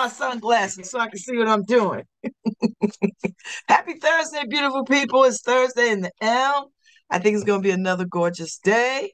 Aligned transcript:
my 0.00 0.08
sunglasses 0.08 0.88
so 0.88 0.98
I 0.98 1.10
can 1.10 1.18
see 1.18 1.36
what 1.36 1.46
I'm 1.46 1.62
doing. 1.64 2.04
Happy 3.68 3.98
Thursday, 3.98 4.44
beautiful 4.48 4.82
people. 4.82 5.24
It's 5.24 5.42
Thursday 5.42 5.90
in 5.90 6.00
the 6.00 6.10
L. 6.22 6.72
I 7.10 7.18
think 7.18 7.34
it's 7.34 7.44
going 7.44 7.60
to 7.60 7.68
be 7.68 7.72
another 7.72 8.06
gorgeous 8.06 8.56
day. 8.56 9.12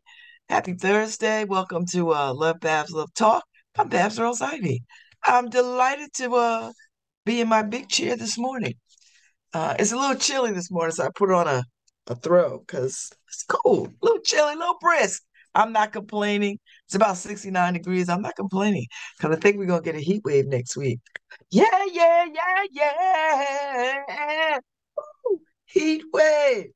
Happy 0.49 0.75
Thursday. 0.75 1.43
Welcome 1.43 1.87
to 1.87 2.13
uh, 2.13 2.33
LoveBabz 2.35 2.93
LoveTalk. 2.93 3.41
I'm 3.77 3.89
Babz 3.89 4.17
Rawls-Ivy. 4.21 4.85
I'm 5.25 5.51
delighted 5.51 6.13
to 6.19 6.33
uh, 6.37 6.73
be 7.25 7.41
in 7.41 7.49
my 7.49 7.65
big 7.65 7.89
chair 7.89 8.16
this 8.16 8.39
morning. 8.39 8.75
Uh, 9.53 9.75
it's 9.80 9.91
a 9.91 9.97
little 9.97 10.15
chilly 10.15 10.53
this 10.53 10.71
morning, 10.71 10.93
so 10.93 11.07
I 11.07 11.09
put 11.13 11.33
on 11.33 11.49
a, 11.49 11.65
a 12.07 12.15
throw 12.15 12.61
because 12.61 13.11
it's 13.27 13.45
cool, 13.49 13.89
a 13.89 14.05
little 14.07 14.21
chilly, 14.21 14.55
a 14.55 14.57
little 14.57 14.79
brisk. 14.80 15.25
I'm 15.53 15.73
not 15.73 15.91
complaining. 15.91 16.61
It's 16.87 16.95
about 16.95 17.17
69 17.17 17.73
degrees. 17.75 18.09
I'm 18.09 18.23
not 18.23 18.37
complaining 18.37 18.87
because 19.19 19.37
I 19.37 19.41
think 19.41 19.59
we're 19.59 19.67
going 19.67 19.83
to 19.83 19.85
get 19.85 19.97
a 19.97 20.01
heat 20.05 20.23
wave 20.25 20.47
next 20.47 20.77
week. 20.77 21.01
Yeah, 21.51 21.65
yeah, 21.93 22.27
yeah, 22.33 22.65
yeah. 22.73 24.59
Ooh, 25.30 25.41
heat 25.65 26.03
wave. 26.13 26.67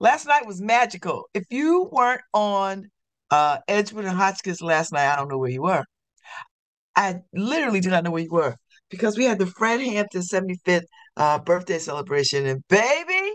Last 0.00 0.26
night 0.26 0.46
was 0.46 0.60
magical. 0.60 1.28
If 1.34 1.44
you 1.50 1.88
weren't 1.92 2.22
on 2.34 2.90
uh, 3.30 3.58
Edgewood 3.68 4.04
and 4.04 4.16
Hotchkiss 4.16 4.60
last 4.60 4.92
night, 4.92 5.12
I 5.12 5.16
don't 5.16 5.28
know 5.28 5.38
where 5.38 5.50
you 5.50 5.62
were. 5.62 5.84
I 6.94 7.22
literally 7.32 7.80
do 7.80 7.90
not 7.90 8.04
know 8.04 8.10
where 8.10 8.22
you 8.22 8.30
were 8.30 8.56
because 8.90 9.16
we 9.16 9.24
had 9.24 9.38
the 9.38 9.46
Fred 9.46 9.80
Hampton 9.80 10.22
75th 10.22 10.84
uh, 11.16 11.38
birthday 11.38 11.78
celebration, 11.78 12.46
and 12.46 12.66
baby, 12.68 13.31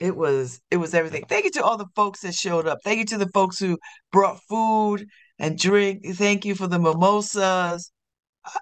it 0.00 0.16
was 0.16 0.60
it 0.70 0.78
was 0.78 0.94
everything. 0.94 1.24
Thank 1.28 1.44
you 1.44 1.50
to 1.52 1.62
all 1.64 1.76
the 1.76 1.86
folks 1.94 2.20
that 2.20 2.34
showed 2.34 2.66
up. 2.66 2.78
Thank 2.82 2.98
you 2.98 3.04
to 3.06 3.18
the 3.18 3.28
folks 3.28 3.58
who 3.58 3.78
brought 4.10 4.40
food 4.48 5.06
and 5.38 5.58
drink. 5.58 6.04
Thank 6.14 6.44
you 6.44 6.54
for 6.54 6.66
the 6.66 6.78
mimosas. 6.78 7.92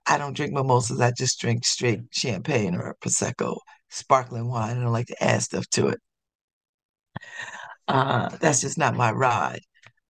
I 0.07 0.19
don't 0.19 0.37
drink 0.37 0.53
mimosas. 0.53 1.01
I 1.01 1.13
just 1.13 1.41
drink 1.41 1.65
straight 1.65 2.01
champagne 2.11 2.75
or 2.75 2.97
prosecco, 3.01 3.59
sparkling 3.89 4.49
wine. 4.49 4.77
I 4.77 4.83
don't 4.83 4.93
like 4.93 5.07
to 5.07 5.25
add 5.25 5.43
stuff 5.43 5.67
to 5.71 5.89
it. 5.89 6.01
Uh, 7.87 8.29
that's 8.41 8.61
just 8.61 8.77
not 8.77 8.97
my 8.97 9.13
ride. 9.13 9.61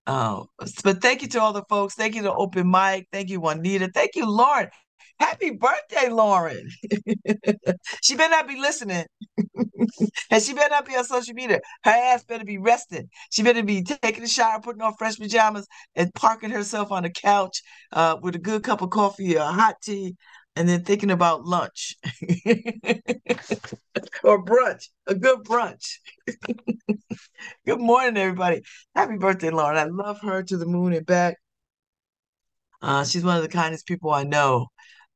Um, 0.06 0.46
but 0.82 1.02
thank 1.02 1.22
you 1.22 1.28
to 1.28 1.40
all 1.40 1.52
the 1.52 1.64
folks. 1.68 1.94
Thank 1.94 2.14
you 2.14 2.22
to 2.22 2.32
Open 2.32 2.70
Mic. 2.70 3.06
Thank 3.12 3.28
you, 3.28 3.40
Juanita. 3.40 3.90
Thank 3.94 4.16
you, 4.16 4.28
Lauren. 4.28 4.68
Happy 5.20 5.50
birthday, 5.50 6.08
Lauren. 6.10 6.68
she 8.02 8.14
better 8.14 8.30
not 8.30 8.48
be 8.48 8.60
listening. 8.60 9.04
and 10.30 10.42
she 10.42 10.54
better 10.54 10.70
not 10.70 10.86
be 10.86 10.96
on 10.96 11.04
social 11.04 11.34
media. 11.34 11.60
Her 11.82 11.90
ass 11.90 12.24
better 12.24 12.44
be 12.44 12.58
resting. 12.58 13.08
She 13.30 13.42
better 13.42 13.62
be 13.62 13.82
taking 13.82 14.22
a 14.22 14.28
shower, 14.28 14.60
putting 14.60 14.82
on 14.82 14.94
fresh 14.94 15.16
pajamas, 15.16 15.66
and 15.96 16.12
parking 16.14 16.50
herself 16.50 16.92
on 16.92 17.02
the 17.02 17.10
couch 17.10 17.62
uh, 17.92 18.16
with 18.22 18.36
a 18.36 18.38
good 18.38 18.62
cup 18.62 18.82
of 18.82 18.90
coffee 18.90 19.36
or 19.36 19.44
hot 19.44 19.76
tea, 19.82 20.16
and 20.56 20.68
then 20.68 20.84
thinking 20.84 21.10
about 21.10 21.44
lunch 21.44 21.96
or 24.24 24.44
brunch, 24.44 24.88
a 25.06 25.14
good 25.14 25.40
brunch. 25.44 25.98
good 27.66 27.80
morning, 27.80 28.16
everybody. 28.16 28.62
Happy 28.94 29.16
birthday, 29.16 29.50
Lauren. 29.50 29.78
I 29.78 29.84
love 29.84 30.20
her 30.22 30.42
to 30.42 30.56
the 30.56 30.66
moon 30.66 30.92
and 30.92 31.06
back. 31.06 31.36
Uh, 32.80 33.04
she's 33.04 33.24
one 33.24 33.36
of 33.36 33.42
the 33.42 33.48
kindest 33.48 33.86
people 33.86 34.10
I 34.12 34.22
know. 34.24 34.68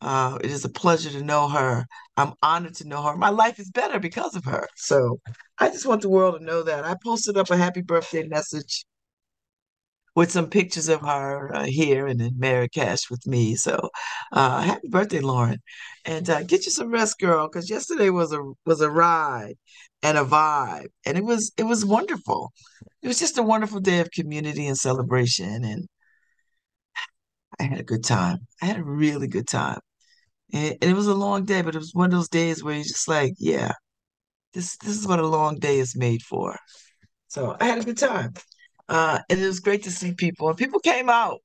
Uh, 0.02 0.36
it 0.42 0.50
is 0.50 0.64
a 0.64 0.68
pleasure 0.68 1.10
to 1.10 1.22
know 1.22 1.48
her. 1.48 1.86
I'm 2.16 2.34
honored 2.42 2.74
to 2.76 2.88
know 2.88 3.02
her. 3.02 3.16
My 3.16 3.30
life 3.30 3.60
is 3.60 3.70
better 3.70 4.00
because 4.00 4.34
of 4.34 4.44
her. 4.44 4.66
So 4.76 5.20
I 5.58 5.68
just 5.68 5.86
want 5.86 6.02
the 6.02 6.10
world 6.10 6.38
to 6.38 6.44
know 6.44 6.62
that. 6.64 6.84
I 6.84 6.96
posted 7.02 7.36
up 7.36 7.50
a 7.50 7.56
happy 7.56 7.82
birthday 7.82 8.26
message 8.26 8.84
with 10.14 10.30
some 10.30 10.50
pictures 10.50 10.88
of 10.88 11.00
her 11.02 11.54
uh, 11.54 11.64
here 11.64 12.06
and 12.06 12.20
in 12.20 12.38
Marrakesh 12.38 13.10
with 13.10 13.26
me. 13.26 13.54
So 13.54 13.90
uh, 14.32 14.62
happy 14.62 14.88
birthday, 14.88 15.20
Lauren. 15.20 15.60
And 16.04 16.28
uh, 16.28 16.42
get 16.42 16.64
you 16.64 16.72
some 16.72 16.90
rest, 16.90 17.18
girl, 17.20 17.48
because 17.48 17.70
yesterday 17.70 18.10
was 18.10 18.32
a 18.32 18.42
was 18.66 18.80
a 18.80 18.90
ride 18.90 19.54
and 20.02 20.18
a 20.18 20.24
vibe. 20.24 20.88
And 21.06 21.16
it 21.16 21.24
was 21.24 21.52
it 21.56 21.64
was 21.64 21.84
wonderful. 21.84 22.52
It 23.02 23.08
was 23.08 23.18
just 23.20 23.38
a 23.38 23.42
wonderful 23.42 23.80
day 23.80 24.00
of 24.00 24.10
community 24.10 24.66
and 24.66 24.76
celebration. 24.76 25.64
And 25.64 25.86
I 27.58 27.64
had 27.64 27.80
a 27.80 27.84
good 27.84 28.04
time. 28.04 28.38
I 28.60 28.66
had 28.66 28.78
a 28.78 28.84
really 28.84 29.28
good 29.28 29.48
time. 29.48 29.78
And, 30.52 30.76
it 30.80 30.94
was 30.94 31.06
a 31.06 31.14
long 31.14 31.44
day, 31.44 31.62
but 31.62 31.74
it 31.74 31.78
was 31.78 31.94
one 31.94 32.06
of 32.06 32.12
those 32.12 32.28
days 32.28 32.62
where 32.62 32.74
you're 32.74 32.84
just 32.84 33.08
like, 33.08 33.34
yeah, 33.38 33.72
this 34.54 34.76
this 34.78 34.98
is 34.98 35.06
what 35.06 35.20
a 35.20 35.26
long 35.26 35.58
day 35.58 35.78
is 35.78 35.96
made 35.96 36.22
for. 36.22 36.56
So 37.28 37.56
I 37.60 37.66
had 37.66 37.78
a 37.80 37.84
good 37.84 37.98
time. 37.98 38.34
Uh, 38.88 39.20
and 39.30 39.40
it 39.40 39.46
was 39.46 39.60
great 39.60 39.84
to 39.84 39.90
see 39.90 40.14
people. 40.14 40.48
And 40.48 40.58
people 40.58 40.80
came 40.80 41.08
out. 41.10 41.40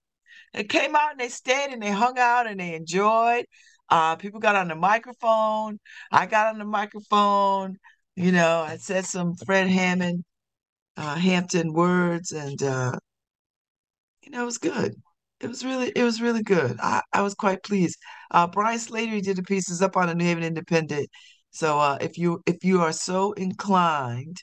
They 0.53 0.63
came 0.65 0.95
out 0.95 1.11
and 1.11 1.19
they 1.19 1.29
stayed 1.29 1.71
and 1.71 1.81
they 1.81 1.91
hung 1.91 2.19
out 2.19 2.47
and 2.47 2.59
they 2.59 2.75
enjoyed. 2.75 3.45
Uh, 3.89 4.15
people 4.17 4.39
got 4.39 4.55
on 4.55 4.67
the 4.69 4.75
microphone. 4.75 5.79
I 6.11 6.25
got 6.25 6.47
on 6.47 6.59
the 6.59 6.65
microphone. 6.65 7.77
You 8.15 8.31
know, 8.31 8.61
I 8.61 8.77
said 8.77 9.05
some 9.05 9.35
Fred 9.35 9.67
Hammond, 9.69 10.25
uh, 10.97 11.15
Hampton 11.15 11.73
words, 11.73 12.31
and 12.31 12.61
uh, 12.63 12.93
you 14.23 14.31
know, 14.31 14.43
it 14.43 14.45
was 14.45 14.57
good 14.57 14.95
it 15.39 15.47
was 15.47 15.63
really 15.65 15.91
it 15.95 16.03
was 16.03 16.21
really 16.21 16.43
good. 16.43 16.77
I, 16.81 17.01
I 17.13 17.21
was 17.21 17.33
quite 17.35 17.63
pleased. 17.63 17.97
Uh, 18.31 18.47
Brian 18.47 18.79
Slattery 18.79 19.21
did 19.21 19.37
the 19.37 19.43
pieces 19.43 19.81
up 19.81 19.97
on 19.97 20.07
the 20.07 20.15
New 20.15 20.25
Haven 20.25 20.43
Independent. 20.43 21.09
So 21.51 21.79
uh, 21.79 21.97
if 22.01 22.17
you 22.17 22.41
if 22.45 22.63
you 22.63 22.81
are 22.81 22.91
so 22.93 23.33
inclined, 23.33 24.37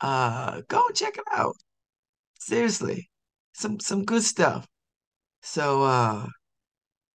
uh, 0.00 0.62
go 0.68 0.86
and 0.86 0.96
check 0.96 1.16
it 1.18 1.24
out. 1.32 1.56
Seriously, 2.40 3.10
some 3.54 3.80
some 3.80 4.04
good 4.04 4.22
stuff. 4.24 4.66
So 5.42 5.84
uh, 5.84 6.26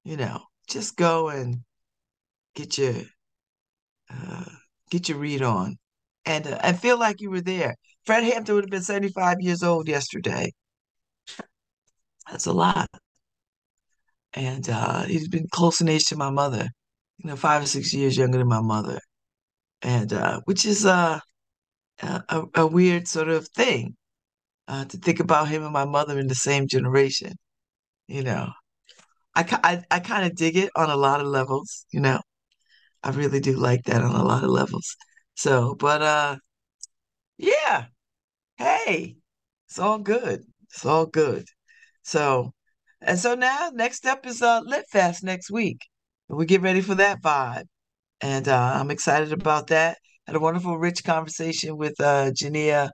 you 0.04 0.18
know, 0.18 0.42
just 0.68 0.98
go 0.98 1.30
and 1.30 1.64
get 2.56 2.78
your 2.78 2.96
uh, 4.10 4.46
get 4.90 5.10
your 5.10 5.18
read 5.20 5.42
on, 5.42 5.78
and 6.26 6.48
uh, 6.48 6.60
and 6.64 6.80
feel 6.80 7.00
like 7.00 7.22
you 7.22 7.32
were 7.32 7.42
there. 7.42 7.76
Fred 8.06 8.24
Hampton 8.24 8.56
would 8.56 8.66
have 8.66 8.72
been 8.72 8.84
seventy 8.84 9.10
five 9.10 9.38
years 9.42 9.64
old 9.64 9.88
yesterday. 9.88 10.52
That's 12.30 12.46
a 12.46 12.54
lot. 12.54 12.90
And 14.34 14.70
uh, 14.70 15.04
he's 15.04 15.28
been 15.28 15.48
close 15.52 15.82
in 15.82 15.90
age 15.90 16.06
to 16.06 16.16
my 16.16 16.30
mother, 16.30 16.68
you 17.18 17.30
know, 17.30 17.36
five 17.36 17.64
or 17.64 17.68
six 17.68 17.94
years 17.94 18.18
younger 18.18 18.38
than 18.38 18.48
my 18.48 18.62
mother. 18.62 19.00
And 19.82 20.14
uh, 20.14 20.42
which 20.46 20.66
is 20.66 20.86
uh, 20.86 21.20
a, 22.02 22.44
a 22.56 22.68
weird 22.68 23.08
sort 23.08 23.30
of 23.30 23.48
thing 23.50 23.96
uh, 24.68 24.86
to 24.86 24.98
think 24.98 25.20
about 25.20 25.50
him 25.50 25.64
and 25.64 25.74
my 25.74 25.86
mother 25.86 26.20
in 26.20 26.28
the 26.28 26.36
same 26.36 26.68
generation. 26.68 27.34
You 28.08 28.24
know, 28.24 28.50
I, 29.36 29.60
I, 29.64 29.84
I 29.98 30.00
kind 30.00 30.26
of 30.26 30.36
dig 30.36 30.58
it 30.58 30.72
on 30.76 30.90
a 30.90 30.96
lot 30.98 31.22
of 31.22 31.28
levels, 31.28 31.86
you 31.92 32.02
know. 32.02 32.20
I 33.04 33.12
really 33.12 33.40
do 33.40 33.54
like 33.58 33.84
that 33.86 34.02
on 34.04 34.16
a 34.16 34.24
lot 34.24 34.44
of 34.44 34.50
levels. 34.50 34.96
So, 35.36 35.76
but 35.76 36.02
uh, 36.02 36.38
yeah, 37.38 37.86
hey, 38.58 39.18
it's 39.68 39.80
all 39.80 40.00
good. 40.00 40.44
It's 40.64 40.86
all 40.86 41.06
good. 41.08 41.46
So, 42.04 42.54
and 43.02 43.20
so 43.20 43.36
now 43.36 43.72
next 43.74 44.06
up 44.06 44.26
is 44.26 44.42
uh 44.42 44.62
Lit 44.66 44.86
Fest 44.92 45.24
next 45.24 45.52
week. 45.52 45.80
We 46.30 46.46
get 46.46 46.62
ready 46.62 46.82
for 46.82 46.96
that 46.96 47.22
vibe. 47.22 47.66
And 48.22 48.48
uh, 48.48 48.74
I'm 48.76 48.92
excited 48.92 49.34
about 49.34 49.68
that. 49.68 49.98
Had 50.28 50.36
a 50.36 50.40
wonderful, 50.40 50.78
rich 50.78 51.04
conversation 51.04 51.78
with 51.78 52.00
uh 52.00 52.32
Jania 52.32 52.92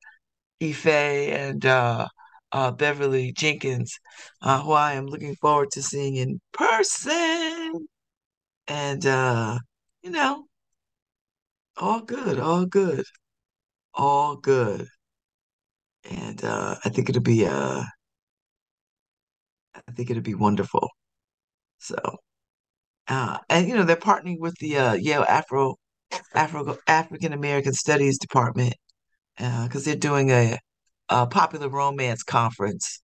Ife 0.61 0.87
and 0.87 1.65
uh, 1.65 2.07
uh, 2.51 2.71
Beverly 2.71 3.31
Jenkins, 3.33 3.99
uh, 4.41 4.61
who 4.61 4.71
I 4.73 4.93
am 4.93 5.07
looking 5.07 5.35
forward 5.35 5.71
to 5.71 5.83
seeing 5.83 6.15
in 6.15 6.39
person. 6.53 7.87
And 8.67 9.05
uh, 9.05 9.59
you 10.03 10.11
know, 10.11 10.45
all 11.77 12.01
good, 12.01 12.39
all 12.39 12.65
good, 12.65 13.05
all 13.93 14.35
good. 14.37 14.87
And 16.09 16.43
uh, 16.43 16.75
I 16.83 16.89
think 16.89 17.09
it'll 17.09 17.21
be 17.21 17.45
uh 17.45 17.83
I 19.87 19.91
think 19.91 20.09
it'd 20.09 20.23
be 20.23 20.35
wonderful. 20.35 20.89
So, 21.79 21.95
uh, 23.07 23.37
and 23.49 23.67
you 23.67 23.75
know, 23.75 23.83
they're 23.83 23.95
partnering 23.95 24.39
with 24.39 24.55
the 24.59 24.77
uh, 24.77 24.93
Yale 24.93 25.25
Afro 25.27 25.75
Afro 26.33 26.77
African 26.87 27.33
American 27.33 27.73
Studies 27.73 28.17
Department 28.17 28.73
because 29.37 29.83
uh, 29.83 29.85
they're 29.85 29.95
doing 29.95 30.31
a, 30.31 30.57
a, 31.09 31.27
popular 31.27 31.69
romance 31.69 32.23
conference, 32.23 33.01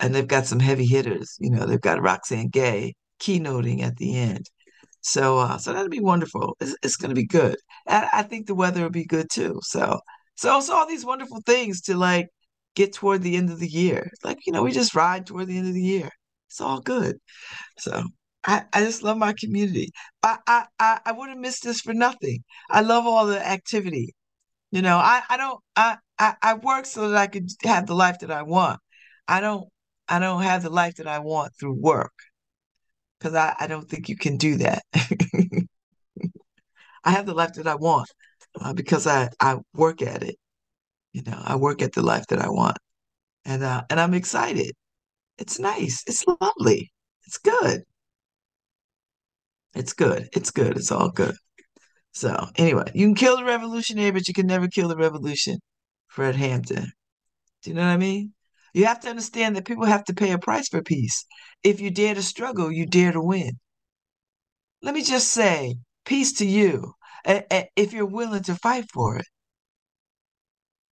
and 0.00 0.14
they've 0.14 0.26
got 0.26 0.46
some 0.46 0.60
heavy 0.60 0.86
hitters. 0.86 1.36
You 1.40 1.50
know, 1.50 1.66
they've 1.66 1.80
got 1.80 2.02
Roxane 2.02 2.48
Gay 2.48 2.94
keynoting 3.20 3.82
at 3.82 3.96
the 3.96 4.16
end. 4.16 4.46
So, 5.00 5.38
uh, 5.38 5.58
so 5.58 5.72
that'll 5.72 5.88
be 5.88 6.00
wonderful. 6.00 6.56
It's, 6.60 6.76
it's 6.82 6.96
going 6.96 7.10
to 7.10 7.14
be 7.14 7.26
good. 7.26 7.56
And 7.86 8.06
I 8.12 8.22
think 8.22 8.46
the 8.46 8.56
weather 8.56 8.82
will 8.82 8.90
be 8.90 9.06
good 9.06 9.28
too. 9.30 9.60
So, 9.62 10.00
so, 10.34 10.60
so 10.60 10.74
all 10.74 10.86
these 10.86 11.04
wonderful 11.04 11.40
things 11.46 11.80
to 11.82 11.96
like 11.96 12.28
get 12.74 12.92
toward 12.92 13.22
the 13.22 13.36
end 13.36 13.50
of 13.50 13.60
the 13.60 13.68
year. 13.68 14.10
Like, 14.24 14.38
you 14.46 14.52
know, 14.52 14.62
we 14.62 14.72
just 14.72 14.94
ride 14.96 15.26
toward 15.26 15.46
the 15.46 15.58
end 15.58 15.68
of 15.68 15.74
the 15.74 15.82
year. 15.82 16.10
It's 16.48 16.60
all 16.60 16.80
good. 16.80 17.16
So 17.78 18.04
I, 18.44 18.64
I 18.72 18.80
just 18.84 19.02
love 19.02 19.18
my 19.18 19.34
community. 19.38 19.90
I, 20.22 20.38
I, 20.46 21.00
I, 21.04 21.12
wouldn't 21.12 21.40
miss 21.40 21.60
this 21.60 21.80
for 21.80 21.94
nothing. 21.94 22.44
I 22.70 22.82
love 22.82 23.06
all 23.06 23.26
the 23.26 23.44
activity. 23.44 24.14
You 24.70 24.82
know, 24.82 24.96
I, 24.98 25.22
I 25.28 25.36
don't 25.36 25.60
I 25.76 25.96
I, 26.18 26.34
I 26.42 26.54
work 26.54 26.86
so 26.86 27.08
that 27.10 27.18
I 27.18 27.26
could 27.28 27.50
have 27.64 27.86
the 27.86 27.94
life 27.94 28.18
that 28.20 28.30
I 28.30 28.42
want. 28.42 28.80
I 29.28 29.40
don't 29.40 29.68
I 30.08 30.18
don't 30.18 30.42
have 30.42 30.62
the 30.62 30.70
life 30.70 30.96
that 30.96 31.06
I 31.06 31.20
want 31.20 31.52
through 31.58 31.74
work 31.74 32.12
because 33.18 33.34
I, 33.34 33.54
I 33.58 33.66
don't 33.66 33.88
think 33.88 34.08
you 34.08 34.16
can 34.16 34.36
do 34.36 34.56
that. 34.56 34.82
I 37.04 37.10
have 37.10 37.26
the 37.26 37.34
life 37.34 37.54
that 37.54 37.66
I 37.66 37.76
want 37.76 38.08
uh, 38.60 38.72
because 38.74 39.06
I, 39.06 39.28
I 39.40 39.58
work 39.74 40.02
at 40.02 40.22
it. 40.22 40.36
You 41.12 41.22
know, 41.22 41.40
I 41.42 41.56
work 41.56 41.82
at 41.82 41.92
the 41.92 42.02
life 42.02 42.26
that 42.28 42.40
I 42.40 42.48
want. 42.50 42.76
And 43.44 43.62
uh, 43.62 43.82
and 43.90 44.00
I'm 44.00 44.14
excited. 44.14 44.74
It's 45.38 45.58
nice. 45.58 46.02
It's 46.06 46.24
lovely. 46.40 46.92
It's 47.26 47.38
good. 47.38 47.82
It's 49.74 49.92
good. 49.92 50.28
It's 50.32 50.50
good. 50.50 50.76
It's 50.76 50.90
all 50.90 51.10
good. 51.10 51.34
So 52.12 52.48
anyway, 52.56 52.90
you 52.94 53.06
can 53.06 53.14
kill 53.14 53.36
the 53.36 53.44
revolutionary, 53.44 54.10
but 54.10 54.26
you 54.26 54.34
can 54.34 54.46
never 54.46 54.68
kill 54.68 54.88
the 54.88 54.96
revolution. 54.96 55.58
Fred 56.08 56.34
Hampton. 56.34 56.90
Do 57.62 57.70
you 57.70 57.76
know 57.76 57.82
what 57.82 57.88
I 57.88 57.96
mean? 57.98 58.32
You 58.72 58.86
have 58.86 59.00
to 59.00 59.10
understand 59.10 59.56
that 59.56 59.66
people 59.66 59.84
have 59.84 60.04
to 60.04 60.14
pay 60.14 60.32
a 60.32 60.38
price 60.38 60.68
for 60.68 60.82
peace. 60.82 61.26
If 61.62 61.80
you 61.80 61.90
dare 61.90 62.14
to 62.14 62.22
struggle, 62.22 62.72
you 62.72 62.86
dare 62.86 63.12
to 63.12 63.20
win. 63.20 63.52
Let 64.82 64.94
me 64.94 65.02
just 65.02 65.28
say, 65.28 65.76
peace 66.04 66.32
to 66.34 66.46
you, 66.46 66.92
if 67.24 67.92
you're 67.92 68.06
willing 68.06 68.44
to 68.44 68.54
fight 68.56 68.86
for 68.92 69.16
it. 69.16 69.26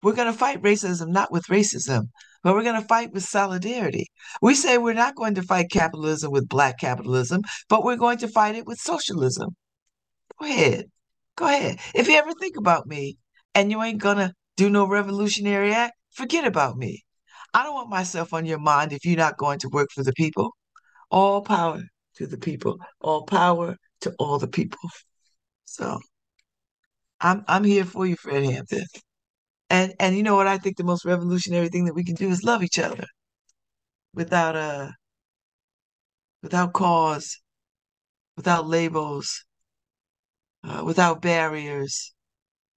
We're 0.05 0.13
going 0.13 0.31
to 0.31 0.39
fight 0.39 0.61
racism 0.61 1.09
not 1.09 1.33
with 1.33 1.47
racism, 1.47 2.09
but 2.43 2.55
we're 2.55 2.63
going 2.63 2.81
to 2.81 2.87
fight 2.87 3.13
with 3.15 3.23
solidarity. 3.25 4.09
We 4.43 4.55
say 4.55 4.77
we're 4.77 4.93
not 4.93 5.17
going 5.17 5.35
to 5.37 5.43
fight 5.43 5.71
capitalism 5.73 6.31
with 6.31 6.47
black 6.47 6.79
capitalism, 6.79 7.41
but 7.71 7.85
we're 7.85 7.97
going 7.97 8.19
to 8.19 8.29
fight 8.29 8.55
it 8.55 8.67
with 8.67 8.79
socialism. 8.79 9.57
Go 10.39 10.45
ahead. 10.45 10.85
Go 11.37 11.47
ahead. 11.47 11.79
If 11.95 12.07
you 12.07 12.17
ever 12.17 12.33
think 12.35 12.59
about 12.59 12.87
me 12.87 13.17
and 13.55 13.71
you 13.71 13.83
ain't 13.83 14.03
going 14.03 14.19
to 14.19 14.35
do 14.59 14.69
no 14.69 14.87
revolutionary 14.87 15.73
act, 15.73 15.95
forget 16.11 16.47
about 16.47 16.77
me. 16.77 17.03
I 17.55 17.63
don't 17.63 17.75
want 17.75 17.89
myself 17.89 18.35
on 18.35 18.45
your 18.45 18.59
mind 18.59 18.93
if 18.93 19.07
you're 19.07 19.17
not 19.17 19.39
going 19.39 19.61
to 19.61 19.71
work 19.71 19.89
for 19.91 20.03
the 20.03 20.13
people. 20.13 20.51
All 21.11 21.41
power 21.41 21.81
to 22.17 22.27
the 22.27 22.37
people. 22.37 22.77
All 23.01 23.25
power 23.25 23.77
to 24.03 24.13
all 24.19 24.39
the 24.39 24.49
people. 24.49 24.91
So 25.65 25.99
I'm 27.21 27.43
I'm 27.49 27.65
here 27.65 27.87
for 27.87 28.07
you, 28.07 28.17
Fred 28.17 28.45
Hampton. 28.45 28.85
And 29.75 29.93
and 29.99 30.17
you 30.17 30.23
know 30.23 30.37
what 30.37 30.47
I 30.47 30.59
think 30.59 30.77
the 30.77 30.85
most 30.85 31.05
revolutionary 31.05 31.69
thing 31.69 31.85
that 31.87 31.97
we 31.97 32.05
can 32.05 32.15
do 32.15 32.29
is 32.31 32.45
love 32.45 32.63
each 32.63 32.79
other 32.79 33.07
without 34.15 34.55
a 34.55 34.61
uh, 34.61 34.91
without 36.45 36.73
cause, 36.73 37.41
without 38.37 38.69
labels, 38.69 39.45
uh, 40.63 40.83
without 40.85 41.23
barriers. 41.23 42.15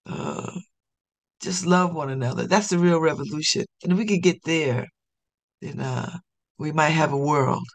Uh, 0.08 0.60
just 1.40 1.68
love 1.68 1.94
one 1.94 2.10
another. 2.10 2.48
That's 2.48 2.70
the 2.70 2.80
real 2.80 3.00
revolution. 3.00 3.66
And 3.84 3.92
if 3.92 3.98
we 4.00 4.08
could 4.08 4.24
get 4.24 4.44
there, 4.44 4.88
then 5.62 5.80
uh, 5.80 6.18
we 6.58 6.72
might 6.72 6.98
have 7.02 7.14
a 7.14 7.26
world. 7.32 7.68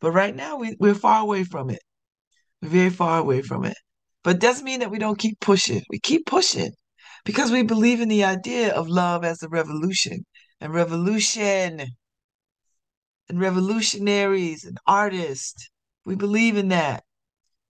But 0.00 0.12
right 0.12 0.36
now, 0.36 0.56
we, 0.56 0.76
we're 0.78 0.94
far 0.94 1.20
away 1.22 1.42
from 1.44 1.70
it. 1.70 1.80
We're 2.62 2.68
very 2.68 2.90
far 2.90 3.18
away 3.18 3.42
from 3.42 3.64
it. 3.64 3.76
But 4.22 4.36
it 4.36 4.40
doesn't 4.40 4.64
mean 4.64 4.80
that 4.80 4.92
we 4.92 5.00
don't 5.00 5.18
keep 5.18 5.40
pushing. 5.40 5.82
We 5.90 5.98
keep 5.98 6.26
pushing 6.26 6.72
because 7.24 7.50
we 7.50 7.62
believe 7.62 8.00
in 8.00 8.08
the 8.08 8.24
idea 8.24 8.74
of 8.74 8.88
love 8.88 9.24
as 9.24 9.42
a 9.42 9.48
revolution 9.48 10.24
and 10.60 10.72
revolution 10.72 11.86
and 13.28 13.40
revolutionaries 13.40 14.64
and 14.64 14.78
artists. 14.86 15.70
We 16.04 16.14
believe 16.16 16.56
in 16.56 16.68
that. 16.68 17.04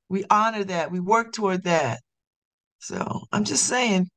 We 0.09 0.25
honor 0.31 0.65
that. 0.65 0.91
We 0.91 1.00
work 1.00 1.33
toward 1.33 1.65
that. 1.65 2.00
So 2.79 3.23
I'm 3.33 3.45
just 3.45 3.67
saying, 3.67 4.09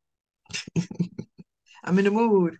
I'm 1.83 1.97
in 1.97 2.05
the 2.05 2.11
mood. 2.11 2.57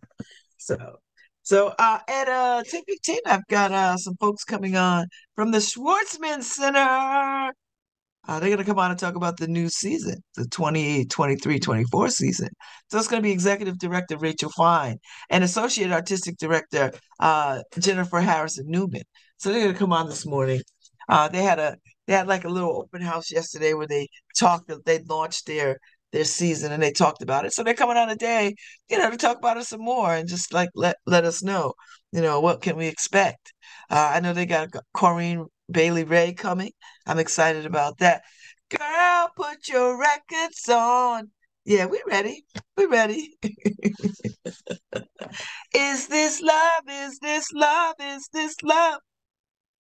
So, 0.58 0.98
so 1.44 1.74
uh, 1.80 2.00
at 2.08 2.28
uh, 2.28 2.64
10:15, 2.64 3.18
I've 3.26 3.48
got 3.48 3.72
uh, 3.72 3.98
some 3.98 4.16
folks 4.20 4.44
coming 4.44 4.76
on 4.76 5.08
from 5.36 5.52
the 5.52 5.60
Schwarzman 5.60 6.44
Center. 6.44 7.54
Uh, 8.28 8.40
they're 8.40 8.50
going 8.50 8.60
to 8.60 8.66
come 8.66 8.78
on 8.78 8.92
and 8.92 9.00
talk 9.00 9.16
about 9.16 9.38
the 9.38 9.48
new 9.48 9.68
season, 9.68 10.22
the 10.36 10.44
2023-24 10.44 12.12
season. 12.12 12.50
So 12.90 12.98
it's 12.98 13.08
going 13.08 13.22
to 13.22 13.28
be 13.28 13.32
Executive 13.32 13.80
Director 13.80 14.18
Rachel 14.18 14.52
Fine 14.56 15.00
and 15.30 15.44
Associate 15.44 15.92
Artistic 15.92 16.38
Director 16.38 16.92
uh, 17.20 17.64
Jennifer 17.80 18.20
Harrison 18.20 18.66
Newman. 18.68 19.04
So 19.38 19.50
they're 19.50 19.62
going 19.64 19.74
to 19.74 19.80
come 19.80 19.94
on 19.94 20.08
this 20.08 20.26
morning. 20.26 20.62
Uh, 21.10 21.28
they 21.28 21.42
had 21.42 21.60
a 21.60 21.78
they 22.08 22.14
had 22.14 22.28
like 22.28 22.46
a 22.46 22.50
little 22.50 22.78
open 22.78 23.02
house 23.02 23.32
yesterday 23.32 23.74
where 23.74 23.88
they 23.88 24.08
talked. 24.38 24.68
That 24.68 24.86
they 24.86 25.00
launched 25.00 25.48
their 25.48 25.78
their 26.12 26.26
season 26.26 26.72
and 26.72 26.82
they 26.82 26.92
talked 26.92 27.22
about 27.22 27.46
it. 27.46 27.54
So 27.54 27.64
they're 27.64 27.74
coming 27.74 27.98
on 27.98 28.10
today, 28.10 28.56
you 28.90 28.98
know, 28.98 29.10
to 29.10 29.18
talk 29.18 29.38
about 29.38 29.58
it 29.58 29.66
some 29.66 29.82
more 29.82 30.14
and 30.14 30.28
just 30.28 30.54
like 30.54 30.70
let 30.76 30.98
let 31.06 31.26
us 31.26 31.42
know, 31.42 31.74
you 32.12 32.22
know, 32.22 32.40
what 32.42 32.62
can 32.62 32.76
we 32.76 32.88
expect. 32.88 33.54
Uh, 33.90 34.12
I 34.14 34.20
know 34.20 34.34
they 34.34 34.46
got 34.46 34.70
Corinne 34.94 35.46
Bailey 35.72 36.04
Rae 36.04 36.34
coming. 36.34 36.72
I'm 37.06 37.20
excited 37.20 37.66
about 37.66 37.98
that. 38.00 38.24
Girl, 38.70 39.30
put 39.36 39.68
your 39.68 40.00
records 40.00 40.68
on. 40.70 41.32
Yeah, 41.66 41.86
we 41.86 42.02
ready. 42.08 42.46
We 42.78 42.86
ready. 42.86 43.38
is 45.74 46.08
this 46.08 46.42
love? 46.42 46.84
Is 46.90 47.20
this 47.20 47.52
love? 47.54 47.96
Is 48.00 48.30
this 48.34 48.56
love 48.64 49.00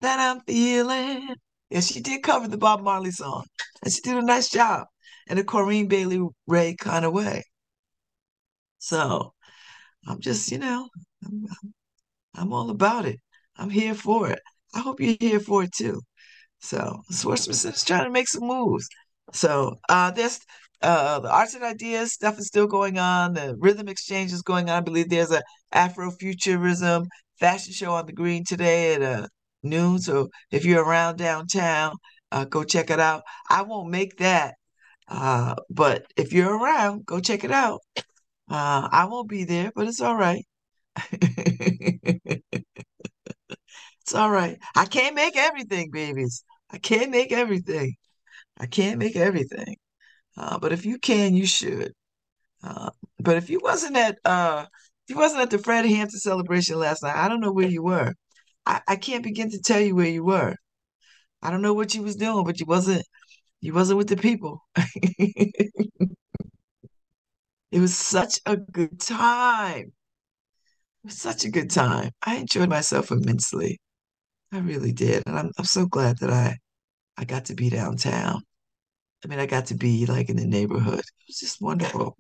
that 0.02 0.20
I'm 0.20 0.42
feeling? 0.42 1.36
Yeah, 1.70 1.80
she 1.80 2.02
did 2.02 2.24
cover 2.24 2.48
the 2.48 2.58
Bob 2.58 2.82
Marley 2.82 3.12
song, 3.12 3.46
and 3.84 3.94
she 3.94 4.02
did 4.02 4.18
a 4.18 4.22
nice 4.22 4.50
job 4.50 4.88
in 5.28 5.38
a 5.38 5.44
Corinne 5.44 5.88
Bailey 5.88 6.22
Rae 6.48 6.76
kind 6.80 7.06
of 7.06 7.14
way. 7.14 7.44
So 8.80 9.34
I'm 10.08 10.20
just, 10.20 10.52
you 10.52 10.58
know, 10.58 10.90
I'm, 11.26 11.46
I'm 12.36 12.54
all 12.54 12.70
about 12.70 13.06
it. 13.06 13.20
I'm 13.58 13.70
here 13.70 13.96
for 13.96 14.30
it. 14.30 14.40
I 14.74 14.80
hope 14.80 15.00
you're 15.00 15.18
here 15.20 15.40
for 15.40 15.64
it 15.64 15.74
too. 15.74 16.02
So 16.60 17.02
Schwarzman 17.12 17.74
is 17.74 17.84
trying 17.84 18.06
to 18.06 18.12
make 18.12 18.28
some 18.28 18.48
moves. 18.48 18.88
So 19.34 19.78
uh, 19.90 20.12
there's 20.12 20.40
uh, 20.82 21.20
the 21.20 21.32
arts 21.32 21.54
and 21.54 21.64
ideas 21.64 22.14
stuff 22.14 22.40
is 22.40 22.48
still 22.48 22.68
going 22.68 22.98
on. 23.00 23.34
The 23.34 23.56
rhythm 23.60 23.88
exchange 23.88 24.32
is 24.34 24.42
going 24.42 24.70
on. 24.70 24.78
I 24.78 24.82
believe 24.82 25.10
there's 25.10 25.32
a 25.32 25.44
Afrofuturism 25.74 27.06
fashion 27.40 27.74
show 27.74 27.94
on 27.94 28.06
the 28.06 28.14
green 28.14 28.44
today 28.46 28.96
at 28.96 29.02
uh, 29.02 29.28
noon. 29.64 30.00
So 30.00 30.30
if 30.52 30.66
you're 30.66 30.84
around 30.84 31.18
downtown, 31.18 31.96
uh, 32.32 32.46
go 32.46 32.64
check 32.64 32.90
it 32.90 33.00
out. 33.00 33.24
I 33.50 33.64
won't 33.64 33.90
make 33.90 34.18
that, 34.18 34.56
uh, 35.08 35.56
but 35.70 36.06
if 36.18 36.34
you're 36.34 36.58
around, 36.58 37.06
go 37.06 37.20
check 37.20 37.44
it 37.44 37.52
out. 37.52 37.82
Uh, 38.50 38.88
I 38.92 39.06
won't 39.06 39.30
be 39.30 39.46
there, 39.46 39.72
but 39.76 39.88
it's 39.88 40.02
all 40.02 40.16
right. 40.18 40.46
it's 44.02 44.16
all 44.16 44.32
right. 44.32 44.58
I 44.76 44.86
can't 44.86 45.16
make 45.16 45.38
everything, 45.38 45.92
babies. 45.92 46.44
I 46.72 46.78
can't 46.80 47.12
make 47.12 47.32
everything. 47.32 47.96
I 48.60 48.68
can't 48.68 49.00
make 49.00 49.16
everything. 49.16 49.76
Uh, 50.38 50.60
but 50.60 50.74
if 50.74 50.86
you 50.86 51.00
can, 51.00 51.36
you 51.36 51.46
should. 51.46 51.94
Uh, 52.64 52.92
but 53.20 53.38
if 53.38 53.50
you 53.50 53.60
wasn't 53.62 53.98
at 53.98 54.18
uh, 54.26 54.66
if 55.08 55.16
you 55.16 55.18
wasn't 55.18 55.42
at 55.42 55.50
the 55.52 55.58
Fred 55.60 55.86
Hampton 55.86 56.20
celebration 56.20 56.80
last 56.80 57.04
night, 57.04 57.16
I 57.16 57.28
don't 57.28 57.42
know 57.42 57.54
where 57.54 57.68
you 57.68 57.84
were. 57.84 58.14
I, 58.66 58.82
I 58.88 58.96
can't 58.98 59.24
begin 59.24 59.52
to 59.52 59.60
tell 59.62 59.82
you 59.82 59.96
where 59.96 60.08
you 60.08 60.24
were. 60.26 60.56
I 61.42 61.52
don't 61.52 61.62
know 61.62 61.74
what 61.74 61.96
you 61.96 62.04
was 62.04 62.16
doing, 62.16 62.46
but 62.46 62.60
you 62.60 62.66
wasn't 62.68 63.06
you 63.62 63.74
wasn't 63.74 63.98
with 64.00 64.10
the 64.10 64.18
people. 64.18 64.64
it 64.76 65.74
was 67.72 67.98
such 67.98 68.40
a 68.46 68.58
good 68.58 69.00
time. 69.00 69.94
It 71.04 71.08
was 71.08 71.18
such 71.18 71.46
a 71.46 71.52
good 71.52 71.70
time. 71.70 72.12
I 72.26 72.38
enjoyed 72.38 72.70
myself 72.70 73.12
immensely. 73.12 73.80
I 74.52 74.60
really 74.60 74.92
did. 74.92 75.24
And 75.26 75.38
I'm 75.38 75.52
I'm 75.58 75.66
so 75.66 75.86
glad 75.86 76.20
that 76.20 76.30
I 76.30 76.58
I 77.18 77.26
got 77.26 77.46
to 77.46 77.56
be 77.56 77.70
downtown. 77.70 78.44
I 79.26 79.28
mean, 79.28 79.40
I 79.40 79.46
got 79.48 79.68
to 79.68 79.76
be 79.76 80.06
like 80.06 80.30
in 80.30 80.38
the 80.38 80.46
neighborhood. 80.48 81.00
It 81.00 81.28
was 81.28 81.40
just 81.40 81.62
wonderful. 81.62 82.18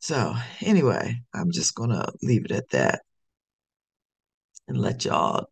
So 0.00 0.34
anyway, 0.60 1.16
I'm 1.34 1.50
just 1.50 1.74
gonna 1.74 2.06
leave 2.22 2.44
it 2.44 2.52
at 2.52 2.68
that 2.70 3.02
and 4.68 4.78
let 4.78 5.04
y'all 5.04 5.46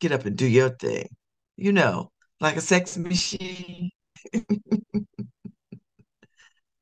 get 0.00 0.12
up 0.12 0.24
and 0.26 0.36
do 0.36 0.46
your 0.46 0.70
thing. 0.70 1.08
You 1.56 1.72
know, 1.72 2.10
like 2.40 2.56
a 2.56 2.60
sex 2.60 2.96
machine. 2.96 3.90
it 4.32 4.46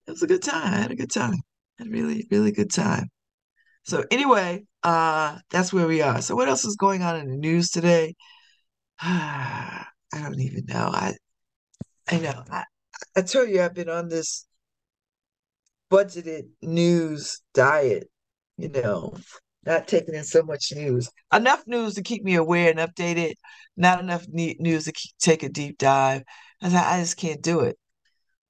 was 0.07 0.23
a 0.23 0.26
good 0.26 0.43
time. 0.43 0.75
I 0.75 0.79
had 0.79 0.91
a 0.91 0.97
good 0.97 1.11
time. 1.11 1.35
I 1.79 1.85
had 1.85 1.88
a 1.88 1.91
really, 1.91 2.26
really 2.31 2.53
good 2.53 2.71
time. 2.71 3.09
So 3.85 4.05
anyway, 4.11 4.67
uh, 4.83 5.38
that's 5.50 5.73
where 5.73 5.87
we 5.87 6.03
are. 6.03 6.21
So 6.23 6.35
what 6.37 6.49
else 6.49 6.65
is 6.65 6.76
going 6.76 7.03
on 7.03 7.17
in 7.17 7.29
the 7.31 7.37
news 7.37 7.71
today? 7.71 8.15
I 9.00 9.85
don't 10.12 10.41
even 10.41 10.65
know. 10.67 10.91
I 10.93 11.15
I 12.09 12.19
know. 12.19 12.45
I, 12.50 12.65
I 13.17 13.23
tell 13.23 13.47
you, 13.47 13.62
I've 13.62 13.75
been 13.75 13.88
on 13.88 14.09
this 14.09 14.47
budgeted 15.91 16.49
news 16.62 17.41
diet, 17.55 18.09
you 18.57 18.69
know, 18.69 19.17
not 19.65 19.88
taking 19.88 20.15
in 20.15 20.25
so 20.25 20.43
much 20.43 20.73
news. 20.75 21.11
Enough 21.33 21.65
news 21.67 21.95
to 21.95 22.03
keep 22.03 22.25
me 22.25 22.35
aware 22.37 22.71
and 22.71 22.79
updated, 22.79 23.35
not 23.76 24.00
enough 24.00 24.26
news 24.29 24.85
to 24.85 24.93
keep, 24.93 25.12
take 25.19 25.43
a 25.43 25.49
deep 25.49 25.79
dive. 25.79 26.23
I, 26.62 26.69
I 26.69 27.00
just 27.00 27.17
can't 27.17 27.43
do 27.43 27.61
it. 27.61 27.76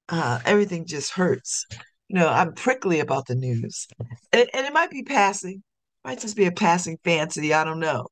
Uh, 0.09 0.39
everything 0.45 0.85
just 0.85 1.11
hurts. 1.11 1.65
you 2.07 2.17
know, 2.17 2.29
I'm 2.29 2.53
prickly 2.53 2.99
about 2.99 3.27
the 3.27 3.35
news. 3.35 3.87
And, 4.31 4.49
and 4.53 4.65
it 4.65 4.73
might 4.73 4.91
be 4.91 5.03
passing, 5.03 5.63
might 6.05 6.19
just 6.19 6.37
be 6.37 6.45
a 6.45 6.51
passing 6.51 6.97
fancy. 7.03 7.53
I 7.53 7.63
don't 7.63 7.79
know. 7.79 8.07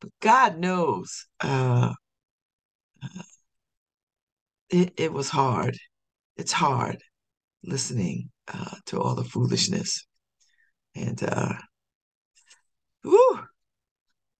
But 0.00 0.10
God 0.20 0.58
knows 0.58 1.26
uh, 1.40 1.92
it, 4.70 4.92
it 4.96 5.12
was 5.12 5.28
hard. 5.28 5.76
It's 6.36 6.52
hard 6.52 6.98
listening 7.64 8.30
uh, 8.52 8.76
to 8.86 9.00
all 9.00 9.14
the 9.14 9.24
foolishness. 9.24 10.06
And, 10.94 11.22
uh, 11.22 11.54
whew, 13.02 13.40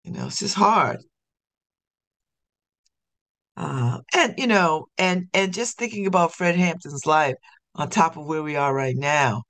you 0.04 0.12
know, 0.12 0.26
it's 0.26 0.38
just 0.38 0.54
hard. 0.54 0.98
Uh, 3.56 3.98
and 4.14 4.34
you 4.38 4.46
know, 4.46 4.86
and 4.96 5.28
and 5.34 5.52
just 5.52 5.76
thinking 5.76 6.06
about 6.06 6.34
Fred 6.34 6.56
Hampton's 6.56 7.04
life 7.06 7.34
on 7.74 7.90
top 7.90 8.16
of 8.16 8.24
where 8.26 8.42
we 8.42 8.56
are 8.56 8.74
right 8.74 8.96
now. 8.96 9.42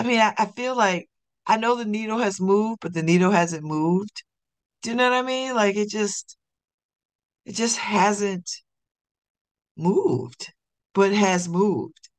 I 0.00 0.04
mean, 0.04 0.20
I, 0.20 0.32
I 0.38 0.46
feel 0.46 0.76
like 0.76 1.08
I 1.46 1.56
know 1.58 1.74
the 1.76 1.84
needle 1.84 2.18
has 2.18 2.40
moved, 2.40 2.78
but 2.80 2.94
the 2.94 3.02
needle 3.02 3.30
hasn't 3.30 3.64
moved. 3.64 4.22
Do 4.82 4.90
you 4.90 4.96
know 4.96 5.04
what 5.10 5.12
I 5.12 5.22
mean? 5.22 5.54
Like 5.54 5.76
it 5.76 5.88
just 5.88 6.36
it 7.44 7.56
just 7.56 7.78
hasn't 7.78 8.48
moved, 9.78 10.52
but 10.92 11.10
has 11.12 11.48
moved. 11.48 12.10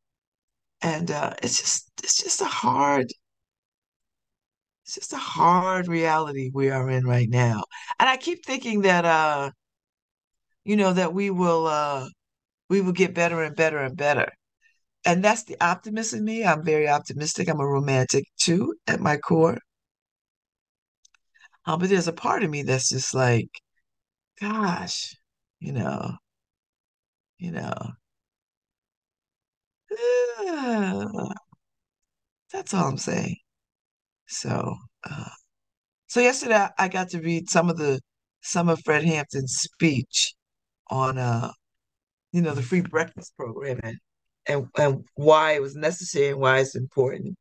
And 0.82 1.10
uh 1.12 1.36
it's 1.42 1.58
just 1.58 1.90
it's 2.04 2.22
just 2.22 2.42
a 2.42 2.46
hard 2.46 3.08
it's 4.86 4.96
just 4.96 5.14
a 5.14 5.18
hard 5.18 5.88
reality 5.88 6.50
we 6.54 6.70
are 6.70 6.90
in 6.90 7.06
right 7.06 7.30
now. 7.30 7.64
And 8.00 8.10
I 8.10 8.18
keep 8.18 8.46
thinking 8.46 8.82
that 8.82 9.06
uh 9.06 9.52
you 10.64 10.76
know 10.76 10.94
that 10.94 11.14
we 11.14 11.30
will 11.30 11.68
uh 11.68 12.08
we 12.70 12.82
will 12.82 12.94
get 12.94 13.16
better 13.16 13.44
and 13.44 13.56
better 13.56 13.80
and 13.80 13.98
better. 13.98 14.32
And 15.06 15.24
that's 15.24 15.44
the 15.46 15.58
optimist 15.64 16.14
in 16.14 16.24
me. 16.26 16.46
I'm 16.46 16.64
very 16.66 16.88
optimistic. 16.90 17.50
I'm 17.50 17.60
a 17.62 17.68
romantic 17.68 18.26
too 18.40 18.76
at 18.88 19.00
my 19.02 19.18
core. 19.18 19.60
Uh, 21.66 21.78
but 21.78 21.90
there's 21.90 22.08
a 22.08 22.14
part 22.14 22.44
of 22.44 22.50
me 22.50 22.64
that's 22.64 22.90
just 22.90 23.14
like, 23.14 23.50
gosh, 24.40 25.16
you 25.60 25.74
know, 25.74 26.14
you 27.38 27.52
know, 27.52 27.76
that's 32.52 32.74
all 32.74 32.88
I'm 32.90 32.98
saying. 32.98 33.38
So, 34.28 34.76
uh, 35.10 35.30
so 36.08 36.20
yesterday 36.22 36.68
I 36.78 36.88
got 36.88 37.10
to 37.10 37.22
read 37.22 37.50
some 37.50 37.70
of 37.70 37.78
the 37.78 38.02
some 38.42 38.70
of 38.70 38.82
Fred 38.86 39.04
Hampton's 39.04 39.54
speech 39.54 40.34
on 40.90 41.18
uh, 41.18 41.52
you 42.32 42.42
know, 42.42 42.54
the 42.54 42.62
free 42.62 42.82
breakfast 42.82 43.34
program 43.38 43.80
and 43.84 43.98
and, 44.48 44.68
and 44.78 45.06
why 45.16 45.54
it 45.54 45.62
was 45.62 45.76
necessary 45.76 46.30
and 46.30 46.40
why 46.40 46.60
it's 46.60 46.76
important. 46.76 47.38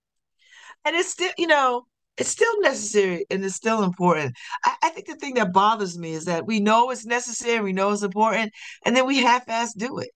And 0.85 0.97
it's 0.97 1.11
still, 1.11 1.33
you 1.39 1.47
know, 1.47 1.87
it's 2.19 2.31
still 2.31 2.61
necessary 2.61 3.25
and 3.31 3.45
it's 3.45 3.55
still 3.55 3.83
important. 3.83 4.35
I, 4.65 4.75
I 4.83 4.89
think 4.91 5.07
the 5.07 5.15
thing 5.15 5.35
that 5.35 5.53
bothers 5.53 5.97
me 5.99 6.13
is 6.13 6.25
that 6.27 6.47
we 6.47 6.61
know 6.61 6.91
it's 6.91 7.07
necessary, 7.07 7.61
we 7.61 7.73
know 7.73 7.91
it's 7.93 8.03
important, 8.03 8.53
and 8.85 8.97
then 8.97 9.07
we 9.07 9.19
half-ass 9.19 9.75
do 9.75 9.99
it. 9.99 10.11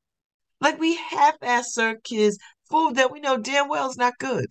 Like 0.61 0.79
we 0.79 0.97
half-ass 0.97 1.75
serve 1.75 2.03
kids 2.03 2.39
food 2.71 2.97
that 2.97 3.13
we 3.13 3.21
know 3.21 3.37
damn 3.37 3.69
well 3.69 3.89
is 3.91 3.97
not 3.97 4.19
good. 4.19 4.47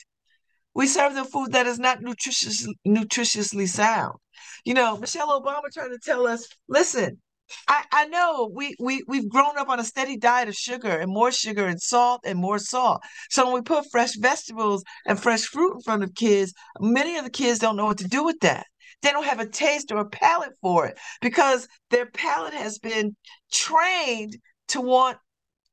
We 0.74 0.88
serve 0.88 1.16
them 1.16 1.26
food 1.26 1.52
that 1.52 1.68
is 1.68 1.80
not 1.80 2.02
nutritious, 2.02 2.68
nutritiously 2.88 3.68
sound. 3.68 4.18
You 4.64 4.74
know, 4.74 4.98
Michelle 4.98 5.42
Obama 5.42 5.64
trying 5.74 5.92
to 5.92 6.00
tell 6.04 6.28
us, 6.28 6.48
listen, 6.70 7.20
I, 7.68 7.84
I 7.92 8.06
know 8.06 8.52
we, 8.54 8.76
we 8.80 9.04
we've 9.08 9.30
grown 9.30 9.58
up 9.58 9.70
on 9.70 9.80
a 9.80 9.84
steady 9.84 10.18
diet 10.18 10.50
of 10.50 10.56
sugar 10.56 10.90
and 10.90 11.12
more 11.12 11.32
sugar 11.32 11.66
and 11.68 11.82
salt 11.82 12.22
and 12.26 12.40
more 12.40 12.60
salt. 12.60 13.02
So 13.30 13.46
when 13.46 13.56
we 13.56 13.62
put 13.62 13.90
fresh 13.92 14.16
vegetables 14.18 14.84
and 15.06 15.20
fresh 15.20 15.44
fruit 15.44 15.76
in 15.76 15.82
front 15.82 16.04
of 16.04 16.16
kids, 16.16 16.54
many 16.80 17.18
of 17.18 17.24
the 17.24 17.30
kids 17.30 17.60
don't 17.60 17.76
know 17.76 17.86
what 17.86 18.00
to 18.00 18.08
do 18.08 18.24
with 18.24 18.40
that. 18.42 18.66
They 19.02 19.12
don't 19.12 19.26
have 19.26 19.40
a 19.40 19.48
taste 19.48 19.92
or 19.92 19.98
a 19.98 20.10
palate 20.10 20.54
for 20.62 20.86
it 20.86 21.00
because 21.22 21.68
their 21.90 22.06
palate 22.06 22.54
has 22.54 22.78
been 22.78 23.16
trained 23.52 24.38
to 24.70 24.82
want 24.82 25.18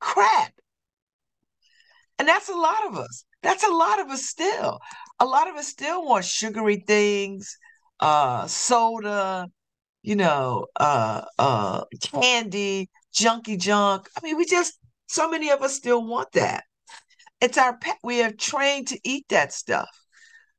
crap. 0.00 0.52
And 2.18 2.26
that's 2.26 2.48
a 2.48 2.54
lot 2.54 2.86
of 2.86 2.96
us. 2.96 3.24
That's 3.42 3.64
a 3.64 3.70
lot 3.70 4.00
of 4.00 4.08
us 4.08 4.24
still. 4.24 4.80
A 5.20 5.26
lot 5.26 5.48
of 5.48 5.56
us 5.56 5.68
still 5.68 6.04
want 6.04 6.24
sugary 6.24 6.82
things, 6.86 7.56
uh, 8.00 8.46
soda, 8.46 9.46
you 10.08 10.16
know, 10.16 10.64
uh, 10.76 11.20
uh, 11.38 11.84
candy, 12.14 12.88
junky 13.14 13.60
junk. 13.60 14.08
I 14.16 14.24
mean, 14.24 14.38
we 14.38 14.46
just, 14.46 14.78
so 15.06 15.28
many 15.28 15.50
of 15.50 15.60
us 15.60 15.74
still 15.74 16.02
want 16.02 16.32
that. 16.32 16.64
It's 17.42 17.58
our 17.58 17.76
pet. 17.76 17.98
We 18.02 18.22
are 18.22 18.32
trained 18.32 18.88
to 18.88 18.98
eat 19.04 19.26
that 19.28 19.52
stuff. 19.52 19.90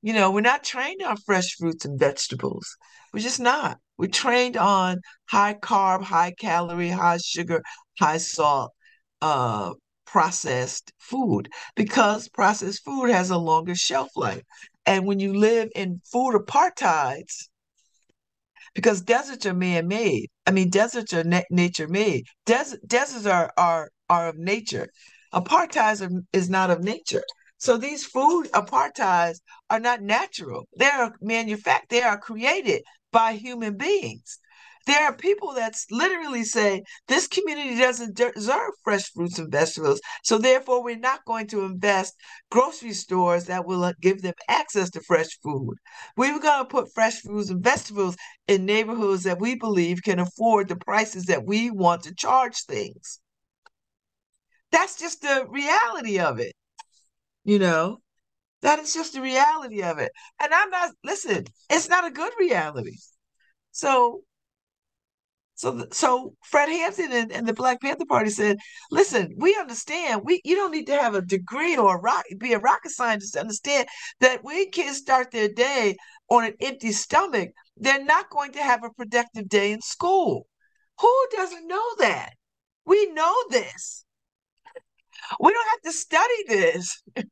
You 0.03 0.13
know, 0.13 0.29
we're 0.29 0.41
not 0.41 0.63
trained 0.63 1.01
on 1.01 1.18
fresh 1.25 1.56
fruits 1.56 1.84
and 1.84 2.00
vegetables. 2.00 2.77
We're 3.12 3.22
just 3.22 3.39
not. 3.39 3.79
We're 3.98 4.10
trained 4.10 4.56
on 4.56 4.98
high 5.25 5.56
carb, 5.56 6.03
high 6.03 6.36
calorie, 6.39 6.89
high 6.89 7.18
sugar, 7.18 7.63
high 8.00 8.20
salt, 8.20 8.72
uh, 9.20 9.74
processed 10.06 10.94
food 11.00 11.50
because 11.75 12.29
processed 12.29 12.86
food 12.86 13.10
has 13.10 13.32
a 13.32 13.38
longer 13.38 13.74
shelf 13.74 14.10
life. 14.15 14.44
And 14.86 15.08
when 15.08 15.20
you 15.20 15.34
live 15.34 15.70
in 15.75 16.01
food 16.12 16.36
apartheids, 16.36 17.50
because 18.75 19.01
deserts 19.01 19.45
are 19.45 19.53
man-made. 19.53 20.29
I 20.45 20.51
mean, 20.51 20.69
deserts 20.69 21.13
are 21.13 21.23
na- 21.23 21.41
nature-made. 21.49 22.25
Des- 22.45 22.77
deserts 22.85 23.25
are 23.25 23.51
are 23.57 23.89
are 24.09 24.29
of 24.29 24.38
nature. 24.38 24.88
Apartheid 25.33 26.25
is 26.33 26.49
not 26.49 26.71
of 26.71 26.81
nature. 26.81 27.23
So 27.57 27.77
these 27.77 28.05
food 28.05 28.47
apartheids 28.53 29.39
are 29.69 29.79
not 29.79 30.01
natural. 30.01 30.67
They 30.77 30.85
are 30.88 31.13
manufactured. 31.21 31.88
They 31.89 32.01
are 32.01 32.17
created 32.17 32.83
by 33.11 33.33
human 33.33 33.77
beings. 33.77 34.39
There 34.86 35.03
are 35.03 35.15
people 35.15 35.53
that 35.53 35.75
literally 35.91 36.43
say 36.43 36.83
this 37.07 37.27
community 37.27 37.77
doesn't 37.77 38.15
deserve 38.15 38.71
fresh 38.83 39.12
fruits 39.12 39.38
and 39.38 39.51
vegetables, 39.51 40.01
so 40.24 40.38
therefore 40.38 40.83
we're 40.83 40.98
not 40.98 41.25
going 41.25 41.48
to 41.48 41.65
invest 41.65 42.15
grocery 42.50 42.93
stores 42.93 43.45
that 43.45 43.65
will 43.65 43.83
uh, 43.83 43.93
give 44.01 44.21
them 44.21 44.33
access 44.48 44.89
to 44.91 45.01
fresh 45.01 45.38
food. 45.43 45.75
We're 46.17 46.39
going 46.39 46.63
to 46.63 46.65
put 46.65 46.93
fresh 46.93 47.21
fruits 47.21 47.50
and 47.50 47.63
vegetables 47.63 48.15
in 48.48 48.65
neighborhoods 48.65 49.24
that 49.24 49.39
we 49.39 49.55
believe 49.55 50.01
can 50.03 50.19
afford 50.19 50.67
the 50.67 50.75
prices 50.75 51.25
that 51.25 51.45
we 51.45 51.69
want 51.69 52.03
to 52.03 52.15
charge 52.15 52.63
things. 52.63 53.19
That's 54.71 54.98
just 55.00 55.21
the 55.21 55.45
reality 55.50 56.19
of 56.19 56.39
it. 56.39 56.53
You 57.43 57.59
know, 57.59 58.00
that 58.62 58.79
is 58.79 58.93
just 58.93 59.13
the 59.13 59.21
reality 59.21 59.83
of 59.83 60.00
it. 60.00 60.12
And 60.41 60.53
I'm 60.53 60.69
not, 60.69 60.91
listen, 61.03 61.45
it's 61.69 61.89
not 61.89 62.05
a 62.05 62.12
good 62.12 62.33
reality. 62.39 62.98
So 63.71 64.21
so, 65.59 65.85
so 65.91 66.33
Fred 66.41 66.69
Hampton 66.69 67.11
and, 67.11 67.33
and, 67.33 67.45
the 67.45 67.53
Black 67.53 67.81
Panther 67.81 68.05
Party 68.05 68.29
said, 68.29 68.59
"Listen, 68.91 69.33
we 69.35 69.57
understand. 69.57 70.21
We 70.23 70.39
you 70.45 70.55
don't 70.55 70.71
need 70.71 70.87
to 70.87 70.97
have 70.97 71.15
a 71.15 71.21
degree 71.21 71.75
or 71.75 71.97
a 71.97 71.99
rock, 71.99 72.23
be 72.37 72.53
a 72.53 72.59
rocket 72.59 72.91
scientist 72.91 73.33
to 73.33 73.41
understand 73.41 73.89
that 74.21 74.41
when 74.41 74.71
kids 74.71 74.99
start 74.99 75.31
their 75.31 75.49
day 75.49 75.97
on 76.29 76.45
an 76.45 76.53
empty 76.61 76.93
stomach, 76.93 77.49
they're 77.75 78.05
not 78.05 78.29
going 78.29 78.53
to 78.53 78.63
have 78.63 78.85
a 78.85 78.89
productive 78.91 79.49
day 79.49 79.73
in 79.73 79.81
school. 79.81 80.47
Who 81.01 81.27
doesn't 81.35 81.67
know 81.67 81.95
that? 81.97 82.35
We 82.85 83.11
know 83.11 83.35
this. 83.49 84.05
We 85.41 85.51
don't 85.51 85.69
have 85.71 85.81
to 85.81 85.91
study 85.91 86.43
this." 86.47 87.03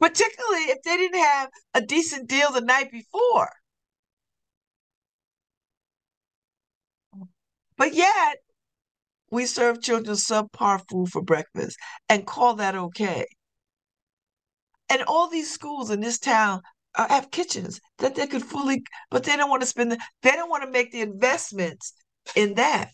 Particularly 0.00 0.70
if 0.70 0.80
they 0.84 0.96
didn't 0.96 1.20
have 1.20 1.50
a 1.74 1.82
decent 1.82 2.30
deal 2.30 2.50
the 2.50 2.62
night 2.62 2.90
before. 2.90 3.50
But 7.76 7.94
yet, 7.94 8.38
we 9.30 9.46
serve 9.46 9.82
children 9.82 10.16
subpar 10.16 10.82
food 10.88 11.08
for 11.10 11.22
breakfast 11.22 11.76
and 12.08 12.26
call 12.26 12.54
that 12.56 12.74
okay. 12.74 13.26
And 14.88 15.02
all 15.02 15.28
these 15.28 15.52
schools 15.52 15.90
in 15.90 16.00
this 16.00 16.18
town 16.18 16.60
uh, 16.94 17.08
have 17.08 17.30
kitchens 17.30 17.80
that 17.98 18.14
they 18.14 18.26
could 18.26 18.44
fully, 18.44 18.84
but 19.10 19.24
they 19.24 19.36
don't 19.36 19.50
want 19.50 19.62
to 19.62 19.66
spend, 19.66 19.92
the, 19.92 19.98
they 20.22 20.30
don't 20.30 20.50
want 20.50 20.62
to 20.62 20.70
make 20.70 20.92
the 20.92 21.00
investments 21.00 21.94
in 22.36 22.54
that. 22.54 22.90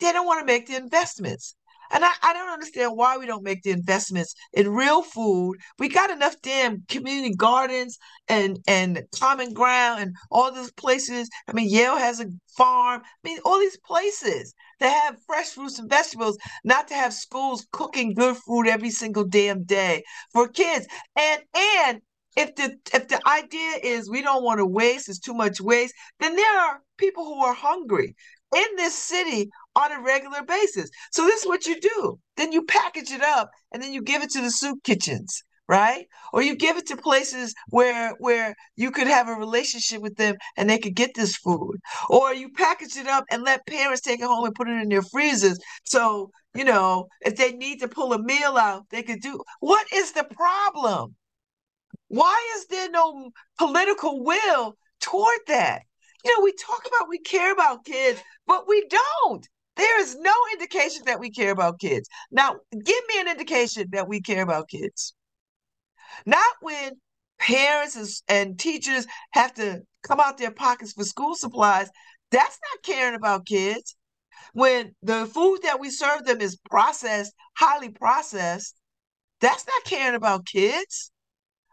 They 0.00 0.12
don't 0.12 0.26
want 0.26 0.40
to 0.40 0.46
make 0.46 0.66
the 0.66 0.76
investments. 0.76 1.54
And 1.94 2.04
I, 2.04 2.10
I 2.22 2.32
don't 2.34 2.52
understand 2.52 2.96
why 2.96 3.16
we 3.16 3.24
don't 3.26 3.44
make 3.44 3.62
the 3.62 3.70
investments 3.70 4.34
in 4.52 4.68
real 4.68 5.02
food. 5.02 5.56
We 5.78 5.88
got 5.88 6.10
enough 6.10 6.34
damn 6.42 6.82
community 6.88 7.34
gardens 7.36 7.98
and 8.28 8.58
and 8.66 9.04
common 9.18 9.54
ground 9.54 10.02
and 10.02 10.16
all 10.30 10.50
these 10.52 10.72
places. 10.72 11.30
I 11.48 11.52
mean, 11.52 11.70
Yale 11.70 11.96
has 11.96 12.20
a 12.20 12.26
farm. 12.58 13.02
I 13.04 13.28
mean, 13.28 13.38
all 13.44 13.60
these 13.60 13.78
places 13.78 14.52
that 14.80 14.90
have 15.04 15.22
fresh 15.24 15.50
fruits 15.50 15.78
and 15.78 15.88
vegetables, 15.88 16.36
not 16.64 16.88
to 16.88 16.94
have 16.94 17.14
schools 17.14 17.66
cooking 17.72 18.12
good 18.14 18.36
food 18.38 18.66
every 18.66 18.90
single 18.90 19.24
damn 19.24 19.62
day 19.64 20.02
for 20.32 20.48
kids. 20.48 20.86
And 21.16 21.42
and 21.56 22.00
if 22.36 22.56
the 22.56 22.76
if 22.92 23.06
the 23.08 23.20
idea 23.28 23.78
is 23.84 24.10
we 24.10 24.20
don't 24.20 24.42
want 24.42 24.58
to 24.58 24.66
waste, 24.66 25.08
it's 25.08 25.20
too 25.20 25.34
much 25.34 25.60
waste, 25.60 25.94
then 26.18 26.34
there 26.34 26.60
are 26.60 26.80
people 26.98 27.24
who 27.24 27.40
are 27.44 27.54
hungry 27.54 28.16
in 28.54 28.76
this 28.76 28.94
city 28.94 29.50
on 29.76 29.92
a 29.92 30.00
regular 30.02 30.42
basis. 30.42 30.90
So 31.12 31.24
this 31.24 31.42
is 31.42 31.46
what 31.46 31.66
you 31.66 31.80
do. 31.80 32.18
Then 32.36 32.52
you 32.52 32.64
package 32.64 33.10
it 33.10 33.22
up 33.22 33.50
and 33.72 33.82
then 33.82 33.92
you 33.92 34.02
give 34.02 34.22
it 34.22 34.30
to 34.30 34.40
the 34.40 34.50
soup 34.50 34.82
kitchens, 34.84 35.42
right? 35.68 36.06
Or 36.32 36.42
you 36.42 36.56
give 36.56 36.76
it 36.76 36.86
to 36.88 36.96
places 36.96 37.54
where 37.68 38.14
where 38.18 38.54
you 38.76 38.90
could 38.90 39.06
have 39.06 39.28
a 39.28 39.34
relationship 39.34 40.00
with 40.00 40.16
them 40.16 40.36
and 40.56 40.68
they 40.68 40.78
could 40.78 40.94
get 40.94 41.14
this 41.14 41.36
food. 41.36 41.76
Or 42.08 42.34
you 42.34 42.50
package 42.50 42.96
it 42.96 43.06
up 43.06 43.24
and 43.30 43.42
let 43.42 43.66
parents 43.66 44.00
take 44.00 44.20
it 44.20 44.26
home 44.26 44.44
and 44.44 44.54
put 44.54 44.68
it 44.68 44.80
in 44.80 44.88
their 44.88 45.02
freezers. 45.02 45.58
So, 45.84 46.30
you 46.54 46.64
know, 46.64 47.08
if 47.22 47.36
they 47.36 47.52
need 47.52 47.80
to 47.80 47.88
pull 47.88 48.12
a 48.12 48.22
meal 48.22 48.56
out, 48.56 48.84
they 48.90 49.02
could 49.02 49.20
do. 49.20 49.42
What 49.60 49.86
is 49.92 50.12
the 50.12 50.24
problem? 50.24 51.16
Why 52.08 52.54
is 52.56 52.66
there 52.66 52.90
no 52.90 53.30
political 53.58 54.22
will 54.22 54.76
toward 55.00 55.40
that? 55.48 55.82
You 56.24 56.36
know, 56.36 56.44
we 56.44 56.52
talk 56.52 56.86
about 56.86 57.08
we 57.08 57.18
care 57.18 57.52
about 57.52 57.84
kids, 57.84 58.22
but 58.46 58.66
we 58.68 58.86
don't. 58.88 59.46
There 59.76 60.00
is 60.00 60.16
no 60.16 60.34
indication 60.52 61.02
that 61.06 61.18
we 61.18 61.30
care 61.30 61.50
about 61.50 61.80
kids. 61.80 62.08
Now, 62.30 62.56
give 62.72 63.02
me 63.08 63.20
an 63.20 63.28
indication 63.28 63.88
that 63.92 64.08
we 64.08 64.20
care 64.20 64.42
about 64.42 64.68
kids. 64.68 65.14
Not 66.26 66.54
when 66.60 66.92
parents 67.38 68.22
and, 68.28 68.58
teachers 68.58 69.06
have 69.32 69.52
to 69.54 69.82
come 70.02 70.20
out 70.20 70.38
their 70.38 70.52
pockets 70.52 70.92
for 70.92 71.04
school 71.04 71.34
supplies. 71.34 71.90
That's 72.30 72.58
not 72.70 72.82
caring 72.82 73.14
about 73.14 73.46
kids. 73.46 73.96
When 74.52 74.94
the 75.02 75.26
food 75.26 75.60
that 75.62 75.80
we 75.80 75.90
serve 75.90 76.24
them 76.24 76.40
is 76.40 76.56
processed, 76.70 77.32
highly 77.56 77.88
processed, 77.88 78.76
that's 79.40 79.66
not 79.66 79.84
caring 79.84 80.14
about 80.14 80.46
kids. 80.46 81.10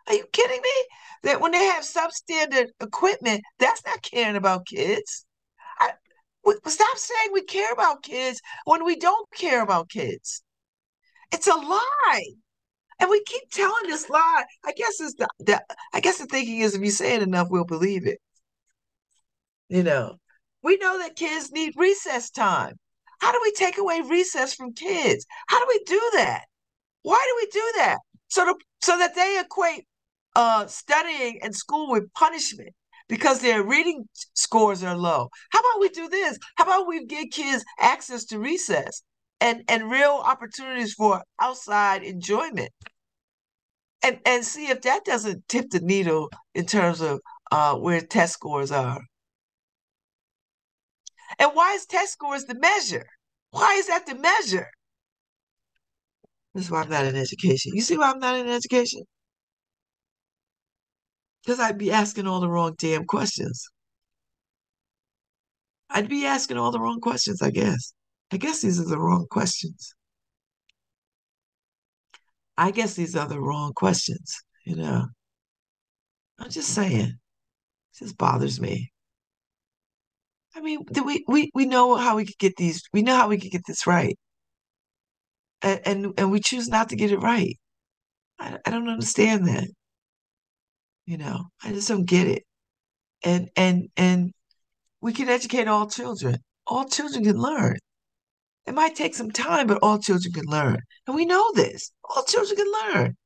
Are 0.07 0.15
you 0.15 0.25
kidding 0.33 0.61
me? 0.61 0.87
That 1.23 1.41
when 1.41 1.51
they 1.51 1.65
have 1.65 1.83
substandard 1.83 2.67
equipment, 2.81 3.43
that's 3.59 3.85
not 3.85 4.01
caring 4.01 4.35
about 4.35 4.65
kids. 4.65 5.25
Stop 6.65 6.97
saying 6.97 7.29
we 7.33 7.43
care 7.43 7.71
about 7.71 8.03
kids 8.03 8.41
when 8.65 8.83
we 8.83 8.95
don't 8.95 9.27
care 9.31 9.61
about 9.61 9.89
kids. 9.89 10.43
It's 11.31 11.47
a 11.47 11.55
lie. 11.55 12.33
And 12.99 13.09
we 13.09 13.23
keep 13.23 13.49
telling 13.51 13.87
this 13.87 14.09
lie. 14.09 14.43
I 14.63 14.73
guess 14.73 14.99
it's 14.99 15.15
the, 15.15 15.27
the 15.39 15.63
I 15.93 15.99
guess 15.99 16.19
the 16.19 16.27
thinking 16.27 16.59
is 16.59 16.75
if 16.75 16.81
you 16.81 16.91
say 16.91 17.15
it 17.15 17.23
enough, 17.23 17.47
we'll 17.49 17.65
believe 17.65 18.05
it. 18.05 18.19
You 19.69 19.83
know, 19.83 20.17
we 20.63 20.77
know 20.77 20.99
that 20.99 21.15
kids 21.15 21.51
need 21.51 21.73
recess 21.77 22.29
time. 22.29 22.77
How 23.19 23.31
do 23.31 23.39
we 23.41 23.51
take 23.53 23.77
away 23.77 24.01
recess 24.01 24.53
from 24.53 24.73
kids? 24.73 25.25
How 25.47 25.59
do 25.59 25.65
we 25.67 25.83
do 25.85 26.11
that? 26.15 26.43
Why 27.03 27.23
do 27.27 27.45
we 27.45 27.49
do 27.51 27.71
that? 27.77 27.99
So 28.27 28.45
to, 28.45 28.55
so 28.81 28.97
that 28.97 29.15
they 29.15 29.39
equate 29.39 29.85
uh, 30.35 30.67
studying 30.67 31.39
in 31.41 31.53
school 31.53 31.91
with 31.91 32.11
punishment 32.13 32.73
because 33.07 33.39
their 33.39 33.63
reading 33.63 34.05
scores 34.33 34.83
are 34.83 34.95
low. 34.97 35.29
How 35.51 35.59
about 35.59 35.79
we 35.79 35.89
do 35.89 36.07
this? 36.09 36.37
How 36.55 36.65
about 36.65 36.87
we 36.87 37.05
give 37.05 37.29
kids 37.31 37.63
access 37.79 38.25
to 38.25 38.39
recess 38.39 39.03
and, 39.39 39.63
and 39.67 39.89
real 39.89 40.21
opportunities 40.23 40.93
for 40.93 41.23
outside 41.39 42.03
enjoyment? 42.03 42.69
And, 44.03 44.19
and 44.25 44.43
see 44.43 44.67
if 44.67 44.81
that 44.81 45.05
doesn't 45.05 45.47
tip 45.47 45.69
the 45.69 45.79
needle 45.79 46.29
in 46.55 46.65
terms 46.65 47.01
of 47.01 47.19
uh, 47.51 47.75
where 47.75 48.01
test 48.01 48.33
scores 48.33 48.71
are. 48.71 48.99
And 51.37 51.51
why 51.53 51.73
is 51.73 51.85
test 51.85 52.13
scores 52.13 52.45
the 52.45 52.55
measure? 52.55 53.05
Why 53.51 53.73
is 53.75 53.87
that 53.87 54.05
the 54.05 54.15
measure? 54.15 54.69
This 56.53 56.65
is 56.65 56.71
why 56.71 56.81
I'm 56.81 56.89
not 56.89 57.05
in 57.05 57.15
education. 57.15 57.73
You 57.75 57.81
see 57.81 57.97
why 57.97 58.11
I'm 58.11 58.19
not 58.19 58.35
in 58.37 58.49
education? 58.49 59.03
Because 61.43 61.59
I'd 61.59 61.77
be 61.77 61.91
asking 61.91 62.27
all 62.27 62.39
the 62.39 62.49
wrong 62.49 62.75
damn 62.77 63.05
questions. 63.05 63.67
I'd 65.89 66.09
be 66.09 66.25
asking 66.25 66.57
all 66.57 66.71
the 66.71 66.79
wrong 66.79 67.01
questions, 67.01 67.41
I 67.41 67.51
guess. 67.51 67.93
I 68.31 68.37
guess 68.37 68.61
these 68.61 68.79
are 68.79 68.85
the 68.85 68.99
wrong 68.99 69.27
questions. 69.29 69.93
I 72.57 72.71
guess 72.71 72.93
these 72.93 73.15
are 73.15 73.27
the 73.27 73.39
wrong 73.39 73.73
questions, 73.73 74.37
you 74.65 74.75
know. 74.75 75.05
I'm 76.39 76.49
just 76.49 76.69
saying. 76.69 77.09
It 77.09 77.99
just 77.99 78.17
bothers 78.17 78.61
me. 78.61 78.91
I 80.55 80.61
mean, 80.61 80.85
we 81.03 81.23
we 81.27 81.51
we 81.53 81.65
know 81.65 81.95
how 81.95 82.15
we 82.15 82.25
could 82.25 82.37
get 82.37 82.55
these. 82.57 82.83
We 82.93 83.01
know 83.01 83.15
how 83.15 83.27
we 83.29 83.39
could 83.39 83.51
get 83.51 83.63
this 83.67 83.87
right, 83.87 84.17
and 85.61 85.81
and, 85.85 86.13
and 86.17 86.31
we 86.31 86.39
choose 86.39 86.67
not 86.67 86.89
to 86.89 86.95
get 86.95 87.11
it 87.11 87.19
right. 87.19 87.57
I, 88.39 88.57
I 88.65 88.69
don't 88.69 88.89
understand 88.89 89.47
that. 89.47 89.67
You 91.11 91.17
know, 91.17 91.47
I 91.61 91.73
just 91.73 91.89
don't 91.89 92.05
get 92.05 92.27
it. 92.27 92.45
And 93.23 93.49
and 93.57 93.89
and 93.97 94.31
we 95.01 95.11
can 95.11 95.27
educate 95.27 95.67
all 95.67 95.89
children. 95.89 96.37
All 96.65 96.85
children 96.85 97.25
can 97.25 97.37
learn. 97.37 97.77
It 98.65 98.75
might 98.75 98.95
take 98.95 99.15
some 99.15 99.31
time, 99.31 99.67
but 99.67 99.79
all 99.83 99.99
children 99.99 100.33
can 100.33 100.45
learn. 100.45 100.77
And 101.07 101.15
we 101.17 101.25
know 101.25 101.51
this. 101.53 101.91
All 102.05 102.23
children 102.23 102.55
can 102.55 102.71
learn. 102.71 103.17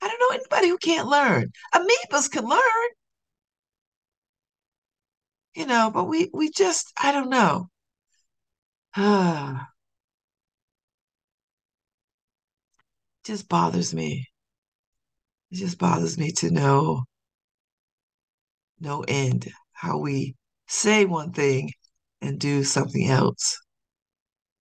I 0.00 0.08
don't 0.08 0.20
know 0.20 0.36
anybody 0.36 0.68
who 0.68 0.78
can't 0.78 1.08
learn. 1.08 1.50
Amoebas 1.74 2.30
can 2.30 2.44
learn. 2.44 2.88
You 5.54 5.66
know, 5.66 5.90
but 5.92 6.04
we 6.04 6.30
we 6.32 6.52
just 6.52 6.92
I 7.02 7.10
don't 7.10 7.30
know. 7.30 7.68
Ah. 8.96 9.70
just 13.24 13.48
bothers 13.48 13.92
me. 13.92 14.28
It 15.50 15.56
just 15.56 15.78
bothers 15.78 16.18
me 16.18 16.32
to 16.38 16.50
know 16.50 17.04
no 18.80 19.04
end 19.08 19.50
how 19.72 19.98
we 19.98 20.34
say 20.66 21.04
one 21.04 21.32
thing 21.32 21.70
and 22.20 22.38
do 22.38 22.64
something 22.64 23.08
else. 23.08 23.58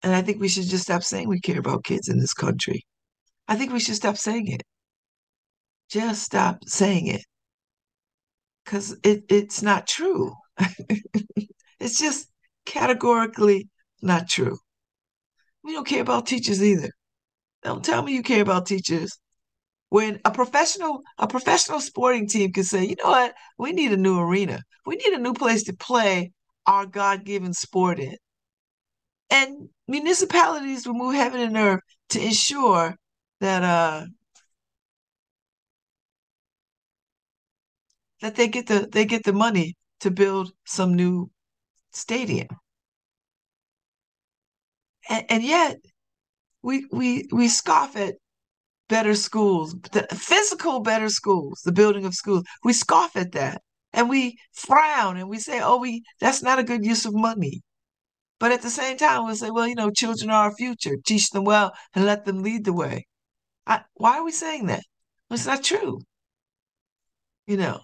And 0.03 0.15
I 0.15 0.21
think 0.21 0.39
we 0.39 0.47
should 0.47 0.65
just 0.65 0.83
stop 0.83 1.03
saying 1.03 1.27
we 1.27 1.41
care 1.41 1.59
about 1.59 1.83
kids 1.83 2.07
in 2.07 2.19
this 2.19 2.33
country. 2.33 2.85
I 3.47 3.55
think 3.55 3.71
we 3.71 3.79
should 3.79 3.95
stop 3.95 4.17
saying 4.17 4.47
it. 4.47 4.63
Just 5.89 6.23
stop 6.23 6.59
saying 6.65 7.07
it. 7.07 7.25
Because 8.63 8.95
it, 9.03 9.23
it's 9.29 9.61
not 9.61 9.87
true. 9.87 10.33
it's 11.79 11.99
just 11.99 12.27
categorically 12.65 13.69
not 14.01 14.29
true. 14.29 14.57
We 15.63 15.73
don't 15.73 15.87
care 15.87 16.01
about 16.01 16.27
teachers 16.27 16.63
either. 16.63 16.91
Don't 17.63 17.83
tell 17.83 18.03
me 18.03 18.13
you 18.13 18.23
care 18.23 18.41
about 18.41 18.67
teachers 18.67 19.17
when 19.89 20.19
a 20.25 20.31
professional 20.31 21.01
a 21.17 21.27
professional 21.27 21.79
sporting 21.79 22.27
team 22.27 22.51
can 22.51 22.63
say, 22.63 22.85
you 22.85 22.95
know 23.03 23.09
what, 23.09 23.33
we 23.57 23.71
need 23.71 23.91
a 23.91 23.97
new 23.97 24.19
arena. 24.19 24.61
We 24.85 24.95
need 24.95 25.13
a 25.13 25.19
new 25.19 25.33
place 25.33 25.63
to 25.63 25.73
play 25.73 26.31
our 26.65 26.85
God-given 26.85 27.53
sport 27.53 27.99
in. 27.99 28.17
And 29.29 29.69
municipalities 29.87 30.87
will 30.87 30.95
move 30.95 31.15
heaven 31.15 31.41
and 31.41 31.57
earth 31.57 31.81
to 32.09 32.23
ensure 32.23 32.95
that 33.39 33.63
uh 33.63 34.05
that 38.21 38.35
they 38.35 38.47
get 38.47 38.67
the 38.67 38.87
they 38.91 39.05
get 39.05 39.23
the 39.23 39.33
money 39.33 39.75
to 40.01 40.11
build 40.11 40.51
some 40.65 40.95
new 40.95 41.29
stadium. 41.91 42.47
And, 45.09 45.25
and 45.29 45.43
yet 45.43 45.77
we 46.61 46.87
we 46.91 47.25
we 47.31 47.47
scoff 47.47 47.95
at 47.95 48.15
better 48.89 49.15
schools, 49.15 49.75
the 49.91 50.07
physical 50.11 50.79
better 50.79 51.09
schools, 51.09 51.61
the 51.65 51.71
building 51.71 52.05
of 52.05 52.13
schools. 52.13 52.43
We 52.63 52.73
scoff 52.73 53.15
at 53.15 53.33
that 53.33 53.61
and 53.93 54.09
we 54.09 54.37
frown 54.53 55.17
and 55.17 55.29
we 55.29 55.39
say, 55.39 55.59
oh, 55.61 55.77
we 55.77 56.03
that's 56.19 56.43
not 56.43 56.59
a 56.59 56.63
good 56.63 56.85
use 56.85 57.05
of 57.05 57.13
money. 57.13 57.61
But 58.39 58.51
at 58.51 58.61
the 58.61 58.69
same 58.69 58.97
time, 58.97 59.25
we 59.25 59.35
say, 59.35 59.49
well, 59.49 59.67
you 59.67 59.75
know, 59.75 59.89
children 59.89 60.29
are 60.29 60.45
our 60.45 60.55
future. 60.55 60.95
Teach 61.05 61.31
them 61.31 61.43
well 61.43 61.73
and 61.95 62.05
let 62.05 62.25
them 62.25 62.43
lead 62.43 62.65
the 62.65 62.73
way. 62.73 63.07
I, 63.65 63.81
why 63.95 64.19
are 64.19 64.23
we 64.23 64.31
saying 64.31 64.67
that? 64.67 64.83
It's 65.31 65.45
not 65.45 65.63
true. 65.63 65.99
You 67.47 67.57
know. 67.57 67.81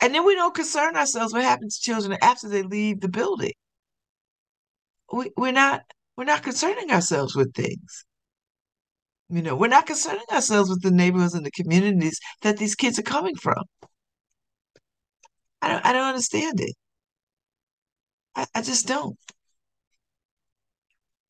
And 0.00 0.14
then 0.14 0.24
we 0.24 0.34
don't 0.34 0.54
concern 0.54 0.96
ourselves 0.96 1.32
what 1.32 1.42
happens 1.42 1.78
to 1.78 1.82
children 1.82 2.18
after 2.22 2.48
they 2.48 2.62
leave 2.62 3.00
the 3.00 3.08
building. 3.08 3.52
We, 5.12 5.30
we're 5.36 5.52
not 5.52 5.82
we're 6.16 6.24
not 6.24 6.42
concerning 6.42 6.90
ourselves 6.90 7.34
with 7.36 7.54
things. 7.54 8.05
You 9.28 9.42
know, 9.42 9.56
we're 9.56 9.68
not 9.68 9.86
concerning 9.86 10.24
ourselves 10.32 10.70
with 10.70 10.82
the 10.82 10.90
neighborhoods 10.90 11.34
and 11.34 11.44
the 11.44 11.50
communities 11.50 12.18
that 12.42 12.58
these 12.58 12.74
kids 12.76 12.98
are 12.98 13.02
coming 13.02 13.34
from. 13.36 13.64
I 15.62 15.68
don't, 15.68 15.84
I 15.84 15.92
don't 15.92 16.08
understand 16.08 16.60
it. 16.60 16.74
I, 18.36 18.46
I 18.54 18.62
just 18.62 18.86
don't. 18.86 19.18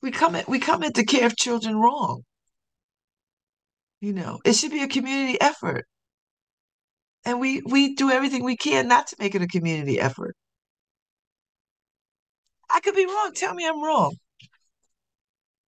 We 0.02 0.11
come 0.11 0.35
at, 0.37 0.48
we 0.48 0.59
come 0.59 0.82
at 0.82 0.94
the 0.94 1.04
care 1.04 1.26
of 1.26 1.37
children 1.37 1.76
wrong. 1.76 2.22
You 4.00 4.12
know, 4.12 4.40
it 4.44 4.54
should 4.54 4.70
be 4.70 4.82
a 4.82 4.88
community 4.88 5.40
effort. 5.40 5.87
And 7.24 7.40
we 7.40 7.61
we 7.66 7.94
do 7.94 8.11
everything 8.11 8.44
we 8.44 8.56
can 8.56 8.88
not 8.88 9.09
to 9.09 9.16
make 9.18 9.35
it 9.35 9.42
a 9.42 9.46
community 9.48 9.98
effort. 10.00 10.37
I 12.70 12.80
could 12.80 12.94
be 12.94 13.06
wrong. 13.06 13.32
Tell 13.35 13.54
me 13.54 13.66
I'm 13.66 13.82
wrong. 13.82 14.16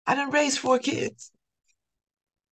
I 0.07 0.15
didn't 0.15 0.33
raise 0.33 0.59
four 0.59 0.79
kids. 0.79 1.31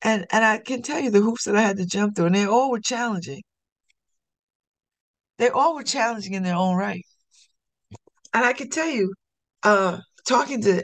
And 0.04 0.26
and 0.32 0.44
I 0.46 0.60
can 0.60 0.82
tell 0.82 1.00
you 1.00 1.10
the 1.12 1.22
hoops 1.22 1.46
that 1.46 1.56
I 1.56 1.62
had 1.62 1.78
to 1.78 1.86
jump 1.86 2.16
through, 2.16 2.28
and 2.28 2.36
they 2.36 2.46
all 2.46 2.72
were 2.72 2.80
challenging. 2.80 3.42
They 5.38 5.50
all 5.50 5.76
were 5.76 5.84
challenging 5.84 6.34
in 6.34 6.44
their 6.44 6.56
own 6.56 6.76
right. 6.76 7.06
And 8.34 8.46
I 8.46 8.54
can 8.54 8.70
tell 8.70 8.88
you 8.90 9.14
uh, 9.64 10.00
talking 10.28 10.62
to 10.64 10.84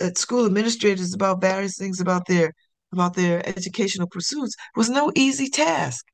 at 0.00 0.18
school 0.18 0.46
administrators 0.46 1.14
about 1.14 1.40
various 1.40 1.76
things 1.76 2.00
about 2.00 2.26
their 2.26 2.52
about 2.92 3.14
their 3.14 3.46
educational 3.48 4.08
pursuits 4.08 4.54
was 4.76 4.90
no 4.90 5.10
easy 5.14 5.48
task. 5.48 6.04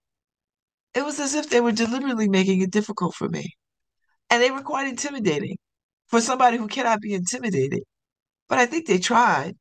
It 0.94 1.04
was 1.04 1.20
as 1.20 1.34
if 1.34 1.50
they 1.50 1.60
were 1.60 1.72
deliberately 1.72 2.28
making 2.28 2.62
it 2.62 2.70
difficult 2.70 3.14
for 3.14 3.28
me. 3.28 3.50
And 4.30 4.42
they 4.42 4.50
were 4.50 4.62
quite 4.62 4.88
intimidating 4.88 5.56
for 6.08 6.20
somebody 6.20 6.56
who 6.58 6.68
cannot 6.68 7.00
be 7.00 7.14
intimidated. 7.14 7.82
But 8.48 8.58
I 8.58 8.66
think 8.66 8.86
they 8.86 8.98
tried. 8.98 9.56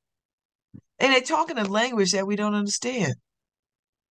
And 0.99 1.13
they 1.13 1.21
talk 1.21 1.51
in 1.51 1.57
a 1.57 1.65
language 1.65 2.11
that 2.11 2.27
we 2.27 2.35
don't 2.35 2.55
understand, 2.55 3.13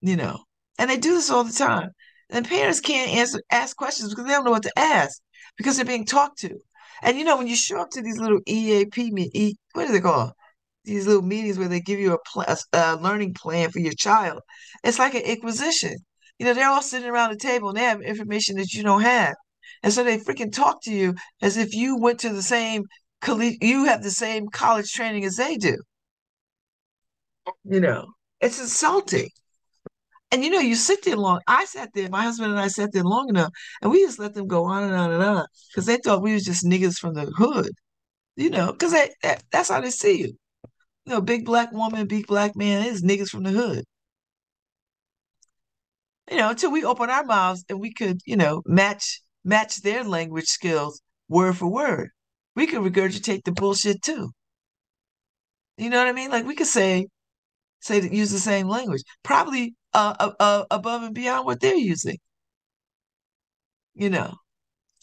you 0.01 0.15
know. 0.15 0.39
And 0.77 0.89
they 0.89 0.97
do 0.97 1.13
this 1.15 1.29
all 1.29 1.43
the 1.43 1.53
time. 1.53 1.89
And 2.29 2.47
parents 2.47 2.79
can't 2.79 3.11
answer 3.11 3.41
ask 3.51 3.75
questions 3.75 4.09
because 4.09 4.25
they 4.25 4.31
don't 4.31 4.45
know 4.45 4.51
what 4.51 4.63
to 4.63 4.79
ask 4.79 5.21
because 5.57 5.75
they're 5.77 5.85
being 5.85 6.05
talked 6.05 6.39
to. 6.39 6.57
And 7.01 7.17
you 7.17 7.23
know, 7.23 7.37
when 7.37 7.47
you 7.47 7.55
show 7.55 7.79
up 7.79 7.89
to 7.91 8.01
these 8.01 8.19
little 8.19 8.39
EAP 8.47 9.11
what 9.73 9.85
is 9.85 9.95
it 9.95 10.03
called? 10.03 10.31
These 10.83 11.07
little 11.07 11.21
meetings 11.21 11.57
where 11.57 11.67
they 11.67 11.81
give 11.81 11.99
you 11.99 12.13
a, 12.13 12.17
pl- 12.31 12.45
a 12.73 12.95
learning 12.97 13.33
plan 13.33 13.71
for 13.71 13.79
your 13.79 13.93
child. 13.93 14.41
It's 14.83 14.99
like 14.99 15.15
an 15.15 15.21
inquisition. 15.21 15.95
You 16.39 16.45
know, 16.45 16.53
they're 16.53 16.69
all 16.69 16.81
sitting 16.81 17.09
around 17.09 17.31
the 17.31 17.37
table 17.37 17.69
and 17.69 17.77
they 17.77 17.83
have 17.83 18.01
information 18.01 18.57
that 18.57 18.73
you 18.73 18.83
don't 18.83 19.01
have. 19.01 19.35
And 19.83 19.93
so 19.93 20.03
they 20.03 20.17
freaking 20.17 20.51
talk 20.51 20.81
to 20.83 20.93
you 20.93 21.15
as 21.41 21.57
if 21.57 21.73
you 21.73 21.97
went 21.97 22.19
to 22.21 22.29
the 22.29 22.43
same 22.43 22.83
you 23.61 23.85
have 23.85 24.03
the 24.03 24.11
same 24.11 24.47
college 24.49 24.91
training 24.91 25.25
as 25.25 25.35
they 25.35 25.57
do. 25.57 25.77
You 27.63 27.79
know, 27.79 28.07
it's 28.41 28.59
insulting. 28.59 29.29
And 30.31 30.43
you 30.43 30.49
know, 30.49 30.59
you 30.59 30.75
sit 30.75 31.03
there 31.03 31.15
long. 31.15 31.39
I 31.47 31.65
sat 31.65 31.89
there, 31.93 32.09
my 32.09 32.23
husband 32.23 32.51
and 32.51 32.59
I 32.59 32.67
sat 32.67 32.91
there 32.91 33.03
long 33.03 33.29
enough, 33.29 33.51
and 33.81 33.91
we 33.91 34.01
just 34.05 34.19
let 34.19 34.33
them 34.33 34.47
go 34.47 34.65
on 34.65 34.83
and 34.83 34.93
on 34.93 35.11
and 35.11 35.23
on 35.23 35.45
because 35.69 35.85
they 35.85 35.97
thought 35.97 36.21
we 36.21 36.33
was 36.33 36.43
just 36.43 36.65
niggas 36.65 36.97
from 36.97 37.13
the 37.13 37.25
hood. 37.37 37.69
You 38.35 38.49
know, 38.49 38.71
because 38.73 38.91
that, 38.93 39.43
that's 39.51 39.69
how 39.69 39.81
they 39.81 39.91
see 39.91 40.19
you. 40.19 40.37
You 41.05 41.13
know, 41.13 41.21
big 41.21 41.45
black 41.45 41.71
woman, 41.71 42.07
big 42.07 42.27
black 42.27 42.55
man 42.55 42.85
is 42.87 43.03
niggas 43.03 43.29
from 43.29 43.43
the 43.43 43.51
hood. 43.51 43.85
You 46.29 46.37
know, 46.37 46.49
until 46.49 46.71
we 46.71 46.83
open 46.83 47.09
our 47.09 47.23
mouths 47.23 47.63
and 47.69 47.79
we 47.79 47.93
could, 47.93 48.19
you 48.25 48.35
know, 48.35 48.61
match 48.65 49.21
match 49.43 49.81
their 49.81 50.03
language 50.03 50.47
skills 50.47 51.01
word 51.29 51.57
for 51.57 51.67
word. 51.67 52.09
We 52.55 52.67
could 52.67 52.81
regurgitate 52.81 53.43
the 53.43 53.51
bullshit 53.51 54.01
too. 54.01 54.31
You 55.77 55.89
know 55.89 55.97
what 55.99 56.07
I 56.07 56.13
mean? 56.13 56.31
Like 56.31 56.45
we 56.45 56.55
could 56.55 56.67
say, 56.67 57.07
say 57.85 58.01
use 58.09 58.31
the 58.31 58.39
same 58.39 58.67
language, 58.67 59.03
probably 59.23 59.75
uh, 59.93 60.31
uh, 60.39 60.65
above 60.71 61.03
and 61.03 61.13
beyond 61.15 61.45
what 61.45 61.59
they're 61.61 61.75
using. 61.75 62.17
You 63.93 64.09
know, 64.09 64.35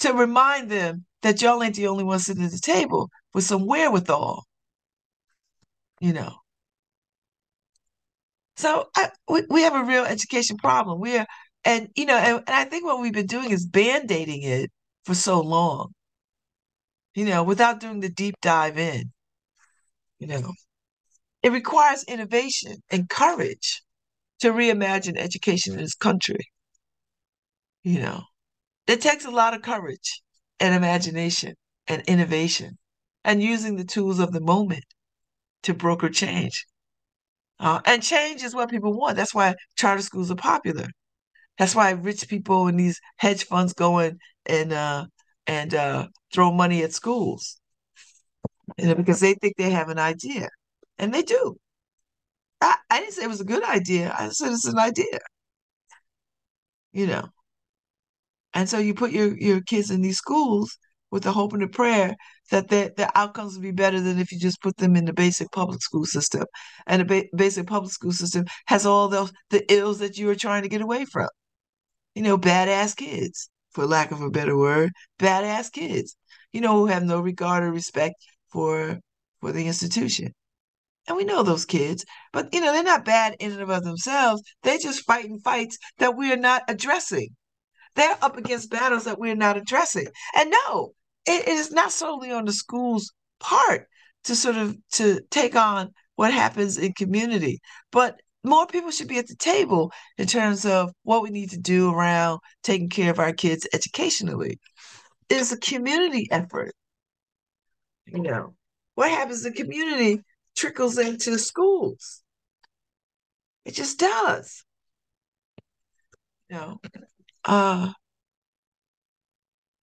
to 0.01 0.13
remind 0.13 0.71
them 0.71 1.05
that 1.23 1.41
y'all 1.41 1.63
ain't 1.63 1.77
the 1.77 1.87
only 1.87 2.05
ones 2.05 2.27
sitting 2.27 2.45
at 2.45 2.51
the 2.51 2.59
table 2.59 3.11
with 3.35 3.45
some 3.45 3.67
wherewithal. 3.67 4.45
You 6.01 6.13
know. 6.13 6.35
So 8.57 8.89
I, 8.97 9.11
we, 9.29 9.43
we 9.49 9.63
have 9.63 9.75
a 9.75 9.85
real 9.85 10.05
education 10.05 10.57
problem. 10.57 11.01
We're 11.01 11.27
and 11.65 11.89
you 11.97 12.07
know, 12.07 12.17
and, 12.17 12.39
and 12.47 12.51
I 12.57 12.65
think 12.65 12.85
what 12.85 13.01
we've 13.01 13.13
been 13.13 13.27
doing 13.27 13.51
is 13.51 13.67
band-aiding 13.67 14.43
it 14.43 14.71
for 15.05 15.15
so 15.15 15.41
long. 15.41 15.93
You 17.15 17.27
know, 17.27 17.45
without 17.45 17.81
doing 17.81 18.01
the 18.01 18.09
deep 18.09 18.35
dive 18.43 18.79
in. 18.79 19.13
You 20.19 20.27
know, 20.29 20.53
it 21.43 21.53
requires 21.53 22.05
innovation 22.05 22.77
and 22.91 23.09
courage 23.09 23.83
to 24.41 24.53
reimagine 24.53 25.17
education 25.17 25.75
in 25.75 25.81
this 25.81 25.95
country. 25.95 26.41
You 27.83 28.01
know, 28.01 28.23
it 28.87 29.01
takes 29.01 29.25
a 29.25 29.31
lot 29.31 29.55
of 29.55 29.63
courage 29.63 30.23
and 30.61 30.75
imagination 30.75 31.55
and 31.89 32.03
innovation 32.07 32.79
and 33.25 33.43
using 33.43 33.77
the 33.77 33.85
tools 33.85 34.19
of 34.19 34.33
the 34.33 34.41
moment 34.41 34.85
to 35.65 35.75
broker 35.75 36.09
change. 36.09 36.67
Uh, 37.59 37.81
and 37.85 38.03
change 38.03 38.43
is 38.43 38.55
what 38.55 38.71
people 38.71 38.97
want. 38.99 39.17
That's 39.17 39.35
why 39.35 39.55
charter 39.77 40.03
schools 40.03 40.31
are 40.31 40.37
popular. 40.37 40.89
That's 41.59 41.75
why 41.75 41.91
rich 41.93 42.29
people 42.29 42.67
and 42.67 42.79
these 42.79 43.01
hedge 43.19 43.45
funds 43.45 43.73
go 43.73 43.99
in 44.01 44.19
and 44.47 44.73
uh, 44.73 45.07
and 45.47 45.75
uh, 45.75 46.09
throw 46.33 46.53
money 46.53 46.83
at 46.83 46.93
schools, 46.93 47.61
you 48.79 48.87
know, 48.87 48.95
because 48.95 49.21
they 49.21 49.35
think 49.35 49.57
they 49.57 49.71
have 49.71 49.89
an 49.89 49.99
idea, 49.99 50.49
and 51.03 51.13
they 51.13 51.23
do. 51.23 51.57
I, 52.61 52.77
I 52.91 53.01
didn't 53.01 53.15
say 53.15 53.25
it 53.25 53.29
was 53.29 53.41
a 53.41 53.45
good 53.45 53.65
idea. 53.65 54.15
I 54.19 54.29
said 54.31 54.53
it's 54.53 54.67
an 54.67 54.79
idea. 54.79 55.19
You 56.93 57.07
know. 57.07 57.29
And 58.55 58.69
so 58.69 58.79
you 58.79 58.95
put 58.95 59.13
your, 59.13 59.37
your 59.37 59.61
kids 59.63 59.91
in 59.91 60.03
these 60.03 60.19
schools 60.19 60.79
with 61.11 61.25
the 61.25 61.33
hope 61.33 61.53
and 61.55 61.63
the 61.63 61.69
prayer 61.69 62.15
that 62.51 62.69
the, 62.69 62.93
the 62.97 63.11
outcomes 63.19 63.55
will 63.55 63.63
be 63.63 63.73
better 63.73 64.01
than 64.01 64.19
if 64.19 64.31
you 64.31 64.39
just 64.39 64.63
put 64.63 64.77
them 64.77 64.97
in 64.97 65.05
the 65.05 65.13
basic 65.13 65.51
public 65.53 65.83
school 65.83 66.05
system. 66.05 66.45
And 66.87 67.01
the 67.01 67.05
ba- 67.05 67.37
basic 67.37 67.67
public 67.67 67.93
school 67.93 68.13
system 68.13 68.45
has 68.67 68.87
all 68.87 69.09
those 69.09 69.33
the 69.51 69.65
ills 69.73 69.99
that 69.99 70.19
you 70.19 70.31
are 70.31 70.35
trying 70.35 70.63
to 70.63 70.69
get 70.69 70.83
away 70.83 71.05
from. 71.07 71.29
You 72.15 72.23
know, 72.23 72.39
badass 72.39 72.97
kids, 72.97 73.51
for 73.73 73.87
lack 73.87 74.13
of 74.13 74.21
a 74.23 74.31
better 74.31 74.57
word, 74.57 74.93
badass 75.19 75.73
kids, 75.73 76.17
you 76.53 76.61
know, 76.61 76.75
who 76.79 76.87
have 76.87 77.05
no 77.05 77.21
regard 77.21 77.65
or 77.65 77.73
respect 77.73 78.15
for 78.51 78.99
for 79.41 79.53
the 79.53 79.67
institution. 79.67 80.33
And 81.09 81.17
we 81.17 81.25
know 81.25 81.43
those 81.43 81.65
kids, 81.65 82.05
but 82.33 82.53
you 82.55 82.61
know, 82.61 82.73
they're 82.73 82.85
not 82.85 83.05
bad 83.05 83.37
in 83.41 83.53
and 83.53 83.71
of 83.71 83.85
themselves. 83.85 84.43
They're 84.63 84.79
just 84.79 85.05
fighting 85.05 85.41
fights 85.41 85.79
that 85.99 86.17
we 86.17 86.33
are 86.33 86.37
not 86.37 86.63
addressing. 86.69 87.31
They're 87.95 88.17
up 88.23 88.37
against 88.37 88.71
battles 88.71 89.05
that 89.05 89.19
we're 89.19 89.35
not 89.35 89.57
addressing. 89.57 90.07
And 90.35 90.51
no, 90.51 90.93
it, 91.27 91.49
it 91.49 91.55
is 91.55 91.73
not 91.73 91.93
solely 91.93 92.31
on 92.31 92.45
the 92.45 92.53
school's 92.53 93.13
part 93.41 93.89
to 94.25 94.37
sort 94.37 94.57
of 94.57 94.77
to 94.93 95.21
take 95.31 95.57
on 95.57 95.91
what 96.15 96.33
happens 96.33 96.79
in 96.79 96.93
community, 96.93 97.61
but 97.91 98.21
more 98.45 98.67
people 98.67 98.91
should 98.91 99.09
be 99.09 99.19
at 99.19 99.29
the 99.29 99.37
table 99.37 99.93
in 100.19 100.27
terms 100.27 100.65
of 100.65 100.93
what 101.03 101.23
we 101.23 101.31
need 101.31 101.51
to 101.51 101.59
do 101.59 101.93
around 101.93 102.41
taking 102.63 102.89
care 102.89 103.11
of 103.11 103.19
our 103.19 103.33
kids 103.33 103.67
educationally. 103.73 104.59
It's 105.29 105.53
a 105.53 105.59
community 105.59 106.29
effort. 106.31 106.75
You 108.07 108.21
know, 108.21 108.55
what 108.95 109.11
happens 109.11 109.47
in 109.47 109.53
community 109.53 110.23
trickles 110.57 110.99
into 110.99 111.39
schools. 111.39 112.23
It 113.65 113.75
just 113.75 113.99
does. 113.99 114.65
You 116.51 116.57
know, 116.57 116.81
uh, 117.45 117.93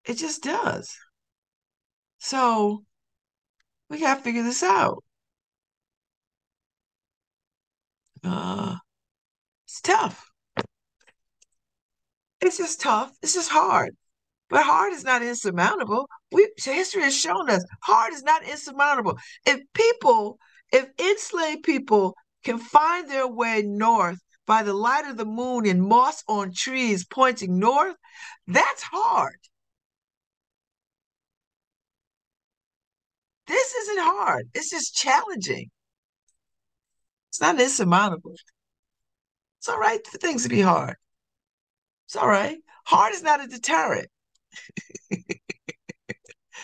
it 0.06 0.16
just 0.16 0.44
does. 0.44 0.96
So 2.20 2.84
we 3.90 4.00
got 4.00 4.16
to 4.16 4.22
figure 4.22 4.44
this 4.44 4.64
out. 4.64 5.04
Uh, 8.24 8.76
it's 9.66 9.82
tough. 9.82 10.30
It's 12.42 12.58
just 12.58 12.82
tough. 12.82 13.12
It's 13.22 13.34
just 13.34 13.50
hard. 13.50 13.96
But 14.50 14.64
hard 14.64 14.94
is 14.94 15.04
not 15.04 15.22
insurmountable. 15.22 16.10
We 16.32 16.50
history 16.58 17.04
has 17.04 17.16
shown 17.16 17.50
us 17.50 17.64
hard 17.84 18.14
is 18.14 18.24
not 18.24 18.44
insurmountable. 18.44 19.18
If 19.46 19.62
people, 19.74 20.40
if 20.72 20.88
enslaved 21.00 21.64
people 21.64 22.16
can 22.44 22.58
find 22.60 23.10
their 23.10 23.28
way 23.28 23.64
north 23.66 24.20
by 24.46 24.64
the 24.64 24.74
light 24.74 25.06
of 25.06 25.18
the 25.18 25.26
moon 25.26 25.68
and 25.68 25.82
moss 25.82 26.24
on 26.28 26.52
trees 26.54 27.06
pointing 27.06 27.60
north, 27.60 27.96
that's 28.48 28.84
hard. 28.84 29.38
This 33.48 33.74
isn't 33.74 34.04
hard. 34.04 34.50
It's 34.54 34.70
just 34.70 34.96
challenging. 34.96 35.72
It's 37.30 37.42
not 37.42 37.60
insurmountable. 37.60 38.36
It's 39.60 39.70
all 39.70 39.80
right 39.80 40.06
for 40.06 40.18
things 40.18 40.44
to 40.44 40.50
be 40.50 40.62
hard. 40.62 40.96
It's 42.08 42.16
all 42.16 42.28
right. 42.28 42.58
Hard 42.86 43.14
is 43.14 43.24
not 43.24 43.44
a 43.44 43.48
deterrent. 43.48 44.08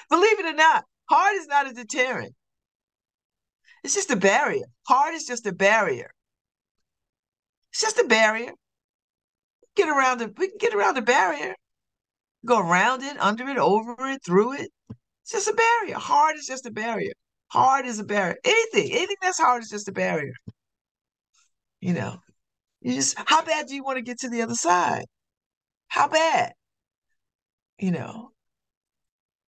Believe 0.10 0.40
it 0.40 0.46
or 0.46 0.54
not, 0.54 0.86
hard 1.10 1.36
is 1.36 1.48
not 1.48 1.68
a 1.70 1.74
deterrent. 1.74 2.34
It's 3.86 3.94
just 3.94 4.10
a 4.10 4.16
barrier. 4.16 4.66
Hard 4.88 5.14
is 5.14 5.28
just 5.28 5.46
a 5.46 5.54
barrier. 5.54 6.10
It's 7.72 7.82
just 7.82 8.00
a 8.00 8.06
barrier. 8.06 8.52
Get 9.76 9.90
around 9.90 10.24
it. 10.24 10.34
We 10.40 10.48
can 10.48 10.58
get 10.60 10.74
around 10.74 10.96
the 10.96 11.04
barrier. 11.04 11.54
Go 12.48 12.68
around 12.68 13.04
it, 13.04 13.16
under 13.20 13.48
it, 13.48 13.60
over 13.60 13.96
it, 14.08 14.22
through 14.26 14.54
it. 14.54 14.72
It's 15.22 15.34
just 15.34 15.48
a 15.48 15.54
barrier. 15.54 16.00
Hard 16.00 16.36
is 16.36 16.48
just 16.48 16.66
a 16.66 16.72
barrier. 16.72 17.12
Hard 17.50 17.86
is 17.86 18.00
a 18.00 18.04
barrier. 18.04 18.38
Anything, 18.44 18.92
anything 18.92 19.18
that's 19.22 19.38
hard 19.38 19.62
is 19.62 19.70
just 19.70 19.88
a 19.88 19.92
barrier. 19.92 20.34
You 21.80 21.94
know, 21.94 22.18
you 22.82 22.96
just 22.96 23.16
how 23.28 23.46
bad 23.46 23.68
do 23.68 23.76
you 23.76 23.84
want 23.84 23.98
to 23.98 24.02
get 24.02 24.22
to 24.22 24.30
the 24.30 24.42
other 24.42 24.56
side? 24.56 25.06
How 25.90 26.08
bad? 26.08 26.54
You 27.78 27.92
know. 27.92 28.32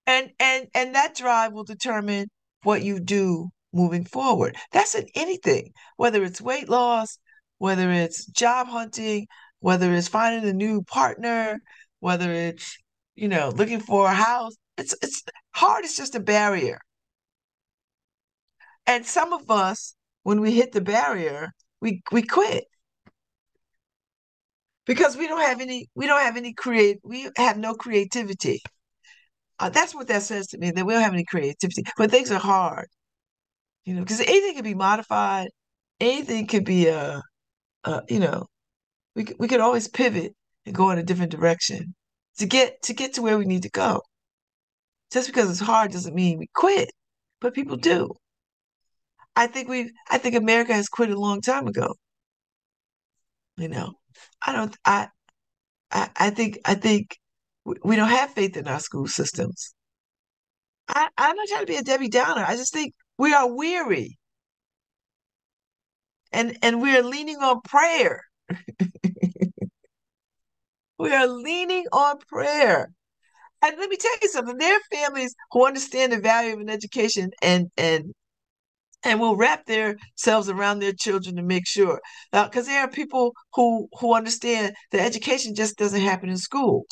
And 0.07 0.31
and 0.39 0.67
and 0.75 0.95
that 0.95 1.17
drive 1.17 1.55
will 1.55 1.65
determine 1.65 2.29
what 2.65 2.83
you 2.83 3.01
do 3.01 3.49
moving 3.77 4.05
forward. 4.05 4.57
That's 4.73 4.95
in 4.95 5.07
anything, 5.15 5.73
whether 5.97 6.25
it's 6.25 6.41
weight 6.41 6.69
loss, 6.69 7.19
whether 7.59 7.91
it's 7.93 8.27
job 8.27 8.69
hunting, 8.69 9.27
whether 9.61 9.93
it's 9.93 10.09
finding 10.09 10.49
a 10.49 10.53
new 10.53 10.83
partner, 10.83 11.61
whether 12.01 12.31
it's, 12.33 12.77
you 13.15 13.29
know, 13.29 13.51
looking 13.51 13.81
for 13.81 14.07
a 14.07 14.15
house. 14.15 14.55
It's 14.79 14.95
it's 15.03 15.23
hard, 15.55 15.85
it's 15.85 15.97
just 15.97 16.15
a 16.15 16.21
barrier. 16.21 16.79
And 18.87 19.07
some 19.07 19.33
of 19.33 19.51
us, 19.51 19.95
when 20.23 20.41
we 20.41 20.53
hit 20.53 20.73
the 20.73 20.81
barrier, 20.81 21.53
we 21.81 22.03
we 22.13 22.23
quit 22.23 22.65
because 24.87 25.17
we 25.17 25.27
don't 25.29 25.41
have 25.41 25.61
any 25.61 25.89
we 25.95 26.07
don't 26.07 26.21
have 26.21 26.37
any 26.37 26.53
create 26.55 26.99
we 27.05 27.29
have 27.37 27.59
no 27.59 27.75
creativity 27.75 28.61
uh, 29.59 29.69
that's 29.69 29.95
what 29.95 30.09
that 30.09 30.23
says 30.23 30.47
to 30.49 30.59
me 30.59 30.71
that 30.71 30.87
we 30.87 30.93
don't 30.93 31.03
have 31.03 31.13
any 31.13 31.25
creativity 31.25 31.83
but 31.99 32.11
things 32.11 32.31
are 32.31 32.39
hard 32.39 32.89
you 33.87 33.95
know 33.95 34.03
because 34.03 34.21
anything 34.21 34.55
can 34.55 34.65
be 34.65 34.75
modified 34.75 35.49
anything 36.01 36.47
could 36.47 36.65
be 36.65 36.91
uh, 36.91 37.21
uh 37.85 38.03
you 38.09 38.21
know 38.21 38.47
we 39.15 39.25
could, 39.25 39.37
we 39.39 39.49
could 39.49 39.61
always 39.61 39.89
pivot 39.89 40.35
and 40.67 40.75
go 40.75 40.91
in 40.91 40.99
a 40.99 41.03
different 41.03 41.33
direction 41.33 41.95
to 42.39 42.47
get 42.47 42.83
to 42.83 42.93
get 42.93 43.15
to 43.15 43.23
where 43.23 43.39
we 43.39 43.47
need 43.47 43.63
to 43.63 43.71
go 43.71 44.03
just 45.11 45.29
because 45.29 45.51
it's 45.51 45.61
hard 45.61 45.91
doesn't 45.93 46.15
mean 46.15 46.39
we 46.39 46.49
quit 46.55 46.91
but 47.41 47.55
people 47.55 47.77
do 47.77 48.11
i 49.37 49.47
think 49.47 49.69
we 49.69 49.91
i 50.11 50.19
think 50.19 50.35
america 50.35 50.75
has 50.75 50.89
quit 50.89 51.11
a 51.11 51.19
long 51.19 51.41
time 51.41 51.67
ago 51.67 51.95
you 53.57 53.69
know 53.69 53.95
I 54.43 54.53
don't. 54.53 54.77
I. 54.85 55.09
I, 55.91 56.11
I 56.17 56.31
think. 56.31 56.59
I 56.65 56.75
think 56.75 57.17
we 57.65 57.97
don't 57.97 58.09
have 58.09 58.33
faith 58.33 58.57
in 58.57 58.69
our 58.69 58.81
school 58.81 59.07
systems. 59.09 59.75
I, 60.89 61.09
I'm 61.19 61.37
not 61.37 61.49
trying 61.49 61.63
to 61.63 61.67
be 61.67 61.77
a 61.77 61.83
Debbie 61.83 62.09
Downer. 62.09 62.45
I 62.47 62.57
just 62.57 62.73
think 62.73 62.95
we 63.19 63.35
are 63.35 63.53
weary, 63.53 64.19
and 66.33 66.59
and 66.63 66.83
we 66.83 66.97
are 66.97 67.03
leaning 67.03 67.39
on 67.39 67.61
prayer. 67.63 68.23
we 70.99 71.13
are 71.13 71.27
leaning 71.27 71.87
on 71.93 72.19
prayer. 72.29 72.91
And 73.63 73.77
let 73.79 73.89
me 73.89 73.97
tell 73.97 74.13
you 74.21 74.29
something. 74.29 74.59
There 74.59 74.77
are 74.77 74.81
families 74.93 75.35
who 75.53 75.67
understand 75.67 76.13
the 76.13 76.21
value 76.21 76.55
of 76.55 76.61
an 76.61 76.71
education 76.71 77.31
and 77.43 77.71
and 77.77 78.13
and 79.03 79.21
will 79.21 79.37
wrap 79.37 79.67
themselves 79.67 80.49
around 80.49 80.81
their 80.81 80.93
children 80.93 81.37
to 81.37 81.43
make 81.43 81.67
sure. 81.67 82.01
Because 82.33 82.67
uh, 82.67 82.71
there 82.71 82.81
are 82.81 82.91
people 82.91 83.35
who 83.55 83.89
who 84.01 84.15
understand 84.15 84.75
that 84.93 85.01
education 85.01 85.55
just 85.55 85.79
doesn't 85.79 86.01
happen 86.01 86.29
in 86.29 86.39
school. 86.39 86.87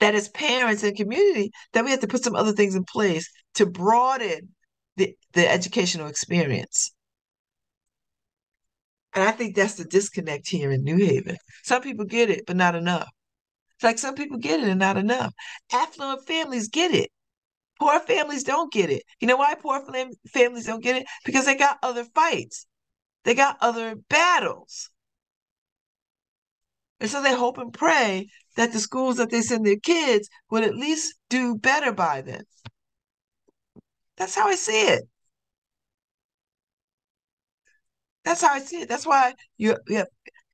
That 0.00 0.14
as 0.14 0.28
parents 0.28 0.82
and 0.82 0.96
community, 0.96 1.50
that 1.72 1.84
we 1.84 1.92
have 1.92 2.00
to 2.00 2.06
put 2.06 2.24
some 2.24 2.34
other 2.34 2.52
things 2.52 2.74
in 2.74 2.84
place 2.84 3.30
to 3.54 3.66
broaden 3.66 4.54
the, 4.96 5.16
the 5.32 5.48
educational 5.50 6.08
experience. 6.08 6.92
And 9.14 9.24
I 9.24 9.32
think 9.32 9.54
that's 9.54 9.74
the 9.74 9.84
disconnect 9.84 10.48
here 10.48 10.70
in 10.72 10.84
New 10.84 10.96
Haven. 10.96 11.36
Some 11.64 11.82
people 11.82 12.06
get 12.06 12.30
it, 12.30 12.44
but 12.46 12.56
not 12.56 12.74
enough. 12.74 13.08
It's 13.74 13.84
like 13.84 13.98
some 13.98 14.14
people 14.14 14.38
get 14.38 14.60
it 14.60 14.68
and 14.68 14.80
not 14.80 14.96
enough. 14.96 15.34
Affluent 15.72 16.26
families 16.26 16.68
get 16.68 16.92
it. 16.92 17.10
Poor 17.78 17.98
families 18.00 18.44
don't 18.44 18.72
get 18.72 18.90
it. 18.90 19.02
You 19.20 19.26
know 19.26 19.36
why 19.36 19.54
poor 19.56 19.84
fam- 19.92 20.12
families 20.32 20.66
don't 20.66 20.82
get 20.82 20.96
it? 20.96 21.06
Because 21.24 21.46
they 21.46 21.56
got 21.56 21.78
other 21.82 22.04
fights, 22.14 22.66
they 23.24 23.34
got 23.34 23.56
other 23.60 23.96
battles. 24.08 24.88
And 27.00 27.10
so 27.10 27.20
they 27.20 27.34
hope 27.34 27.58
and 27.58 27.72
pray 27.72 28.28
that 28.56 28.72
the 28.72 28.78
schools 28.78 29.16
that 29.16 29.30
they 29.30 29.42
send 29.42 29.66
their 29.66 29.80
kids 29.82 30.28
will 30.48 30.62
at 30.62 30.76
least 30.76 31.14
do 31.28 31.56
better 31.56 31.92
by 31.92 32.20
them. 32.20 32.44
That's 34.22 34.36
how 34.36 34.46
I 34.46 34.54
see 34.54 34.86
it. 34.86 35.08
That's 38.24 38.40
how 38.42 38.52
I 38.52 38.60
see 38.60 38.82
it. 38.82 38.88
That's 38.88 39.04
why 39.04 39.34
you, 39.56 39.76
you 39.88 39.96
have 39.96 40.06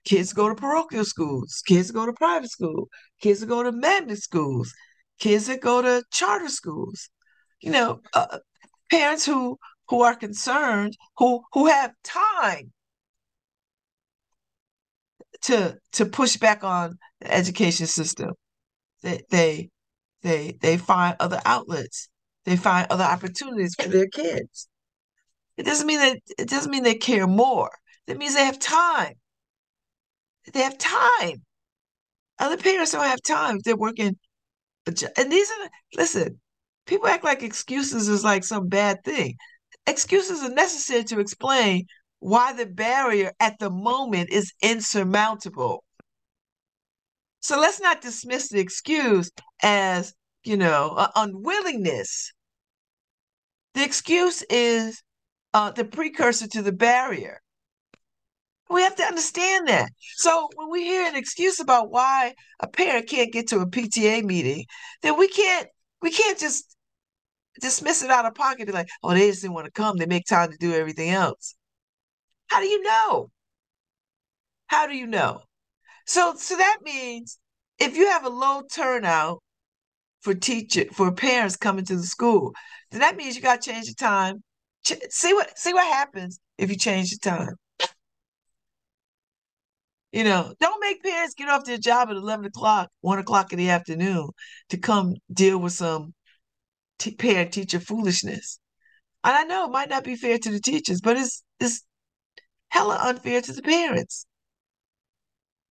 kids 0.06 0.32
go 0.32 0.48
to 0.48 0.54
parochial 0.54 1.04
schools, 1.04 1.62
kids 1.66 1.90
go 1.90 2.06
to 2.06 2.14
private 2.14 2.50
school, 2.50 2.88
kids 3.20 3.44
go 3.44 3.62
to 3.62 3.70
magnet 3.70 4.22
schools, 4.22 4.72
kids 5.18 5.48
that 5.48 5.60
go 5.60 5.82
to 5.82 6.02
charter 6.10 6.48
schools 6.48 7.10
you 7.60 7.72
know, 7.72 8.00
uh, 8.14 8.38
parents 8.90 9.26
who 9.26 9.58
who 9.88 10.02
are 10.02 10.14
concerned, 10.16 10.96
who 11.18 11.42
who 11.52 11.66
have 11.66 11.92
time 12.04 12.72
to 15.42 15.78
to 15.92 16.06
push 16.06 16.36
back 16.36 16.64
on 16.64 16.98
the 17.20 17.32
education 17.32 17.86
system. 17.86 18.32
They 19.02 19.22
they 19.30 19.70
they 20.22 20.58
they 20.60 20.78
find 20.78 21.16
other 21.20 21.40
outlets. 21.44 22.08
They 22.48 22.56
find 22.56 22.86
other 22.88 23.04
opportunities 23.04 23.74
for 23.74 23.88
their 23.88 24.06
kids. 24.06 24.68
It 25.58 25.66
doesn't 25.66 25.86
mean 25.86 25.98
that 25.98 26.18
it 26.38 26.48
doesn't 26.48 26.70
mean 26.70 26.82
they 26.82 26.94
care 26.94 27.26
more. 27.26 27.70
That 28.06 28.16
means 28.16 28.34
they 28.34 28.44
have 28.44 28.58
time. 28.58 29.14
They 30.52 30.60
have 30.60 30.78
time. 30.78 31.44
Other 32.38 32.56
parents 32.56 32.92
don't 32.92 33.04
have 33.04 33.22
time. 33.22 33.58
They're 33.64 33.76
working. 33.76 34.16
And 34.86 35.30
these 35.30 35.50
are 35.50 35.68
listen, 35.94 36.40
people 36.86 37.08
act 37.08 37.24
like 37.24 37.42
excuses 37.42 38.08
is 38.08 38.24
like 38.24 38.44
some 38.44 38.68
bad 38.68 39.04
thing. 39.04 39.36
Excuses 39.86 40.42
are 40.42 40.54
necessary 40.54 41.04
to 41.04 41.20
explain 41.20 41.86
why 42.20 42.54
the 42.54 42.66
barrier 42.66 43.32
at 43.40 43.58
the 43.58 43.70
moment 43.70 44.30
is 44.30 44.52
insurmountable. 44.62 45.84
So 47.40 47.60
let's 47.60 47.80
not 47.80 48.00
dismiss 48.00 48.48
the 48.48 48.58
excuse 48.58 49.30
as, 49.62 50.14
you 50.44 50.56
know, 50.56 51.08
unwillingness. 51.14 52.32
The 53.74 53.84
excuse 53.84 54.42
is 54.50 55.02
uh, 55.54 55.70
the 55.70 55.84
precursor 55.84 56.48
to 56.48 56.62
the 56.62 56.72
barrier. 56.72 57.40
We 58.70 58.82
have 58.82 58.96
to 58.96 59.04
understand 59.04 59.68
that. 59.68 59.90
So 60.16 60.48
when 60.54 60.70
we 60.70 60.84
hear 60.84 61.06
an 61.06 61.16
excuse 61.16 61.58
about 61.58 61.90
why 61.90 62.34
a 62.60 62.68
parent 62.68 63.08
can't 63.08 63.32
get 63.32 63.48
to 63.48 63.60
a 63.60 63.66
PTA 63.66 64.24
meeting, 64.24 64.66
then 65.02 65.18
we 65.18 65.28
can't 65.28 65.68
we 66.02 66.10
can't 66.10 66.38
just 66.38 66.76
dismiss 67.60 68.02
it 68.02 68.10
out 68.10 68.26
of 68.26 68.34
pocket. 68.34 68.66
Be 68.66 68.72
like, 68.72 68.88
oh, 69.02 69.14
they 69.14 69.28
just 69.30 69.42
didn't 69.42 69.54
want 69.54 69.66
to 69.66 69.72
come. 69.72 69.96
They 69.96 70.06
make 70.06 70.26
time 70.26 70.50
to 70.50 70.58
do 70.58 70.74
everything 70.74 71.10
else. 71.10 71.54
How 72.48 72.60
do 72.60 72.66
you 72.66 72.82
know? 72.82 73.30
How 74.66 74.86
do 74.86 74.94
you 74.94 75.06
know? 75.06 75.42
So, 76.06 76.34
so 76.36 76.56
that 76.56 76.78
means 76.82 77.38
if 77.78 77.96
you 77.96 78.08
have 78.08 78.24
a 78.24 78.30
low 78.30 78.62
turnout 78.72 79.42
for 80.20 80.34
teacher 80.34 80.84
for 80.92 81.12
parents 81.12 81.56
coming 81.56 81.84
to 81.86 81.96
the 81.96 82.02
school, 82.02 82.52
then 82.90 83.00
that 83.00 83.16
means 83.16 83.36
you 83.36 83.42
got 83.42 83.60
to 83.62 83.70
change 83.70 83.88
the 83.88 83.94
time. 83.94 84.42
Ch- 84.84 84.94
see 85.10 85.34
what 85.34 85.58
see 85.58 85.72
what 85.74 85.86
happens 85.92 86.40
if 86.58 86.70
you 86.70 86.76
change 86.76 87.10
the 87.10 87.18
time. 87.18 87.54
You 90.12 90.24
know, 90.24 90.54
don't 90.60 90.80
make 90.80 91.02
parents 91.02 91.34
get 91.34 91.48
off 91.48 91.64
their 91.64 91.78
job 91.78 92.08
at 92.10 92.16
eleven 92.16 92.46
o'clock, 92.46 92.90
one 93.00 93.18
o'clock 93.18 93.52
in 93.52 93.58
the 93.58 93.70
afternoon 93.70 94.30
to 94.70 94.76
come 94.78 95.14
deal 95.32 95.58
with 95.58 95.72
some 95.74 96.14
t- 96.98 97.14
parent 97.16 97.52
teacher 97.52 97.80
foolishness. 97.80 98.60
And 99.24 99.36
I 99.36 99.44
know 99.44 99.66
it 99.66 99.72
might 99.72 99.90
not 99.90 100.04
be 100.04 100.16
fair 100.16 100.38
to 100.38 100.50
the 100.52 100.60
teachers, 100.60 101.00
but 101.02 101.16
it's 101.18 101.44
it's 101.60 101.84
hella 102.70 102.98
unfair 103.02 103.42
to 103.42 103.52
the 103.52 103.62
parents. 103.62 104.26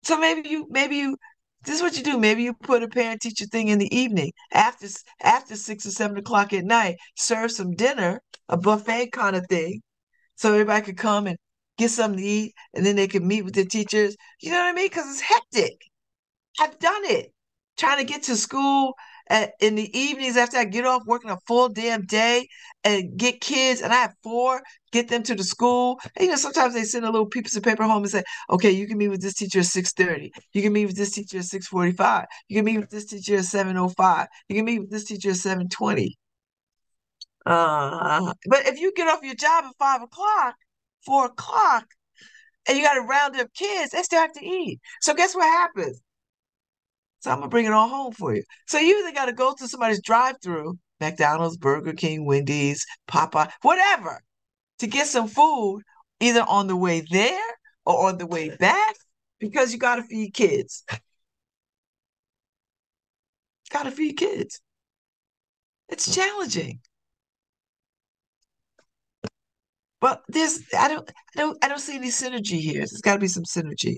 So 0.03 0.17
maybe 0.17 0.49
you 0.49 0.67
maybe 0.69 0.97
you 0.97 1.17
this 1.65 1.75
is 1.77 1.81
what 1.81 1.97
you 1.97 2.03
do. 2.03 2.17
Maybe 2.17 2.43
you 2.43 2.53
put 2.53 2.83
a 2.83 2.87
parent 2.87 3.21
teacher 3.21 3.45
thing 3.45 3.67
in 3.69 3.79
the 3.79 3.95
evening 3.95 4.31
after 4.53 4.87
after 5.21 5.55
six 5.55 5.85
or 5.85 5.91
seven 5.91 6.17
o'clock 6.17 6.53
at 6.53 6.65
night. 6.65 6.97
Serve 7.15 7.51
some 7.51 7.71
dinner, 7.75 8.21
a 8.49 8.57
buffet 8.57 9.11
kind 9.11 9.35
of 9.35 9.45
thing, 9.47 9.81
so 10.35 10.53
everybody 10.53 10.85
could 10.85 10.97
come 10.97 11.27
and 11.27 11.37
get 11.77 11.91
something 11.91 12.19
to 12.19 12.25
eat, 12.25 12.53
and 12.73 12.85
then 12.85 12.95
they 12.95 13.07
could 13.07 13.23
meet 13.23 13.43
with 13.43 13.55
the 13.55 13.65
teachers. 13.65 14.15
You 14.41 14.51
know 14.51 14.57
what 14.59 14.67
I 14.69 14.73
mean? 14.73 14.87
Because 14.87 15.07
it's 15.11 15.21
hectic. 15.21 15.81
I've 16.59 16.77
done 16.79 17.05
it. 17.05 17.33
Trying 17.77 17.99
to 17.99 18.03
get 18.11 18.23
to 18.23 18.35
school 18.35 18.93
at, 19.29 19.51
in 19.59 19.75
the 19.75 19.97
evenings 19.97 20.37
after 20.37 20.57
I 20.57 20.65
get 20.65 20.85
off 20.85 21.03
working 21.05 21.29
a 21.31 21.37
full 21.47 21.69
damn 21.69 22.05
day 22.05 22.47
and 22.83 23.17
get 23.17 23.41
kids, 23.41 23.81
and 23.81 23.93
I 23.93 23.97
have 23.97 24.13
four, 24.23 24.61
get 24.91 25.07
them 25.09 25.23
to 25.23 25.35
the 25.35 25.43
school. 25.43 25.99
And, 26.15 26.25
you 26.25 26.31
know, 26.31 26.37
sometimes 26.37 26.73
they 26.73 26.83
send 26.83 27.05
a 27.05 27.11
little 27.11 27.27
piece 27.27 27.55
of 27.55 27.63
paper 27.63 27.83
home 27.83 28.03
and 28.03 28.11
say, 28.11 28.23
okay, 28.49 28.71
you 28.71 28.87
can 28.87 28.97
meet 28.97 29.09
with 29.09 29.21
this 29.21 29.33
teacher 29.35 29.59
at 29.59 29.65
6.30. 29.65 30.29
You 30.53 30.61
can 30.61 30.73
meet 30.73 30.85
with 30.85 30.95
this 30.95 31.11
teacher 31.11 31.37
at 31.37 31.43
6.45. 31.43 32.25
You 32.47 32.57
can 32.57 32.65
meet 32.65 32.79
with 32.79 32.89
this 32.89 33.05
teacher 33.05 33.35
at 33.35 33.41
7.05. 33.41 34.27
You 34.49 34.55
can 34.55 34.65
meet 34.65 34.79
with 34.79 34.91
this 34.91 35.05
teacher 35.05 35.29
at 35.31 35.35
7.20. 35.35 36.09
Uh, 37.45 38.33
but 38.49 38.67
if 38.67 38.79
you 38.79 38.91
get 38.93 39.07
off 39.07 39.23
your 39.23 39.35
job 39.35 39.65
at 39.65 39.71
5 39.79 40.01
o'clock, 40.03 40.55
4 41.05 41.25
o'clock, 41.27 41.85
and 42.67 42.77
you 42.77 42.83
got 42.83 42.95
to 42.95 43.01
round 43.01 43.39
up 43.39 43.47
kids, 43.53 43.91
they 43.91 44.03
still 44.03 44.19
have 44.19 44.33
to 44.33 44.45
eat. 44.45 44.79
So 45.01 45.13
guess 45.13 45.33
what 45.33 45.45
happens? 45.45 46.01
So 47.27 47.33
I'm 47.33 47.39
gonna 47.39 47.49
bring 47.49 47.65
it 47.65 47.73
all 47.73 47.89
home 47.89 48.13
for 48.13 48.33
you. 48.33 48.43
So 48.67 48.79
you 48.79 48.99
either 48.99 49.13
gotta 49.13 49.33
go 49.33 49.53
to 49.53 49.67
somebody's 49.67 50.01
drive-through, 50.01 50.79
McDonald's, 51.01 51.57
Burger 51.57 51.91
King, 51.91 52.25
Wendy's, 52.25 52.85
Popeye, 53.09 53.51
whatever, 53.63 54.21
to 54.79 54.87
get 54.87 55.07
some 55.07 55.27
food, 55.27 55.81
either 56.21 56.45
on 56.47 56.67
the 56.67 56.77
way 56.77 57.01
there 57.11 57.43
or 57.85 58.07
on 58.07 58.17
the 58.17 58.25
way 58.25 58.55
back, 58.55 58.95
because 59.39 59.73
you 59.73 59.77
gotta 59.77 60.03
feed 60.03 60.33
kids. 60.33 60.85
gotta 63.71 63.91
feed 63.91 64.13
kids. 64.13 64.61
It's 65.89 66.15
challenging. 66.15 66.79
But 69.99 70.21
there's 70.29 70.61
I 70.77 70.87
don't 70.87 71.11
I 71.35 71.39
don't 71.41 71.65
I 71.65 71.67
don't 71.67 71.79
see 71.79 71.97
any 71.97 72.07
synergy 72.07 72.59
here. 72.61 72.75
There's 72.75 73.01
gotta 73.03 73.19
be 73.19 73.27
some 73.27 73.43
synergy. 73.43 73.97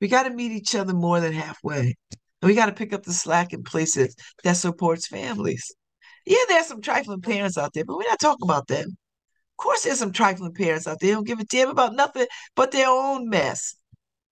We 0.00 0.06
gotta 0.06 0.30
meet 0.30 0.52
each 0.52 0.76
other 0.76 0.94
more 0.94 1.18
than 1.18 1.32
halfway. 1.32 1.96
And 2.44 2.50
we 2.50 2.56
got 2.56 2.66
to 2.66 2.72
pick 2.72 2.92
up 2.92 3.04
the 3.04 3.12
slack 3.14 3.54
in 3.54 3.62
places 3.62 4.14
that 4.42 4.58
supports 4.58 5.06
families. 5.06 5.72
Yeah, 6.26 6.36
there's 6.46 6.66
some 6.66 6.82
trifling 6.82 7.22
parents 7.22 7.56
out 7.56 7.72
there, 7.72 7.86
but 7.86 7.96
we're 7.96 8.06
not 8.06 8.20
talking 8.20 8.46
about 8.46 8.66
them. 8.66 8.86
Of 8.86 9.56
course, 9.56 9.84
there's 9.84 10.00
some 10.00 10.12
trifling 10.12 10.52
parents 10.52 10.86
out 10.86 10.98
there 11.00 11.12
who 11.12 11.14
don't 11.14 11.26
give 11.26 11.40
a 11.40 11.44
damn 11.44 11.70
about 11.70 11.94
nothing 11.94 12.26
but 12.54 12.70
their 12.70 12.90
own 12.90 13.30
mess. 13.30 13.76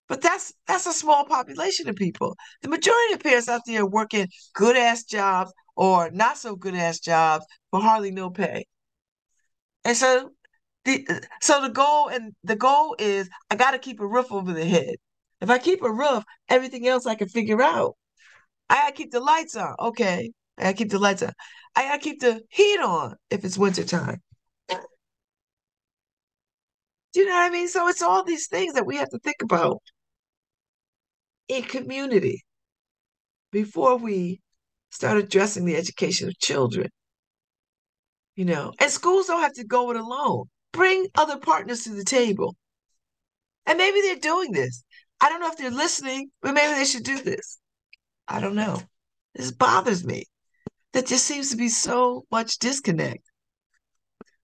But 0.08 0.20
that's 0.20 0.52
that's 0.66 0.84
a 0.84 0.92
small 0.92 1.24
population 1.24 1.88
of 1.88 1.96
people. 1.96 2.36
The 2.60 2.68
majority 2.68 3.14
of 3.14 3.20
parents 3.20 3.48
out 3.48 3.62
there 3.66 3.80
are 3.80 3.88
working 3.88 4.28
good 4.52 4.76
ass 4.76 5.04
jobs 5.04 5.50
or 5.74 6.10
not 6.10 6.36
so 6.36 6.54
good 6.54 6.74
ass 6.74 7.00
jobs 7.00 7.46
for 7.70 7.80
hardly 7.80 8.10
no 8.10 8.28
pay. 8.28 8.66
And 9.86 9.96
so 9.96 10.32
the 10.84 11.08
so 11.40 11.62
the 11.62 11.70
goal 11.70 12.08
and 12.08 12.34
the 12.44 12.56
goal 12.56 12.94
is 12.98 13.30
I 13.48 13.56
got 13.56 13.70
to 13.70 13.78
keep 13.78 14.00
a 14.00 14.06
roof 14.06 14.30
over 14.30 14.52
the 14.52 14.66
head. 14.66 14.96
If 15.40 15.48
I 15.48 15.56
keep 15.56 15.82
a 15.82 15.90
roof, 15.90 16.24
everything 16.50 16.86
else 16.86 17.06
I 17.06 17.14
can 17.14 17.28
figure 17.28 17.62
out. 17.62 17.96
I 18.72 18.76
gotta 18.76 18.92
keep 18.92 19.10
the 19.12 19.20
lights 19.20 19.54
on. 19.54 19.74
Okay. 19.78 20.32
I 20.56 20.62
gotta 20.62 20.74
keep 20.74 20.90
the 20.90 20.98
lights 20.98 21.22
on. 21.22 21.32
I 21.76 21.82
gotta 21.84 21.98
keep 21.98 22.20
the 22.20 22.40
heat 22.48 22.80
on 22.80 23.14
if 23.30 23.44
it's 23.44 23.58
winter 23.58 23.84
time. 23.84 24.22
Do 27.12 27.20
you 27.20 27.26
know 27.26 27.32
what 27.32 27.50
I 27.50 27.50
mean? 27.50 27.68
So 27.68 27.88
it's 27.88 28.00
all 28.00 28.24
these 28.24 28.48
things 28.48 28.72
that 28.72 28.86
we 28.86 28.96
have 28.96 29.10
to 29.10 29.18
think 29.18 29.42
about 29.42 29.82
in 31.48 31.62
community 31.64 32.44
before 33.50 33.96
we 33.98 34.40
start 34.90 35.18
addressing 35.18 35.66
the 35.66 35.76
education 35.76 36.28
of 36.28 36.38
children. 36.38 36.88
You 38.36 38.46
know, 38.46 38.72
and 38.80 38.90
schools 38.90 39.26
don't 39.26 39.42
have 39.42 39.52
to 39.54 39.64
go 39.64 39.90
it 39.90 39.98
alone. 39.98 40.46
Bring 40.72 41.08
other 41.14 41.38
partners 41.38 41.84
to 41.84 41.90
the 41.90 42.04
table. 42.04 42.56
And 43.66 43.76
maybe 43.76 44.00
they're 44.00 44.16
doing 44.16 44.52
this. 44.52 44.82
I 45.20 45.28
don't 45.28 45.40
know 45.40 45.48
if 45.48 45.58
they're 45.58 45.70
listening, 45.70 46.30
but 46.40 46.54
maybe 46.54 46.72
they 46.72 46.86
should 46.86 47.04
do 47.04 47.20
this. 47.20 47.58
I 48.32 48.40
don't 48.40 48.54
know. 48.54 48.80
This 49.34 49.52
bothers 49.52 50.04
me. 50.04 50.24
That 50.92 51.06
just 51.06 51.26
seems 51.26 51.50
to 51.50 51.56
be 51.56 51.68
so 51.68 52.24
much 52.30 52.58
disconnect. 52.58 53.22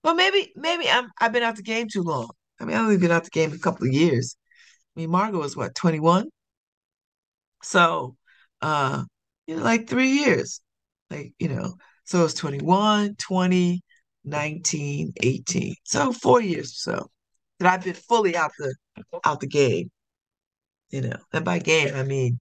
Well, 0.04 0.14
maybe, 0.14 0.52
maybe 0.56 0.88
I'm 0.88 1.08
I've 1.20 1.32
been 1.32 1.42
out 1.42 1.56
the 1.56 1.62
game 1.62 1.88
too 1.88 2.02
long. 2.02 2.30
I 2.60 2.64
mean, 2.64 2.76
I've 2.76 2.84
only 2.84 2.98
been 2.98 3.10
out 3.10 3.24
the 3.24 3.30
game 3.30 3.52
a 3.52 3.58
couple 3.58 3.86
of 3.86 3.92
years. 3.92 4.36
I 4.96 5.00
mean, 5.00 5.10
Margot 5.10 5.38
was 5.38 5.56
what, 5.56 5.74
21? 5.74 6.28
So, 7.62 8.16
uh, 8.62 9.04
you 9.46 9.56
know, 9.56 9.62
like 9.62 9.88
three 9.88 10.10
years. 10.10 10.60
Like, 11.10 11.32
you 11.38 11.48
know, 11.48 11.74
so 12.04 12.24
it's 12.24 12.34
21, 12.34 13.16
20, 13.16 13.82
19, 14.24 15.12
18. 15.22 15.74
So 15.84 16.12
four 16.12 16.40
years 16.40 16.70
or 16.72 16.92
so 16.92 17.10
that 17.58 17.72
I've 17.72 17.84
been 17.84 17.94
fully 17.94 18.36
out 18.36 18.52
the 18.58 18.74
out 19.24 19.40
the 19.40 19.46
game. 19.46 19.90
You 20.90 21.02
know, 21.02 21.16
and 21.32 21.44
by 21.44 21.58
game 21.58 21.94
I 21.94 22.02
mean 22.02 22.40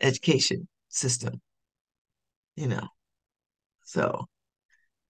education 0.00 0.68
system. 0.88 1.40
You 2.56 2.68
know. 2.68 2.88
So 3.84 4.26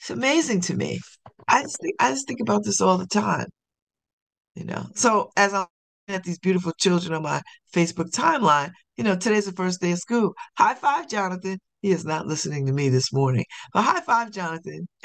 it's 0.00 0.10
amazing 0.10 0.60
to 0.62 0.74
me. 0.74 1.00
I 1.48 1.62
just 1.62 1.80
think 1.80 1.94
I 2.00 2.10
just 2.10 2.26
think 2.28 2.40
about 2.40 2.64
this 2.64 2.80
all 2.80 2.98
the 2.98 3.06
time. 3.06 3.46
You 4.54 4.64
know. 4.64 4.86
So 4.94 5.30
as 5.36 5.54
I'm 5.54 5.66
at 6.08 6.24
these 6.24 6.38
beautiful 6.38 6.72
children 6.78 7.14
on 7.14 7.22
my 7.22 7.42
Facebook 7.74 8.10
timeline, 8.10 8.70
you 8.96 9.04
know, 9.04 9.16
today's 9.16 9.46
the 9.46 9.52
first 9.52 9.80
day 9.80 9.92
of 9.92 9.98
school. 9.98 10.34
High 10.58 10.74
five, 10.74 11.08
Jonathan. 11.08 11.58
He 11.82 11.90
is 11.90 12.04
not 12.04 12.26
listening 12.26 12.66
to 12.66 12.72
me 12.72 12.88
this 12.88 13.12
morning. 13.12 13.44
But 13.72 13.82
high 13.82 14.00
five, 14.00 14.30
Jonathan. 14.30 14.86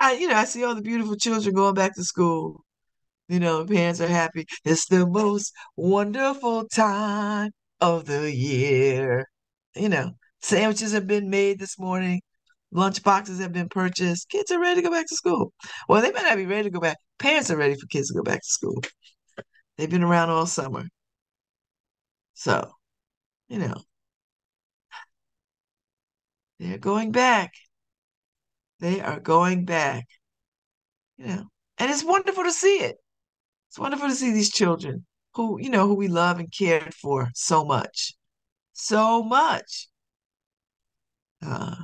I, 0.00 0.14
you 0.14 0.26
know, 0.26 0.34
I 0.34 0.44
see 0.44 0.64
all 0.64 0.74
the 0.74 0.82
beautiful 0.82 1.14
children 1.16 1.54
going 1.54 1.74
back 1.74 1.94
to 1.94 2.02
school. 2.02 2.64
You 3.28 3.40
know, 3.40 3.64
parents 3.66 4.00
are 4.00 4.06
happy. 4.08 4.46
It's 4.64 4.86
the 4.86 5.06
most 5.06 5.52
wonderful 5.76 6.68
time 6.68 7.50
of 7.80 8.04
the 8.06 8.32
year. 8.32 9.26
You 9.74 9.88
know, 9.88 10.12
sandwiches 10.40 10.92
have 10.92 11.06
been 11.06 11.30
made 11.30 11.58
this 11.58 11.78
morning. 11.78 12.20
Lunch 12.72 13.02
boxes 13.02 13.40
have 13.40 13.52
been 13.52 13.68
purchased. 13.68 14.28
Kids 14.28 14.50
are 14.50 14.60
ready 14.60 14.80
to 14.80 14.88
go 14.88 14.90
back 14.94 15.06
to 15.08 15.16
school. 15.16 15.52
Well, 15.88 16.02
they 16.02 16.12
might 16.12 16.22
not 16.22 16.36
be 16.36 16.46
ready 16.46 16.64
to 16.64 16.70
go 16.70 16.80
back. 16.80 16.98
Parents 17.18 17.50
are 17.50 17.56
ready 17.56 17.74
for 17.74 17.86
kids 17.86 18.08
to 18.08 18.14
go 18.14 18.22
back 18.22 18.40
to 18.40 18.48
school. 18.48 18.82
They've 19.76 19.90
been 19.90 20.02
around 20.04 20.30
all 20.30 20.46
summer. 20.46 20.84
So, 22.34 22.70
you 23.48 23.58
know, 23.58 23.82
they're 26.58 26.78
going 26.78 27.12
back. 27.12 27.52
They 28.80 29.00
are 29.00 29.18
going 29.18 29.64
back. 29.64 30.06
You 31.16 31.26
know, 31.26 31.44
and 31.78 31.90
it's 31.90 32.04
wonderful 32.04 32.44
to 32.44 32.52
see 32.52 32.76
it. 32.80 33.01
It's 33.72 33.78
wonderful 33.78 34.08
to 34.08 34.14
see 34.14 34.30
these 34.32 34.50
children 34.50 35.06
who, 35.32 35.58
you 35.58 35.70
know, 35.70 35.86
who 35.86 35.94
we 35.94 36.06
love 36.06 36.38
and 36.38 36.52
cared 36.52 36.92
for 36.92 37.30
so 37.34 37.64
much. 37.64 38.12
So 38.74 39.22
much. 39.22 39.88
Uh, 41.42 41.76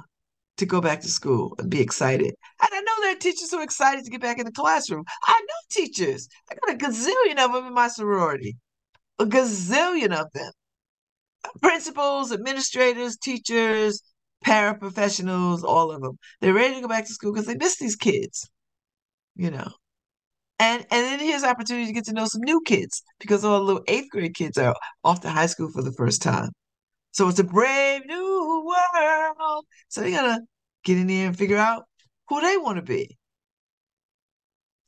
to 0.58 0.66
go 0.66 0.82
back 0.82 1.00
to 1.00 1.08
school 1.08 1.54
and 1.58 1.70
be 1.70 1.80
excited. 1.80 2.34
And 2.60 2.70
I 2.70 2.80
know 2.82 3.10
are 3.10 3.14
teachers 3.14 3.54
are 3.54 3.62
excited 3.62 4.04
to 4.04 4.10
get 4.10 4.20
back 4.20 4.38
in 4.38 4.44
the 4.44 4.52
classroom. 4.52 5.02
I 5.24 5.40
know 5.40 5.54
teachers. 5.70 6.28
I 6.52 6.56
got 6.56 6.74
a 6.74 6.76
gazillion 6.76 7.42
of 7.42 7.54
them 7.54 7.64
in 7.64 7.72
my 7.72 7.88
sorority. 7.88 8.58
A 9.18 9.24
gazillion 9.24 10.12
of 10.12 10.30
them. 10.34 10.52
Principals, 11.62 12.32
administrators, 12.32 13.16
teachers, 13.16 14.02
paraprofessionals, 14.44 15.64
all 15.64 15.90
of 15.90 16.02
them. 16.02 16.18
They're 16.42 16.52
ready 16.52 16.74
to 16.74 16.82
go 16.82 16.88
back 16.88 17.06
to 17.06 17.14
school 17.14 17.32
because 17.32 17.46
they 17.46 17.56
miss 17.56 17.78
these 17.78 17.96
kids, 17.96 18.46
you 19.36 19.50
know. 19.50 19.72
And 20.60 20.86
and 20.90 21.04
then 21.06 21.20
here's 21.20 21.44
opportunity 21.44 21.86
to 21.86 21.92
get 21.92 22.04
to 22.06 22.12
know 22.12 22.26
some 22.26 22.42
new 22.42 22.60
kids 22.66 23.02
because 23.20 23.44
all 23.44 23.58
the 23.60 23.64
little 23.64 23.84
eighth 23.88 24.10
grade 24.10 24.34
kids 24.34 24.58
are 24.58 24.74
off 25.04 25.20
to 25.22 25.30
high 25.30 25.46
school 25.46 25.70
for 25.70 25.82
the 25.82 25.92
first 25.92 26.22
time. 26.22 26.50
So 27.12 27.28
it's 27.28 27.38
a 27.40 27.44
brave 27.44 28.06
new 28.06 28.64
world. 28.66 29.66
So 29.88 30.04
you 30.04 30.12
gotta 30.16 30.40
get 30.84 30.98
in 30.98 31.06
there 31.08 31.28
and 31.28 31.38
figure 31.38 31.58
out 31.58 31.84
who 32.28 32.40
they 32.40 32.56
want 32.58 32.76
to 32.76 32.82
be. 32.82 33.18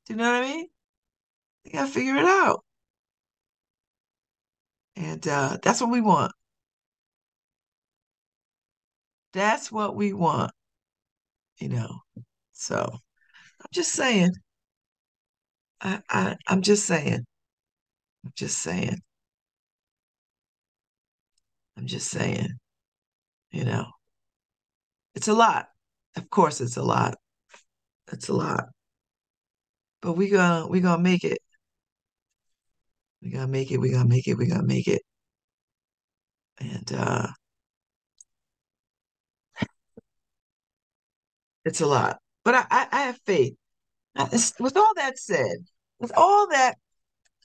Do 0.07 0.13
you 0.15 0.19
know 0.19 0.31
what 0.31 0.43
I 0.43 0.47
mean? 0.49 0.69
You 1.65 1.73
gotta 1.73 1.91
figure 1.91 2.17
it 2.17 2.25
out. 2.27 2.65
And 4.97 5.27
uh, 5.27 5.59
that's 5.63 5.81
what 5.81 5.91
we 5.91 6.01
want. 6.01 6.33
That's 9.33 9.73
what 9.73 9.97
we 9.97 10.13
want. 10.13 10.53
You 11.59 11.69
know. 11.69 12.01
So 12.53 12.77
I'm 13.61 13.69
just 13.73 13.93
saying. 13.93 14.33
I, 15.81 16.01
I 16.11 16.37
I'm 16.47 16.63
just 16.63 16.87
saying. 16.87 17.25
I'm 18.25 18.33
just 18.37 18.59
saying. 18.59 18.97
I'm 21.77 21.87
just 21.87 22.09
saying. 22.11 22.49
You 23.53 23.65
know. 23.65 23.87
It's 25.15 25.29
a 25.29 25.33
lot. 25.35 25.69
Of 26.17 26.31
course 26.31 26.61
it's 26.61 26.77
a 26.77 26.83
lot. 26.83 27.17
It's 28.13 28.29
a 28.29 28.35
lot. 28.35 28.65
But 30.03 30.15
we 30.15 30.29
gonna 30.31 30.67
we 30.69 30.81
gonna 30.81 31.03
make 31.03 31.25
it. 31.25 31.39
We 33.23 33.31
gotta 33.31 33.49
make 33.49 33.71
it, 33.71 33.79
we 33.79 33.91
gotta 33.91 34.09
make 34.09 34.29
it, 34.29 34.35
we 34.37 34.47
gotta 34.47 34.63
make 34.67 34.89
it. 34.89 35.03
And 36.59 36.93
uh 36.93 37.27
it's 41.65 41.81
a 41.81 41.87
lot. 41.87 42.19
But 42.45 42.55
I, 42.55 42.67
I, 42.71 42.89
I 42.93 43.01
have 43.03 43.19
faith. 43.27 43.55
I, 44.21 44.39
with 44.59 44.77
all 44.77 44.93
that 44.97 45.19
said, 45.19 45.57
with 45.99 46.13
all 46.17 46.49
that 46.49 46.77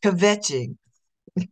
kvetching, 0.03 0.77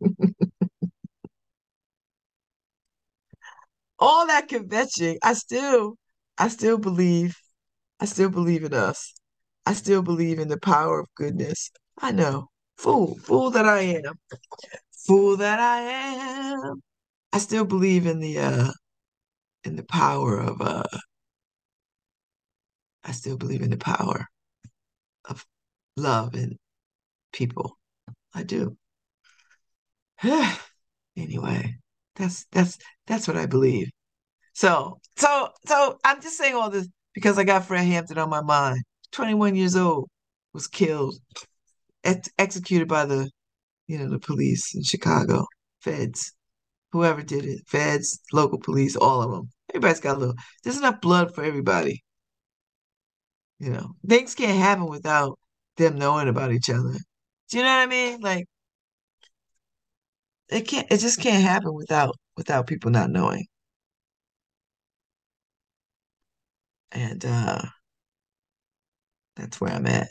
all 3.98 4.26
that 4.26 4.48
kvetching, 4.48 5.16
I 5.22 5.32
still, 5.34 5.96
I 6.38 6.48
still 6.48 6.78
believe, 6.78 7.36
I 8.00 8.04
still 8.06 8.28
believe 8.30 8.64
in 8.64 8.74
us. 8.74 9.14
I 9.66 9.72
still 9.72 10.02
believe 10.02 10.38
in 10.38 10.48
the 10.48 10.60
power 10.60 11.00
of 11.00 11.08
goodness. 11.14 11.70
I 11.98 12.12
know, 12.12 12.48
fool, 12.76 13.16
fool 13.18 13.50
that 13.50 13.64
I 13.64 13.80
am, 13.80 14.14
fool 15.06 15.38
that 15.38 15.58
I 15.60 15.80
am. 15.80 16.82
I 17.32 17.38
still 17.38 17.64
believe 17.64 18.06
in 18.06 18.20
the 18.20 18.38
uh, 18.38 18.72
in 19.64 19.76
the 19.76 19.84
power 19.84 20.38
of 20.38 20.60
uh, 20.60 20.84
I 23.04 23.12
still 23.12 23.36
believe 23.38 23.62
in 23.62 23.70
the 23.70 23.76
power 23.78 24.26
of 25.28 25.44
love 25.96 26.34
and 26.34 26.56
people. 27.32 27.78
I 28.34 28.42
do. 28.42 28.76
anyway, 31.16 31.76
that's 32.16 32.46
that's 32.52 32.78
that's 33.06 33.28
what 33.28 33.36
I 33.36 33.46
believe. 33.46 33.88
So 34.54 35.00
so 35.16 35.50
so 35.66 35.98
I'm 36.04 36.22
just 36.22 36.38
saying 36.38 36.54
all 36.54 36.70
this 36.70 36.88
because 37.14 37.38
I 37.38 37.44
got 37.44 37.64
Fred 37.66 37.86
Hampton 37.86 38.18
on 38.18 38.30
my 38.30 38.42
mind. 38.42 38.82
21 39.12 39.54
years 39.54 39.76
old, 39.76 40.08
was 40.52 40.66
killed, 40.66 41.16
ex- 42.04 42.30
executed 42.38 42.88
by 42.88 43.04
the 43.06 43.30
you 43.86 43.98
know 43.98 44.08
the 44.08 44.18
police 44.18 44.74
in 44.74 44.82
Chicago, 44.82 45.46
feds, 45.82 46.32
whoever 46.92 47.22
did 47.22 47.44
it, 47.44 47.60
feds, 47.68 48.20
local 48.32 48.58
police, 48.58 48.96
all 48.96 49.22
of 49.22 49.30
them. 49.30 49.50
Everybody's 49.70 50.00
got 50.00 50.16
a 50.16 50.20
little. 50.20 50.36
There's 50.62 50.78
enough 50.78 51.00
blood 51.00 51.34
for 51.34 51.44
everybody. 51.44 52.03
You 53.58 53.70
know, 53.70 53.96
things 54.08 54.34
can't 54.34 54.58
happen 54.58 54.86
without 54.86 55.38
them 55.76 55.96
knowing 55.98 56.28
about 56.28 56.52
each 56.52 56.70
other. 56.70 56.92
Do 57.50 57.56
you 57.58 57.62
know 57.64 57.68
what 57.70 57.82
I 57.82 57.86
mean? 57.86 58.20
Like 58.20 58.46
it 60.48 60.62
can't 60.62 60.86
it 60.90 60.98
just 60.98 61.20
can't 61.20 61.42
happen 61.44 61.74
without 61.74 62.16
without 62.36 62.66
people 62.66 62.90
not 62.90 63.10
knowing. 63.10 63.46
And 66.92 67.24
uh 67.26 67.60
That's 69.36 69.60
where 69.60 69.72
I'm 69.72 69.86
at. 69.86 70.08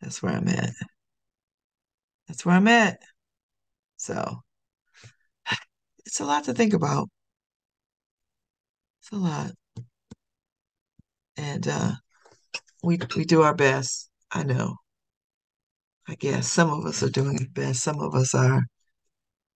That's 0.00 0.22
where 0.22 0.32
I'm 0.32 0.48
at. 0.48 0.72
That's 2.26 2.44
where 2.46 2.54
I'm 2.54 2.68
at. 2.68 3.00
So 3.96 4.42
it's 6.06 6.20
a 6.20 6.24
lot 6.24 6.44
to 6.44 6.54
think 6.54 6.72
about. 6.74 7.08
It's 9.00 9.10
a 9.12 9.16
lot. 9.16 9.52
And 11.38 11.66
uh 11.68 11.92
we 12.82 12.98
we 13.16 13.24
do 13.24 13.42
our 13.42 13.54
best. 13.54 14.10
I 14.30 14.42
know. 14.42 14.76
I 16.08 16.14
guess 16.16 16.48
some 16.48 16.70
of 16.70 16.84
us 16.86 17.02
are 17.02 17.10
doing 17.10 17.36
it 17.40 17.54
best. 17.54 17.82
Some 17.82 18.00
of 18.00 18.14
us 18.14 18.34
are 18.34 18.62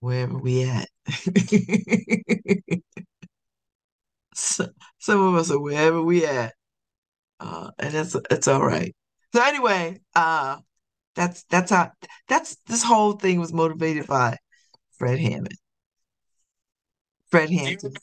wherever 0.01 0.39
we 0.39 0.65
at. 0.65 0.89
so, 4.35 4.69
some 4.99 5.21
of 5.21 5.35
us 5.35 5.51
are 5.51 5.61
wherever 5.61 6.03
we 6.03 6.27
at. 6.27 6.55
Uh, 7.41 7.71
and 7.79 7.95
that's 7.95 8.17
it's 8.31 8.49
all 8.49 8.65
right. 8.65 8.95
So 9.35 9.43
anyway, 9.43 10.01
uh 10.15 10.59
that's 11.17 11.45
that's 11.45 11.71
how 11.71 11.91
that's 12.29 12.57
this 12.67 12.83
whole 12.85 13.13
thing 13.13 13.41
was 13.41 13.53
motivated 13.53 14.07
by 14.07 14.37
Fred 14.99 15.19
Hammond. 15.19 15.59
Fred 17.31 17.51
Hampton. 17.51 17.95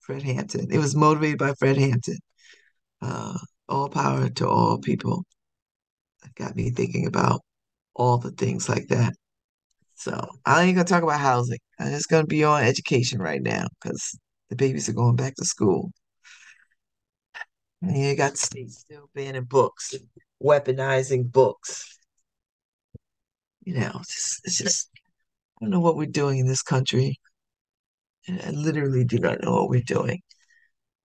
Fred 0.00 0.22
Hampton. 0.22 0.68
It 0.70 0.78
was 0.78 0.94
motivated 0.94 1.38
by 1.38 1.54
Fred 1.54 1.76
Hampton. 1.78 2.18
Uh, 3.06 3.38
all 3.68 3.88
power 3.88 4.28
to 4.28 4.48
all 4.48 4.78
people. 4.78 5.24
That 6.22 6.34
got 6.34 6.56
me 6.56 6.70
thinking 6.70 7.06
about 7.06 7.40
all 7.94 8.18
the 8.18 8.32
things 8.32 8.68
like 8.68 8.88
that. 8.88 9.14
So 9.94 10.28
I 10.44 10.64
ain't 10.64 10.76
gonna 10.76 10.84
talk 10.86 11.02
about 11.04 11.20
housing. 11.20 11.58
I'm 11.78 11.90
just 11.90 12.08
gonna 12.08 12.26
be 12.26 12.44
on 12.44 12.64
education 12.64 13.20
right 13.20 13.42
now 13.42 13.66
because 13.80 14.18
the 14.50 14.56
babies 14.56 14.88
are 14.88 14.92
going 14.92 15.16
back 15.16 15.34
to 15.36 15.44
school. 15.44 15.92
And 17.82 17.96
you 17.96 18.16
got 18.16 18.38
states 18.38 18.80
still 18.80 19.08
banning 19.14 19.44
books, 19.44 19.94
weaponizing 20.42 21.30
books. 21.30 21.98
You 23.64 23.78
know, 23.78 23.92
it's 24.00 24.14
just, 24.14 24.40
it's 24.46 24.58
just 24.58 24.90
I 25.60 25.64
don't 25.64 25.70
know 25.70 25.80
what 25.80 25.96
we're 25.96 26.06
doing 26.06 26.38
in 26.38 26.46
this 26.46 26.62
country. 26.62 27.18
I 28.28 28.50
literally 28.50 29.04
do 29.04 29.18
not 29.18 29.42
know 29.42 29.52
what 29.54 29.70
we're 29.70 29.82
doing. 29.82 30.20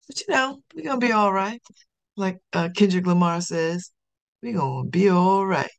But 0.08 0.22
you 0.22 0.28
know, 0.34 0.62
we're 0.76 0.84
gonna 0.84 1.00
be 1.00 1.12
all 1.12 1.32
right. 1.34 1.62
Like 2.16 2.40
uh, 2.54 2.70
Kendrick 2.76 3.06
Lamar 3.06 3.42
says, 3.42 3.92
we're 4.42 4.58
gonna 4.58 4.90
be 4.90 5.10
all 5.10 5.46
right. 5.46 5.72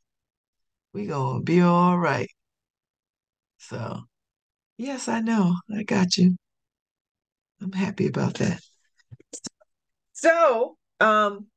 We're 0.93 1.09
gonna 1.09 1.41
be 1.41 1.61
all 1.61 1.97
right. 1.97 2.29
So, 3.57 4.01
yes, 4.77 5.07
I 5.07 5.21
know. 5.21 5.57
I 5.75 5.83
got 5.83 6.17
you. 6.17 6.35
I'm 7.61 7.71
happy 7.71 8.07
about 8.07 8.35
that. 8.35 8.59
So, 10.13 10.77
um, 10.99 11.47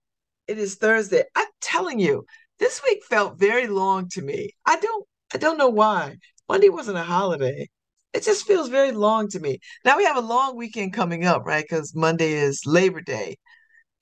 it 0.49 0.59
is 0.59 0.77
Thursday. 0.77 1.24
I'm 1.35 1.49
telling 1.61 1.99
you, 2.01 2.24
this 2.59 2.83
week 2.85 3.05
felt 3.05 3.39
very 3.39 3.66
long 3.66 4.09
to 4.11 4.22
me. 4.22 4.51
I 4.66 4.79
don't 4.79 5.07
I 5.35 5.39
don't 5.39 5.59
know 5.59 5.68
why. 5.68 6.16
Monday 6.49 6.68
wasn't 6.68 6.99
a 6.99 7.03
holiday. 7.03 7.68
It 8.12 8.24
just 8.24 8.47
feels 8.47 8.68
very 8.68 8.93
long 8.93 9.29
to 9.31 9.41
me. 9.41 9.59
Now 9.85 9.97
we 9.97 10.05
have 10.05 10.16
a 10.16 10.20
long 10.20 10.57
weekend 10.57 10.95
coming 10.95 11.24
up, 11.27 11.45
right? 11.45 11.64
Because 11.68 11.95
Monday 11.95 12.33
is 12.33 12.62
Labor 12.66 13.01
Day, 13.01 13.37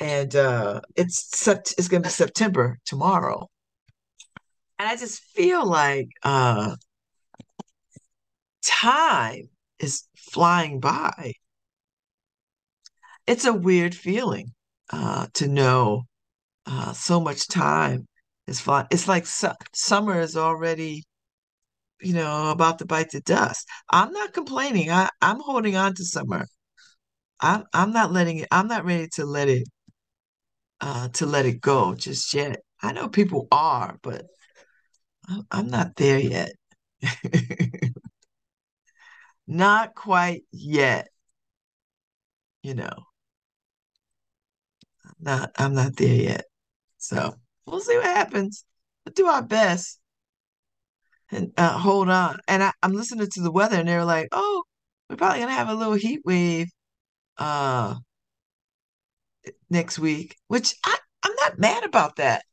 and 0.01 0.34
uh, 0.36 0.80
it's 0.97 1.30
sept- 1.34 1.74
it's 1.78 1.88
going 1.88 2.03
to 2.03 2.09
be 2.09 2.12
September 2.12 2.78
tomorrow, 2.84 3.49
and 4.78 4.88
I 4.88 4.97
just 4.97 5.20
feel 5.34 5.66
like 5.66 6.09
uh, 6.22 6.76
time 8.62 9.49
is 9.78 10.05
flying 10.16 10.80
by. 10.80 11.32
It's 13.26 13.45
a 13.45 13.53
weird 13.55 13.95
feeling 13.95 14.53
uh, 14.90 15.26
to 15.34 15.49
know 15.49 16.05
uh, 16.66 16.92
so 16.95 17.20
much 17.20 17.49
time 17.49 18.07
is 18.47 18.61
flying. 18.61 18.86
It's 18.90 19.09
like 19.09 19.26
su- 19.26 19.49
summer 19.74 20.20
is 20.20 20.36
already 20.36 21.05
you 22.01 22.12
know, 22.12 22.51
about 22.51 22.78
to 22.78 22.86
bite 22.86 23.11
the 23.11 23.20
dust. 23.20 23.66
I'm 23.90 24.12
not 24.12 24.32
complaining. 24.34 24.90
I, 24.90 25.09
I'm 25.22 25.40
holding 25.40 25.76
on 25.76 25.95
to 25.95 26.05
summer. 26.05 26.47
I'm 27.40 27.64
I'm 27.74 27.92
not 27.92 28.12
letting 28.12 28.38
it, 28.38 28.49
I'm 28.51 28.68
not 28.68 28.84
ready 28.84 29.09
to 29.14 29.24
let 29.26 29.49
it 29.49 29.68
uh 30.85 31.09
to 31.09 31.26
let 31.26 31.47
it 31.47 31.61
go 31.62 31.95
just 31.95 32.32
yet. 32.35 32.61
I 32.82 32.93
know 32.93 33.09
people 33.09 33.49
are, 33.51 33.99
but 34.03 34.26
I'm, 35.28 35.47
I'm 35.51 35.68
not 35.68 35.97
there 35.97 36.18
yet. 36.18 36.53
Not 39.47 39.95
quite 39.95 40.45
yet, 40.53 41.09
you 42.62 42.74
know. 42.74 43.07
Not 45.20 45.51
I'm 45.57 45.74
not 45.74 45.97
there 45.97 46.14
yet. 46.14 46.45
So 46.99 47.35
we'll 47.66 47.80
see 47.80 47.97
what 47.97 48.07
happens. 48.07 48.64
We'll 49.05 49.14
do 49.14 49.26
our 49.26 49.43
best 49.43 50.01
and 51.30 51.53
uh, 51.57 51.78
hold 51.78 52.09
on. 52.11 52.39
And 52.49 52.62
I, 52.62 52.72
I'm 52.82 52.93
listening 52.93 53.28
to 53.30 53.43
the 53.43 53.51
weather, 53.53 53.76
and 53.76 53.89
they're 53.89 54.05
like, 54.05 54.28
"Oh, 54.32 54.64
we're 55.09 55.16
probably 55.16 55.41
gonna 55.41 55.53
have 55.53 55.68
a 55.68 55.74
little 55.74 55.95
heat 55.95 56.20
wave 56.24 56.68
uh 57.39 57.97
next 59.75 59.99
week," 59.99 60.37
which 60.49 60.75
I, 60.85 60.97
I'm 61.22 61.35
not 61.37 61.59
mad 61.59 61.85
about 61.85 62.16
that. 62.16 62.45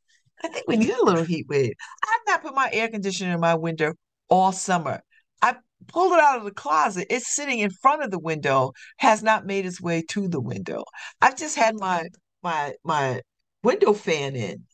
I 0.44 0.48
think 0.48 0.66
we 0.68 0.76
need 0.76 0.90
a 0.90 1.04
little 1.04 1.24
heat 1.24 1.46
wave. 1.48 1.74
I've 2.04 2.20
not 2.26 2.42
put 2.42 2.54
my 2.54 2.68
air 2.72 2.88
conditioner 2.88 3.34
in 3.34 3.40
my 3.40 3.54
window 3.54 3.94
all 4.28 4.52
summer. 4.52 5.00
I 5.40 5.56
pulled 5.88 6.12
it 6.12 6.20
out 6.20 6.38
of 6.38 6.44
the 6.44 6.50
closet. 6.52 7.06
It's 7.10 7.34
sitting 7.34 7.60
in 7.60 7.70
front 7.70 8.02
of 8.02 8.10
the 8.10 8.18
window, 8.18 8.72
has 8.98 9.22
not 9.22 9.46
made 9.46 9.66
its 9.66 9.80
way 9.80 10.02
to 10.10 10.28
the 10.28 10.40
window. 10.40 10.84
I've 11.20 11.36
just 11.36 11.56
had 11.56 11.74
my 11.76 12.08
my 12.42 12.74
my 12.84 13.22
window 13.62 13.92
fan 13.94 14.36
in 14.36 14.64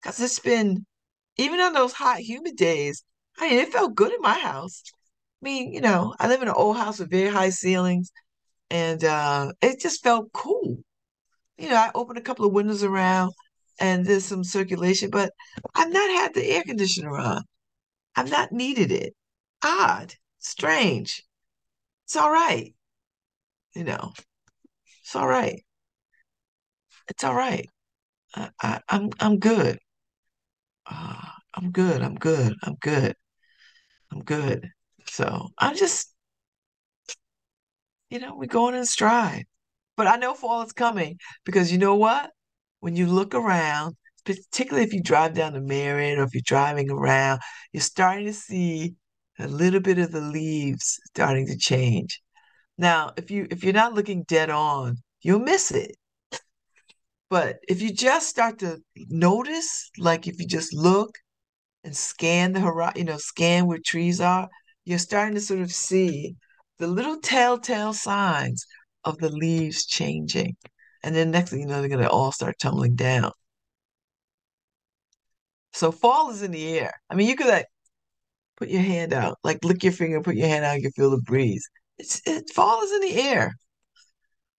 because 0.00 0.20
it's 0.20 0.38
been 0.38 0.86
even 1.36 1.60
on 1.60 1.72
those 1.72 1.92
hot, 1.92 2.18
humid 2.18 2.56
days. 2.56 3.04
I 3.38 3.50
mean, 3.50 3.58
it 3.58 3.72
felt 3.72 3.94
good 3.94 4.12
in 4.12 4.20
my 4.20 4.38
house. 4.38 4.82
I 5.42 5.44
mean, 5.44 5.72
you 5.72 5.80
know, 5.80 6.14
I 6.18 6.28
live 6.28 6.42
in 6.42 6.48
an 6.48 6.54
old 6.54 6.76
house 6.76 6.98
with 6.98 7.10
very 7.10 7.30
high 7.30 7.50
ceilings, 7.50 8.10
and 8.70 9.02
uh, 9.04 9.52
it 9.62 9.80
just 9.80 10.02
felt 10.02 10.32
cool. 10.32 10.78
You 11.58 11.68
know, 11.70 11.76
I 11.76 11.90
open 11.94 12.16
a 12.16 12.22
couple 12.22 12.46
of 12.46 12.52
windows 12.52 12.82
around, 12.82 13.32
and 13.80 14.06
there's 14.06 14.24
some 14.24 14.44
circulation, 14.44 15.10
but 15.10 15.32
I've 15.74 15.92
not 15.92 16.10
had 16.10 16.34
the 16.34 16.44
air 16.46 16.62
conditioner 16.62 17.16
on. 17.18 17.42
I've 18.16 18.30
not 18.30 18.52
needed 18.52 18.92
it. 18.92 19.14
Odd, 19.64 20.14
strange. 20.38 21.24
It's 22.06 22.16
all 22.16 22.32
right. 22.32 22.74
You 23.74 23.84
know, 23.84 24.12
it's 25.02 25.16
all 25.16 25.28
right. 25.28 25.64
It's 27.08 27.22
all 27.24 27.34
right. 27.34 27.68
I, 28.36 28.50
I, 28.62 28.80
I'm 28.90 29.10
I'm 29.20 29.38
good. 29.38 29.78
Uh, 30.86 31.22
I'm 31.54 31.70
good. 31.70 32.02
I'm 32.02 32.14
good. 32.16 32.54
I'm 32.62 32.74
good. 32.80 33.14
I'm 34.12 34.22
good. 34.24 34.70
So 35.06 35.50
I'm 35.58 35.76
just, 35.76 36.14
you 38.10 38.18
know, 38.18 38.34
we're 38.36 38.46
going 38.46 38.74
in 38.74 38.84
stride. 38.86 39.46
But 39.98 40.06
I 40.06 40.16
know 40.16 40.32
fall 40.32 40.62
is 40.62 40.72
coming 40.72 41.18
because 41.44 41.72
you 41.72 41.78
know 41.78 41.96
what? 41.96 42.30
When 42.78 42.94
you 42.94 43.08
look 43.08 43.34
around, 43.34 43.96
particularly 44.24 44.86
if 44.86 44.94
you 44.94 45.02
drive 45.02 45.34
down 45.34 45.54
to 45.54 45.60
Marion 45.60 46.20
or 46.20 46.22
if 46.22 46.32
you're 46.34 46.42
driving 46.46 46.88
around, 46.88 47.40
you're 47.72 47.80
starting 47.80 48.26
to 48.26 48.32
see 48.32 48.94
a 49.40 49.48
little 49.48 49.80
bit 49.80 49.98
of 49.98 50.12
the 50.12 50.20
leaves 50.20 51.00
starting 51.06 51.48
to 51.48 51.58
change. 51.58 52.22
Now, 52.78 53.12
if 53.16 53.28
you 53.32 53.48
if 53.50 53.64
you're 53.64 53.72
not 53.72 53.94
looking 53.94 54.22
dead 54.22 54.50
on, 54.50 54.98
you'll 55.20 55.40
miss 55.40 55.72
it. 55.72 55.96
But 57.28 57.58
if 57.68 57.82
you 57.82 57.92
just 57.92 58.28
start 58.28 58.60
to 58.60 58.78
notice, 59.08 59.90
like 59.98 60.28
if 60.28 60.38
you 60.38 60.46
just 60.46 60.72
look 60.72 61.10
and 61.82 61.96
scan 61.96 62.52
the 62.52 62.60
horizon, 62.60 62.98
you 62.98 63.04
know, 63.04 63.18
scan 63.18 63.66
where 63.66 63.80
trees 63.84 64.20
are, 64.20 64.48
you're 64.84 64.98
starting 64.98 65.34
to 65.34 65.40
sort 65.40 65.60
of 65.60 65.72
see 65.72 66.36
the 66.78 66.86
little 66.86 67.18
telltale 67.20 67.92
signs 67.92 68.64
of 69.08 69.18
the 69.18 69.30
leaves 69.30 69.86
changing. 69.86 70.56
And 71.02 71.14
then 71.14 71.30
next 71.30 71.50
thing 71.50 71.60
you 71.60 71.66
know, 71.66 71.80
they're 71.80 71.88
going 71.88 72.02
to 72.02 72.10
all 72.10 72.32
start 72.32 72.58
tumbling 72.58 72.94
down. 72.94 73.32
So 75.72 75.92
fall 75.92 76.30
is 76.30 76.42
in 76.42 76.50
the 76.50 76.78
air. 76.78 76.92
I 77.08 77.14
mean, 77.14 77.28
you 77.28 77.36
could 77.36 77.46
like 77.46 77.66
put 78.56 78.68
your 78.68 78.82
hand 78.82 79.12
out, 79.12 79.38
like 79.44 79.64
lick 79.64 79.82
your 79.84 79.92
finger, 79.92 80.20
put 80.20 80.36
your 80.36 80.48
hand 80.48 80.64
out, 80.64 80.80
you 80.80 80.90
feel 80.90 81.10
the 81.10 81.20
breeze. 81.20 81.68
It's 81.98 82.20
it, 82.26 82.50
fall 82.50 82.82
is 82.82 82.92
in 82.92 83.00
the 83.00 83.20
air. 83.20 83.54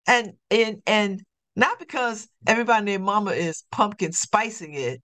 And 0.06 0.32
and 0.50 0.82
and 0.86 1.22
not 1.56 1.78
because 1.78 2.28
everybody 2.46 2.84
named 2.84 3.04
Mama 3.04 3.32
is 3.32 3.64
pumpkin 3.70 4.12
spicing 4.12 4.74
it. 4.74 5.02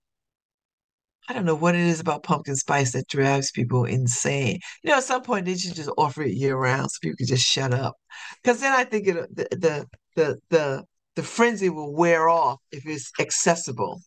I 1.29 1.33
don't 1.33 1.47
know 1.47 1.55
what 1.55 1.75
it 1.75 1.81
is 1.81 2.01
about 2.01 2.23
pumpkin 2.23 2.55
spice 2.57 2.93
that 2.93 3.09
drives 3.09 3.51
people 3.51 3.85
insane. 3.85 4.61
You 4.83 4.91
know, 4.91 4.99
at 4.99 5.05
some 5.05 5.23
point 5.23 5.47
they 5.47 5.57
should 5.57 5.75
just 5.75 5.91
offer 5.97 6.23
it 6.23 6.35
year 6.35 6.57
round 6.57 6.91
so 6.91 6.99
people 7.01 7.17
can 7.17 7.27
just 7.27 7.47
shut 7.47 7.73
up. 7.73 7.97
Because 8.43 8.61
then 8.61 8.73
I 8.73 8.85
think 8.85 9.09
it, 9.09 9.15
the, 9.35 9.49
the 9.51 9.87
the 10.17 10.39
the 10.51 10.85
the 11.17 11.23
frenzy 11.23 11.71
will 11.71 11.95
wear 11.95 12.29
off 12.29 12.61
if 12.73 12.87
it's 12.87 13.11
accessible. 13.19 14.01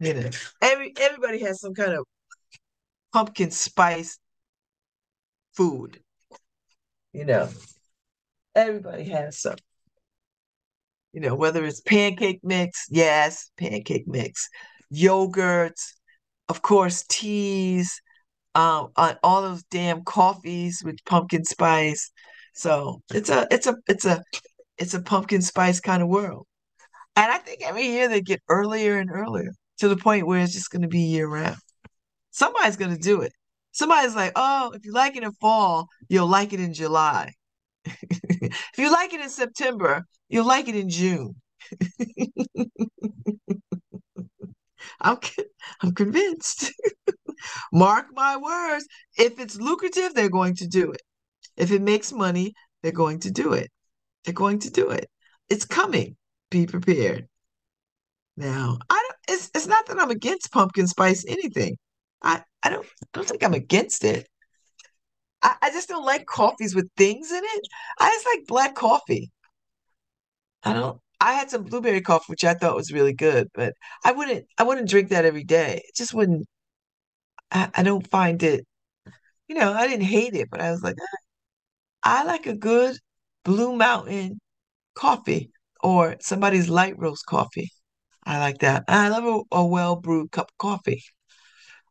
You 0.00 0.14
know, 0.14 0.30
every 0.62 0.94
everybody 0.98 1.40
has 1.40 1.60
some 1.60 1.74
kind 1.74 1.92
of 1.92 2.04
pumpkin 3.12 3.50
spice 3.50 4.18
food. 5.54 6.00
You 7.12 7.24
know, 7.26 7.48
everybody 8.54 9.04
has 9.04 9.40
some. 9.40 9.56
You 11.12 11.20
know, 11.20 11.34
whether 11.34 11.64
it's 11.64 11.80
pancake 11.80 12.40
mix, 12.42 12.86
yes, 12.90 13.50
pancake 13.56 14.06
mix, 14.06 14.50
yogurts, 14.92 15.94
of 16.48 16.62
course, 16.62 17.04
teas, 17.08 18.00
um, 18.54 18.88
all 19.22 19.42
those 19.42 19.62
damn 19.64 20.02
coffees 20.04 20.82
with 20.84 20.96
pumpkin 21.04 21.44
spice. 21.44 22.10
So 22.54 23.02
it's 23.12 23.28
a 23.28 23.46
it's 23.50 23.66
a 23.66 23.76
it's 23.86 24.04
a 24.04 24.22
it's 24.78 24.94
a 24.94 25.02
pumpkin 25.02 25.42
spice 25.42 25.80
kind 25.80 26.02
of 26.02 26.08
world. 26.08 26.46
And 27.16 27.30
I 27.32 27.38
think 27.38 27.62
every 27.62 27.86
year 27.86 28.08
they 28.08 28.20
get 28.20 28.40
earlier 28.48 28.98
and 28.98 29.10
earlier 29.10 29.52
to 29.78 29.88
the 29.88 29.96
point 29.96 30.26
where 30.26 30.40
it's 30.40 30.52
just 30.52 30.70
going 30.70 30.82
to 30.82 30.88
be 30.88 31.00
year 31.00 31.28
round. 31.28 31.56
Somebody's 32.30 32.76
going 32.76 32.92
to 32.92 32.98
do 33.00 33.22
it. 33.22 33.32
Somebody's 33.72 34.14
like, 34.16 34.32
oh, 34.36 34.72
if 34.74 34.84
you 34.84 34.92
like 34.92 35.16
it 35.16 35.22
in 35.22 35.32
fall, 35.32 35.88
you'll 36.08 36.28
like 36.28 36.52
it 36.52 36.60
in 36.60 36.74
July. 36.74 37.32
if 37.84 38.78
you 38.78 38.90
like 38.90 39.12
it 39.12 39.20
in 39.20 39.30
September, 39.30 40.02
you'll 40.28 40.46
like 40.46 40.68
it 40.68 40.76
in 40.76 40.88
June. 40.88 41.34
I'm 45.00 45.18
I'm 45.82 45.94
convinced. 45.94 46.72
Mark 47.72 48.06
my 48.12 48.36
words. 48.36 48.86
If 49.16 49.38
it's 49.38 49.56
lucrative, 49.60 50.14
they're 50.14 50.30
going 50.30 50.56
to 50.56 50.66
do 50.66 50.92
it. 50.92 51.02
If 51.56 51.70
it 51.70 51.82
makes 51.82 52.12
money, 52.12 52.54
they're 52.82 52.92
going 52.92 53.20
to 53.20 53.30
do 53.30 53.52
it. 53.52 53.70
They're 54.24 54.34
going 54.34 54.60
to 54.60 54.70
do 54.70 54.90
it. 54.90 55.08
It's 55.48 55.64
coming. 55.64 56.16
Be 56.50 56.66
prepared. 56.66 57.28
Now, 58.36 58.78
I 58.90 58.94
don't 58.94 59.36
it's 59.36 59.50
it's 59.54 59.66
not 59.66 59.86
that 59.86 59.98
I'm 59.98 60.10
against 60.10 60.52
pumpkin 60.52 60.86
spice 60.86 61.24
anything. 61.26 61.76
I, 62.22 62.42
I 62.62 62.70
don't 62.70 62.86
don't 63.12 63.26
think 63.26 63.42
I'm 63.42 63.54
against 63.54 64.04
it. 64.04 64.28
I, 65.42 65.56
I 65.62 65.70
just 65.70 65.88
don't 65.88 66.04
like 66.04 66.26
coffees 66.26 66.74
with 66.74 66.88
things 66.96 67.30
in 67.30 67.42
it. 67.42 67.68
I 67.98 68.10
just 68.10 68.26
like 68.26 68.46
black 68.46 68.74
coffee. 68.74 69.30
I 70.62 70.72
don't 70.72 71.00
I 71.20 71.32
had 71.34 71.50
some 71.50 71.64
blueberry 71.64 72.00
coffee, 72.02 72.26
which 72.28 72.44
I 72.44 72.54
thought 72.54 72.76
was 72.76 72.92
really 72.92 73.14
good, 73.14 73.48
but 73.54 73.74
I 74.04 74.12
wouldn't 74.12 74.46
I 74.58 74.64
wouldn't 74.64 74.88
drink 74.88 75.10
that 75.10 75.24
every 75.24 75.44
day. 75.44 75.82
It 75.88 75.96
just 75.96 76.14
wouldn't 76.14 76.46
I, 77.50 77.70
I 77.74 77.82
don't 77.82 78.06
find 78.08 78.42
it, 78.42 78.66
you 79.48 79.56
know, 79.56 79.72
I 79.74 79.86
didn't 79.88 80.06
hate 80.06 80.34
it, 80.34 80.48
but 80.50 80.60
I 80.60 80.70
was 80.72 80.82
like, 80.82 80.96
eh, 81.00 81.16
I 82.02 82.24
like 82.24 82.46
a 82.46 82.56
good 82.56 82.98
Blue 83.44 83.76
Mountain 83.76 84.40
coffee 84.94 85.52
or 85.82 86.16
somebody's 86.20 86.68
light 86.70 86.98
roast 86.98 87.26
coffee. 87.26 87.70
I 88.26 88.38
like 88.40 88.58
that. 88.60 88.84
I 88.88 89.08
love 89.10 89.24
a, 89.52 89.56
a 89.56 89.66
well 89.66 89.96
brewed 89.96 90.32
cup 90.32 90.50
of 90.50 90.58
coffee. 90.58 91.02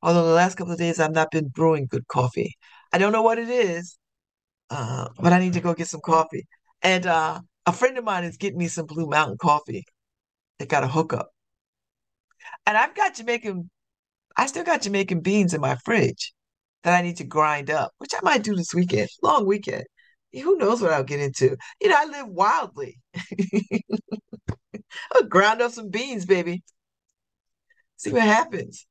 Although 0.02 0.28
the 0.28 0.34
last 0.34 0.56
couple 0.58 0.74
of 0.74 0.80
days 0.80 1.00
I've 1.00 1.14
not 1.14 1.32
been 1.32 1.50
brewing 1.50 1.88
good 1.90 2.08
coffee. 2.08 2.56
I 2.94 2.98
don't 2.98 3.12
know 3.14 3.24
what 3.24 3.40
it 3.40 3.50
is, 3.50 3.98
uh, 4.72 5.10
but 5.20 5.34
I 5.34 5.40
need 5.40 5.54
to 5.54 5.62
go 5.62 5.74
get 5.74 5.88
some 5.90 6.02
coffee. 6.02 6.46
And 6.82 7.06
uh, 7.08 7.42
a 7.66 7.74
friend 7.74 7.98
of 7.98 8.04
mine 8.04 8.24
is 8.24 8.38
getting 8.38 8.58
me 8.60 8.68
some 8.68 8.86
Blue 8.86 9.08
Mountain 9.08 9.38
coffee. 9.38 9.86
They 10.60 10.66
got 10.66 10.84
a 10.84 10.88
hookup. 10.88 11.32
And 12.66 12.78
I've 12.78 12.96
got 12.96 13.16
Jamaican, 13.16 13.70
I 14.38 14.48
still 14.48 14.64
got 14.64 14.82
Jamaican 14.84 15.22
beans 15.22 15.54
in 15.54 15.62
my 15.62 15.76
fridge 15.86 16.34
that 16.84 16.98
I 16.98 17.02
need 17.02 17.18
to 17.18 17.24
grind 17.24 17.70
up, 17.70 17.94
which 17.98 18.14
I 18.16 18.20
might 18.24 18.44
do 18.44 18.56
this 18.56 18.74
weekend, 18.74 19.10
long 19.24 19.46
weekend. 19.46 19.86
Who 20.34 20.58
knows 20.58 20.82
what 20.82 20.92
I'll 20.92 21.04
get 21.04 21.22
into? 21.22 21.56
You 21.82 21.90
know, 21.90 21.98
I 21.98 22.06
live 22.06 22.28
wildly. 22.28 23.00
I'll 25.14 25.24
grind 25.24 25.62
up 25.62 25.72
some 25.72 25.90
beans, 25.90 26.26
baby. 26.26 26.64
See 27.98 28.12
what 28.12 28.24
happens. 28.24 28.86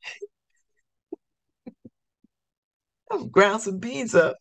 I'll 3.11 3.27
ground 3.27 3.63
some 3.63 3.79
beans 3.79 4.15
up. 4.15 4.37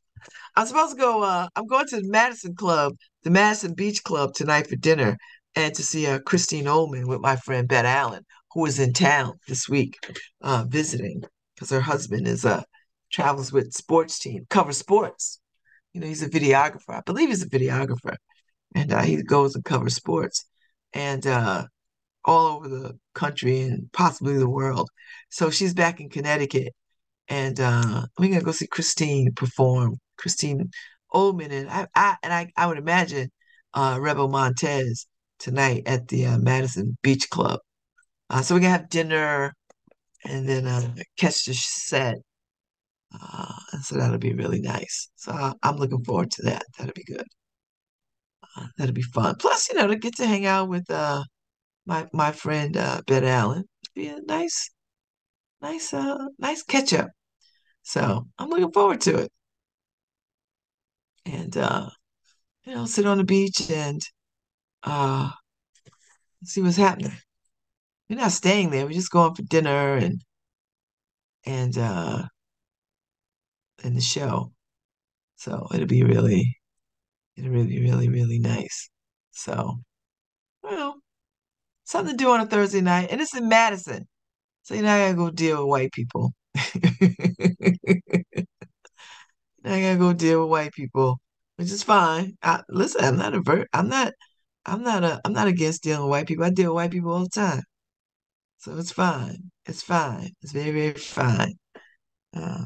I'm 0.56 0.68
supposed 0.68 0.96
to 0.96 1.02
go. 1.02 1.24
Uh, 1.24 1.48
I'm 1.56 1.68
going 1.68 1.88
to 1.88 2.02
the 2.02 2.08
Madison 2.10 2.56
Club, 2.56 2.96
the 3.24 3.30
Madison 3.30 3.74
Beach 3.74 4.04
Club 4.04 4.34
tonight 4.34 4.68
for 4.68 4.76
dinner, 4.76 5.18
and 5.56 5.74
to 5.76 5.84
see 5.84 6.08
uh, 6.08 6.20
Christine 6.20 6.66
Ohlman 6.66 7.08
with 7.08 7.22
my 7.22 7.36
friend 7.38 7.68
Bet 7.68 7.86
Allen, 7.86 8.26
who 8.52 8.66
is 8.66 8.80
in 8.80 8.94
town 8.94 9.40
this 9.48 9.70
week 9.70 9.98
uh, 10.42 10.66
visiting 10.68 11.24
because 11.56 11.70
her 11.70 11.82
husband 11.82 12.28
is 12.28 12.46
uh 12.46 12.64
travels 13.12 13.54
with 13.54 13.74
sports 13.74 14.20
team, 14.20 14.46
cover 14.50 14.74
sports. 14.74 15.40
You 15.94 16.02
know, 16.02 16.08
he's 16.08 16.24
a 16.24 16.30
videographer. 16.30 16.90
I 16.90 17.02
believe 17.06 17.30
he's 17.30 17.44
a 17.44 17.50
videographer, 17.50 18.16
and 18.76 18.92
uh, 18.92 19.02
he 19.04 19.22
goes 19.22 19.56
and 19.56 19.64
covers 19.64 19.96
sports, 19.96 20.46
and 20.94 21.26
uh, 21.26 21.66
all 22.26 22.48
over 22.58 22.68
the 22.68 22.98
country 23.14 23.62
and 23.62 23.92
possibly 23.94 24.38
the 24.38 24.50
world. 24.50 24.90
So 25.30 25.50
she's 25.50 25.74
back 25.74 26.00
in 26.00 26.10
Connecticut, 26.10 26.74
and 27.28 27.60
uh, 27.60 28.06
we're 28.18 28.30
gonna 28.30 28.42
go 28.42 28.52
see 28.52 28.68
Christine 28.68 29.32
perform. 29.34 29.98
Christine 30.18 30.70
Ohlman 31.14 31.52
and 31.52 31.70
I, 31.70 31.88
I 31.96 32.16
and 32.24 32.34
I, 32.34 32.52
I 32.58 32.68
would 32.68 32.78
imagine 32.78 33.30
uh, 33.74 33.98
Rebel 34.02 34.30
Montez 34.30 35.08
tonight 35.40 35.84
at 35.86 36.08
the 36.08 36.26
uh, 36.28 36.38
Madison 36.38 36.98
Beach 37.04 37.30
Club. 37.30 37.60
Uh, 38.30 38.42
so 38.42 38.56
we're 38.56 38.62
gonna 38.62 38.72
have 38.72 38.90
dinner 38.90 39.54
and 40.26 40.48
then 40.48 40.66
uh, 40.68 40.94
catch 41.18 41.46
the 41.46 41.54
set. 41.54 42.18
Uh, 43.14 43.54
so 43.82 43.98
that'll 43.98 44.18
be 44.18 44.34
really 44.34 44.62
nice. 44.62 45.10
So 45.16 45.54
I'm 45.62 45.78
looking 45.78 46.04
forward 46.04 46.32
to 46.32 46.44
that. 46.44 46.64
That'll 46.78 46.94
be 46.94 47.04
good. 47.04 47.26
Uh, 48.56 48.68
that'll 48.78 48.94
be 48.94 49.02
fun. 49.02 49.36
Plus, 49.40 49.70
you 49.70 49.76
know, 49.76 49.88
to 49.88 49.96
get 49.96 50.16
to 50.18 50.28
hang 50.28 50.46
out 50.46 50.70
with 50.70 50.90
uh, 50.90 51.24
my 51.86 52.08
my 52.14 52.32
friend 52.32 52.78
uh, 52.78 53.02
Bet 53.08 53.24
Allen. 53.24 53.66
Be 53.96 54.08
a 54.08 54.20
nice, 54.22 54.72
nice, 55.62 55.94
uh, 55.94 56.28
nice 56.40 56.64
catch 56.64 56.94
up. 56.94 57.10
So 57.84 58.28
I'm 58.40 58.50
looking 58.50 58.72
forward 58.72 59.02
to 59.02 59.20
it. 59.20 59.32
And 61.26 61.56
uh, 61.58 61.90
you 62.66 62.76
know, 62.76 62.86
sit 62.86 63.06
on 63.06 63.18
the 63.18 63.24
beach 63.24 63.70
and 63.70 64.02
uh 64.84 65.32
see 66.44 66.62
what's 66.62 66.78
happening. 66.78 67.14
We're 68.10 68.18
not 68.20 68.32
staying 68.32 68.70
there. 68.72 68.86
We're 68.86 68.94
just 68.94 69.12
going 69.12 69.36
for 69.36 69.44
dinner 69.44 69.96
and 69.96 70.22
and 71.46 71.78
uh 71.78 72.24
and 73.84 73.96
the 73.96 74.02
show. 74.02 74.52
So 75.38 75.68
it'll 75.74 75.88
be 75.88 76.04
really 76.04 76.58
it'll 77.38 77.52
really, 77.52 77.82
really, 77.82 78.10
really 78.10 78.40
nice. 78.40 78.90
So 79.32 79.80
well, 80.64 80.98
something 81.86 82.18
to 82.18 82.24
do 82.24 82.32
on 82.32 82.42
a 82.42 82.48
Thursday 82.48 82.82
night. 82.82 83.10
And 83.12 83.22
it's 83.22 83.36
in 83.38 83.50
Madison. 83.50 84.08
So 84.64 84.76
you 84.76 84.84
know 84.84 84.94
I 84.94 85.14
gotta 85.14 85.16
go 85.16 85.32
deal 85.32 85.60
with 85.60 85.70
white 85.72 85.94
people. 85.94 86.34
I 89.66 89.82
gotta 89.82 89.98
go 90.00 90.14
deal 90.14 90.42
with 90.42 90.50
white 90.52 90.74
people, 90.74 91.20
which 91.58 91.72
is 91.72 91.84
fine. 91.84 92.38
I, 92.44 92.62
listen, 92.70 93.04
I'm 93.04 93.18
not 93.18 93.34
a 93.34 93.38
avert. 93.38 93.68
I'm 93.74 93.88
not. 93.90 94.14
I'm 94.66 94.84
not 94.84 95.04
a. 95.04 95.22
I'm 95.26 95.34
not 95.34 95.48
against 95.48 95.84
dealing 95.84 96.02
with 96.04 96.12
white 96.12 96.28
people. 96.28 96.46
I 96.46 96.50
deal 96.52 96.72
with 96.72 96.76
white 96.78 96.92
people 96.92 97.12
all 97.14 97.24
the 97.24 97.30
time, 97.30 97.64
so 98.60 98.78
it's 98.78 98.92
fine. 98.92 99.52
It's 99.66 99.84
fine. 99.84 100.32
It's 100.42 100.52
very, 100.54 100.72
very 100.72 100.94
fine. 100.96 101.56
Uh, 102.36 102.66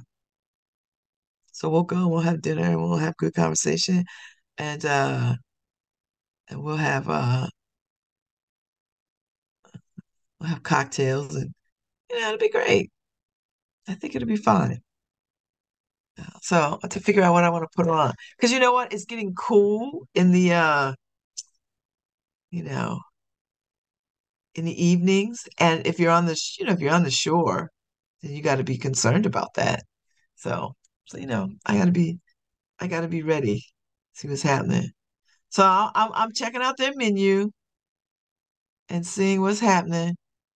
so 1.51 1.69
we'll 1.69 1.83
go. 1.83 2.07
We'll 2.07 2.21
have 2.21 2.41
dinner. 2.41 2.63
and 2.63 2.81
We'll 2.81 2.97
have 2.97 3.17
good 3.17 3.33
conversation, 3.33 4.03
and 4.57 4.85
uh, 4.85 5.35
and 6.49 6.61
we'll 6.63 6.77
have 6.77 7.09
uh, 7.09 7.47
we'll 10.39 10.49
have 10.49 10.63
cocktails, 10.63 11.35
and 11.35 11.53
you 12.11 12.19
know, 12.19 12.27
it'll 12.29 12.39
be 12.39 12.49
great. 12.51 12.91
I 13.87 13.95
think 13.95 14.15
it'll 14.15 14.27
be 14.27 14.37
fine. 14.37 14.81
So 16.41 16.79
to 16.89 16.99
figure 16.99 17.23
out 17.23 17.33
what 17.33 17.43
I 17.43 17.49
want 17.49 17.63
to 17.63 17.75
put 17.75 17.89
on. 17.89 18.13
Because 18.37 18.51
you 18.51 18.59
know 18.59 18.73
what? 18.73 18.93
It's 18.93 19.05
getting 19.05 19.33
cool 19.35 20.07
in 20.15 20.31
the 20.31 20.53
uh, 20.53 20.93
you 22.51 22.63
know, 22.63 22.99
in 24.55 24.65
the 24.65 24.85
evenings. 24.85 25.47
And 25.59 25.85
if 25.87 25.99
you're 25.99 26.11
on 26.11 26.25
the, 26.25 26.37
you 26.59 26.65
know, 26.65 26.73
if 26.73 26.79
you're 26.79 26.93
on 26.93 27.03
the 27.03 27.11
shore, 27.11 27.71
then 28.21 28.33
you 28.33 28.41
got 28.41 28.57
to 28.57 28.63
be 28.63 28.77
concerned 28.77 29.25
about 29.25 29.53
that. 29.55 29.83
So, 30.35 30.75
so 31.05 31.17
you 31.17 31.27
know, 31.27 31.49
I 31.65 31.77
got 31.77 31.85
to 31.85 31.91
be, 31.91 32.19
I 32.79 32.87
got 32.87 33.01
to 33.01 33.07
be 33.07 33.23
ready. 33.23 33.63
See 34.13 34.27
what's 34.29 34.41
happening. 34.43 34.91
So 35.49 35.63
i 35.63 35.91
I'm 35.95 36.11
I'm 36.13 36.33
checking 36.33 36.61
out 36.61 36.77
their 36.77 36.93
menu 36.95 37.51
and 38.89 39.05
seeing 39.05 39.41
what's 39.41 39.59
happening. 39.59 40.15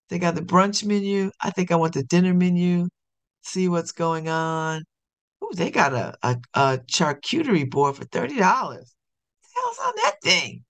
They 0.10 0.20
got 0.20 0.36
the 0.36 0.42
brunch 0.42 0.86
menu. 0.86 1.32
I 1.42 1.52
think 1.52 1.72
I 1.72 1.76
want 1.76 1.94
the 1.94 2.04
dinner 2.04 2.34
menu. 2.34 2.88
See 3.44 3.70
what's 3.70 3.92
going 3.94 4.30
on. 4.30 4.84
They 5.54 5.72
got 5.72 5.94
a, 5.94 6.16
a, 6.24 6.38
a 6.54 6.78
charcuterie 6.88 7.70
board 7.70 7.96
for 7.96 8.06
$30. 8.06 8.80
What 8.80 8.86
the 9.44 9.50
hell's 9.56 9.80
on 9.80 9.94
that 9.98 10.16
thing? 10.24 10.64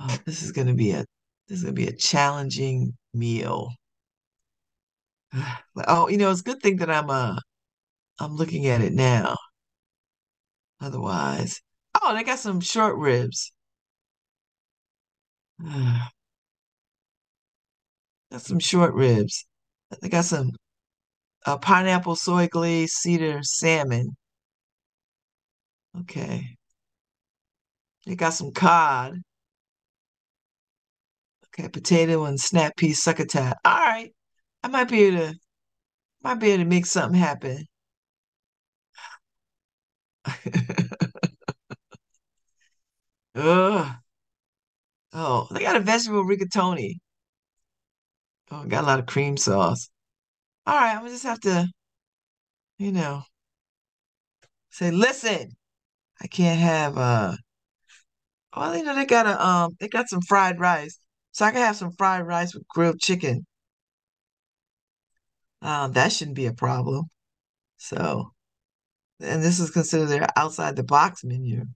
Oh, 0.00 0.18
this 0.26 0.42
is 0.42 0.52
gonna 0.52 0.74
be 0.74 0.90
a 0.92 1.04
this 1.48 1.58
is 1.58 1.64
gonna 1.64 1.74
be 1.74 1.86
a 1.86 1.96
challenging 1.96 2.96
meal. 3.14 3.72
Oh, 5.86 6.08
you 6.08 6.18
know, 6.18 6.30
it's 6.30 6.40
a 6.40 6.44
good 6.44 6.60
thing 6.62 6.76
that 6.78 6.90
I'm 6.90 7.10
uh 7.10 7.36
I'm 8.20 8.36
looking 8.36 8.66
at 8.68 8.82
it 8.82 8.92
now. 8.94 9.36
Otherwise, 10.80 11.60
oh, 12.02 12.14
they 12.14 12.22
got 12.24 12.38
some 12.38 12.60
short 12.60 12.96
ribs. 12.96 13.52
Got 18.30 18.42
some 18.42 18.58
short 18.60 18.94
ribs. 18.94 19.46
They 20.00 20.08
got 20.08 20.24
some 20.24 20.52
uh, 21.46 21.58
pineapple 21.58 22.16
soy 22.16 22.48
glaze 22.48 22.92
cedar 22.92 23.40
salmon. 23.42 24.16
Okay. 26.00 26.56
They 28.04 28.14
got 28.14 28.34
some 28.34 28.52
cod. 28.52 29.22
Okay, 31.48 31.68
potato 31.68 32.24
and 32.24 32.40
snap 32.40 32.76
pea 32.76 32.92
succotash. 32.94 33.54
All 33.64 33.78
right. 33.78 34.12
I 34.62 34.68
might 34.68 34.88
be 34.88 35.04
able 35.04 35.18
to 35.18 35.38
might 36.22 36.36
be 36.36 36.50
able 36.52 36.64
to 36.64 36.70
make 36.70 36.86
something 36.86 37.18
happen. 37.20 37.66
Ugh. 43.34 44.00
Oh, 45.12 45.46
they 45.52 45.60
got 45.60 45.76
a 45.76 45.80
vegetable 45.80 46.24
rigatoni. 46.24 46.98
Oh, 48.50 48.64
got 48.66 48.84
a 48.84 48.86
lot 48.86 48.98
of 48.98 49.06
cream 49.06 49.36
sauce. 49.36 49.88
All 50.70 50.76
right, 50.76 50.92
I'm 50.94 51.00
gonna 51.00 51.10
just 51.10 51.24
have 51.24 51.40
to, 51.40 51.68
you 52.78 52.90
know, 52.92 53.22
say, 54.70 54.90
listen, 54.90 55.56
I 56.22 56.26
can't 56.28 56.60
have 56.60 56.98
uh 56.98 57.36
well, 58.56 58.76
you 58.76 58.82
know, 58.84 58.94
they 58.94 59.06
got 59.06 59.26
a 59.26 59.44
um 59.44 59.76
they 59.80 59.88
got 59.88 60.08
some 60.08 60.20
fried 60.22 60.58
rice. 60.60 60.98
So 61.32 61.44
I 61.44 61.50
can 61.52 61.60
have 61.60 61.76
some 61.76 61.92
fried 61.92 62.26
rice 62.26 62.54
with 62.54 62.66
grilled 62.68 63.00
chicken. 63.00 63.46
Um, 65.62 65.92
that 65.92 66.12
shouldn't 66.12 66.36
be 66.36 66.46
a 66.46 66.52
problem. 66.54 67.10
So, 67.78 68.32
and 69.20 69.42
this 69.44 69.60
is 69.60 69.70
considered 69.70 70.06
their 70.08 70.26
outside 70.36 70.76
the 70.76 70.84
box 70.84 71.24
menu. 71.24 71.66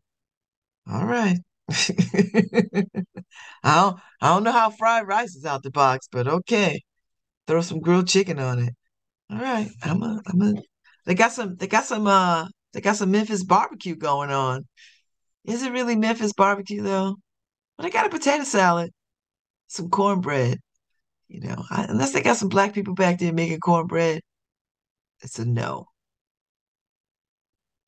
All 0.91 1.07
right. 1.07 1.39
I 1.71 2.85
don't 3.65 4.01
I 4.21 4.29
don't 4.29 4.45
know 4.45 4.53
how 4.53 4.71
fried 4.71 5.07
rice 5.09 5.35
is 5.37 5.45
out 5.45 5.63
the 5.63 5.71
box, 5.71 6.09
but 6.11 6.29
okay. 6.29 6.83
Throw 7.47 7.63
some 7.63 7.81
grilled 7.81 8.09
chicken 8.09 8.39
on 8.41 8.61
it. 8.61 8.75
All 9.31 9.39
right. 9.39 9.71
I'm 9.83 10.03
a 10.03 10.21
I'm 10.27 10.43
a 10.43 10.55
they 11.07 11.15
got 11.15 11.33
some 11.33 11.57
they 11.57 11.67
got 11.67 11.85
some 11.85 12.07
uh 12.07 12.47
they 12.73 12.81
got 12.81 12.97
some 12.97 13.11
Memphis 13.11 13.45
barbecue 13.45 13.97
going 13.97 14.31
on. 14.31 14.67
Is 15.45 15.63
it 15.63 15.73
really 15.73 15.97
Memphis 15.97 16.33
barbecue 16.35 16.83
though? 16.83 17.17
But 17.77 17.85
they 17.85 17.91
got 17.91 18.07
a 18.07 18.11
potato 18.11 18.45
salad, 18.45 18.93
some 19.69 19.91
cornbread. 19.91 20.61
You 21.29 21.41
know, 21.43 21.65
I, 21.71 21.85
unless 21.85 22.13
they 22.13 22.23
got 22.23 22.37
some 22.39 22.49
black 22.51 22.75
people 22.75 22.95
back 22.95 23.19
there 23.19 23.33
making 23.33 23.61
cornbread, 23.61 24.23
it's 25.23 25.39
a 25.41 25.45
no. 25.45 25.87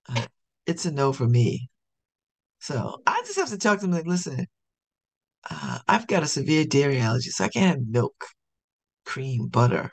Uh, 0.08 0.26
it's 0.66 0.84
a 0.86 0.90
no 0.92 1.12
for 1.12 1.26
me. 1.28 1.68
So 2.60 3.02
I 3.06 3.22
just 3.26 3.38
have 3.38 3.50
to 3.50 3.58
talk 3.58 3.80
to 3.80 3.86
them 3.86 3.92
like, 3.94 4.06
listen, 4.06 4.46
uh, 5.50 5.78
I've 5.88 6.06
got 6.06 6.22
a 6.22 6.26
severe 6.28 6.64
dairy 6.64 7.00
allergy, 7.00 7.30
so 7.30 7.44
I 7.44 7.48
can't 7.48 7.78
have 7.78 7.86
milk, 7.88 8.24
cream, 9.06 9.48
butter, 9.48 9.90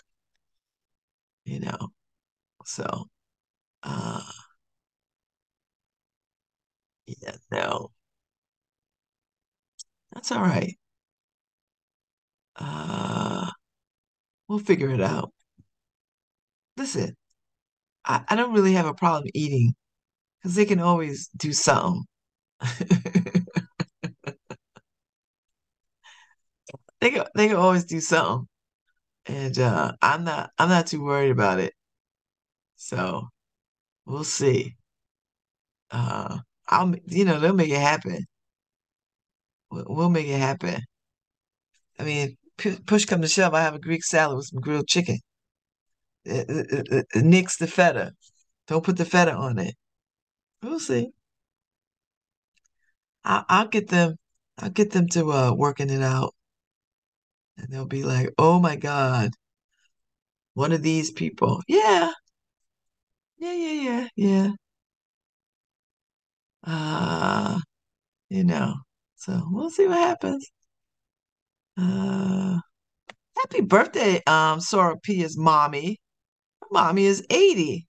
you 1.45 1.59
know. 1.59 1.91
So, 2.65 3.09
uh, 3.83 4.23
yeah, 7.05 7.35
no, 7.51 7.91
that's 10.11 10.31
all 10.31 10.41
right. 10.41 10.77
Uh, 12.55 13.51
we'll 14.47 14.59
figure 14.59 14.89
it 14.91 15.01
out. 15.01 15.33
Listen, 16.77 17.15
I, 18.05 18.23
I 18.29 18.35
don't 18.35 18.53
really 18.53 18.73
have 18.73 18.87
a 18.87 18.93
problem 18.93 19.31
eating 19.35 19.75
because 20.41 20.55
they 20.55 20.65
can 20.65 20.79
always 20.79 21.29
do 21.37 21.53
something. 21.53 22.05
They 27.01 27.11
can 27.11 27.25
they 27.35 27.47
can 27.47 27.57
always 27.57 27.85
do 27.85 27.99
something. 27.99 28.47
And 29.26 29.57
uh 29.59 29.93
I'm 30.01 30.24
not 30.24 30.51
I'm 30.57 30.69
not 30.69 30.88
too 30.88 31.03
worried 31.03 31.32
about 31.32 31.59
it. 31.59 31.74
So 32.76 33.30
we'll 34.05 34.24
see. 34.26 34.76
Uh 35.91 36.39
I'll 36.67 36.93
you 37.07 37.26
know, 37.26 37.39
they'll 37.39 37.53
make 37.53 37.69
it 37.71 37.80
happen. 37.82 38.26
We'll, 39.71 40.09
make 40.09 40.28
it 40.28 40.39
happen. 40.39 40.82
I 41.99 42.03
mean, 42.03 42.38
pu 42.57 42.78
push 42.86 43.05
come 43.05 43.21
to 43.21 43.28
shove, 43.28 43.53
I 43.53 43.61
have 43.61 43.76
a 43.76 43.80
Greek 43.80 44.03
salad 44.03 44.38
with 44.38 44.47
some 44.47 44.61
grilled 44.61 44.88
chicken. 44.88 45.19
It, 46.26 46.49
it, 46.49 46.88
it, 46.91 47.05
it 47.13 47.24
nix 47.26 47.57
the 47.57 47.67
feta. 47.67 48.13
Don't 48.67 48.84
put 48.84 48.97
the 48.97 49.05
feta 49.05 49.34
on 49.34 49.59
it. 49.59 49.76
We'll 50.63 50.80
see. 50.80 51.11
I, 53.26 53.43
I'll 53.49 53.67
get 53.67 53.89
them. 53.89 54.15
I'll 54.59 54.69
get 54.69 54.91
them 54.91 55.07
to 55.09 55.32
uh 55.32 55.53
working 55.55 55.89
it 55.89 56.01
out, 56.01 56.34
and 57.57 57.67
they'll 57.69 57.85
be 57.85 58.03
like, 58.03 58.29
"Oh 58.37 58.59
my 58.59 58.75
God, 58.75 59.31
one 60.55 60.71
of 60.71 60.81
these 60.81 61.11
people." 61.11 61.61
Yeah, 61.67 62.11
yeah, 63.37 63.53
yeah, 63.53 63.73
yeah, 63.81 64.07
yeah. 64.15 64.51
Uh, 66.65 67.59
you 68.29 68.43
know. 68.43 68.75
So 69.17 69.43
we'll 69.51 69.69
see 69.71 69.87
what 69.87 69.97
happens. 69.99 70.49
Uh, 71.77 72.59
happy 73.37 73.61
birthday, 73.61 74.21
um, 74.27 74.59
Sora 74.61 74.97
Pia's 74.99 75.37
mommy. 75.37 75.99
Mommy 76.71 77.05
is 77.05 77.25
80. 77.29 77.87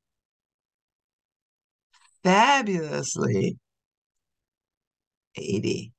Fabulously 2.25 3.57
80. 5.37 5.93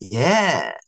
Yes. 0.00 0.87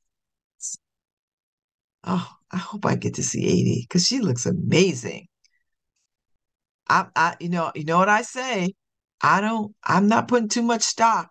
Oh, 2.05 2.37
I 2.51 2.57
hope 2.59 2.85
I 2.87 2.97
get 2.97 3.15
to 3.15 3.23
see 3.23 3.47
80 3.47 3.87
because 3.89 4.07
she 4.07 4.21
looks 4.21 4.45
amazing. 4.47 5.29
I, 6.89 7.07
I, 7.17 7.37
you 7.41 7.49
know, 7.49 7.73
you 7.75 7.85
know 7.85 7.99
what 7.99 8.09
I 8.09 8.23
say? 8.23 8.75
I 9.23 9.41
don't, 9.41 9.75
I'm 9.85 10.09
not 10.09 10.29
putting 10.29 10.49
too 10.49 10.63
much 10.63 10.83
stock 10.83 11.31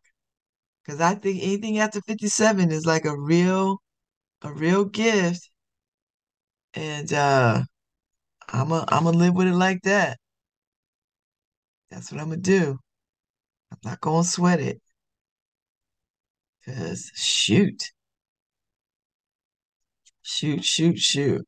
because 0.86 1.02
I 1.02 1.16
think 1.16 1.44
anything 1.44 1.80
after 1.80 2.02
57 2.02 2.72
is 2.72 2.86
like 2.86 3.06
a 3.06 3.20
real, 3.20 3.82
a 4.44 4.54
real 4.54 4.86
gift. 4.86 5.50
And 6.74 7.12
uh 7.14 7.64
I'm 8.50 8.72
a, 8.72 8.86
I'm 8.90 9.06
gonna 9.06 9.18
live 9.18 9.36
with 9.36 9.48
it 9.48 9.56
like 9.56 9.82
that. 9.84 10.20
That's 11.92 12.12
what 12.12 12.20
I'm 12.22 12.30
gonna 12.30 12.42
do. 12.42 12.80
I'm 13.72 13.80
not 13.84 14.02
gonna 14.02 14.24
sweat 14.24 14.60
it. 14.60 14.82
Cause 16.66 17.12
shoot. 17.16 17.92
Shoot, 20.30 20.64
shoot, 20.64 21.00
shoot. 21.00 21.48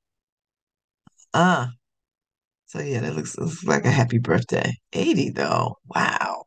Uh, 1.34 1.68
so 2.66 2.80
yeah, 2.80 3.02
that 3.02 3.16
looks, 3.16 3.38
looks 3.38 3.64
like 3.64 3.86
a 3.86 3.92
happy 3.92 4.18
birthday. 4.20 4.74
80 4.94 5.30
though. 5.32 5.78
Wow. 5.86 6.46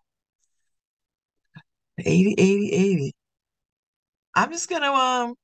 80, 1.99 2.35
80, 2.39 2.73
80. 2.73 3.13
I'm 4.35 4.51
just 4.53 4.69
gonna 4.69 4.91
um 4.93 5.35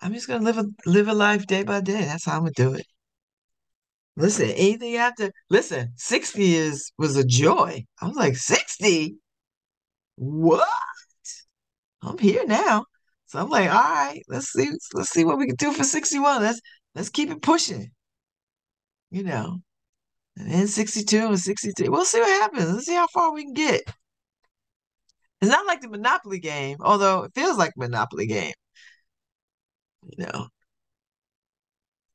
I'm 0.00 0.12
just 0.12 0.28
gonna 0.28 0.44
live 0.44 0.58
a 0.58 0.66
live 0.86 1.08
a 1.08 1.14
life 1.14 1.46
day 1.46 1.62
by 1.62 1.80
day. 1.80 2.04
That's 2.04 2.24
how 2.24 2.32
I'm 2.36 2.40
gonna 2.40 2.52
do 2.52 2.74
it. 2.74 2.86
Listen, 4.16 4.50
anything 4.50 4.96
after 4.96 5.30
listen, 5.50 5.92
60 5.96 6.54
is 6.54 6.92
was 6.98 7.16
a 7.16 7.24
joy. 7.24 7.84
I 8.02 8.06
was 8.06 8.16
like, 8.16 8.36
60? 8.36 9.16
What? 10.16 10.68
I'm 12.02 12.18
here 12.18 12.44
now. 12.46 12.84
So 13.28 13.38
I'm 13.38 13.48
like, 13.50 13.70
all 13.70 13.76
right, 13.76 14.22
let's 14.28 14.50
see, 14.52 14.68
let's 14.94 15.10
see 15.10 15.24
what 15.24 15.38
we 15.38 15.46
can 15.46 15.56
do 15.56 15.72
for 15.72 15.84
61. 15.84 16.42
Let's 16.42 16.60
let's 16.94 17.10
keep 17.10 17.30
it 17.30 17.42
pushing. 17.42 17.90
You 19.10 19.24
know. 19.24 19.60
And 20.36 20.50
then 20.52 20.68
62 20.68 21.26
and 21.26 21.38
63. 21.38 21.88
We'll 21.88 22.04
see 22.04 22.20
what 22.20 22.28
happens. 22.42 22.72
Let's 22.72 22.86
see 22.86 22.94
how 22.94 23.08
far 23.08 23.32
we 23.34 23.44
can 23.44 23.54
get. 23.54 23.82
It's 25.40 25.50
not 25.50 25.66
like 25.66 25.80
the 25.80 25.88
Monopoly 25.88 26.38
game, 26.40 26.78
although 26.80 27.24
it 27.24 27.32
feels 27.34 27.56
like 27.58 27.72
Monopoly 27.76 28.26
game. 28.26 28.52
You 30.04 30.26
know, 30.26 30.48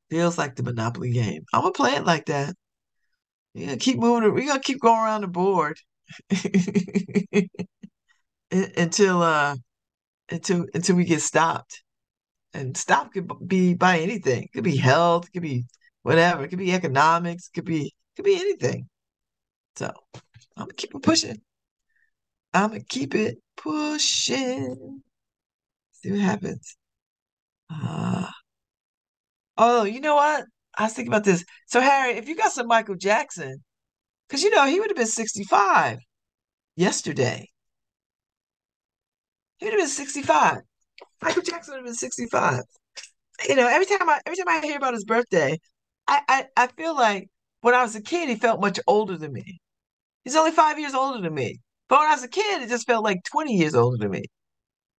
feels 0.09 0.37
like 0.37 0.55
the 0.55 0.63
Monopoly 0.63 1.11
game. 1.11 1.43
I'm 1.53 1.61
gonna 1.61 1.73
play 1.73 1.95
it 1.95 2.05
like 2.05 2.25
that. 2.27 2.55
We're 3.55 3.67
gonna 3.67 3.77
keep 3.77 3.99
moving. 3.99 4.33
We're 4.33 4.47
gonna 4.47 4.59
keep 4.59 4.79
going 4.81 4.99
around 4.99 5.21
the 5.21 5.27
board 5.27 5.77
until 8.51 9.21
uh 9.21 9.55
until 10.33 10.65
until 10.73 10.95
we 10.95 11.05
get 11.05 11.21
stopped. 11.21 11.83
And 12.53 12.77
stop 12.77 13.13
could 13.13 13.31
be 13.47 13.73
by 13.73 13.99
anything. 13.99 14.43
It 14.43 14.51
could 14.53 14.63
be 14.63 14.77
health, 14.77 15.27
it 15.27 15.31
could 15.33 15.43
be 15.43 15.65
whatever. 16.03 16.43
It 16.43 16.49
could 16.49 16.59
be 16.59 16.73
economics, 16.73 17.47
it 17.47 17.53
could 17.55 17.65
be 17.65 17.85
it 17.85 18.15
could 18.15 18.25
be 18.25 18.35
anything. 18.35 18.89
So 19.75 19.91
I'm 20.57 20.65
gonna 20.65 20.73
keep 20.73 20.93
it 20.95 21.03
pushing. 21.03 21.41
I'm 22.53 22.69
gonna 22.69 22.83
keep 22.83 23.15
it 23.15 23.37
pushing. 23.57 25.01
See 25.93 26.11
what 26.11 26.19
happens. 26.19 26.77
Uh, 27.69 28.29
oh, 29.57 29.83
you 29.83 29.99
know 29.99 30.15
what? 30.15 30.45
I 30.77 30.83
was 30.83 30.93
thinking 30.93 31.11
about 31.13 31.23
this. 31.23 31.45
So 31.67 31.81
Harry, 31.81 32.17
if 32.17 32.27
you 32.27 32.35
got 32.35 32.51
some 32.51 32.67
Michael 32.67 32.95
Jackson, 32.95 33.63
because 34.27 34.43
you 34.43 34.49
know 34.51 34.65
he 34.65 34.79
would 34.79 34.89
have 34.89 34.97
been 34.97 35.07
65 35.07 35.99
yesterday. 36.75 37.49
He 39.63 39.69
would 39.69 39.79
have 39.79 39.81
been 39.81 39.87
65. 39.87 40.57
Michael 41.21 41.41
Jackson 41.41 41.73
would 41.73 41.77
have 41.77 41.85
been 41.85 41.95
65. 41.95 42.63
You 43.47 43.55
know, 43.55 43.65
every 43.65 43.85
time 43.85 44.09
I 44.09 44.19
every 44.25 44.35
time 44.35 44.49
I 44.49 44.59
hear 44.59 44.75
about 44.75 44.93
his 44.93 45.05
birthday, 45.05 45.57
I, 46.05 46.21
I, 46.27 46.45
I 46.57 46.67
feel 46.67 46.93
like 46.93 47.29
when 47.61 47.73
I 47.73 47.81
was 47.81 47.95
a 47.95 48.01
kid, 48.01 48.27
he 48.27 48.35
felt 48.35 48.59
much 48.59 48.77
older 48.87 49.17
than 49.17 49.31
me. 49.31 49.61
He's 50.25 50.35
only 50.35 50.51
five 50.51 50.79
years 50.79 50.93
older 50.93 51.21
than 51.21 51.33
me. 51.33 51.61
But 51.87 51.99
when 51.99 52.09
I 52.09 52.13
was 52.13 52.25
a 52.25 52.27
kid, 52.27 52.61
it 52.61 52.67
just 52.69 52.87
felt 52.87 53.05
like 53.05 53.23
20 53.31 53.53
years 53.55 53.73
older 53.73 53.97
than 53.97 54.11
me. 54.11 54.23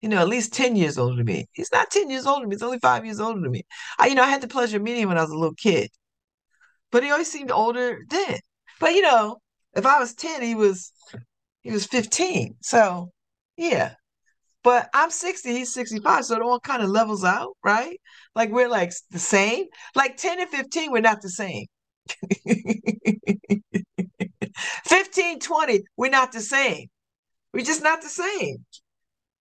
you 0.02 0.10
know, 0.10 0.20
at 0.20 0.30
least 0.30 0.54
10 0.54 0.76
years 0.76 0.98
older 0.98 1.18
than 1.18 1.26
me. 1.26 1.48
He's 1.54 1.72
not 1.74 1.92
10 1.92 2.10
years 2.10 2.26
older 2.26 2.42
than 2.42 2.50
me. 2.50 2.56
He's 2.56 2.64
only 2.64 2.80
five 2.80 3.06
years 3.06 3.20
older 3.20 3.42
than 3.42 3.52
me. 3.52 3.64
I, 4.00 4.08
you 4.08 4.16
know, 4.16 4.24
I 4.24 4.30
had 4.30 4.42
the 4.42 4.48
pleasure 4.48 4.78
of 4.78 4.84
meeting 4.84 5.04
him 5.04 5.10
when 5.10 5.18
I 5.18 5.24
was 5.24 5.32
a 5.32 5.38
little 5.38 5.56
kid, 5.56 5.92
but 6.92 7.04
he 7.04 7.12
always 7.12 7.32
seemed 7.32 7.52
older 7.52 8.00
then. 8.10 8.40
But, 8.80 8.94
you 8.96 9.02
know, 9.02 9.40
if 9.76 9.86
I 9.86 10.00
was 10.00 10.14
10, 10.16 10.42
he 10.42 10.56
was, 10.56 10.92
he 11.64 11.72
was 11.72 11.86
15. 11.88 12.56
So 12.62 13.12
yeah, 13.58 13.96
but 14.64 14.90
I'm 14.94 15.12
60, 15.12 15.52
he's 15.52 15.74
65, 15.74 16.26
so 16.26 16.36
it 16.36 16.42
all 16.42 16.60
kind 16.60 16.82
of 16.82 16.90
levels 16.90 17.24
out, 17.24 17.56
right? 17.64 18.00
Like 18.36 18.52
we're 18.52 18.70
like 18.70 18.94
the 19.12 19.20
same. 19.20 19.66
Like 19.96 20.18
10 20.18 20.40
and 20.40 20.50
15, 20.50 20.92
we're 20.92 21.02
not 21.02 21.22
the 21.22 21.30
same. 21.30 21.66
15, 24.86 25.40
20, 25.40 25.84
we're 25.98 26.10
not 26.10 26.32
the 26.32 26.42
same. 26.42 26.88
We're 27.54 27.66
just 27.66 27.84
not 27.84 28.02
the 28.02 28.10
same. 28.10 28.66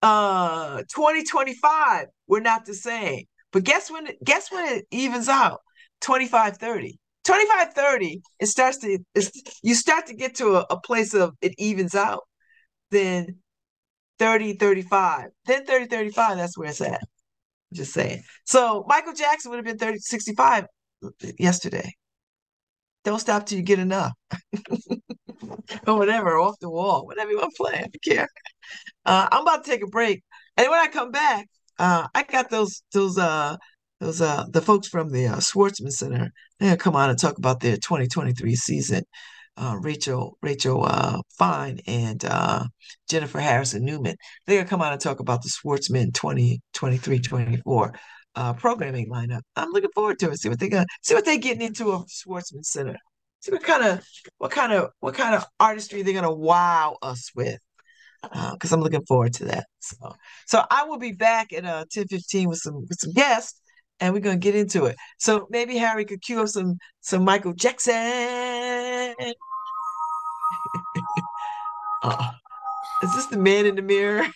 Uh 0.02 0.82
2025, 0.94 2.06
we're 2.26 2.40
not 2.40 2.64
the 2.64 2.74
same. 2.74 3.24
But 3.52 3.64
guess 3.64 3.90
when 3.90 4.08
guess 4.24 4.50
when 4.50 4.66
it 4.78 4.86
evens 4.90 5.28
out? 5.28 5.60
25, 6.00 6.56
30. 6.56 6.98
25, 7.24 7.74
30, 7.74 8.22
it 8.40 8.46
starts 8.46 8.78
to 8.78 8.98
you 9.62 9.74
start 9.74 10.06
to 10.06 10.14
get 10.14 10.34
to 10.36 10.56
a, 10.56 10.66
a 10.70 10.80
place 10.80 11.14
of 11.14 11.34
it 11.40 11.54
evens 11.58 11.94
out. 11.94 12.24
Then 12.90 13.41
30, 14.18 14.54
35. 14.54 15.26
Then 15.46 15.64
30, 15.66 15.86
35, 15.86 16.36
that's 16.36 16.58
where 16.58 16.68
it's 16.68 16.80
at. 16.80 17.02
Just 17.72 17.92
saying. 17.92 18.22
So 18.44 18.84
Michael 18.86 19.14
Jackson 19.14 19.50
would 19.50 19.56
have 19.56 19.64
been 19.64 19.78
30, 19.78 19.98
65 19.98 20.66
yesterday. 21.38 21.92
Don't 23.04 23.18
stop 23.18 23.46
till 23.46 23.58
you 23.58 23.64
get 23.64 23.78
enough. 23.78 24.12
or 25.86 25.98
whatever, 25.98 26.38
off 26.38 26.58
the 26.60 26.70
wall, 26.70 27.06
whatever 27.06 27.30
you 27.30 27.38
want 27.38 27.52
to 27.54 27.62
play. 27.62 27.74
I 27.74 27.80
don't 27.80 28.02
care. 28.02 28.28
Uh, 29.04 29.28
I'm 29.32 29.42
about 29.42 29.64
to 29.64 29.70
take 29.70 29.82
a 29.82 29.88
break. 29.88 30.22
And 30.56 30.68
when 30.68 30.78
I 30.78 30.86
come 30.86 31.10
back, 31.10 31.48
uh, 31.78 32.06
I 32.14 32.22
got 32.22 32.50
those 32.50 32.82
those 32.92 33.18
uh 33.18 33.56
those 34.00 34.20
uh 34.20 34.44
the 34.50 34.60
folks 34.60 34.86
from 34.88 35.10
the 35.10 35.26
uh, 35.26 35.36
Schwarzman 35.36 35.90
Center. 35.90 36.30
They're 36.60 36.70
gonna 36.70 36.76
come 36.76 36.94
on 36.94 37.10
and 37.10 37.18
talk 37.18 37.38
about 37.38 37.60
their 37.60 37.76
2023 37.76 38.54
season 38.54 39.04
uh, 39.56 39.76
Rachel 39.80 40.38
Rachel 40.42 40.84
uh, 40.84 41.20
Fine 41.38 41.80
and 41.86 42.24
uh, 42.24 42.64
Jennifer 43.08 43.40
Harrison 43.40 43.84
Newman. 43.84 44.16
They're 44.46 44.58
gonna 44.58 44.68
come 44.68 44.82
out 44.82 44.92
and 44.92 45.00
talk 45.00 45.20
about 45.20 45.42
the 45.42 45.50
Schwarzman 45.50 46.12
2023-24 46.12 47.94
uh, 48.34 48.52
programming 48.54 49.10
lineup. 49.10 49.42
I'm 49.56 49.70
looking 49.70 49.90
forward 49.94 50.18
to 50.20 50.30
it. 50.30 50.40
See 50.40 50.48
what 50.48 50.58
they 50.58 50.68
got. 50.68 50.86
See 51.02 51.14
what 51.14 51.24
they're 51.24 51.38
getting 51.38 51.62
into 51.62 51.92
of 51.92 52.06
Schwarzman 52.06 52.64
Center. 52.64 52.96
See 53.40 53.52
what 53.52 53.62
kind 53.62 53.84
of 53.84 54.04
what 54.38 54.50
kind 54.50 54.72
of 54.72 54.90
what 55.00 55.14
kind 55.14 55.34
of 55.34 55.44
artistry 55.60 56.02
they're 56.02 56.14
gonna 56.14 56.32
wow 56.32 56.96
us 57.02 57.30
with. 57.34 57.60
Because 58.22 58.72
uh, 58.72 58.76
I'm 58.76 58.82
looking 58.82 59.04
forward 59.06 59.34
to 59.34 59.46
that. 59.46 59.66
So, 59.80 60.14
so 60.46 60.62
I 60.70 60.84
will 60.84 60.98
be 60.98 61.12
back 61.12 61.52
at 61.52 61.64
uh 61.64 61.84
10:15 61.94 62.46
with 62.46 62.58
some 62.58 62.86
with 62.88 62.98
some 63.00 63.12
guests 63.12 63.61
and 64.02 64.12
we're 64.12 64.20
gonna 64.20 64.36
get 64.36 64.54
into 64.56 64.84
it. 64.86 64.96
So 65.18 65.46
maybe 65.48 65.76
Harry 65.76 66.04
could 66.04 66.20
cue 66.20 66.40
up 66.40 66.48
some 66.48 66.78
some 67.00 67.22
Michael 67.24 67.52
Jackson. 67.52 67.94
uh, 72.02 72.32
is 73.04 73.14
this 73.14 73.26
the 73.26 73.38
man 73.38 73.64
in 73.64 73.76
the 73.76 73.82
mirror? 73.82 74.26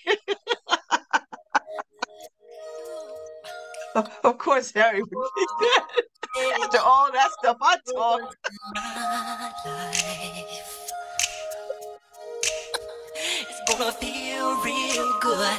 of 4.22 4.38
course, 4.38 4.72
Harry 4.72 5.02
would. 5.02 5.10
After 6.62 6.78
all 6.78 7.10
that 7.12 7.30
stuff 7.40 7.56
I 7.60 7.76
talked. 7.92 8.36
It's 13.48 13.60
gonna 13.68 13.90
feel 13.92 14.62
real 14.62 15.18
good. 15.20 15.58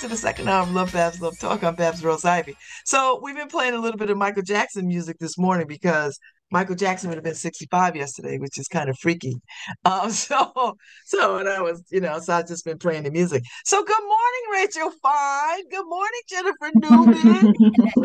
to 0.00 0.08
the 0.08 0.16
second 0.16 0.48
hour 0.48 0.62
of 0.62 0.70
LoveBabz 0.70 1.18
LoveTalk. 1.18 1.62
I'm 1.62 1.74
Babz 1.74 2.00
Rawls-Ivy. 2.00 2.56
So 2.86 3.20
we've 3.22 3.36
been 3.36 3.48
playing 3.48 3.74
a 3.74 3.78
little 3.78 3.98
bit 3.98 4.08
of 4.08 4.16
Michael 4.16 4.42
Jackson 4.42 4.86
music 4.88 5.18
this 5.18 5.36
morning 5.36 5.66
because 5.66 6.18
Michael 6.50 6.74
Jackson 6.74 7.10
would 7.10 7.16
have 7.16 7.24
been 7.24 7.34
65 7.34 7.96
yesterday, 7.96 8.38
which 8.38 8.58
is 8.58 8.66
kind 8.66 8.88
of 8.88 8.98
freaky. 8.98 9.36
Um, 9.84 10.10
so, 10.10 10.74
so 11.04 11.36
and 11.36 11.50
I 11.50 11.60
was, 11.60 11.84
you 11.90 12.00
know, 12.00 12.18
so 12.18 12.32
I've 12.32 12.48
just 12.48 12.64
been 12.64 12.78
playing 12.78 13.02
the 13.02 13.10
music. 13.10 13.42
So 13.66 13.84
good 13.84 14.00
morning, 14.00 14.64
Rachel 14.64 14.90
Fine. 15.02 15.68
Good 15.68 15.86
morning, 15.86 16.20
Jennifer 16.30 16.70
Newman. 16.76 17.54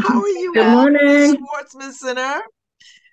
How 0.01 0.19
are 0.19 0.27
you? 0.27 0.53
Good 0.53 0.65
at 0.65 0.73
morning. 0.73 1.38
Schwarzman 1.38 1.93
Center. 1.93 2.41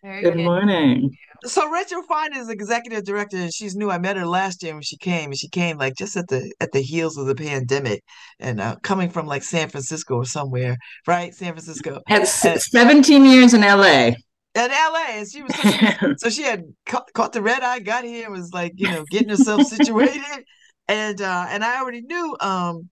Very 0.03 0.23
Good 0.23 0.39
morning. 0.39 1.17
So 1.45 1.69
Rachel 1.69 2.03
Fine 2.03 2.37
is 2.37 2.49
executive 2.49 3.05
director, 3.05 3.37
and 3.37 3.53
she's 3.53 3.75
new. 3.75 3.91
I 3.91 3.99
met 3.99 4.17
her 4.17 4.27
last 4.27 4.63
year 4.63 4.75
when 4.75 4.83
she 4.83 4.97
came, 4.97 5.31
and 5.31 5.39
she 5.39 5.49
came 5.49 5.77
like 5.77 5.95
just 5.95 6.17
at 6.17 6.29
the 6.29 6.53
at 6.61 6.71
the 6.73 6.81
heels 6.81 7.17
of 7.17 7.27
the 7.27 7.35
pandemic, 7.35 8.03
and 8.39 8.61
uh, 8.61 8.77
coming 8.83 9.11
from 9.11 9.27
like 9.27 9.43
San 9.43 9.69
Francisco 9.69 10.15
or 10.17 10.25
somewhere, 10.25 10.77
right? 11.07 11.35
San 11.35 11.53
Francisco 11.53 12.01
Had 12.07 12.23
s- 12.23 12.71
17 12.71 13.25
years 13.25 13.55
in 13.55 13.63
LA. 13.63 14.15
In 14.55 14.71
LA, 14.71 15.05
and 15.11 15.29
she 15.31 15.43
was 15.43 15.55
so, 16.01 16.15
so 16.19 16.31
she 16.31 16.43
had 16.43 16.63
caught, 16.87 17.13
caught 17.13 17.33
the 17.33 17.43
red 17.43 17.63
eye, 17.63 17.81
got 17.81 18.05
here, 18.05 18.31
was 18.31 18.53
like 18.53 18.73
you 18.77 18.89
know 18.89 19.05
getting 19.11 19.31
herself 19.31 19.67
situated, 19.67 20.45
and 20.89 21.21
uh, 21.21 21.47
and 21.49 21.65
I 21.65 21.81
already 21.81 22.03
knew. 22.03 22.37
Um, 22.41 22.89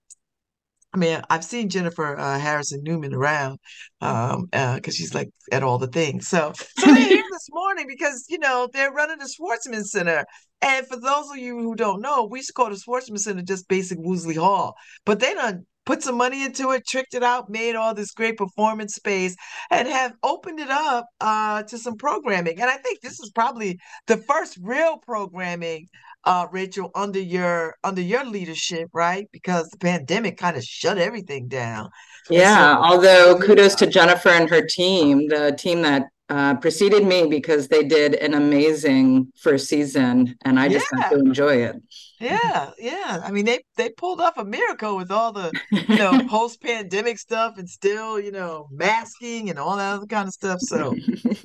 I 0.93 0.97
mean, 0.97 1.23
I've 1.31 1.45
seen 1.45 1.69
Jennifer 1.69 2.19
uh, 2.19 2.39
Harrison 2.39 2.83
Newman 2.83 3.15
around, 3.15 3.59
um, 4.01 4.49
because 4.51 4.97
she's 4.97 5.15
like 5.15 5.31
at 5.53 5.63
all 5.63 5.79
the 5.79 5.87
things. 5.87 6.27
So, 6.27 6.53
so 6.79 6.93
they're 6.93 6.97
here 6.97 7.25
this 7.31 7.49
morning 7.51 7.87
because 7.89 8.27
you 8.29 8.39
know 8.39 8.69
they're 8.73 8.93
running 8.93 9.19
the 9.19 9.33
Schwarzman 9.39 9.85
Center. 9.85 10.25
And 10.63 10.87
for 10.87 10.97
those 10.97 11.31
of 11.31 11.39
you 11.39 11.59
who 11.59 11.75
don't 11.75 12.03
know, 12.03 12.27
we 12.27 12.41
used 12.41 12.49
to 12.49 12.53
call 12.55 12.71
the 12.71 12.77
Schwarzman 12.77 13.19
Center 13.19 13.43
just 13.43 13.69
basic 13.69 13.99
Woolsey 13.99 14.35
Hall, 14.35 14.75
but 15.07 15.21
they 15.21 15.33
done 15.33 15.65
put 15.87 16.03
some 16.03 16.17
money 16.17 16.45
into 16.45 16.71
it, 16.73 16.87
tricked 16.87 17.15
it 17.15 17.23
out, 17.23 17.51
made 17.51 17.75
all 17.75 17.95
this 17.95 18.13
great 18.13 18.37
performance 18.37 18.95
space, 18.95 19.35
and 19.71 19.89
have 19.89 20.15
opened 20.23 20.61
it 20.61 20.71
up 20.71 21.07
uh, 21.21 21.63
to 21.65 21.79
some 21.79 21.97
programming. 21.97 22.61
And 22.61 22.71
I 22.71 22.77
think 22.77 23.01
this 23.01 23.19
is 23.21 23.31
probably 23.35 23.79
the 24.07 24.17
first 24.17 24.59
real 24.61 24.99
programming 24.99 25.89
uh 26.25 26.47
Rachel 26.51 26.91
under 26.95 27.21
your 27.21 27.77
under 27.85 28.03
your 28.03 28.25
leadership, 28.25 28.89
right? 28.93 29.29
Because 29.33 29.69
the 29.71 29.79
pandemic 29.79 30.39
kind 30.39 30.57
of 30.57 30.65
shut 30.65 30.99
everything 30.99 31.49
down. 31.49 31.91
Yeah, 32.29 32.75
so 32.75 32.83
although 32.83 33.39
kudos 33.39 33.75
to 33.77 33.87
Jennifer 33.87 34.29
and 34.29 34.49
her 34.51 34.63
team, 34.63 35.29
the 35.29 35.55
team 35.59 35.83
that 35.83 36.09
uh, 36.31 36.55
preceded 36.55 37.05
me 37.05 37.27
because 37.27 37.67
they 37.67 37.83
did 37.83 38.15
an 38.15 38.35
amazing 38.35 39.33
first 39.37 39.67
season 39.67 40.37
and 40.45 40.61
I 40.61 40.69
just 40.69 40.89
got 40.93 41.11
to 41.11 41.19
enjoy 41.19 41.57
it. 41.57 41.77
yeah, 42.21 42.71
yeah. 42.79 43.21
I 43.25 43.33
mean 43.33 43.47
they 43.47 43.65
they 43.77 43.91
pulled 43.91 44.21
off 44.21 44.39
a 44.39 44.45
miracle 44.45 44.97
with 44.97 45.11
all 45.11 45.33
the, 45.33 45.51
you 45.73 45.97
know, 45.97 46.23
post-pandemic 46.29 47.19
stuff 47.19 47.59
and 47.59 47.69
still, 47.69 48.21
you 48.21 48.31
know, 48.31 48.69
masking 48.71 49.51
and 49.51 49.59
all 49.59 49.77
that 49.77 49.97
other 49.97 50.07
kind 50.07 50.29
of 50.29 50.33
stuff. 50.33 50.61
So 50.61 50.95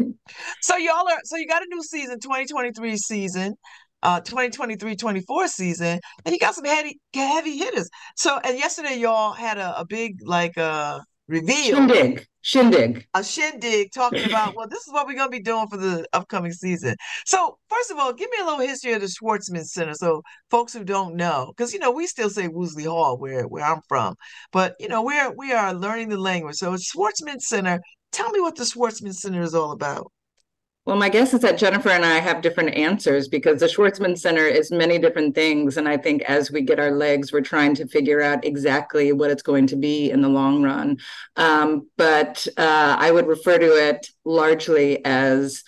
so 0.62 0.78
y'all 0.78 1.10
are 1.10 1.20
so 1.24 1.36
you 1.38 1.48
got 1.48 1.64
a 1.64 1.68
new 1.68 1.82
season, 1.82 2.20
2023 2.20 2.98
season. 2.98 3.56
Uh, 4.06 4.22
2023-24 4.22 5.48
season, 5.48 6.00
and 6.24 6.32
you 6.32 6.38
got 6.38 6.54
some 6.54 6.64
heavy 6.64 7.00
heavy 7.16 7.58
hitters. 7.58 7.90
So, 8.16 8.38
and 8.44 8.56
yesterday 8.56 8.98
y'all 9.00 9.34
had 9.34 9.58
a, 9.58 9.80
a 9.80 9.86
big 9.86 10.20
like 10.22 10.60
uh 10.60 11.00
reveal. 11.28 11.76
Shindig, 11.76 12.26
shindig. 12.42 13.08
a 13.14 13.24
shindig 13.24 13.92
talking 13.94 14.26
about, 14.26 14.56
well, 14.56 14.68
this 14.68 14.86
is 14.86 14.94
what 14.94 15.08
we're 15.08 15.16
going 15.16 15.32
to 15.32 15.38
be 15.38 15.42
doing 15.42 15.68
for 15.68 15.78
the 15.78 16.06
upcoming 16.14 16.52
season. 16.52 16.96
So, 17.26 17.58
first 17.68 17.90
of 17.90 17.98
all, 17.98 18.14
give 18.14 18.30
me 18.30 18.38
a 18.42 18.46
little 18.46 18.60
history 18.60 18.94
of 18.94 19.02
the 19.02 19.08
Schwarzman 19.08 19.66
Center. 19.66 19.94
So, 19.96 20.22
folks 20.52 20.74
who 20.74 20.84
don't 20.84 21.16
know, 21.16 21.52
because 21.56 21.74
you 21.74 21.80
know 21.80 21.92
we 21.92 22.08
still 22.08 22.30
say 22.30 22.48
Woolsey 22.48 22.86
Hall 22.86 23.18
where 23.18 23.48
where 23.48 23.66
I'm 23.66 23.82
from, 23.88 24.16
but 24.52 24.76
you 24.80 24.88
know 24.88 25.02
we're 25.02 25.32
we 25.36 25.52
are 25.54 25.74
learning 25.74 26.10
the 26.10 26.18
language. 26.18 26.58
So, 26.58 26.74
it's 26.74 26.94
Schwarzman 26.94 27.40
Center. 27.40 27.80
Tell 28.12 28.30
me 28.30 28.40
what 28.40 28.56
the 28.56 28.64
Schwarzman 28.64 29.14
Center 29.14 29.42
is 29.42 29.56
all 29.56 29.72
about. 29.72 30.12
Well, 30.86 30.98
my 30.98 31.10
guess 31.10 31.34
is 31.34 31.40
that 31.40 31.58
Jennifer 31.58 31.90
and 31.90 32.06
I 32.06 32.20
have 32.20 32.44
different 32.44 32.76
answers 32.76 33.28
because 33.28 33.60
the 33.60 33.66
Schwarzman 33.66 34.16
Center 34.16 34.46
is 34.46 34.70
many 34.70 35.00
different 35.00 35.34
things. 35.34 35.78
And 35.78 35.90
I 35.90 35.98
think 35.98 36.22
as 36.24 36.52
we 36.52 36.62
get 36.62 36.80
our 36.80 36.92
legs, 36.92 37.34
we're 37.34 37.42
trying 37.42 37.74
to 37.76 37.88
figure 37.88 38.22
out 38.22 38.46
exactly 38.46 39.12
what 39.12 39.32
it's 39.32 39.42
going 39.42 39.66
to 39.68 39.76
be 39.76 40.12
in 40.12 40.22
the 40.22 40.30
long 40.30 40.62
run. 40.62 41.00
Um, 41.38 41.90
but 41.98 42.48
uh, 42.56 42.98
I 43.00 43.10
would 43.10 43.26
refer 43.26 43.58
to 43.58 43.88
it 43.88 44.08
largely 44.26 45.04
as 45.04 45.64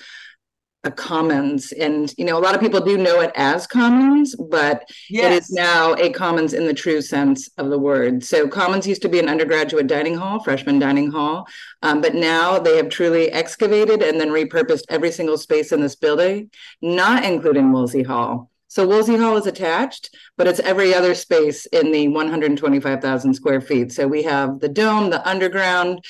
a 0.88 0.91
commons. 0.91 1.72
And, 1.73 2.11
you 2.18 2.26
know, 2.26 2.38
a 2.38 2.39
lot 2.39 2.55
of 2.55 2.61
people 2.61 2.80
do 2.80 2.97
know 2.97 3.19
it 3.19 3.31
as 3.35 3.68
commons, 3.68 4.35
but 4.35 4.84
it 4.89 4.95
Yes. 5.09 5.43
is 5.43 5.51
now 5.51 5.93
a 5.95 6.09
commons 6.09 6.53
in 6.53 6.65
the 6.65 6.73
true 6.73 7.01
sense 7.01 7.49
of 7.57 7.69
the 7.69 7.77
word. 7.77 8.23
So 8.23 8.47
commons 8.47 8.88
used 8.88 9.01
to 9.03 9.09
be 9.09 9.19
an 9.19 9.30
undergraduate 9.30 9.88
dining 9.88 10.15
hall, 10.15 10.39
freshman 10.39 10.80
dining 10.80 11.11
hall, 11.11 11.45
um, 11.84 12.01
but 12.01 12.15
now 12.15 12.57
they 12.57 12.77
have 12.77 12.89
truly 12.89 13.30
excavated 13.31 14.01
and 14.01 14.19
then 14.19 14.30
repurposed 14.30 14.84
every 14.89 15.11
single 15.11 15.38
space 15.38 15.72
in 15.72 15.81
this 15.81 15.95
building, 15.95 16.49
not 16.81 17.23
including 17.23 17.72
Woolsey 17.72 18.03
Hall. 18.03 18.49
So 18.69 18.88
Woolsey 18.88 19.18
Hall 19.18 19.38
is 19.38 19.47
attached, 19.47 20.15
but 20.38 20.47
it's 20.47 20.59
every 20.59 20.93
other 20.93 21.15
space 21.15 21.65
in 21.68 21.91
the 21.91 22.07
125,000 22.09 23.34
square 23.34 23.61
feet. 23.61 23.91
So 23.91 24.07
we 24.07 24.23
have 24.23 24.59
the 24.59 24.69
dome, 24.69 25.09
the 25.09 25.27
underground, 25.27 26.03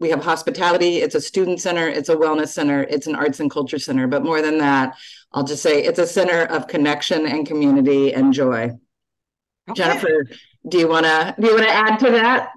we 0.00 0.10
have 0.10 0.24
hospitality, 0.24 0.96
it's 0.96 1.14
a 1.14 1.20
student 1.20 1.60
center, 1.60 1.86
it's 1.86 2.08
a 2.08 2.16
wellness 2.16 2.48
center, 2.48 2.82
it's 2.84 3.06
an 3.06 3.14
arts 3.14 3.38
and 3.38 3.50
culture 3.50 3.78
center. 3.78 4.06
But 4.06 4.24
more 4.24 4.42
than 4.42 4.58
that, 4.58 4.96
I'll 5.32 5.44
just 5.44 5.62
say 5.62 5.84
it's 5.84 5.98
a 5.98 6.06
center 6.06 6.44
of 6.46 6.66
connection 6.66 7.26
and 7.26 7.46
community 7.46 8.12
and 8.14 8.32
joy. 8.32 8.70
Okay. 9.68 9.74
Jennifer, 9.82 10.24
do 10.68 10.78
you 10.78 10.88
want 10.88 11.06
to 11.06 11.34
do 11.38 11.48
you 11.48 11.54
want 11.54 11.66
to 11.66 11.72
add 11.72 11.98
to 12.00 12.10
that? 12.12 12.50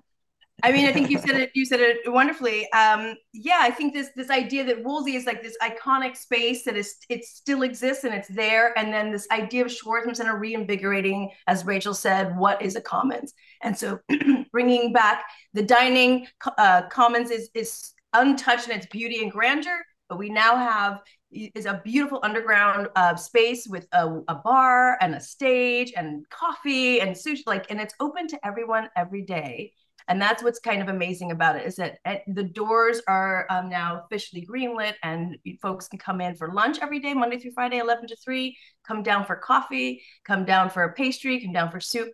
I 0.64 0.72
mean, 0.72 0.86
I 0.86 0.94
think 0.94 1.10
you 1.10 1.18
said 1.20 1.36
it. 1.36 1.52
You 1.54 1.66
said 1.66 1.82
it 1.82 1.98
wonderfully. 2.06 2.72
Um, 2.72 3.16
yeah, 3.34 3.58
I 3.60 3.70
think 3.70 3.94
this 3.94 4.12
this 4.16 4.30
idea 4.30 4.64
that 4.64 4.82
Woolsey 4.82 5.16
is 5.18 5.26
like 5.26 5.44
this 5.44 5.58
iconic 5.62 6.16
space 6.16 6.64
that 6.64 6.78
is 6.78 6.96
it 7.10 7.26
still 7.26 7.64
exists 7.64 8.06
and 8.06 8.14
it's 8.14 8.30
there, 8.30 8.78
and 8.78 8.94
then 8.94 9.12
this 9.12 9.28
idea 9.30 9.66
of 9.66 9.72
Schwarzman 9.72 10.16
Center 10.16 10.38
reinvigorating, 10.38 11.32
as 11.48 11.66
Rachel 11.66 11.94
said, 11.94 12.38
what 12.38 12.62
is 12.62 12.78
a 12.78 12.82
commons, 12.82 13.34
and 13.62 13.78
so 13.78 14.00
bringing 14.54 14.94
back 14.94 15.26
the 15.54 15.64
dining 15.64 16.28
uh, 16.58 16.84
commons 16.84 17.30
is 17.30 17.50
is 17.54 17.92
untouched 18.14 18.70
in 18.70 18.78
its 18.78 18.86
beauty 18.86 19.22
and 19.22 19.34
grandeur, 19.34 19.82
but 20.08 20.18
we 20.18 20.30
now 20.30 20.56
have 20.56 21.02
is 21.30 21.66
a 21.66 21.82
beautiful 21.84 22.20
underground 22.24 22.88
uh, 22.96 23.16
space 23.16 23.68
with 23.68 23.88
a, 23.92 24.22
a 24.28 24.36
bar 24.36 24.98
and 25.02 25.16
a 25.16 25.20
stage 25.20 25.92
and 25.98 26.24
coffee 26.30 27.02
and 27.02 27.16
sushi, 27.16 27.42
like, 27.48 27.66
and 27.72 27.82
it's 27.82 27.96
open 28.00 28.28
to 28.28 28.46
everyone 28.46 28.88
every 28.96 29.24
day 29.24 29.72
and 30.08 30.22
that's 30.22 30.44
what's 30.44 30.60
kind 30.60 30.82
of 30.82 30.90
amazing 30.90 31.32
about 31.32 31.56
it 31.56 31.66
is 31.66 31.76
that 31.78 31.98
uh, 32.06 32.16
the 32.28 32.44
doors 32.44 33.02
are 33.08 33.46
um, 33.50 33.70
now 33.70 34.02
officially 34.06 34.46
greenlit 34.46 34.94
and 35.04 35.38
folks 35.62 35.88
can 35.88 36.00
come 36.00 36.22
in 36.22 36.36
for 36.36 36.54
lunch 36.54 36.78
every 36.82 37.00
day 37.00 37.14
monday 37.14 37.38
through 37.40 37.52
friday 37.52 37.78
11 37.78 38.08
to 38.08 38.16
3 38.18 38.56
come 38.88 39.04
down 39.04 39.26
for 39.26 39.36
coffee 39.36 40.02
come 40.26 40.46
down 40.46 40.70
for 40.70 40.84
a 40.84 40.94
pastry 40.94 41.42
come 41.42 41.54
down 41.54 41.70
for 41.72 41.80
soup 41.80 42.10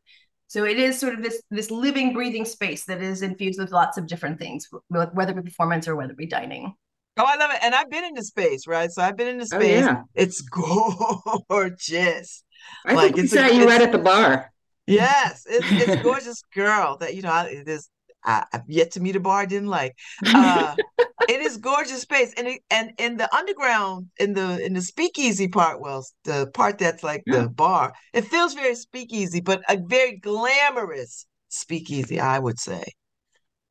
so 0.47 0.65
it 0.65 0.79
is 0.79 0.99
sort 0.99 1.13
of 1.13 1.21
this 1.21 1.41
this 1.51 1.69
living 1.71 2.13
breathing 2.13 2.45
space 2.45 2.85
that 2.85 3.01
is 3.01 3.21
infused 3.21 3.59
with 3.59 3.71
lots 3.71 3.97
of 3.97 4.07
different 4.07 4.39
things 4.39 4.67
whether 4.89 5.31
it 5.31 5.35
be 5.35 5.41
performance 5.41 5.87
or 5.87 5.95
whether 5.95 6.11
it 6.11 6.17
be 6.17 6.25
dining 6.25 6.73
Oh, 7.21 7.25
I 7.27 7.35
love 7.35 7.51
it. 7.51 7.59
And 7.61 7.75
I've 7.75 7.89
been 7.89 8.05
in 8.05 8.13
the 8.13 8.23
space, 8.23 8.65
right? 8.65 8.89
So 8.89 9.01
I've 9.01 9.17
been 9.17 9.27
in 9.27 9.39
the 9.39 9.49
Oh, 9.53 9.59
space. 9.59 9.83
yeah. 9.83 10.03
It's 10.15 10.39
gorgeous. 11.49 12.43
I 12.85 12.93
Like, 12.93 13.07
think 13.07 13.15
we 13.17 13.21
it's 13.23 13.33
a- 13.33 13.35
saw 13.37 13.45
you 13.47 13.63
it's- 13.63 13.67
right 13.67 13.81
at 13.81 13.91
the 13.91 13.97
bar. 13.97 14.51
Yes, 14.89 15.45
it's 15.49 15.73
it's 15.77 15.95
gorgeous 15.95 16.41
girl 16.53 16.97
that 16.97 17.15
you 17.15 17.21
know 17.21 17.31
I, 17.31 17.45
it 17.47 17.67
is. 17.67 17.89
I, 18.23 18.45
I've 18.53 18.67
yet 18.67 18.91
to 18.91 18.99
meet 18.99 19.15
a 19.15 19.19
bar 19.19 19.41
I 19.41 19.45
didn't 19.45 19.69
like. 19.69 19.95
Uh, 20.33 20.77
it 21.27 21.41
is 21.41 21.57
gorgeous 21.57 22.01
space, 22.01 22.33
and 22.37 22.47
it, 22.47 22.61
and 22.71 22.91
in 22.97 23.17
the 23.17 23.33
underground, 23.35 24.07
in 24.19 24.33
the 24.33 24.63
in 24.65 24.73
the 24.73 24.81
speakeasy 24.81 25.47
part, 25.47 25.79
well, 25.79 26.05
the 26.23 26.49
part 26.53 26.79
that's 26.79 27.03
like 27.03 27.23
Yeah. 27.25 27.43
the 27.43 27.49
bar, 27.49 27.93
it 28.13 28.25
feels 28.25 28.53
very 28.55 28.75
speakeasy, 28.75 29.39
but 29.41 29.61
a 29.69 29.77
very 29.77 30.17
glamorous 30.17 31.25
speakeasy, 31.49 32.19
I 32.19 32.39
would 32.39 32.59
say. 32.59 32.83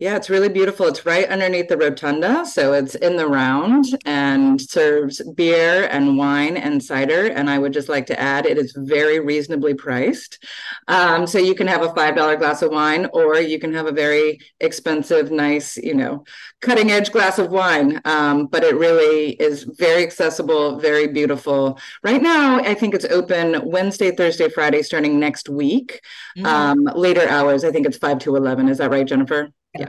Yeah, 0.01 0.15
it's 0.15 0.31
really 0.31 0.49
beautiful. 0.49 0.87
It's 0.87 1.05
right 1.05 1.29
underneath 1.29 1.67
the 1.67 1.77
rotunda. 1.77 2.47
So 2.47 2.73
it's 2.73 2.95
in 2.95 3.17
the 3.17 3.27
round 3.27 3.85
and 4.05 4.61
serves 4.61 5.21
beer 5.35 5.89
and 5.91 6.17
wine 6.17 6.57
and 6.57 6.81
cider. 6.81 7.27
And 7.27 7.51
I 7.51 7.59
would 7.59 7.73
just 7.73 7.89
like 7.89 8.07
to 8.07 8.21
add, 8.21 8.47
it 8.47 8.59
is 8.59 8.73
very 8.77 9.19
reasonably 9.19 9.75
priced. 9.75 10.39
Um, 10.87 11.27
so 11.27 11.39
you 11.39 11.53
can 11.57 11.67
have 11.67 11.83
a 11.83 11.89
$5 11.95 12.37
glass 12.37 12.63
of 12.63 12.71
wine, 12.71 13.09
or 13.13 13.41
you 13.41 13.59
can 13.59 13.75
have 13.75 13.87
a 13.87 13.93
very 13.93 14.39
expensive, 14.61 15.33
nice, 15.33 15.77
you 15.77 15.95
know, 15.95 16.23
cutting 16.61 16.93
edge 16.93 17.11
glass 17.11 17.41
of 17.41 17.51
wine. 17.51 18.01
Um, 18.05 18.47
but 18.47 18.63
it 18.63 18.77
really 18.77 19.31
is 19.33 19.65
very 19.65 20.05
accessible, 20.05 20.79
very 20.79 21.09
beautiful. 21.09 21.77
Right 22.05 22.23
now, 22.23 22.61
I 22.61 22.75
think 22.75 22.95
it's 22.95 23.05
open 23.07 23.63
Wednesday, 23.65 24.13
Thursday, 24.13 24.49
Friday, 24.49 24.83
starting 24.83 25.19
next 25.19 25.49
week. 25.49 26.01
Mhm. 26.39 26.47
Um, 26.47 26.85
later 26.95 27.29
hours, 27.29 27.65
I 27.65 27.73
think 27.73 27.85
it's 27.85 27.99
5 27.99 28.21
to 28.21 28.37
11. 28.37 28.69
Is 28.69 28.79
that 28.79 28.91
right, 28.93 29.05
Jennifer? 29.05 29.49
Yeah. 29.79 29.89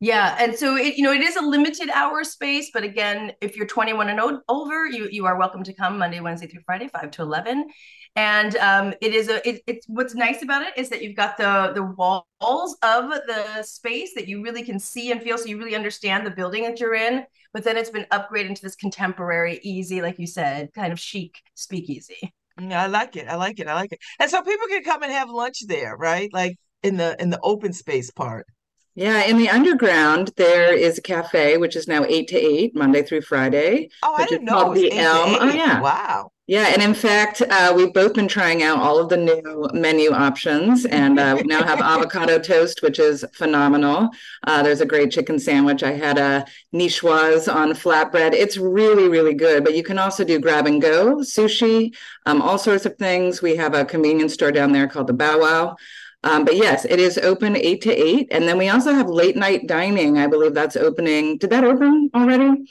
Yeah, 0.00 0.36
and 0.40 0.56
so 0.56 0.76
it 0.76 0.96
you 0.96 1.04
know 1.04 1.12
it 1.12 1.20
is 1.22 1.36
a 1.36 1.40
limited 1.40 1.88
hour 1.90 2.24
space, 2.24 2.70
but 2.74 2.82
again, 2.82 3.32
if 3.40 3.56
you're 3.56 3.68
21 3.68 4.08
and 4.08 4.18
o- 4.18 4.40
over, 4.48 4.84
you 4.84 5.08
you 5.12 5.26
are 5.26 5.38
welcome 5.38 5.62
to 5.62 5.72
come 5.72 5.96
Monday, 5.96 6.18
Wednesday 6.18 6.48
through 6.48 6.62
Friday, 6.66 6.88
five 6.88 7.12
to 7.12 7.22
11. 7.22 7.68
And 8.16 8.56
um, 8.56 8.94
it 9.00 9.14
is 9.14 9.28
a 9.28 9.48
it, 9.48 9.62
it's 9.68 9.86
what's 9.88 10.16
nice 10.16 10.42
about 10.42 10.62
it 10.62 10.76
is 10.76 10.88
that 10.88 11.02
you've 11.04 11.14
got 11.14 11.36
the 11.36 11.70
the 11.74 11.84
walls 11.84 12.76
of 12.82 13.10
the 13.28 13.62
space 13.62 14.12
that 14.16 14.26
you 14.26 14.42
really 14.42 14.64
can 14.64 14.80
see 14.80 15.12
and 15.12 15.22
feel, 15.22 15.38
so 15.38 15.44
you 15.46 15.56
really 15.56 15.76
understand 15.76 16.26
the 16.26 16.32
building 16.32 16.64
that 16.64 16.80
you're 16.80 16.96
in. 16.96 17.24
But 17.52 17.62
then 17.62 17.76
it's 17.76 17.90
been 17.90 18.06
upgraded 18.10 18.48
into 18.48 18.62
this 18.62 18.74
contemporary, 18.74 19.60
easy, 19.62 20.02
like 20.02 20.18
you 20.18 20.26
said, 20.26 20.70
kind 20.74 20.92
of 20.92 20.98
chic 20.98 21.36
speakeasy. 21.54 22.32
Yeah, 22.60 22.82
I 22.82 22.86
like 22.86 23.16
it. 23.16 23.28
I 23.28 23.36
like 23.36 23.60
it. 23.60 23.68
I 23.68 23.74
like 23.74 23.92
it. 23.92 24.00
And 24.18 24.30
so 24.30 24.42
people 24.42 24.66
can 24.68 24.82
come 24.82 25.02
and 25.02 25.12
have 25.12 25.30
lunch 25.30 25.66
there, 25.66 25.96
right? 25.96 26.28
Like 26.32 26.56
in 26.82 26.96
the 26.96 27.16
in 27.22 27.30
the 27.30 27.40
open 27.42 27.72
space 27.72 28.10
part. 28.10 28.46
Yeah, 28.94 29.22
in 29.24 29.38
the 29.38 29.48
underground, 29.48 30.32
there 30.36 30.74
is 30.74 30.98
a 30.98 31.02
cafe, 31.02 31.56
which 31.56 31.76
is 31.76 31.88
now 31.88 32.04
eight 32.04 32.28
to 32.28 32.36
eight, 32.36 32.76
Monday 32.76 33.02
through 33.02 33.22
Friday. 33.22 33.88
Oh, 34.02 34.14
I 34.16 34.26
didn't 34.26 34.44
know 34.44 34.74
the 34.74 34.92
Elm. 34.92 35.36
Oh, 35.40 35.50
yeah. 35.50 35.80
Wow. 35.80 36.32
Yeah, 36.48 36.66
and 36.66 36.82
in 36.82 36.92
fact, 36.92 37.40
uh, 37.40 37.72
we've 37.74 37.94
both 37.94 38.12
been 38.14 38.28
trying 38.28 38.62
out 38.62 38.78
all 38.78 38.98
of 38.98 39.08
the 39.08 39.16
new 39.16 39.68
menu 39.72 40.10
options, 40.10 40.84
and 40.84 41.18
uh, 41.18 41.36
we 41.38 41.44
now 41.44 41.62
have 41.62 41.80
avocado 41.82 42.38
toast, 42.38 42.82
which 42.82 42.98
is 42.98 43.24
phenomenal. 43.32 44.10
Uh, 44.46 44.62
there's 44.62 44.82
a 44.82 44.86
great 44.86 45.10
chicken 45.12 45.38
sandwich. 45.38 45.82
I 45.82 45.92
had 45.92 46.18
a 46.18 46.44
niçoise 46.74 47.50
on 47.50 47.70
flatbread. 47.70 48.34
It's 48.34 48.58
really, 48.58 49.08
really 49.08 49.34
good. 49.34 49.64
But 49.64 49.74
you 49.76 49.84
can 49.84 49.98
also 49.98 50.24
do 50.24 50.38
grab 50.38 50.66
and 50.66 50.82
go 50.82 51.18
sushi, 51.18 51.94
um, 52.26 52.42
all 52.42 52.58
sorts 52.58 52.84
of 52.84 52.96
things. 52.96 53.40
We 53.40 53.56
have 53.56 53.74
a 53.74 53.86
convenience 53.86 54.34
store 54.34 54.52
down 54.52 54.72
there 54.72 54.88
called 54.88 55.06
the 55.06 55.14
Bow 55.14 55.38
Wow. 55.38 55.76
Um, 56.24 56.44
but 56.44 56.56
yes, 56.56 56.84
it 56.84 57.00
is 57.00 57.18
open 57.18 57.56
eight 57.56 57.82
to 57.82 57.92
eight, 57.92 58.28
and 58.30 58.46
then 58.46 58.56
we 58.58 58.68
also 58.68 58.92
have 58.92 59.08
late 59.08 59.36
night 59.36 59.66
dining. 59.66 60.18
I 60.18 60.28
believe 60.28 60.54
that's 60.54 60.76
opening. 60.76 61.38
Did 61.38 61.50
that 61.50 61.64
open 61.64 62.10
already? 62.14 62.64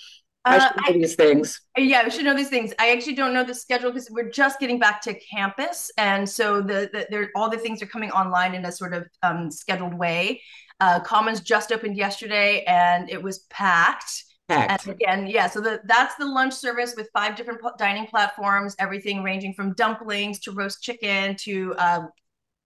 I 0.44 0.58
Uh, 0.58 0.60
should 0.60 0.78
know 0.88 1.00
these 1.02 1.16
things. 1.16 1.62
Yeah, 1.78 2.04
we 2.04 2.12
should 2.12 2.26
know 2.26 2.36
these 2.36 2.50
things. 2.50 2.74
I 2.80 2.92
actually 2.92 3.16
don't 3.16 3.34
know 3.34 3.44
the 3.44 3.54
schedule 3.54 3.92
because 3.92 4.10
we're 4.10 4.32
just 4.32 4.60
getting 4.60 4.80
back 4.80 5.02
to 5.02 5.14
campus, 5.14 5.92
and 5.98 6.28
so 6.28 6.62
the, 6.62 6.90
the 6.94 7.08
there 7.10 7.30
all 7.36 7.50
the 7.50 7.58
things 7.58 7.82
are 7.84 7.88
coming 7.88 8.12
online 8.12 8.56
in 8.56 8.66
a 8.66 8.72
sort 8.72 8.94
of 8.94 9.06
um, 9.22 9.52
scheduled 9.52 9.94
way. 9.94 10.42
Uh, 10.80 11.00
Commons 11.02 11.42
just 11.42 11.72
opened 11.72 11.96
yesterday, 11.98 12.64
and 12.64 13.10
it 13.10 13.22
was 13.22 13.40
packed. 13.50 14.24
Packed. 14.50 14.88
And 14.88 14.96
again, 14.96 15.28
yeah, 15.28 15.48
so 15.48 15.62
the, 15.62 15.80
that's 15.86 16.16
the 16.16 16.26
lunch 16.26 16.54
service 16.54 16.96
with 16.98 17.10
five 17.14 17.36
different 17.36 17.62
dining 17.78 18.08
platforms, 18.08 18.76
everything 18.80 19.22
ranging 19.24 19.54
from 19.54 19.74
dumplings 19.74 20.40
to 20.40 20.52
roast 20.52 20.82
chicken 20.82 21.36
to 21.42 21.76
um, 21.78 22.10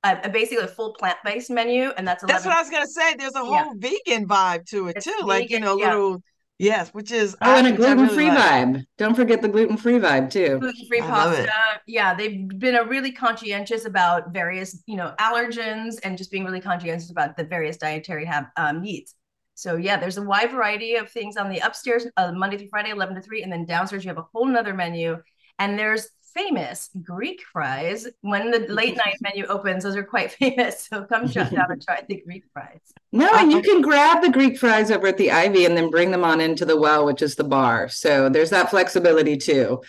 a, 0.06 0.19
a 0.26 0.30
basically 0.30 0.64
a 0.64 0.68
full 0.68 0.94
plant-based 0.94 1.49
menu, 1.49 1.90
and 1.98 2.07
that's 2.07 2.23
11 2.23 2.27
That's 2.34 2.45
what 2.45 2.56
I 2.56 2.61
was 2.61 2.69
gonna 2.72 2.88
say. 2.88 3.15
There's 3.15 3.36
a 3.36 3.40
whole 3.40 3.53
Yeah. 3.53 3.73
vegan 3.77 4.27
vibe 4.27 4.65
to 4.68 4.88
it 4.90 4.98
It's 4.98 5.06
too. 5.06 5.15
Like, 5.23 5.49
you 5.49 5.60
know, 5.60 5.77
yeah. 5.77 5.94
little 5.94 6.23
yes, 6.60 6.90
which 6.94 7.11
is 7.11 7.36
Oh, 7.41 7.56
and 7.56 7.68
a 7.68 7.72
which 7.72 7.80
I 7.82 7.94
really 7.94 7.95
gluten-free 7.95 8.30
like. 8.30 8.38
vibe. 8.38 8.86
Don't 8.98 9.15
forget 9.15 9.41
the 9.41 9.49
gluten-free 9.49 9.99
vibe 9.99 10.30
too. 10.30 10.60
gluten-free 10.60 11.02
I 11.02 11.06
it. 11.34 11.48
pasta. 11.48 11.82
Yeah, 11.88 12.14
they've 12.14 12.48
been 12.48 12.76
a 12.76 12.86
really 12.86 13.11
conscientious 13.11 13.86
about 13.86 14.32
various, 14.34 14.82
you 14.88 14.95
know, 14.95 15.14
allergens 15.19 15.99
and 16.03 16.18
just 16.18 16.32
being 16.32 16.45
really 16.45 16.61
conscientious 16.61 17.11
about 17.11 17.36
the 17.38 17.44
various 17.44 17.77
dietary 17.77 18.26
have 18.26 18.48
um, 18.57 18.82
needs. 18.82 19.15
So 19.56 19.76
yeah, 19.77 19.98
there's 19.98 20.18
a 20.18 20.22
wide 20.22 20.52
variety 20.52 20.95
of 20.95 21.10
things 21.10 21.38
on 21.38 21.49
the 21.49 21.60
upstairs, 21.60 22.06
uh, 22.18 22.32
Monday 22.34 22.57
through 22.57 22.68
Friday, 22.69 22.90
11 22.91 23.15
to 23.15 23.22
3, 23.22 23.44
and 23.44 23.52
then 23.52 23.65
downstairs 23.65 24.03
you 24.03 24.10
have 24.10 24.18
a 24.18 24.27
whole 24.34 24.45
nother 24.45 24.73
menu. 24.73 25.18
And 25.60 25.80
there's 25.80 26.10
famous 26.35 26.89
Greek 27.01 27.41
fries. 27.51 28.07
When 28.21 28.51
the 28.51 28.59
late 28.59 28.95
night 29.05 29.17
menu 29.21 29.45
opens, 29.45 29.83
those 29.83 29.95
are 29.95 30.03
quite 30.03 30.31
famous. 30.39 30.87
So 30.87 31.03
come 31.05 31.27
shut 31.27 31.51
down 31.51 31.71
and 31.71 31.81
try 31.81 32.03
the 32.07 32.21
Greek 32.21 32.43
fries. 32.53 32.81
No, 33.11 33.29
and 33.33 33.51
you 33.51 33.57
um, 33.57 33.63
can 33.63 33.81
grab 33.81 34.21
the 34.21 34.29
Greek 34.29 34.57
fries 34.57 34.91
over 34.91 35.07
at 35.07 35.17
the 35.17 35.31
Ivy 35.31 35.65
and 35.65 35.75
then 35.75 35.89
bring 35.89 36.11
them 36.11 36.23
on 36.23 36.41
into 36.41 36.65
the 36.65 36.77
well, 36.77 37.05
which 37.05 37.21
is 37.21 37.35
the 37.35 37.43
bar. 37.43 37.89
So 37.89 38.29
there's 38.29 38.49
that 38.49 38.69
flexibility 38.69 39.37
too. 39.37 39.81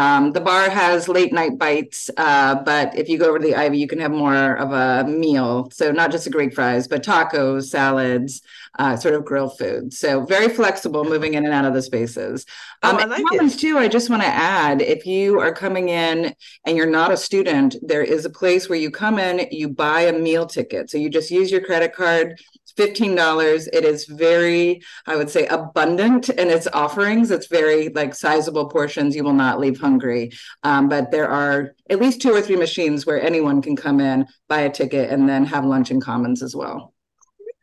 Um, 0.00 0.32
the 0.32 0.40
bar 0.40 0.68
has 0.68 1.08
late 1.08 1.32
night 1.32 1.56
bites, 1.56 2.10
uh, 2.16 2.56
but 2.70 2.86
if 2.98 3.08
you 3.08 3.16
go 3.16 3.28
over 3.28 3.38
to 3.38 3.46
the 3.46 3.54
Ivy, 3.54 3.78
you 3.78 3.86
can 3.86 4.00
have 4.00 4.10
more 4.10 4.56
of 4.64 4.72
a 4.72 5.08
meal. 5.08 5.70
So 5.72 5.92
not 5.92 6.10
just 6.10 6.24
the 6.24 6.30
Greek 6.30 6.52
fries, 6.52 6.88
but 6.88 7.04
tacos, 7.04 7.64
salads, 7.74 8.42
uh, 8.80 8.96
sort 8.96 9.14
of 9.14 9.24
grill 9.24 9.48
food. 9.48 9.94
So 9.94 10.08
very 10.24 10.48
flexible 10.48 11.04
moving 11.04 11.34
in 11.34 11.44
and 11.44 11.54
out 11.54 11.64
of 11.64 11.74
the 11.74 11.82
spaces. 11.90 12.44
Oh, 12.82 12.90
Um, 12.90 12.96
I 12.96 13.02
and 13.02 13.10
like 13.12 13.20
it. 13.20 13.28
Commons 13.28 13.56
too, 13.56 13.78
I 13.78 13.86
just 13.86 14.10
want 14.10 14.22
to 14.22 14.28
add, 14.28 14.82
if 14.82 15.06
you 15.06 15.38
are 15.38 15.54
coming 15.64 15.90
in 15.90 16.34
and 16.66 16.76
you're 16.76 16.90
not 17.00 17.12
a 17.12 17.16
student, 17.16 17.76
there 17.80 18.02
is 18.02 18.24
a 18.24 18.30
place 18.30 18.68
where 18.68 18.78
you 18.84 18.90
come 18.90 19.20
in, 19.20 19.46
you 19.52 19.68
buy 19.68 20.00
a 20.02 20.18
meal 20.26 20.46
ticket. 20.56 20.90
So 20.90 20.98
you 20.98 21.08
just 21.08 21.30
use 21.30 21.52
your 21.52 21.64
credit 21.68 21.94
card. 21.94 22.40
Fifteen 22.76 23.14
dollars. 23.14 23.68
It 23.68 23.84
is 23.84 24.04
very, 24.06 24.82
I 25.06 25.14
would 25.14 25.30
say, 25.30 25.46
abundant 25.46 26.28
in 26.28 26.50
its 26.50 26.66
offerings. 26.66 27.30
It's 27.30 27.46
very 27.46 27.88
like 27.90 28.16
sizable 28.16 28.68
portions. 28.68 29.14
You 29.14 29.22
will 29.22 29.40
not 29.46 29.60
leave 29.60 29.78
hungry. 29.84 30.32
Um, 30.62 30.88
but 30.88 31.10
there 31.10 31.28
are 31.28 31.74
at 31.90 32.00
least 32.00 32.22
two 32.22 32.32
or 32.32 32.40
three 32.40 32.56
machines 32.56 33.04
where 33.04 33.20
anyone 33.20 33.60
can 33.60 33.76
come 33.76 34.00
in, 34.00 34.26
buy 34.48 34.60
a 34.62 34.70
ticket, 34.70 35.10
and 35.10 35.28
then 35.28 35.44
have 35.44 35.64
lunch 35.64 35.90
in 35.90 36.00
Commons 36.00 36.42
as 36.42 36.56
well. 36.56 36.94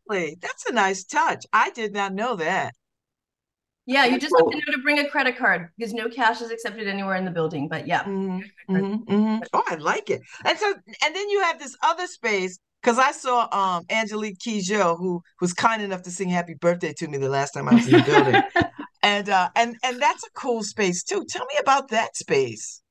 Really? 0.07 0.38
That's 0.41 0.65
a 0.65 0.73
nice 0.73 1.03
touch. 1.03 1.45
I 1.53 1.72
did 1.72 1.93
not 1.93 2.14
know 2.14 2.35
that. 2.35 2.73
Yeah, 3.88 4.06
you 4.06 4.19
just 4.19 4.35
have 4.38 4.48
to 4.48 4.56
know 4.56 4.77
to 4.77 4.81
bring 4.84 4.99
a 4.99 5.10
credit 5.10 5.38
card 5.38 5.69
because 5.77 5.93
no 5.93 6.07
cash 6.07 6.41
is 6.41 6.52
accepted 6.52 6.88
anywhere 6.88 7.15
in 7.15 7.26
the 7.26 7.31
building. 7.31 7.68
But 7.68 7.88
yeah. 7.88 8.03
Mhm, 8.03 8.43
mhm, 8.69 9.06
mhm. 9.06 9.48
Oh, 9.53 9.64
I 9.68 9.76
like 9.76 10.10
it. 10.10 10.22
And 10.45 10.57
so, 10.57 10.72
and 11.03 11.15
then 11.15 11.30
you 11.30 11.41
have 11.41 11.60
this 11.60 11.76
other 11.84 12.07
space 12.07 12.60
because 12.81 12.99
I 12.99 13.11
saw 13.11 13.48
um 13.52 13.85
Angelique 13.89 14.38
Kidjo, 14.39 14.98
who 14.98 15.22
was 15.41 15.53
kind 15.53 15.81
enough 15.81 16.03
to 16.03 16.11
sing 16.11 16.30
"Happy 16.30 16.53
Birthday" 16.53 16.93
to 16.98 17.07
me 17.07 17.18
the 17.18 17.30
last 17.30 17.52
time 17.52 17.68
I 17.68 17.73
was 17.73 17.88
in 17.88 17.93
the 17.93 18.02
building, 18.02 18.41
and 19.03 19.30
uh, 19.30 19.49
and 19.56 19.76
and 19.84 20.02
that's 20.02 20.23
a 20.23 20.30
cool 20.36 20.64
space 20.64 21.03
too. 21.03 21.26
Tell 21.30 21.45
me 21.45 21.57
about 21.60 21.90
that 21.90 22.15
space. 22.15 22.82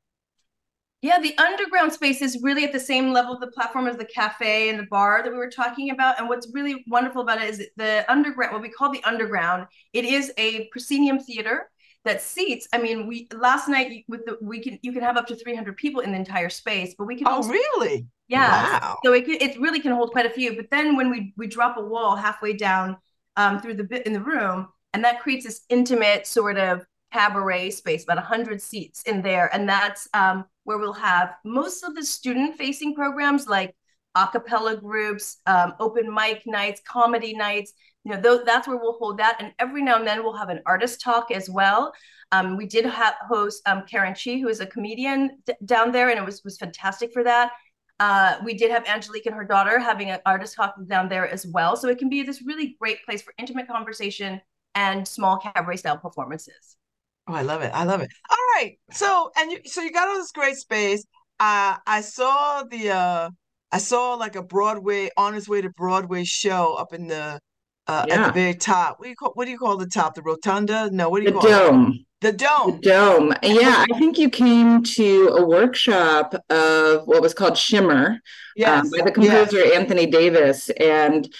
Yeah, 1.02 1.18
the 1.18 1.36
underground 1.38 1.94
space 1.94 2.20
is 2.20 2.38
really 2.42 2.62
at 2.64 2.72
the 2.72 2.80
same 2.80 3.10
level 3.12 3.32
of 3.32 3.40
the 3.40 3.46
platform 3.46 3.86
as 3.86 3.96
the 3.96 4.04
cafe 4.04 4.68
and 4.68 4.78
the 4.78 4.86
bar 4.90 5.22
that 5.22 5.30
we 5.30 5.38
were 5.38 5.48
talking 5.50 5.90
about. 5.90 6.18
And 6.18 6.28
what's 6.28 6.50
really 6.52 6.84
wonderful 6.88 7.22
about 7.22 7.40
it 7.40 7.48
is 7.48 7.66
the 7.76 8.04
underground, 8.10 8.52
what 8.52 8.60
we 8.60 8.68
call 8.68 8.92
the 8.92 9.02
underground, 9.04 9.66
it 9.94 10.04
is 10.04 10.30
a 10.36 10.68
proscenium 10.72 11.18
theater 11.18 11.70
that 12.04 12.20
seats. 12.20 12.68
I 12.74 12.78
mean, 12.78 13.06
we 13.06 13.28
last 13.34 13.66
night 13.66 14.04
with 14.08 14.26
the 14.26 14.36
we 14.42 14.60
can 14.62 14.78
you 14.82 14.92
can 14.92 15.02
have 15.02 15.16
up 15.16 15.26
to 15.28 15.36
300 15.36 15.78
people 15.78 16.02
in 16.02 16.12
the 16.12 16.18
entire 16.18 16.50
space, 16.50 16.94
but 16.98 17.06
we 17.06 17.16
can 17.16 17.28
Oh, 17.28 17.36
also 17.36 17.50
really? 17.50 18.06
yeah. 18.28 18.68
Wow. 18.74 18.98
So 19.04 19.12
it 19.14 19.24
can, 19.24 19.36
it 19.40 19.58
really 19.60 19.80
can 19.80 19.92
hold 19.92 20.12
quite 20.12 20.26
a 20.26 20.30
few. 20.30 20.54
But 20.56 20.70
then 20.70 20.96
when 20.96 21.10
we 21.10 21.32
we 21.36 21.46
drop 21.46 21.76
a 21.78 21.82
wall 21.84 22.16
halfway 22.16 22.54
down 22.56 22.96
um, 23.36 23.60
through 23.60 23.74
the 23.74 23.84
bit 23.84 24.06
in 24.06 24.12
the 24.12 24.20
room, 24.20 24.68
and 24.92 25.04
that 25.04 25.20
creates 25.20 25.46
this 25.46 25.62
intimate 25.68 26.26
sort 26.26 26.58
of 26.58 26.84
cabaret 27.12 27.70
space, 27.70 28.04
about 28.04 28.18
hundred 28.18 28.62
seats 28.62 29.02
in 29.02 29.22
there, 29.22 29.52
and 29.54 29.68
that's 29.68 30.08
um, 30.14 30.44
where 30.64 30.78
we'll 30.78 30.92
have 30.92 31.34
most 31.44 31.82
of 31.82 31.94
the 31.94 32.04
student-facing 32.04 32.94
programs 32.94 33.48
like 33.48 33.74
a 34.14 34.28
cappella 34.28 34.76
groups, 34.76 35.38
um, 35.46 35.74
open 35.80 36.12
mic 36.12 36.42
nights, 36.46 36.80
comedy 36.86 37.34
nights. 37.34 37.72
You 38.04 38.12
know, 38.12 38.20
those, 38.20 38.44
that's 38.44 38.66
where 38.66 38.76
we'll 38.76 38.98
hold 38.98 39.18
that, 39.18 39.36
and 39.40 39.52
every 39.58 39.82
now 39.82 39.96
and 39.96 40.06
then 40.06 40.22
we'll 40.22 40.36
have 40.36 40.48
an 40.48 40.62
artist 40.66 41.00
talk 41.00 41.30
as 41.30 41.50
well. 41.50 41.92
Um, 42.32 42.56
we 42.56 42.66
did 42.66 42.86
have 42.86 43.14
host 43.28 43.60
um, 43.66 43.82
Karen 43.90 44.14
Chee, 44.14 44.40
who 44.40 44.48
is 44.48 44.60
a 44.60 44.66
comedian 44.66 45.38
d- 45.46 45.54
down 45.64 45.92
there, 45.92 46.10
and 46.10 46.18
it 46.18 46.24
was 46.24 46.42
was 46.44 46.56
fantastic 46.56 47.12
for 47.12 47.24
that. 47.24 47.50
Uh, 47.98 48.36
we 48.44 48.54
did 48.54 48.70
have 48.70 48.86
Angelique 48.86 49.26
and 49.26 49.34
her 49.34 49.44
daughter 49.44 49.78
having 49.78 50.10
an 50.10 50.20
artist 50.24 50.54
talk 50.56 50.74
down 50.86 51.08
there 51.08 51.28
as 51.28 51.46
well. 51.46 51.76
So 51.76 51.88
it 51.88 51.98
can 51.98 52.08
be 52.08 52.22
this 52.22 52.40
really 52.42 52.76
great 52.80 53.04
place 53.04 53.20
for 53.20 53.34
intimate 53.36 53.68
conversation 53.68 54.40
and 54.74 55.06
small 55.06 55.38
cabaret 55.38 55.76
style 55.76 55.98
performances. 55.98 56.76
Oh, 57.28 57.34
I 57.34 57.42
love 57.42 57.62
it. 57.62 57.70
I 57.74 57.84
love 57.84 58.00
it. 58.00 58.10
All 58.30 58.36
right. 58.56 58.78
So, 58.92 59.30
and 59.36 59.52
you, 59.52 59.58
so 59.64 59.82
you 59.82 59.92
got 59.92 60.08
all 60.08 60.16
this 60.16 60.32
great 60.32 60.56
space. 60.56 61.04
Uh, 61.38 61.76
I 61.86 62.00
saw 62.00 62.64
the, 62.64 62.90
uh, 62.90 63.30
I 63.72 63.78
saw 63.78 64.14
like 64.14 64.36
a 64.36 64.42
Broadway, 64.42 65.10
on 65.16 65.34
its 65.34 65.48
way 65.48 65.60
to 65.60 65.70
Broadway 65.70 66.24
show 66.24 66.74
up 66.74 66.92
in 66.92 67.06
the, 67.06 67.38
uh, 67.86 68.06
at 68.10 68.26
the 68.26 68.32
very 68.32 68.54
top. 68.54 68.98
What 68.98 69.04
do 69.04 69.10
you 69.10 69.16
call, 69.16 69.32
what 69.34 69.44
do 69.44 69.50
you 69.50 69.58
call 69.58 69.76
the 69.76 69.86
top? 69.86 70.14
The 70.14 70.22
rotunda? 70.22 70.90
No, 70.90 71.08
what 71.08 71.20
do 71.20 71.26
The 71.26 71.32
you 71.32 71.40
call? 71.40 71.50
The 71.50 71.56
dome. 71.56 72.04
The 72.20 72.32
The 72.32 72.32
dome. 72.32 72.80
The 72.82 72.88
dome. 72.88 73.34
Yeah, 73.42 73.86
I 73.90 73.98
think 73.98 74.18
you 74.18 74.28
came 74.28 74.82
to 74.82 75.28
a 75.38 75.46
workshop 75.46 76.34
of 76.50 77.06
what 77.06 77.22
was 77.22 77.32
called 77.32 77.56
Shimmer 77.56 78.20
Yes. 78.56 78.84
um, 78.84 78.90
by 78.90 79.10
the 79.10 79.22
yes. 79.22 79.48
composer 79.50 79.74
Anthony 79.74 80.06
Davis. 80.06 80.68
And 80.70 81.32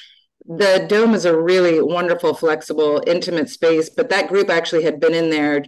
the 0.50 0.84
dome 0.88 1.14
is 1.14 1.26
a 1.26 1.38
really 1.38 1.80
wonderful, 1.80 2.34
flexible, 2.34 3.00
intimate 3.06 3.48
space. 3.48 3.88
But 3.88 4.08
that 4.10 4.28
group 4.28 4.50
actually 4.50 4.82
had 4.82 4.98
been 4.98 5.14
in 5.14 5.30
there 5.30 5.64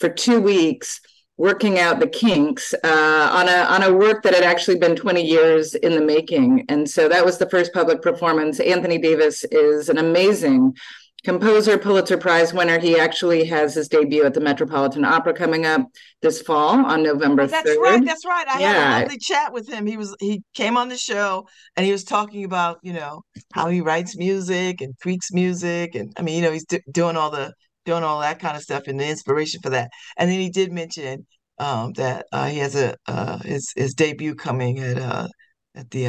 for 0.00 0.08
two 0.08 0.40
weeks 0.40 1.00
working 1.36 1.78
out 1.78 2.00
the 2.00 2.08
kinks 2.08 2.74
uh, 2.84 3.30
on 3.32 3.48
a 3.48 3.64
on 3.64 3.82
a 3.84 3.96
work 3.96 4.22
that 4.22 4.34
had 4.34 4.42
actually 4.42 4.78
been 4.78 4.96
20 4.96 5.22
years 5.22 5.76
in 5.76 5.92
the 5.92 6.00
making. 6.00 6.64
And 6.68 6.88
so 6.90 7.08
that 7.08 7.24
was 7.24 7.38
the 7.38 7.48
first 7.48 7.72
public 7.72 8.02
performance. 8.02 8.58
Anthony 8.58 8.98
Davis 8.98 9.44
is 9.44 9.88
an 9.88 9.98
amazing 9.98 10.76
composer, 11.24 11.78
Pulitzer 11.78 12.16
Prize 12.18 12.52
winner. 12.54 12.78
He 12.78 12.98
actually 12.98 13.44
has 13.46 13.74
his 13.74 13.88
debut 13.88 14.24
at 14.24 14.34
the 14.34 14.40
Metropolitan 14.40 15.04
Opera 15.04 15.34
coming 15.34 15.66
up 15.66 15.82
this 16.22 16.40
fall 16.42 16.84
on 16.84 17.02
November 17.02 17.42
Oh, 17.42 17.46
that's 17.46 17.68
3rd. 17.68 17.78
right. 17.80 18.04
That's 18.04 18.24
right. 18.26 18.46
I 18.46 18.52
had 18.52 18.60
Yeah. 18.60 18.98
a 18.98 19.00
lovely 19.00 19.18
chat 19.18 19.52
with 19.52 19.68
him. 19.68 19.86
He 19.86 19.96
was 19.96 20.14
he 20.20 20.42
came 20.54 20.76
on 20.76 20.88
the 20.88 20.96
show 20.96 21.46
and 21.76 21.84
he 21.84 21.92
was 21.92 22.04
talking 22.04 22.44
about 22.44 22.78
you 22.82 22.92
know 22.92 23.22
how 23.52 23.68
he 23.68 23.80
writes 23.80 24.16
music 24.16 24.80
and 24.80 24.94
tweaks 25.02 25.32
music 25.32 25.94
and 25.94 26.12
I 26.16 26.22
mean 26.22 26.36
you 26.36 26.42
know 26.42 26.52
he's 26.52 26.64
d- 26.66 26.80
doing 26.92 27.16
all 27.16 27.30
the 27.30 27.52
doing 27.84 28.02
all 28.04 28.20
that 28.20 28.38
kind 28.38 28.56
of 28.56 28.62
stuff 28.62 28.84
and 28.86 28.98
the 29.00 29.06
inspiration 29.08 29.60
for 29.62 29.70
that. 29.70 29.90
And 30.16 30.30
then 30.30 30.40
he 30.40 30.50
did 30.50 30.72
mention 30.72 31.26
um 31.58 31.92
that 31.94 32.26
uh, 32.32 32.46
he 32.48 32.58
has 32.58 32.74
a 32.74 32.96
uh, 33.06 33.38
his 33.38 33.72
his 33.76 33.94
debut 33.94 34.34
coming 34.34 34.78
at 34.80 34.98
uh 34.98 35.28
at 35.74 35.90
the 35.90 36.08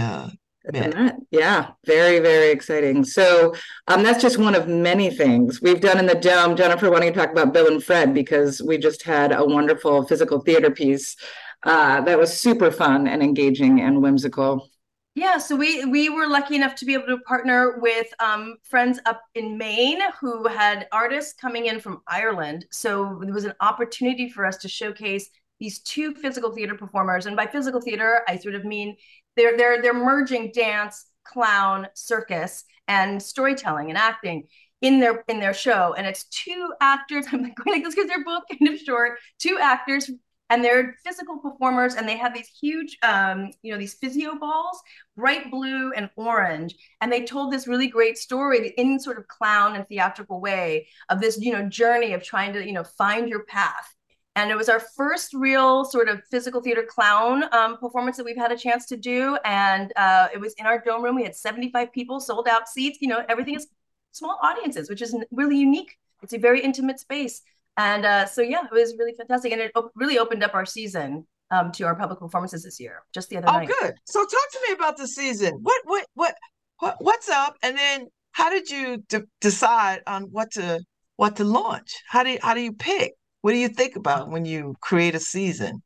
At 0.67 0.73
the 0.73 0.79
Met. 0.79 0.95
Met. 0.95 1.15
Yeah, 1.31 1.71
very, 1.85 2.19
very 2.19 2.49
exciting. 2.49 3.03
So 3.03 3.53
um, 3.87 4.03
that's 4.03 4.21
just 4.21 4.37
one 4.37 4.55
of 4.55 4.67
many 4.67 5.09
things 5.09 5.61
we've 5.61 5.81
done 5.81 5.99
in 5.99 6.05
the 6.05 6.15
Dome. 6.15 6.55
Jennifer, 6.55 6.89
why 6.89 6.99
don't 6.99 7.07
you 7.07 7.13
talk 7.13 7.31
about 7.31 7.53
Bill 7.53 7.67
and 7.67 7.83
Fred? 7.83 8.13
Because 8.13 8.61
we 8.61 8.77
just 8.77 9.03
had 9.03 9.31
a 9.31 9.45
wonderful 9.45 10.05
physical 10.07 10.39
theater 10.39 10.71
piece 10.71 11.15
uh, 11.63 12.01
that 12.01 12.17
was 12.17 12.35
super 12.35 12.71
fun 12.71 13.07
and 13.07 13.21
engaging 13.21 13.81
and 13.81 14.01
whimsical. 14.01 14.69
Yeah, 15.15 15.37
so 15.37 15.55
we 15.55 15.85
we 15.85 16.09
were 16.09 16.27
lucky 16.27 16.55
enough 16.55 16.75
to 16.75 16.85
be 16.85 16.93
able 16.93 17.07
to 17.07 17.19
partner 17.19 17.79
with 17.79 18.07
um, 18.19 18.57
friends 18.63 18.99
up 19.05 19.21
in 19.33 19.57
Maine 19.57 20.01
who 20.19 20.45
had 20.45 20.87
artists 20.91 21.33
coming 21.33 21.67
in 21.67 21.79
from 21.79 22.01
Ireland. 22.05 22.65
So 22.69 23.21
there 23.23 23.33
was 23.33 23.45
an 23.45 23.53
opportunity 23.61 24.29
for 24.29 24.45
us 24.45 24.57
to 24.57 24.67
showcase 24.67 25.29
these 25.57 25.79
two 25.79 26.13
physical 26.15 26.51
theater 26.51 26.75
performers, 26.75 27.27
and 27.27 27.35
by 27.37 27.45
physical 27.45 27.79
theater, 27.79 28.23
I 28.27 28.35
sort 28.35 28.55
of 28.55 28.65
mean 28.65 28.97
they're 29.35 29.57
they're 29.57 29.81
they're 29.81 29.93
merging 29.93 30.51
dance, 30.53 31.05
clown, 31.23 31.87
circus, 31.93 32.63
and 32.87 33.21
storytelling 33.21 33.89
and 33.89 33.97
acting 33.97 34.47
in 34.81 34.99
their 34.99 35.23
in 35.27 35.39
their 35.39 35.53
show. 35.53 35.93
And 35.97 36.05
it's 36.07 36.25
two 36.25 36.71
actors. 36.81 37.25
I'm 37.31 37.43
like 37.43 37.55
going 37.55 37.77
like 37.77 37.83
this 37.83 37.95
because 37.95 38.09
they're 38.09 38.23
both 38.23 38.43
kind 38.51 38.73
of 38.73 38.79
short. 38.79 39.17
Two 39.39 39.57
actors 39.61 40.09
and 40.49 40.63
they're 40.63 40.95
physical 41.03 41.39
performers 41.39 41.95
and 41.95 42.07
they 42.07 42.17
have 42.17 42.33
these 42.33 42.49
huge 42.61 42.97
um, 43.01 43.51
you 43.61 43.71
know 43.71 43.79
these 43.79 43.95
physio 43.95 44.35
balls 44.35 44.79
bright 45.17 45.49
blue 45.49 45.91
and 45.93 46.09
orange 46.15 46.75
and 47.01 47.11
they 47.11 47.23
told 47.23 47.51
this 47.51 47.67
really 47.67 47.87
great 47.87 48.17
story 48.17 48.73
in 48.77 48.99
sort 48.99 49.17
of 49.17 49.27
clown 49.27 49.75
and 49.75 49.87
theatrical 49.87 50.39
way 50.39 50.87
of 51.09 51.19
this 51.19 51.39
you 51.39 51.51
know 51.51 51.67
journey 51.67 52.13
of 52.13 52.23
trying 52.23 52.53
to 52.53 52.65
you 52.65 52.73
know 52.73 52.83
find 52.83 53.27
your 53.29 53.43
path 53.45 53.94
and 54.35 54.51
it 54.51 54.55
was 54.55 54.67
our 54.69 54.79
first 54.79 55.33
real 55.33 55.85
sort 55.85 56.09
of 56.09 56.21
physical 56.29 56.61
theater 56.61 56.83
clown 56.87 57.43
um, 57.53 57.77
performance 57.77 58.17
that 58.17 58.25
we've 58.25 58.37
had 58.37 58.51
a 58.51 58.57
chance 58.57 58.85
to 58.87 58.97
do 58.97 59.37
and 59.45 59.93
uh, 59.95 60.27
it 60.33 60.39
was 60.39 60.53
in 60.57 60.65
our 60.65 60.79
dome 60.79 61.03
room 61.03 61.15
we 61.15 61.23
had 61.23 61.35
75 61.35 61.91
people 61.91 62.19
sold 62.19 62.47
out 62.47 62.67
seats 62.67 62.97
you 63.01 63.07
know 63.07 63.23
everything 63.29 63.55
is 63.55 63.67
small 64.11 64.39
audiences 64.41 64.89
which 64.89 65.01
is 65.01 65.15
really 65.31 65.57
unique 65.57 65.97
it's 66.23 66.33
a 66.33 66.37
very 66.39 66.61
intimate 66.61 66.99
space 66.99 67.41
and 67.77 68.05
uh, 68.05 68.25
so, 68.25 68.41
yeah, 68.41 68.63
it 68.63 68.71
was 68.71 68.95
really 68.97 69.13
fantastic. 69.13 69.51
And 69.51 69.61
it 69.61 69.71
op- 69.75 69.91
really 69.95 70.17
opened 70.17 70.43
up 70.43 70.53
our 70.53 70.65
season 70.65 71.27
um, 71.51 71.71
to 71.73 71.83
our 71.85 71.95
public 71.95 72.19
performances 72.19 72.63
this 72.63 72.79
year, 72.79 73.03
just 73.13 73.29
the 73.29 73.37
other 73.37 73.47
Oh, 73.49 73.53
night. 73.53 73.67
good. 73.67 73.93
So 74.05 74.21
talk 74.21 74.29
to 74.29 74.59
me 74.67 74.73
about 74.73 74.97
the 74.97 75.07
season. 75.07 75.59
What 75.61 75.81
what 75.85 76.05
what 76.13 76.35
what 76.79 76.95
what's 76.99 77.29
up? 77.29 77.57
And 77.61 77.77
then 77.77 78.07
how 78.31 78.49
did 78.49 78.69
you 78.69 79.03
de- 79.09 79.27
decide 79.41 80.01
on 80.07 80.23
what 80.23 80.51
to 80.51 80.81
what 81.17 81.35
to 81.37 81.43
launch? 81.43 81.95
How 82.07 82.23
do 82.23 82.31
you, 82.31 82.39
how 82.41 82.53
do 82.53 82.61
you 82.61 82.73
pick? 82.73 83.13
What 83.45 83.51
do 83.51 83.59
you 83.59 83.69
think 83.69 83.95
about 83.95 84.31
when 84.31 84.43
you 84.43 84.76
create 84.81 85.13
a 85.13 85.19
season? 85.19 85.84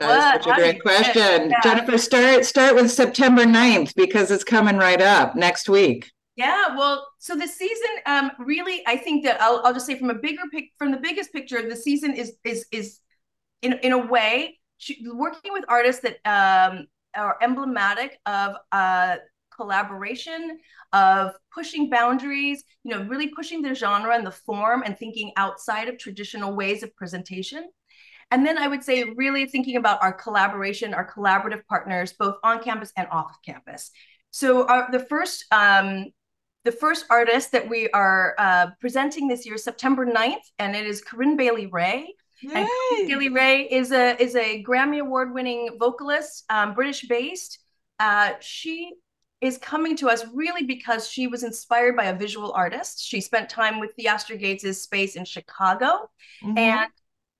That 0.00 0.38
is 0.40 0.44
such 0.44 0.52
a 0.52 0.56
great 0.56 0.74
you- 0.74 0.82
question. 0.82 1.50
yeah. 1.50 1.60
Jennifer, 1.62 1.98
start 1.98 2.44
start 2.44 2.74
with 2.74 2.90
September 2.90 3.44
9th 3.44 3.94
because 3.94 4.32
it's 4.32 4.42
coming 4.42 4.76
right 4.76 5.00
up 5.00 5.36
next 5.36 5.68
week. 5.68 6.10
Yeah, 6.34 6.74
well, 6.76 7.06
so 7.20 7.36
the 7.36 7.46
season, 7.46 7.90
um, 8.06 8.32
really, 8.40 8.82
I 8.88 8.96
think 8.96 9.22
that 9.22 9.40
I'll, 9.40 9.62
I'll 9.64 9.72
just 9.72 9.86
say 9.86 9.96
from 9.96 10.10
a 10.10 10.14
bigger 10.14 10.42
pic, 10.50 10.72
from 10.78 10.90
the 10.90 10.96
biggest 10.96 11.32
picture, 11.32 11.68
the 11.68 11.76
season 11.76 12.12
is 12.12 12.32
is 12.42 12.66
is 12.72 12.98
in 13.62 13.74
in 13.84 13.92
a 13.92 14.04
way 14.04 14.58
working 15.04 15.52
with 15.52 15.64
artists 15.68 16.02
that 16.02 16.16
um, 16.24 16.88
are 17.14 17.38
emblematic 17.40 18.18
of 18.26 18.56
uh, 18.72 19.18
collaboration, 19.56 20.58
of 20.92 21.32
pushing 21.52 21.90
boundaries, 21.90 22.62
you 22.84 22.92
know, 22.92 23.02
really 23.04 23.28
pushing 23.28 23.62
the 23.62 23.74
genre 23.74 24.14
and 24.14 24.26
the 24.26 24.30
form, 24.30 24.82
and 24.84 24.98
thinking 24.98 25.32
outside 25.36 25.88
of 25.88 25.98
traditional 25.98 26.54
ways 26.54 26.82
of 26.82 26.94
presentation. 26.96 27.68
And 28.30 28.44
then 28.44 28.58
I 28.58 28.68
would 28.68 28.82
say 28.82 29.04
really 29.16 29.46
thinking 29.46 29.76
about 29.76 30.02
our 30.02 30.12
collaboration, 30.12 30.94
our 30.94 31.10
collaborative 31.10 31.64
partners, 31.68 32.12
both 32.12 32.36
on 32.42 32.62
campus 32.62 32.92
and 32.96 33.08
off 33.10 33.36
campus. 33.44 33.90
So 34.30 34.66
our, 34.66 34.90
the 34.90 35.00
first 35.00 35.44
um, 35.52 36.06
the 36.64 36.72
first 36.72 37.06
artist 37.10 37.52
that 37.52 37.68
we 37.68 37.88
are 37.90 38.34
uh, 38.38 38.66
presenting 38.80 39.28
this 39.28 39.46
year 39.46 39.56
September 39.56 40.04
9th, 40.04 40.42
and 40.58 40.74
it 40.74 40.84
is 40.84 41.00
Corinne 41.00 41.36
Bailey 41.36 41.66
Rae. 41.66 42.12
And 42.42 42.68
Yay! 42.90 43.06
Bailey 43.06 43.28
Ray 43.28 43.62
is 43.62 43.92
a 43.92 44.20
is 44.20 44.34
a 44.34 44.62
Grammy 44.64 45.00
Award 45.00 45.32
winning 45.32 45.76
vocalist, 45.78 46.44
um, 46.50 46.74
British 46.74 47.02
based. 47.08 47.60
Uh, 47.98 48.32
she 48.40 48.92
is 49.40 49.58
coming 49.58 49.96
to 49.96 50.08
us 50.08 50.24
really 50.32 50.64
because 50.64 51.08
she 51.08 51.26
was 51.26 51.42
inspired 51.42 51.96
by 51.96 52.04
a 52.04 52.16
visual 52.16 52.52
artist. 52.52 53.04
She 53.04 53.20
spent 53.20 53.50
time 53.50 53.80
with 53.80 53.94
Theaster 53.94 54.36
Gates' 54.36 54.80
space 54.82 55.16
in 55.16 55.24
Chicago, 55.24 56.10
Mhm. 56.42 56.58
and 56.58 56.90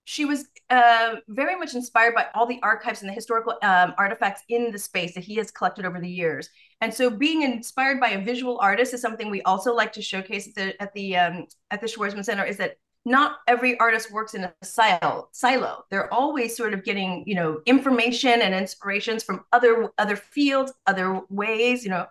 she 0.04 0.24
was 0.24 0.46
uh, 0.70 1.16
very 1.28 1.56
much 1.56 1.74
inspired 1.74 2.14
by 2.14 2.26
all 2.34 2.46
the 2.46 2.60
archives 2.62 3.00
and 3.02 3.08
the 3.08 3.14
historical 3.14 3.54
um, 3.62 3.94
artifacts 3.98 4.42
in 4.48 4.70
the 4.70 4.78
space 4.78 5.14
that 5.14 5.24
he 5.24 5.34
has 5.36 5.50
collected 5.50 5.84
over 5.84 6.00
the 6.00 6.08
years. 6.08 6.48
And 6.80 6.92
so, 6.92 7.10
being 7.10 7.42
inspired 7.42 7.98
by 8.00 8.10
a 8.10 8.24
visual 8.24 8.58
artist 8.58 8.94
is 8.94 9.00
something 9.00 9.30
we 9.30 9.42
also 9.42 9.74
like 9.74 9.92
to 9.94 10.02
showcase 10.02 10.48
at 10.48 10.54
the 10.54 10.82
at 10.82 10.92
the 10.94 11.16
um, 11.16 11.46
at 11.70 11.80
the 11.80 11.86
Schwarzman 11.86 12.24
Center. 12.24 12.44
Is 12.44 12.58
that 12.58 12.76
not 13.06 13.38
every 13.46 13.78
artist 13.78 14.10
works 14.10 14.34
in 14.34 14.44
a 14.44 14.52
silo 14.64 15.28
silo. 15.30 15.84
They're 15.90 16.12
always 16.12 16.56
sort 16.56 16.74
of 16.74 16.84
getting 16.84 17.22
you 17.26 17.36
know 17.36 17.60
information 17.64 18.42
and 18.42 18.54
inspirations 18.54 19.22
from 19.22 19.44
other 19.52 19.90
other 19.96 20.16
fields 20.16 20.72
other 20.86 21.22
ways 21.30 21.84
you 21.84 21.90
know. 21.90 22.06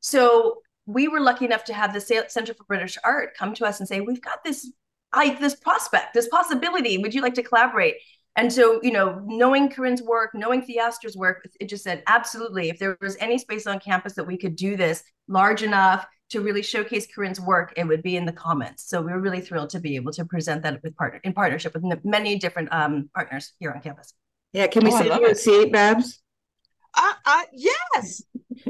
So 0.00 0.62
we 0.86 1.06
were 1.06 1.20
lucky 1.20 1.44
enough 1.44 1.64
to 1.64 1.74
have 1.74 1.92
the 1.92 2.00
center 2.00 2.54
for 2.54 2.64
british 2.64 2.96
art 3.04 3.36
come 3.36 3.54
to 3.54 3.66
us 3.66 3.78
and 3.78 3.86
say 3.86 4.00
we've 4.00 4.22
got 4.22 4.42
this 4.42 4.72
i 5.12 5.34
this 5.34 5.54
prospect 5.54 6.14
this 6.14 6.28
possibility. 6.28 6.98
Would 6.98 7.14
you 7.14 7.20
like 7.20 7.34
to 7.34 7.42
collaborate? 7.42 7.96
And 8.34 8.50
so 8.50 8.80
you 8.82 8.90
know 8.90 9.22
knowing 9.26 9.68
corinne's 9.68 10.02
work 10.02 10.30
knowing 10.34 10.62
theaster's 10.62 11.16
work 11.16 11.46
it 11.60 11.68
just 11.68 11.84
said 11.84 12.02
absolutely. 12.06 12.70
If 12.70 12.78
there 12.78 12.96
was 13.02 13.18
any 13.20 13.36
space 13.36 13.66
on 13.66 13.80
campus 13.80 14.14
that 14.14 14.24
we 14.24 14.38
could 14.38 14.56
do 14.56 14.76
this 14.76 15.04
large 15.28 15.62
enough 15.62 16.06
to 16.30 16.40
really 16.40 16.62
showcase 16.62 17.06
Corinne's 17.12 17.40
work, 17.40 17.72
it 17.76 17.84
would 17.84 18.02
be 18.02 18.16
in 18.16 18.26
the 18.26 18.32
comments. 18.32 18.88
So 18.88 19.00
we 19.00 19.12
were 19.12 19.20
really 19.20 19.40
thrilled 19.40 19.70
to 19.70 19.80
be 19.80 19.96
able 19.96 20.12
to 20.12 20.24
present 20.24 20.62
that 20.62 20.82
with 20.82 20.96
partner 20.96 21.20
in 21.24 21.32
partnership 21.32 21.74
with 21.74 22.04
many 22.04 22.38
different 22.38 22.72
um, 22.72 23.10
partners 23.14 23.52
here 23.58 23.70
on 23.72 23.80
campus. 23.80 24.12
Yeah, 24.52 24.66
can 24.66 24.84
we 24.84 24.90
Oh, 24.90 24.94
I 24.94 24.98
send 24.98 25.10
love 25.10 25.20
you 25.20 25.26
a 25.26 25.30
it. 25.30 25.38
seat, 25.38 25.72
Babz? 25.72 26.20
I, 26.94 27.14
I 27.24 27.44
yes. 27.52 28.22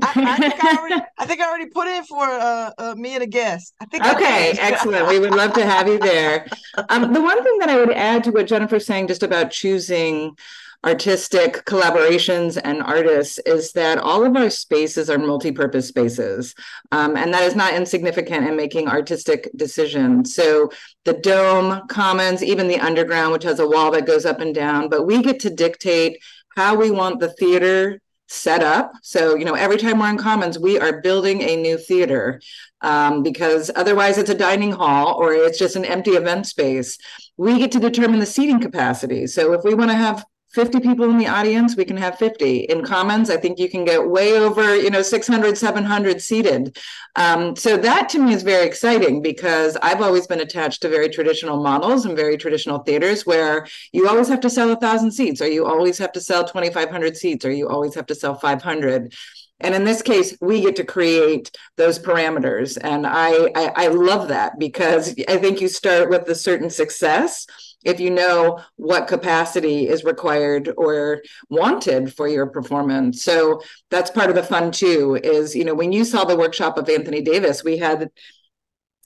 I, 0.02 0.12
I 0.16 0.36
think 0.36 0.64
I 0.64 0.76
already 0.76 1.02
I 1.18 1.26
think 1.26 1.40
I 1.40 1.48
already 1.48 1.66
put 1.70 1.86
in 1.88 2.04
for 2.04 2.24
uh, 2.24 2.70
uh 2.76 2.94
me 2.96 3.14
and 3.14 3.22
a 3.22 3.26
guest. 3.26 3.74
I 3.80 3.86
think 3.86 4.04
Okay, 4.04 4.52
did. 4.52 4.58
excellent. 4.60 5.08
We 5.08 5.18
would 5.18 5.34
love 5.34 5.52
to 5.54 5.64
have 5.64 5.88
you 5.88 5.98
there. 5.98 6.46
Um, 6.88 7.12
the 7.12 7.20
one 7.20 7.42
thing 7.42 7.58
that 7.58 7.68
I 7.70 7.78
would 7.78 7.92
add 7.92 8.24
to 8.24 8.30
what 8.32 8.46
Jennifer's 8.46 8.86
saying 8.86 9.06
just 9.08 9.22
about 9.22 9.50
choosing 9.50 10.36
artistic 10.84 11.64
collaborations 11.64 12.60
and 12.62 12.82
artists 12.82 13.38
is 13.40 13.72
that 13.72 13.98
all 13.98 14.24
of 14.24 14.36
our 14.36 14.48
spaces 14.48 15.10
are 15.10 15.18
multi-purpose 15.18 15.88
spaces. 15.88 16.54
Um, 16.92 17.16
and 17.16 17.34
that 17.34 17.42
is 17.42 17.56
not 17.56 17.74
insignificant 17.74 18.46
in 18.46 18.56
making 18.56 18.88
artistic 18.88 19.50
decisions. 19.56 20.34
So 20.34 20.70
the 21.04 21.14
dome, 21.14 21.86
commons, 21.88 22.44
even 22.44 22.68
the 22.68 22.78
underground, 22.78 23.32
which 23.32 23.42
has 23.44 23.58
a 23.58 23.66
wall 23.66 23.90
that 23.92 24.06
goes 24.06 24.24
up 24.24 24.40
and 24.40 24.54
down, 24.54 24.88
but 24.88 25.06
we 25.06 25.22
get 25.22 25.40
to 25.40 25.50
dictate 25.50 26.18
how 26.56 26.76
we 26.76 26.90
want 26.90 27.20
the 27.20 27.30
theater 27.30 28.00
set 28.28 28.62
up. 28.62 28.92
So, 29.02 29.36
you 29.36 29.44
know, 29.44 29.54
every 29.54 29.78
time 29.78 29.98
we're 29.98 30.10
in 30.10 30.18
Commons, 30.18 30.58
we 30.58 30.78
are 30.78 31.00
building 31.00 31.40
a 31.42 31.56
new 31.56 31.78
theater 31.78 32.40
um, 32.82 33.22
because 33.22 33.70
otherwise 33.74 34.18
it's 34.18 34.30
a 34.30 34.34
dining 34.34 34.72
hall 34.72 35.14
or 35.14 35.32
it's 35.32 35.58
just 35.58 35.76
an 35.76 35.84
empty 35.86 36.10
event 36.10 36.46
space. 36.46 36.98
We 37.38 37.58
get 37.58 37.72
to 37.72 37.80
determine 37.80 38.20
the 38.20 38.26
seating 38.26 38.60
capacity. 38.60 39.26
So, 39.26 39.54
if 39.54 39.64
we 39.64 39.74
want 39.74 39.90
to 39.90 39.96
have 39.96 40.24
50 40.50 40.80
people 40.80 41.10
in 41.10 41.18
the 41.18 41.26
audience, 41.26 41.76
we 41.76 41.84
can 41.84 41.96
have 41.98 42.18
50. 42.18 42.60
In 42.60 42.82
Commons, 42.82 43.28
I 43.28 43.36
think 43.36 43.58
you 43.58 43.68
can 43.68 43.84
get 43.84 44.08
way 44.08 44.38
over, 44.38 44.74
you 44.74 44.88
know, 44.88 45.02
600, 45.02 45.58
700 45.58 46.22
seated. 46.22 46.78
Um, 47.16 47.54
so 47.54 47.76
that 47.76 48.08
to 48.10 48.18
me 48.18 48.32
is 48.32 48.42
very 48.42 48.66
exciting 48.66 49.20
because 49.20 49.76
I've 49.82 50.00
always 50.00 50.26
been 50.26 50.40
attached 50.40 50.80
to 50.82 50.88
very 50.88 51.10
traditional 51.10 51.62
models 51.62 52.06
and 52.06 52.16
very 52.16 52.38
traditional 52.38 52.78
theaters 52.78 53.26
where 53.26 53.66
you 53.92 54.08
always 54.08 54.28
have 54.28 54.40
to 54.40 54.50
sell 54.50 54.70
a 54.70 54.76
thousand 54.76 55.10
seats 55.12 55.42
or 55.42 55.48
you 55.48 55.66
always 55.66 55.98
have 55.98 56.12
to 56.12 56.20
sell 56.20 56.44
2,500 56.44 57.16
seats 57.16 57.44
or 57.44 57.52
you 57.52 57.68
always 57.68 57.94
have 57.94 58.06
to 58.06 58.14
sell 58.14 58.34
500. 58.34 59.12
And 59.60 59.74
in 59.74 59.84
this 59.84 60.02
case, 60.02 60.36
we 60.40 60.60
get 60.60 60.76
to 60.76 60.84
create 60.84 61.50
those 61.76 61.98
parameters. 61.98 62.78
And 62.80 63.06
I, 63.06 63.50
I, 63.54 63.72
I 63.74 63.86
love 63.88 64.28
that 64.28 64.58
because 64.58 65.14
I 65.28 65.36
think 65.36 65.60
you 65.60 65.68
start 65.68 66.10
with 66.10 66.28
a 66.28 66.34
certain 66.34 66.70
success 66.70 67.46
if 67.84 68.00
you 68.00 68.10
know 68.10 68.60
what 68.76 69.06
capacity 69.06 69.88
is 69.88 70.04
required 70.04 70.72
or 70.76 71.22
wanted 71.48 72.14
for 72.14 72.26
your 72.28 72.46
performance. 72.46 73.22
So 73.22 73.60
that's 73.90 74.10
part 74.10 74.30
of 74.30 74.36
the 74.36 74.42
fun 74.42 74.72
too, 74.72 75.18
is, 75.22 75.54
you 75.54 75.64
know, 75.64 75.74
when 75.74 75.92
you 75.92 76.04
saw 76.04 76.24
the 76.24 76.36
workshop 76.36 76.76
of 76.76 76.88
Anthony 76.88 77.22
Davis, 77.22 77.62
we 77.62 77.78
had 77.78 78.10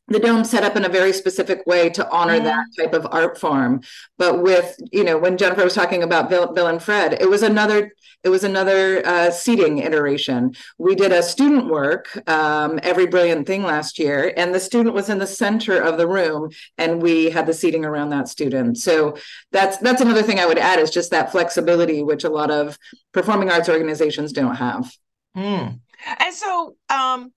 the 0.08 0.18
dome 0.18 0.44
set 0.44 0.64
up 0.64 0.76
in 0.76 0.84
a 0.84 0.88
very 0.88 1.12
specific 1.12 1.64
way 1.66 1.88
to 1.88 2.08
honor 2.10 2.38
Mhm. 2.38 2.44
that 2.44 2.64
type 2.78 2.92
of 2.92 3.06
art 3.10 3.38
form. 3.38 3.80
But 4.18 4.42
with, 4.42 4.76
you 4.90 5.04
know, 5.04 5.16
when 5.16 5.36
Jennifer 5.36 5.64
was 5.64 5.74
talking 5.74 6.02
about 6.02 6.28
Bill, 6.28 6.52
Bill 6.52 6.66
and 6.66 6.82
Fred, 6.82 7.16
it 7.20 7.30
was 7.30 7.42
another, 7.42 7.92
it 8.24 8.28
was 8.28 8.44
another 8.44 9.06
uh, 9.06 9.30
seating 9.30 9.78
iteration. 9.78 10.54
We 10.76 10.94
did 10.96 11.12
a 11.12 11.22
student 11.22 11.68
work, 11.68 12.20
um, 12.28 12.78
every 12.82 13.06
brilliant 13.06 13.46
thing 13.46 13.62
last 13.62 13.98
year, 13.98 14.32
and 14.36 14.54
the 14.54 14.60
student 14.60 14.94
was 14.94 15.08
in 15.08 15.18
the 15.18 15.26
center 15.26 15.80
of 15.80 15.98
the 15.98 16.08
room, 16.08 16.50
and 16.76 17.00
we 17.00 17.30
had 17.30 17.46
the 17.46 17.54
seating 17.54 17.84
around 17.84 18.10
that 18.10 18.28
student. 18.28 18.78
So 18.78 19.16
that's 19.50 19.76
that's 19.78 20.02
another 20.02 20.22
thing 20.22 20.38
I 20.40 20.46
would 20.46 20.58
add 20.58 20.78
is 20.78 20.90
just 20.90 21.10
that 21.12 21.32
flexibility, 21.32 22.02
which 22.02 22.24
a 22.24 22.28
lot 22.28 22.50
of 22.50 22.76
performing 23.12 23.50
arts 23.50 23.68
organizations 23.68 24.32
don't 24.32 24.56
have. 24.56 24.92
Mm. 25.36 25.80
And 26.18 26.34
so, 26.34 26.76
um, 26.90 27.32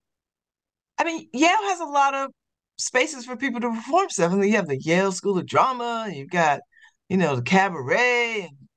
I 0.98 1.04
mean, 1.04 1.30
Yale 1.32 1.50
has 1.70 1.80
a 1.80 1.86
lot 1.86 2.14
of 2.14 2.32
spaces 2.78 3.26
for 3.26 3.36
people 3.36 3.60
to 3.62 3.70
perform 3.70 4.10
stuff. 4.10 4.32
I 4.32 4.36
mean, 4.36 4.50
you 4.50 4.56
have 4.56 4.68
the 4.68 4.82
Yale 4.82 5.12
School 5.12 5.38
of 5.38 5.46
Drama, 5.46 6.10
you've 6.14 6.30
got, 6.30 6.62
you 7.10 7.18
know, 7.18 7.36
the 7.36 7.42
cabaret, 7.42 8.48
and 8.50 8.68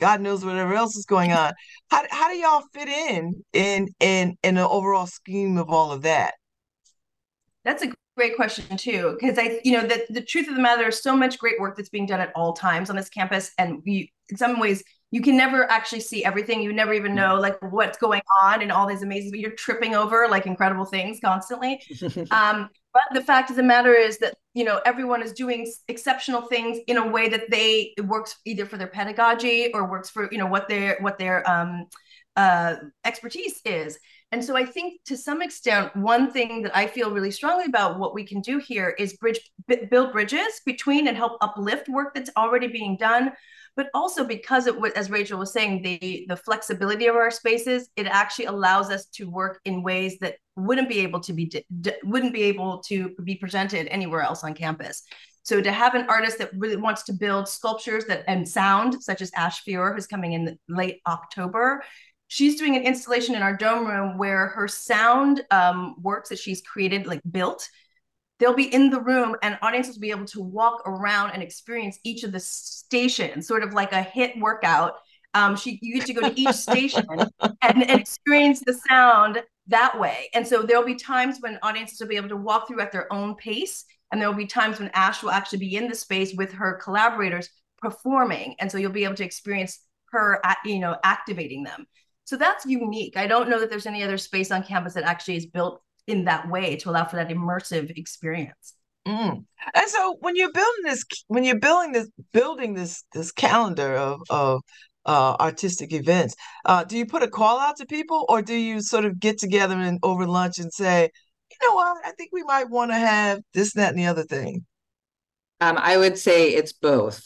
God 0.00 0.20
knows 0.20 0.44
whatever 0.44 0.74
else 0.74 0.96
is 0.96 1.06
going 1.06 1.32
on. 1.32 1.52
How 1.90 2.04
how 2.10 2.28
do 2.28 2.36
y'all 2.36 2.64
fit 2.72 2.88
in 2.88 3.44
in 3.52 3.88
in 4.00 4.36
in 4.42 4.56
the 4.56 4.68
overall 4.68 5.06
scheme 5.06 5.56
of 5.58 5.70
all 5.70 5.92
of 5.92 6.02
that? 6.02 6.34
That's 7.64 7.82
a 7.82 7.92
great 8.16 8.36
question 8.36 8.76
too, 8.76 9.16
because 9.18 9.38
I, 9.38 9.60
you 9.64 9.72
know, 9.72 9.86
the 9.86 10.04
the 10.10 10.20
truth 10.20 10.48
of 10.48 10.56
the 10.56 10.62
matter 10.62 10.88
is 10.88 11.02
so 11.02 11.16
much 11.16 11.38
great 11.38 11.60
work 11.60 11.76
that's 11.76 11.88
being 11.88 12.06
done 12.06 12.20
at 12.20 12.32
all 12.34 12.52
times 12.52 12.90
on 12.90 12.96
this 12.96 13.08
campus, 13.08 13.52
and 13.58 13.82
we, 13.86 14.12
in 14.28 14.36
some 14.36 14.60
ways, 14.60 14.82
you 15.10 15.22
can 15.22 15.36
never 15.36 15.70
actually 15.70 16.00
see 16.00 16.24
everything. 16.24 16.60
You 16.60 16.72
never 16.72 16.92
even 16.92 17.14
know 17.14 17.36
like 17.36 17.56
what's 17.70 17.98
going 17.98 18.22
on 18.42 18.62
and 18.62 18.72
all 18.72 18.86
these 18.86 19.02
amazing. 19.02 19.38
You're 19.38 19.52
tripping 19.52 19.94
over 19.94 20.26
like 20.28 20.46
incredible 20.46 20.84
things 20.84 21.18
constantly. 21.24 21.80
Um, 22.30 22.68
but 22.94 23.02
the 23.12 23.20
fact 23.22 23.50
of 23.50 23.56
the 23.56 23.62
matter 23.62 23.92
is 23.92 24.18
that 24.18 24.34
you 24.54 24.64
know 24.64 24.80
everyone 24.86 25.22
is 25.22 25.32
doing 25.32 25.70
exceptional 25.88 26.42
things 26.42 26.78
in 26.86 26.96
a 26.96 27.06
way 27.06 27.28
that 27.28 27.50
they 27.50 27.92
it 27.98 28.06
works 28.06 28.36
either 28.46 28.64
for 28.64 28.78
their 28.78 28.86
pedagogy 28.86 29.70
or 29.74 29.90
works 29.90 30.08
for 30.08 30.28
you 30.32 30.38
know 30.38 30.46
what 30.46 30.68
their 30.68 30.96
what 31.00 31.18
their 31.18 31.48
um, 31.50 31.86
uh, 32.36 32.76
expertise 33.04 33.60
is. 33.64 33.98
And 34.32 34.44
so 34.44 34.56
I 34.56 34.64
think 34.64 35.00
to 35.06 35.16
some 35.16 35.42
extent, 35.42 35.94
one 35.94 36.32
thing 36.32 36.62
that 36.62 36.76
I 36.76 36.86
feel 36.88 37.12
really 37.12 37.30
strongly 37.30 37.66
about 37.66 37.98
what 38.00 38.14
we 38.14 38.24
can 38.26 38.40
do 38.40 38.58
here 38.58 38.94
is 38.98 39.16
bridge 39.16 39.38
b- 39.68 39.86
build 39.90 40.12
bridges 40.12 40.60
between 40.66 41.06
and 41.06 41.16
help 41.16 41.38
uplift 41.40 41.88
work 41.88 42.14
that's 42.14 42.30
already 42.36 42.66
being 42.66 42.96
done. 42.96 43.32
But 43.76 43.88
also 43.92 44.24
because 44.24 44.66
it 44.66 44.80
was, 44.80 44.92
as 44.92 45.10
Rachel 45.10 45.38
was 45.38 45.52
saying, 45.52 45.82
the 45.82 46.26
the 46.28 46.36
flexibility 46.36 47.06
of 47.06 47.16
our 47.16 47.30
spaces, 47.30 47.88
it 47.96 48.06
actually 48.06 48.44
allows 48.46 48.90
us 48.90 49.06
to 49.06 49.28
work 49.28 49.60
in 49.64 49.82
ways 49.82 50.16
that 50.20 50.36
wouldn't 50.54 50.88
be 50.88 51.00
able 51.00 51.20
to 51.20 51.32
be 51.32 51.50
wouldn't 52.04 52.32
be 52.32 52.44
able 52.44 52.80
to 52.84 53.10
be 53.24 53.34
presented 53.34 53.88
anywhere 53.88 54.22
else 54.22 54.44
on 54.44 54.54
campus. 54.54 55.02
So 55.42 55.60
to 55.60 55.72
have 55.72 55.94
an 55.94 56.06
artist 56.08 56.38
that 56.38 56.50
really 56.56 56.76
wants 56.76 57.02
to 57.04 57.12
build 57.12 57.48
sculptures 57.48 58.06
that 58.06 58.24
and 58.28 58.48
sound, 58.48 59.02
such 59.02 59.20
as 59.20 59.30
Ash 59.36 59.60
Fure, 59.62 59.92
who's 59.92 60.06
coming 60.06 60.32
in 60.32 60.58
late 60.68 61.00
October, 61.06 61.82
she's 62.28 62.58
doing 62.58 62.76
an 62.76 62.82
installation 62.82 63.34
in 63.34 63.42
our 63.42 63.56
dome 63.56 63.86
room 63.86 64.16
where 64.16 64.48
her 64.48 64.66
sound 64.66 65.42
um, 65.50 65.96
works 66.00 66.30
that 66.30 66.38
she's 66.38 66.62
created, 66.62 67.06
like 67.06 67.20
built. 67.30 67.68
They'll 68.38 68.54
be 68.54 68.72
in 68.72 68.90
the 68.90 69.00
room, 69.00 69.36
and 69.42 69.58
audiences 69.62 69.96
will 69.96 70.02
be 70.02 70.10
able 70.10 70.26
to 70.26 70.42
walk 70.42 70.82
around 70.86 71.30
and 71.30 71.42
experience 71.42 71.98
each 72.04 72.24
of 72.24 72.32
the 72.32 72.40
stations, 72.40 73.46
sort 73.46 73.62
of 73.62 73.72
like 73.72 73.92
a 73.92 74.02
hit 74.02 74.38
workout. 74.38 74.94
Um, 75.34 75.56
she 75.56 75.78
you 75.82 75.94
get 75.94 76.06
to 76.06 76.14
go 76.14 76.28
to 76.28 76.40
each 76.40 76.48
station 76.54 77.06
and, 77.10 77.54
and 77.62 77.90
experience 77.90 78.60
the 78.60 78.78
sound 78.88 79.42
that 79.68 79.98
way. 79.98 80.28
And 80.34 80.46
so 80.46 80.62
there'll 80.62 80.84
be 80.84 80.94
times 80.94 81.38
when 81.40 81.58
audiences 81.62 82.00
will 82.00 82.08
be 82.08 82.16
able 82.16 82.28
to 82.28 82.36
walk 82.36 82.68
through 82.68 82.80
at 82.80 82.92
their 82.92 83.12
own 83.12 83.34
pace, 83.36 83.84
and 84.10 84.20
there 84.20 84.28
will 84.28 84.36
be 84.36 84.46
times 84.46 84.78
when 84.78 84.90
Ash 84.94 85.22
will 85.22 85.30
actually 85.30 85.60
be 85.60 85.76
in 85.76 85.88
the 85.88 85.94
space 85.94 86.34
with 86.34 86.52
her 86.52 86.74
collaborators 86.82 87.48
performing, 87.78 88.56
and 88.58 88.70
so 88.70 88.78
you'll 88.78 88.92
be 88.92 89.04
able 89.04 89.16
to 89.16 89.24
experience 89.24 89.80
her, 90.10 90.40
you 90.64 90.78
know, 90.78 90.96
activating 91.04 91.64
them. 91.64 91.86
So 92.24 92.36
that's 92.36 92.64
unique. 92.64 93.16
I 93.16 93.26
don't 93.26 93.48
know 93.48 93.60
that 93.60 93.70
there's 93.70 93.86
any 93.86 94.02
other 94.02 94.16
space 94.16 94.50
on 94.50 94.62
campus 94.62 94.94
that 94.94 95.04
actually 95.04 95.36
is 95.36 95.46
built 95.46 95.82
in 96.06 96.24
that 96.24 96.48
way 96.48 96.76
to 96.76 96.90
allow 96.90 97.04
for 97.04 97.16
that 97.16 97.28
immersive 97.28 97.90
experience. 97.96 98.74
Mm. 99.06 99.44
And 99.74 99.88
so 99.88 100.16
when 100.20 100.36
you're 100.36 100.52
building 100.52 100.84
this, 100.84 101.04
when 101.28 101.44
you're 101.44 101.58
building 101.58 101.92
this, 101.92 102.08
building 102.32 102.74
this 102.74 103.04
this 103.12 103.32
calendar 103.32 103.94
of 103.96 104.20
of 104.30 104.60
uh, 105.04 105.36
artistic 105.38 105.92
events, 105.92 106.34
uh, 106.64 106.84
do 106.84 106.96
you 106.96 107.04
put 107.04 107.22
a 107.22 107.28
call 107.28 107.58
out 107.58 107.76
to 107.76 107.86
people, 107.86 108.24
or 108.28 108.40
do 108.40 108.54
you 108.54 108.80
sort 108.80 109.04
of 109.04 109.20
get 109.20 109.38
together 109.38 109.74
and 109.74 109.98
over 110.02 110.26
lunch 110.26 110.58
and 110.58 110.72
say, 110.72 111.10
you 111.50 111.68
know 111.68 111.74
what, 111.74 111.98
I 112.04 112.12
think 112.12 112.30
we 112.32 112.42
might 112.44 112.70
want 112.70 112.90
to 112.90 112.96
have 112.96 113.40
this, 113.52 113.74
that, 113.74 113.90
and 113.90 113.98
the 113.98 114.06
other 114.06 114.24
thing? 114.24 114.64
Um, 115.60 115.76
I 115.78 115.96
would 115.96 116.18
say 116.18 116.48
it's 116.48 116.72
both, 116.72 117.22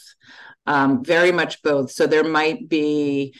um, 0.67 1.03
very 1.03 1.31
much 1.31 1.61
both. 1.63 1.91
So 1.91 2.05
there 2.07 2.23
might 2.23 2.67
be 2.67 3.33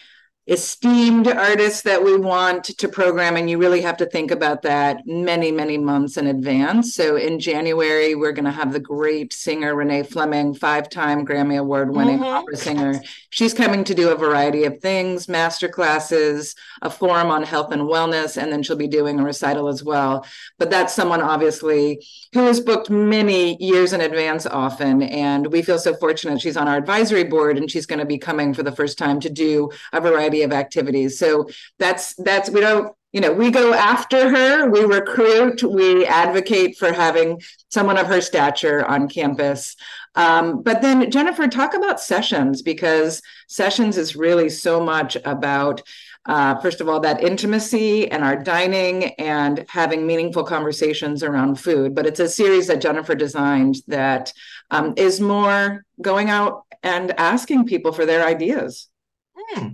esteemed 0.50 1.28
artists 1.28 1.84
that 1.84 2.04
we 2.04 2.18
want 2.18 2.64
to 2.66 2.88
program, 2.90 3.36
and 3.36 3.50
you 3.50 3.58
really 3.60 3.82
have 3.82 3.98
to 3.98 4.06
think 4.08 4.32
about 4.32 4.64
that 4.64 5.06
many, 5.06 5.52
many 5.52 5.78
months 5.78 6.18
in 6.18 6.26
advance. 6.26 6.96
So 6.96 7.16
in 7.16 7.40
January, 7.40 8.16
we're 8.16 8.32
going 8.32 8.46
to 8.46 8.52
have 8.52 8.74
the 8.74 8.80
great 8.80 9.32
singer 9.32 9.76
Renee 9.76 10.04
Fleming, 10.04 10.56
five-time 10.56 11.26
Grammy 11.26 11.60
Award-winning 11.60 12.20
Mhm. 12.20 12.26
opera 12.40 12.58
singer. 12.58 13.02
She's 13.30 13.54
coming 13.54 13.84
to 13.84 13.94
do 13.94 14.10
a 14.10 14.16
variety 14.16 14.64
of 14.64 14.80
things, 14.80 15.30
master 15.30 15.68
classes, 15.68 16.56
a 16.82 16.90
forum 16.90 17.30
on 17.30 17.44
health 17.44 17.72
and 17.72 17.84
wellness, 17.84 18.36
and 18.36 18.52
then 18.52 18.64
she'll 18.64 18.76
be 18.76 18.88
doing 18.88 19.20
a 19.20 19.24
recital 19.24 19.68
as 19.68 19.84
well. 19.84 20.26
But 20.58 20.72
that's 20.72 20.96
someone 20.96 21.22
obviously 21.22 22.04
who 22.34 22.48
is 22.48 22.60
booked 22.60 22.90
many 22.90 23.56
years 23.60 23.94
in 23.94 24.02
advance 24.02 24.48
often. 24.48 25.04
And 25.04 25.48
we 25.52 25.62
feel 25.62 25.78
so 25.80 25.94
fortunate. 25.94 26.42
She's 26.42 26.58
on 26.58 26.68
our 26.68 26.78
advisory 26.78 27.24
board 27.24 27.58
and 27.58 27.70
she's 27.70 27.86
going 27.86 28.00
to 28.00 28.06
be 28.06 28.18
coming 28.18 28.54
for 28.54 28.64
the 28.64 28.72
first 28.72 28.98
time 28.98 29.20
to 29.20 29.30
do 29.30 29.70
a 29.94 30.02
variety 30.40 30.44
of 30.44 30.52
activities. 30.52 31.20
So 31.20 31.48
that's, 31.78 32.14
that's, 32.16 32.50
we 32.50 32.62
don't, 32.62 32.94
you 33.12 33.22
know, 33.22 33.34
we 33.34 33.50
go 33.50 33.74
after 33.74 34.30
her, 34.30 34.70
we 34.70 34.82
recruit, 34.82 35.64
we 35.64 36.06
advocate 36.06 36.78
for 36.78 36.94
having 36.94 37.42
someone 37.70 37.98
of 37.98 38.08
her 38.08 38.22
stature 38.22 38.86
on 38.86 39.10
campus. 39.10 39.76
Um, 40.16 40.62
but 40.62 40.82
then, 40.82 41.10
Jennifer, 41.10 41.48
talk 41.48 41.74
about 41.74 42.00
sessions 42.00 42.62
because 42.62 43.22
sessions 43.48 43.98
is 43.98 44.16
really 44.16 44.50
so 44.50 44.80
much 44.80 45.18
about 45.26 45.82
uh, 46.26 46.60
first 46.60 46.82
of 46.82 46.88
all, 46.88 47.00
that 47.00 47.24
intimacy 47.24 48.12
and 48.12 48.24
our 48.24 48.36
dining 48.36 49.06
and 49.16 49.66
having 49.70 50.06
meaningful 50.06 50.44
conversations 50.44 51.24
around 51.24 51.56
food. 51.56 51.96
But 51.96 52.06
it's 52.06 52.20
a 52.20 52.28
series 52.28 52.68
that 52.68 52.82
Jennifer 52.82 53.16
designed 53.16 53.78
that 53.88 54.32
um, 54.70 54.94
is 54.98 55.20
more 55.20 55.86
going 56.02 56.30
out 56.30 56.66
and 56.84 57.18
asking 57.18 57.66
people 57.66 57.94
for 57.94 58.06
their 58.06 58.28
ideas. 58.28 58.90
Hmm. 59.36 59.68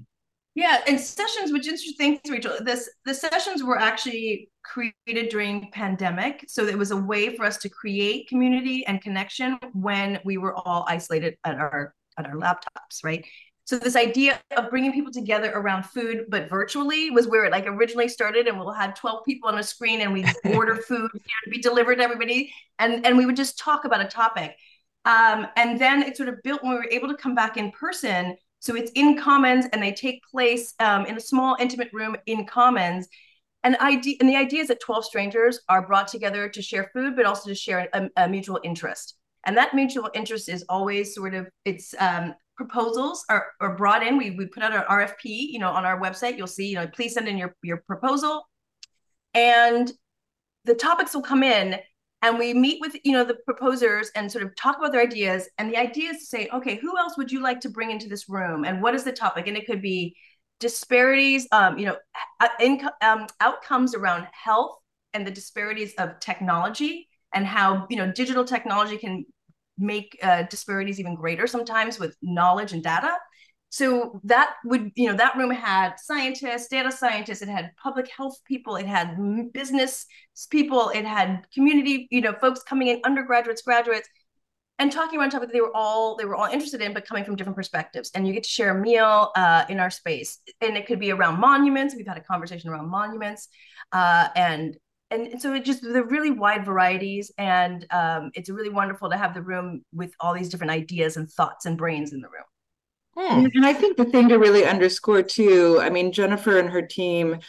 Yeah, 0.56 0.82
and 0.88 0.98
sessions, 0.99 1.52
which 1.52 1.68
interesting 1.68 1.95
things, 1.98 2.19
Rachel. 2.30 2.53
This 2.61 2.90
the 3.03 3.14
sessions 3.14 3.61
were 3.61 3.77
actually 3.77 4.49
created 4.64 5.30
during 5.30 5.69
pandemic, 5.72 6.45
so 6.48 6.65
it 6.65 6.77
was 6.77 6.91
a 6.91 6.98
way 6.98 7.36
for 7.36 7.44
us 7.45 7.57
to 7.57 7.69
create 7.69 8.30
community 8.30 8.86
and 8.88 9.02
connection 9.02 9.60
when 9.73 10.19
we 10.23 10.38
were 10.38 10.56
all 10.56 10.86
isolated 10.88 11.36
at 11.44 11.56
our 11.56 11.94
at 12.18 12.26
our 12.26 12.36
laptops, 12.36 13.03
right? 13.03 13.26
So 13.65 13.77
this 13.77 13.98
idea 13.98 14.40
of 14.56 14.69
bringing 14.69 14.94
people 14.94 15.11
together 15.11 15.52
around 15.52 15.84
food, 15.88 16.26
but 16.30 16.49
virtually, 16.49 17.10
was 17.10 17.27
where 17.27 17.44
it 17.44 17.52
like 17.52 17.65
originally 17.68 18.07
started. 18.07 18.48
And 18.48 18.57
we'll 18.57 18.72
have 18.72 18.95
twelve 18.95 19.26
people 19.26 19.49
on 19.49 19.57
a 19.60 19.64
screen, 19.64 19.99
and 19.99 20.14
we 20.14 20.23
order 20.53 20.77
food 20.77 21.11
to 21.14 21.49
be 21.49 21.60
delivered 21.61 21.98
to 21.98 22.03
everybody, 22.03 22.53
and 22.80 23.06
and 23.06 23.18
we 23.18 23.26
would 23.26 23.36
just 23.36 23.60
talk 23.60 23.84
about 23.84 23.99
a 23.99 24.07
topic. 24.07 24.56
Um, 25.03 25.48
and 25.57 25.80
then 25.80 26.02
it 26.02 26.15
sort 26.15 26.30
of 26.30 26.41
built 26.44 26.64
when 26.64 26.72
we 26.72 26.77
were 26.77 26.90
able 26.90 27.10
to 27.10 27.18
come 27.18 27.36
back 27.36 27.57
in 27.57 27.72
person. 27.72 28.38
So 28.66 28.76
it's 28.76 28.92
in 28.96 29.16
Commons, 29.16 29.68
and 29.72 29.82
they 29.82 29.92
take 29.92 30.24
place 30.24 30.74
um, 30.80 31.06
in 31.06 31.16
a 31.16 31.20
small, 31.20 31.56
intimate 31.60 31.90
room 31.94 32.16
in 32.26 32.48
Commons. 32.48 33.08
And 33.64 33.78
and 33.80 34.04
the 34.04 34.36
idea 34.36 34.62
is 34.62 34.70
that 34.70 34.80
twelve 34.80 35.06
strangers 35.06 35.60
are 35.70 35.86
brought 35.86 36.08
together 36.08 36.50
to 36.50 36.62
share 36.64 36.90
food, 36.92 37.16
but 37.16 37.26
also 37.26 37.50
to 37.50 37.56
share 37.56 37.88
a, 37.94 38.10
a 38.18 38.28
mutual 38.28 38.60
interest. 38.64 39.18
And 39.46 39.56
that 39.56 39.76
mutual 39.76 40.10
interest 40.16 40.50
is 40.50 40.66
always 40.68 41.14
sort 41.14 41.36
of 41.36 41.48
it's 41.64 41.94
um, 42.00 42.34
proposals 42.58 43.24
are, 43.30 43.48
are 43.62 43.76
brought 43.76 44.02
in. 44.02 44.18
We, 44.18 44.32
we 44.32 44.48
put 44.48 44.64
out 44.64 44.74
an 44.74 44.82
RFP, 44.90 45.26
you 45.26 45.60
know, 45.60 45.70
on 45.70 45.86
our 45.86 46.02
website. 46.02 46.36
You'll 46.36 46.48
see, 46.48 46.70
you 46.70 46.76
know, 46.76 46.88
please 46.88 47.14
send 47.14 47.28
in 47.28 47.38
your, 47.38 47.56
your 47.62 47.78
proposal. 47.86 48.48
And 49.36 49.92
the 50.64 50.74
topics 50.74 51.14
will 51.14 51.22
come 51.22 51.44
in 51.44 51.78
and 52.26 52.39
we 52.39 52.56
meet 52.56 52.81
with, 52.81 52.95
you 53.03 53.11
know, 53.11 53.23
the 53.23 53.35
proposers 53.45 54.10
and 54.15 54.31
sort 54.31 54.43
of 54.43 54.56
talk 54.56 54.80
about 54.80 54.91
their 54.91 55.02
ideas. 55.02 55.47
And 55.60 55.69
the 55.69 55.77
idea 55.77 56.10
is 56.10 56.18
to 56.22 56.26
say, 56.26 56.49
okay, 56.52 56.76
who 56.76 56.97
else 56.97 57.18
would 57.18 57.31
you 57.31 57.39
like 57.39 57.60
to 57.61 57.69
bring 57.69 57.91
into 57.91 58.10
this 58.10 58.27
room? 58.27 58.65
And 58.65 58.81
what 58.81 58.95
is 58.95 59.03
the 59.03 59.11
topic? 59.11 59.45
And 59.45 59.56
it 59.56 59.68
could 59.68 59.80
be 59.80 60.15
disparities, 60.60 61.47
um, 61.52 61.77
you 61.77 61.85
know, 61.85 61.97
income, 62.60 62.93
um, 63.03 63.27
outcomes 63.41 63.93
around 63.93 64.27
health 64.31 64.76
and 65.14 65.26
the 65.26 65.30
disparities 65.30 65.93
of 65.99 66.19
technology 66.19 67.07
and 67.35 67.45
how, 67.45 67.85
you 67.91 67.97
know, 67.97 68.11
digital 68.11 68.43
technology 68.43 68.97
can 68.97 69.23
make 69.77 70.18
uh, 70.23 70.43
disparities 70.49 70.99
even 70.99 71.14
greater 71.14 71.45
sometimes 71.45 71.99
with 71.99 72.15
knowledge 72.23 72.73
and 72.73 72.81
data 72.81 73.14
so 73.76 74.22
that 74.23 74.52
would 74.64 74.89
you 74.95 75.10
know 75.10 75.18
that 75.18 75.35
room 75.35 75.52
had 75.52 75.95
scientists 75.97 76.69
data 76.69 76.89
scientists 76.89 77.41
it 77.41 77.49
had 77.49 77.72
public 77.76 78.10
health 78.10 78.39
people 78.45 78.77
it 78.77 78.85
had 78.85 79.18
business 79.52 80.06
people 80.49 80.89
it 80.95 81.03
had 81.03 81.45
community 81.53 82.07
you 82.10 82.22
know 82.22 82.31
folks 82.39 82.64
coming 82.64 82.88
in 82.88 83.02
undergraduates 83.03 83.61
graduates 83.61 84.07
and 84.80 84.93
talking 84.93 85.19
around 85.19 85.31
topics 85.31 85.52
they 85.52 85.60
were 85.60 85.76
all 85.76 86.15
they 86.15 86.23
were 86.23 86.35
all 86.35 86.45
interested 86.45 86.80
in 86.81 86.93
but 86.93 87.06
coming 87.06 87.26
from 87.26 87.35
different 87.35 87.56
perspectives. 87.56 88.11
And 88.14 88.27
you 88.27 88.34
get 88.34 88.43
to 88.43 88.49
share 88.49 88.77
a 88.77 88.81
meal 88.81 89.31
uh, 89.35 89.64
in 89.69 89.80
our 89.80 89.89
space. 89.89 90.39
And 90.60 90.76
it 90.76 90.85
could 90.85 90.99
be 90.99 91.11
around 91.11 91.39
monuments. 91.39 91.95
We've 91.95 92.06
had 92.06 92.18
a 92.18 92.22
conversation 92.22 92.69
around 92.69 92.89
monuments 92.89 93.47
uh, 93.93 94.27
and 94.35 94.76
and 95.11 95.41
so 95.41 95.53
it 95.53 95.64
just 95.64 95.81
the 95.81 96.03
really 96.03 96.31
wide 96.31 96.65
varieties. 96.65 97.31
And 97.38 97.85
um, 97.91 98.31
it's 98.34 98.49
really 98.49 98.69
wonderful 98.69 99.10
to 99.10 99.18
have 99.18 99.34
the 99.34 99.41
room 99.41 99.85
with 99.93 100.11
all 100.19 100.34
these 100.34 100.49
different 100.49 100.72
ideas 100.72 101.15
and 101.15 101.30
thoughts 101.30 101.65
and 101.65 101.77
brains 101.77 102.11
in 102.11 102.19
the 102.19 102.27
room 102.27 102.43
Hmm. 103.18 103.46
And 103.54 103.66
I 103.66 103.74
think 103.74 103.98
the 103.98 104.06
thing 104.06 104.30
to 104.30 104.38
really 104.38 104.66
underscore 104.66 105.24
too, 105.24 105.80
I 105.82 105.90
mean, 105.90 106.12
Jennifer 106.12 106.60
and 106.60 106.70
her 106.70 106.82
team 106.82 107.40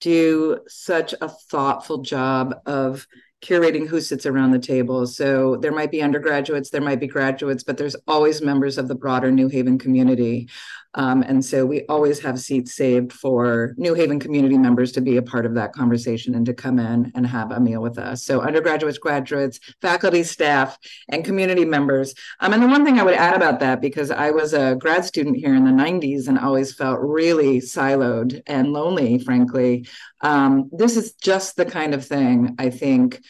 do 0.00 0.60
such 0.66 1.14
a 1.20 1.28
thoughtful 1.28 1.98
job 2.02 2.54
of 2.64 3.06
curating 3.42 3.86
who 3.86 4.00
sits 4.00 4.26
around 4.26 4.50
the 4.50 4.58
table. 4.58 5.06
So 5.06 5.56
there 5.56 5.72
might 5.72 5.90
be 5.90 6.02
undergraduates, 6.02 6.70
there 6.70 6.80
might 6.80 7.00
be 7.00 7.06
graduates, 7.06 7.62
but 7.62 7.76
there's 7.76 7.96
always 8.06 8.42
members 8.42 8.78
of 8.78 8.88
the 8.88 8.94
broader 8.94 9.30
New 9.30 9.48
Haven 9.48 9.78
community. 9.78 10.48
Um, 10.94 11.22
and 11.22 11.44
so 11.44 11.64
we 11.64 11.86
always 11.86 12.18
have 12.20 12.40
seats 12.40 12.74
saved 12.74 13.12
for 13.12 13.74
New 13.76 13.94
Haven 13.94 14.18
community 14.18 14.58
members 14.58 14.90
to 14.92 15.00
be 15.00 15.16
a 15.16 15.22
part 15.22 15.46
of 15.46 15.54
that 15.54 15.72
conversation 15.72 16.34
and 16.34 16.44
to 16.46 16.54
come 16.54 16.78
in 16.78 17.12
and 17.14 17.26
have 17.26 17.52
a 17.52 17.60
meal 17.60 17.80
with 17.80 17.96
us. 17.98 18.24
So 18.24 18.40
undergraduates, 18.40 18.98
graduates, 18.98 19.60
faculty, 19.80 20.24
staff, 20.24 20.76
and 21.08 21.24
community 21.24 21.64
members. 21.64 22.14
Um, 22.40 22.52
and 22.52 22.62
the 22.62 22.66
one 22.66 22.84
thing 22.84 22.98
I 22.98 23.04
would 23.04 23.14
add 23.14 23.36
about 23.36 23.60
that, 23.60 23.80
because 23.80 24.10
I 24.10 24.32
was 24.32 24.52
a 24.52 24.76
grad 24.80 25.04
student 25.04 25.36
here 25.36 25.54
in 25.54 25.64
the 25.64 25.70
90s 25.70 26.26
and 26.26 26.38
always 26.38 26.74
felt 26.74 26.98
really 27.00 27.60
siloed 27.60 28.42
and 28.46 28.72
lonely, 28.72 29.18
frankly, 29.20 29.86
um, 30.22 30.70
this 30.72 30.96
is 30.96 31.12
just 31.14 31.56
the 31.56 31.66
kind 31.66 31.94
of 31.94 32.04
thing 32.04 32.56
I 32.58 32.70
think 32.70 33.20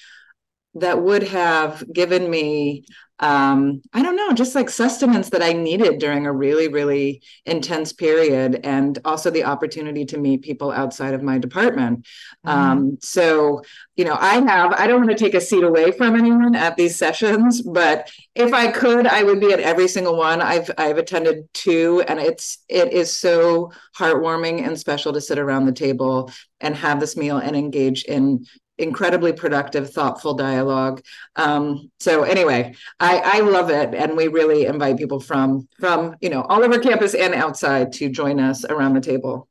that 0.75 1.03
would 1.03 1.25
have 1.25 1.85
given 1.93 2.31
me 2.31 2.85
um, 3.21 3.83
I 3.93 4.03
don't 4.03 4.17
know, 4.17 4.33
just 4.33 4.55
like 4.55 4.71
sustenance 4.71 5.31
that 5.31 5.43
I 5.43 5.53
needed 5.53 5.99
during 5.99 6.27
a 6.27 6.33
really, 6.33 6.69
really 6.69 7.23
intense 7.45 7.93
period, 7.93 8.61
and 8.65 8.99
also 9.05 9.31
the 9.31 9.45
opportunity 9.45 10.07
to 10.07 10.19
meet 10.19 10.43
people 10.43 10.73
outside 10.73 11.13
of 11.13 11.23
my 11.23 11.39
department. 11.39 12.07
Mm-hmm. 12.47 12.49
Um, 12.49 12.99
so, 13.01 13.63
you 13.97 14.07
know, 14.07 14.17
I 14.19 14.41
have, 14.41 14.73
I 14.73 14.87
don't 14.87 15.05
want 15.05 15.17
to 15.17 15.23
take 15.23 15.35
a 15.35 15.41
seat 15.41 15.63
away 15.63 15.93
from 15.93 16.17
anyone 16.17 16.55
at 16.55 16.77
these 16.77 16.97
sessions, 16.97 17.61
but 17.61 18.11
if 18.35 18.55
I 18.55 18.73
could, 18.73 19.07
I 19.07 19.23
would 19.23 19.39
be 19.39 19.53
at 19.53 19.61
every 19.61 19.87
single 19.87 20.17
one. 20.17 20.41
I've 20.41 20.71
I've 20.79 20.97
attended 20.97 21.53
two, 21.53 22.03
and 22.09 22.19
it's 22.19 22.59
it 22.69 22.93
is 22.93 23.15
so 23.15 23.73
heartwarming 23.99 24.67
and 24.67 24.79
special 24.79 25.13
to 25.13 25.21
sit 25.21 25.39
around 25.39 25.67
the 25.67 25.73
table 25.73 26.33
and 26.61 26.75
have 26.75 27.01
this 27.01 27.17
meal 27.17 27.37
and 27.37 27.55
engage 27.55 28.05
in 28.05 28.47
incredibly 28.81 29.33
productive, 29.33 29.93
thoughtful 29.93 30.35
dialogue. 30.35 31.03
Um, 31.37 31.91
so 32.01 32.23
anyway, 32.23 32.75
I, 32.99 33.19
I 33.19 33.41
love 33.41 33.71
it, 33.71 33.95
and 33.95 34.17
we 34.17 34.29
really 34.29 34.67
invite 34.67 34.97
people 34.97 35.21
from 35.21 35.69
from 35.79 36.17
you 36.21 36.31
know 36.31 36.43
all 36.43 36.65
over 36.65 36.79
campus 36.79 37.15
and 37.15 37.35
outside 37.35 37.93
to 37.95 38.09
join 38.09 38.41
us 38.41 38.65
around 38.65 38.95
the 38.95 39.01
table. 39.01 39.49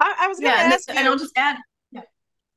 I, 0.00 0.14
I 0.20 0.28
was 0.28 0.38
going 0.38 0.52
to 0.52 0.58
yeah, 0.58 0.74
ask 0.74 0.88
and, 0.88 0.96
you. 0.96 1.00
and 1.00 1.08
I'll 1.08 1.18
just 1.18 1.36
add. 1.36 1.56
Yeah. 1.90 2.02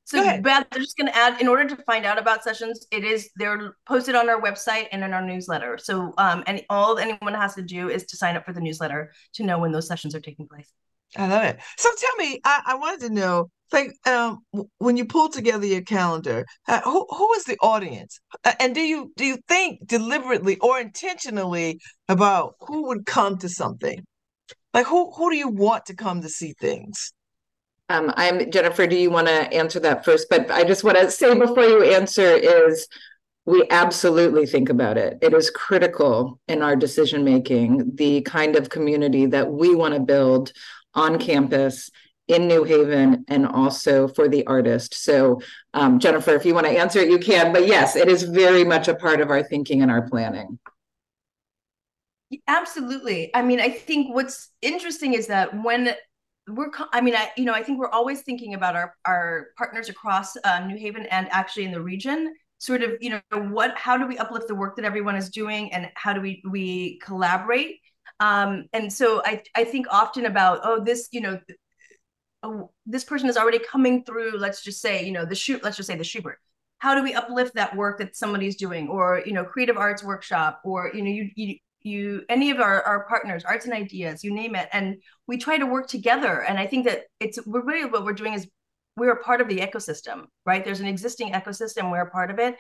So 0.06 0.42
Beth, 0.42 0.68
I'm 0.72 0.82
just 0.82 0.98
going 0.98 1.08
to 1.08 1.18
add. 1.18 1.42
In 1.42 1.48
order 1.48 1.68
to 1.68 1.76
find 1.84 2.06
out 2.06 2.20
about 2.20 2.44
sessions, 2.44 2.86
it 2.92 3.04
is 3.04 3.30
they're 3.36 3.76
posted 3.88 4.16
on 4.16 4.30
our 4.30 4.42
website 4.42 4.88
and 4.92 5.04
in 5.04 5.14
our 5.14 5.22
newsletter. 5.22 5.78
So 5.78 6.14
um, 6.18 6.44
and 6.48 6.64
all 6.70 6.98
anyone 6.98 7.34
has 7.34 7.56
to 7.56 7.62
do 7.62 7.90
is 7.90 8.06
to 8.08 8.18
sign 8.18 8.36
up 8.36 8.46
for 8.46 8.54
the 8.54 8.62
newsletter 8.62 9.12
to 9.34 9.44
know 9.44 9.60
when 9.60 9.72
those 9.72 9.88
sessions 9.88 10.16
are 10.16 10.22
taking 10.22 10.48
place. 10.48 10.72
I 11.18 11.28
love 11.28 11.44
it. 11.44 11.60
So 11.78 11.90
tell 11.98 12.16
me, 12.18 12.40
I, 12.44 12.62
I 12.68 12.76
wanted 12.76 13.08
to 13.08 13.14
know 13.14 13.50
like 13.72 13.94
um 14.06 14.40
when 14.80 14.98
you 14.98 15.06
pull 15.06 15.30
together 15.30 15.66
your 15.66 15.82
calendar 15.82 16.46
uh, 16.68 16.82
who 16.82 17.06
who 17.10 17.34
is 17.34 17.46
the 17.46 17.58
audience 17.62 18.20
uh, 18.44 18.54
and 18.60 18.76
do 18.76 18.82
you 18.82 19.12
do 19.16 19.26
you 19.26 19.38
think 19.48 19.86
deliberately 19.88 20.58
or 20.58 20.80
intentionally 20.80 21.80
about 22.10 22.56
who 22.60 22.88
would 22.88 23.06
come 23.06 23.38
to 23.38 23.48
something 23.48 24.04
like 24.74 24.86
who 24.86 25.12
who 25.12 25.30
do 25.30 25.38
you 25.38 25.50
want 25.50 25.86
to 25.86 25.96
come 25.96 26.22
to 26.22 26.30
see 26.30 26.54
things 26.60 27.14
um 27.90 28.12
i'm 28.18 28.52
jennifer 28.52 28.86
do 28.88 28.96
you 28.96 29.10
want 29.10 29.28
to 29.28 29.54
answer 29.54 29.80
that 29.80 30.04
first 30.04 30.28
but 30.30 30.50
i 30.52 30.64
just 30.64 30.84
want 30.84 30.98
to 30.98 31.10
say 31.10 31.34
before 31.38 31.64
you 31.64 31.84
answer 31.84 32.36
is 32.36 32.88
we 33.46 33.66
absolutely 33.72 34.46
think 34.46 34.70
about 34.70 34.98
it. 34.98 35.18
It 35.22 35.34
is 35.34 35.50
critical 35.50 36.40
in 36.48 36.62
our 36.62 36.76
decision 36.76 37.24
making, 37.24 37.96
the 37.96 38.22
kind 38.22 38.56
of 38.56 38.70
community 38.70 39.26
that 39.26 39.52
we 39.52 39.74
want 39.74 39.96
to 39.96 40.00
build 40.00 40.54
on 40.94 41.20
campus 41.20 41.90
in 42.28 42.48
New 42.48 42.64
Haven 42.64 43.26
and 43.28 43.46
also 43.46 44.08
for 44.08 44.30
the 44.30 44.46
artist. 44.48 44.94
So, 44.94 45.42
um, 45.74 46.00
Jennifer, 46.00 46.32
if 46.32 46.46
you 46.46 46.54
want 46.54 46.66
to 46.68 46.72
answer 46.72 47.00
it, 47.00 47.10
you 47.10 47.20
can. 47.20 47.52
But 47.52 47.68
yes, 47.68 47.96
it 47.96 48.08
is 48.08 48.24
very 48.24 48.64
much 48.64 48.88
a 48.88 48.96
part 48.96 49.20
of 49.22 49.30
our 49.30 49.44
thinking 49.44 49.82
and 49.82 49.92
our 49.92 50.08
planning. 50.08 50.60
Absolutely. 52.48 53.34
I 53.36 53.42
mean, 53.42 53.60
I 53.60 53.70
think 53.70 54.16
what's 54.16 54.50
interesting 54.62 55.14
is 55.14 55.28
that 55.28 55.64
when 55.64 55.94
we're, 56.48 56.72
I 56.94 57.02
mean, 57.02 57.16
I, 57.16 57.32
you 57.36 57.44
know, 57.44 57.54
I 57.54 57.64
think 57.64 57.80
we're 57.80 57.90
always 57.90 58.22
thinking 58.22 58.54
about 58.54 58.76
our, 58.76 58.96
our 59.06 59.48
partners 59.58 59.90
across 59.90 60.38
um, 60.46 60.70
New 60.70 60.78
Haven 60.78 61.06
and 61.08 61.28
actually 61.32 61.66
in 61.66 61.72
the 61.72 61.82
region 61.82 62.34
sort 62.62 62.84
of 62.84 62.92
you 63.02 63.10
know 63.10 63.22
what 63.50 63.76
how 63.76 63.98
do 63.98 64.06
we 64.06 64.20
uplift 64.20 64.48
the 64.48 64.54
work 64.54 64.76
that 64.76 64.86
everyone 64.86 65.16
is 65.16 65.32
doing 65.32 65.74
and 65.74 65.90
how 65.96 66.14
do 66.14 66.22
we 66.22 66.44
we 66.48 67.00
collaborate 67.00 67.80
um, 68.22 68.68
and 68.72 68.92
so 68.92 69.22
I, 69.26 69.44
I 69.54 69.66
think 69.66 69.88
often 69.92 70.26
about 70.26 70.62
oh 70.64 70.82
this 70.82 71.10
you 71.12 71.20
know 71.20 71.40
oh, 72.44 72.72
this 72.86 73.04
person 73.04 73.28
is 73.28 73.36
already 73.36 73.60
coming 73.60 74.06
through 74.06 74.38
let's 74.38 74.64
just 74.64 74.80
say 74.80 75.04
you 75.06 75.12
know 75.12 75.26
the 75.26 75.36
shoot 75.36 75.62
let's 75.64 75.76
just 75.76 75.88
say 75.88 75.98
the 75.98 76.04
Shubert 76.04 76.36
how 76.82 76.96
do 76.96 77.04
we 77.04 77.14
uplift 77.14 77.54
that 77.54 77.76
work 77.76 78.00
that 78.00 78.16
somebody's 78.16 78.56
doing? 78.56 78.88
Or 78.90 79.22
you 79.24 79.34
know 79.34 79.46
creative 79.46 79.78
arts 79.78 80.04
workshop 80.04 80.62
or 80.64 80.92
you 80.94 81.04
know 81.04 81.12
you 81.12 81.30
you 81.36 81.56
you 81.84 82.24
any 82.28 82.50
of 82.50 82.60
our, 82.60 82.82
our 82.82 83.06
partners 83.06 83.44
arts 83.46 83.66
and 83.66 83.74
ideas 83.74 84.24
you 84.24 84.34
name 84.34 84.56
it. 84.56 84.68
And 84.74 84.98
we 85.28 85.38
try 85.38 85.60
to 85.60 85.66
work 85.66 85.88
together. 85.88 86.44
And 86.44 86.58
i 86.58 86.66
think 86.66 86.86
that 86.86 87.04
it's 87.20 87.40
we're 87.46 87.64
really 87.64 87.86
what 87.86 88.04
we're 88.04 88.14
doing 88.14 88.34
is 88.34 88.48
we're 88.98 89.12
a 89.12 89.24
part 89.24 89.42
of 89.42 89.48
the 89.48 89.60
ecosystem 89.60 90.26
right? 90.46 90.66
There's 90.66 90.80
an 90.80 90.88
existing 90.88 91.34
ecosystem 91.34 91.92
we're 91.92 92.02
a 92.02 92.10
part 92.10 92.32
of 92.32 92.40
it. 92.40 92.56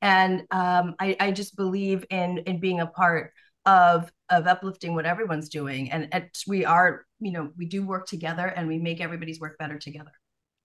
And 0.00 0.44
um, 0.50 0.94
I, 0.98 1.16
I 1.20 1.30
just 1.30 1.54
believe 1.54 2.06
in 2.08 2.38
in 2.38 2.60
being 2.60 2.80
a 2.80 2.86
part 2.86 3.32
of 3.66 4.10
of 4.30 4.46
uplifting 4.46 4.94
what 4.94 5.06
everyone's 5.06 5.48
doing 5.48 5.90
and, 5.90 6.08
and 6.12 6.28
we 6.46 6.64
are 6.64 7.04
you 7.20 7.32
know 7.32 7.50
we 7.56 7.66
do 7.66 7.84
work 7.84 8.06
together 8.06 8.46
and 8.46 8.66
we 8.68 8.78
make 8.78 9.00
everybody's 9.00 9.40
work 9.40 9.58
better 9.58 9.78
together 9.78 10.12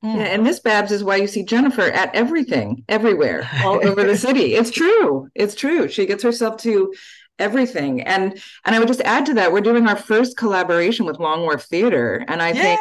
hmm. 0.01 0.15
yeah, 0.17 0.23
and 0.23 0.43
Miss 0.43 0.59
Babz 0.59 0.91
is 0.91 1.03
why 1.03 1.17
you 1.17 1.27
see 1.27 1.43
Jennifer 1.43 1.81
at 1.81 2.13
everything, 2.15 2.83
everywhere, 2.87 3.49
all 3.63 3.85
over 3.85 4.03
the 4.03 4.17
city. 4.27 4.55
It's 4.55 4.71
true. 4.71 5.29
It's 5.35 5.55
true. 5.55 5.87
She 5.87 6.05
gets 6.05 6.23
herself 6.23 6.57
to 6.61 6.93
everything. 7.41 8.01
And 8.01 8.41
and 8.65 8.75
I 8.75 8.79
would 8.79 8.87
just 8.87 9.01
add 9.01 9.25
to 9.25 9.33
that, 9.33 9.51
we're 9.51 9.61
doing 9.61 9.87
our 9.87 9.95
first 9.95 10.37
collaboration 10.37 11.05
with 11.05 11.19
Long 11.19 11.41
Wharf 11.41 11.63
Theater. 11.63 12.23
And 12.27 12.41
I 12.41 12.49
Yay! 12.49 12.61
think 12.61 12.79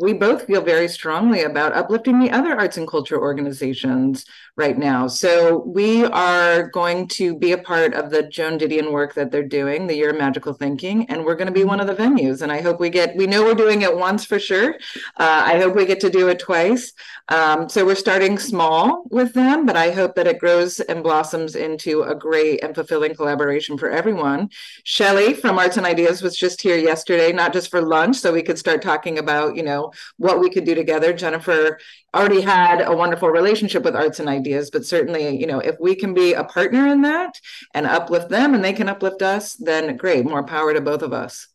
we 0.00 0.12
both 0.12 0.46
feel 0.46 0.62
very 0.62 0.88
strongly 0.88 1.42
about 1.42 1.72
uplifting 1.72 2.18
the 2.18 2.30
other 2.30 2.58
arts 2.58 2.76
and 2.76 2.88
culture 2.88 3.20
organizations 3.20 4.24
right 4.56 4.78
now. 4.78 5.06
So 5.06 5.62
we 5.66 6.04
are 6.04 6.68
going 6.70 7.08
to 7.08 7.36
be 7.36 7.52
a 7.52 7.58
part 7.58 7.94
of 7.94 8.10
the 8.10 8.22
Joan 8.22 8.58
Didion 8.58 8.90
work 8.90 9.14
that 9.14 9.30
they're 9.30 9.42
doing, 9.42 9.86
the 9.86 9.94
Year 9.94 10.10
of 10.10 10.18
Magical 10.18 10.54
Thinking, 10.54 11.06
and 11.06 11.24
we're 11.24 11.34
going 11.34 11.46
to 11.46 11.52
be 11.52 11.64
one 11.64 11.80
of 11.80 11.86
the 11.86 11.94
venues. 11.94 12.42
And 12.42 12.50
I 12.50 12.60
hope 12.62 12.80
we 12.80 12.90
get, 12.90 13.16
we 13.16 13.26
know 13.26 13.44
we're 13.44 13.54
doing 13.54 13.82
it 13.82 13.96
once 13.96 14.24
for 14.24 14.38
sure. 14.38 14.74
Uh, 15.16 15.42
I 15.46 15.58
hope 15.58 15.76
we 15.76 15.84
get 15.84 16.00
to 16.00 16.10
do 16.10 16.28
it 16.28 16.38
twice. 16.38 16.92
Um, 17.28 17.68
so 17.68 17.84
we're 17.84 17.96
starting 17.96 18.38
small 18.38 19.04
with 19.10 19.34
them, 19.34 19.66
but 19.66 19.76
I 19.76 19.90
hope 19.90 20.14
that 20.14 20.26
it 20.26 20.38
grows 20.38 20.80
and 20.80 21.02
blossoms 21.02 21.54
into 21.54 22.02
a 22.02 22.14
great 22.14 22.62
and 22.62 22.74
fulfilling 22.74 23.14
collaboration 23.14 23.76
for 23.76 23.90
everyone. 23.96 24.50
Shelly 24.84 25.34
from 25.34 25.58
Arts 25.58 25.76
and 25.76 25.86
Ideas 25.86 26.22
was 26.22 26.36
just 26.36 26.60
here 26.60 26.76
yesterday, 26.76 27.32
not 27.32 27.52
just 27.52 27.70
for 27.70 27.80
lunch, 27.80 28.16
so 28.16 28.32
we 28.32 28.42
could 28.42 28.58
start 28.58 28.82
talking 28.82 29.18
about, 29.18 29.56
you 29.56 29.62
know, 29.62 29.92
what 30.18 30.38
we 30.40 30.50
could 30.50 30.64
do 30.64 30.74
together. 30.74 31.12
Jennifer 31.12 31.78
already 32.14 32.40
had 32.40 32.80
a 32.80 32.94
wonderful 32.94 33.28
relationship 33.28 33.82
with 33.82 33.96
Arts 33.96 34.20
and 34.20 34.28
Ideas, 34.28 34.70
but 34.70 34.86
certainly, 34.86 35.38
you 35.38 35.46
know, 35.46 35.58
if 35.58 35.76
we 35.80 35.94
can 35.94 36.14
be 36.14 36.34
a 36.34 36.44
partner 36.44 36.86
in 36.86 37.02
that 37.02 37.40
and 37.74 37.86
uplift 37.86 38.28
them 38.28 38.54
and 38.54 38.64
they 38.64 38.72
can 38.72 38.88
uplift 38.88 39.22
us, 39.22 39.54
then 39.54 39.96
great, 39.96 40.24
more 40.24 40.44
power 40.44 40.72
to 40.72 40.80
both 40.80 41.02
of 41.02 41.12
us. 41.12 41.48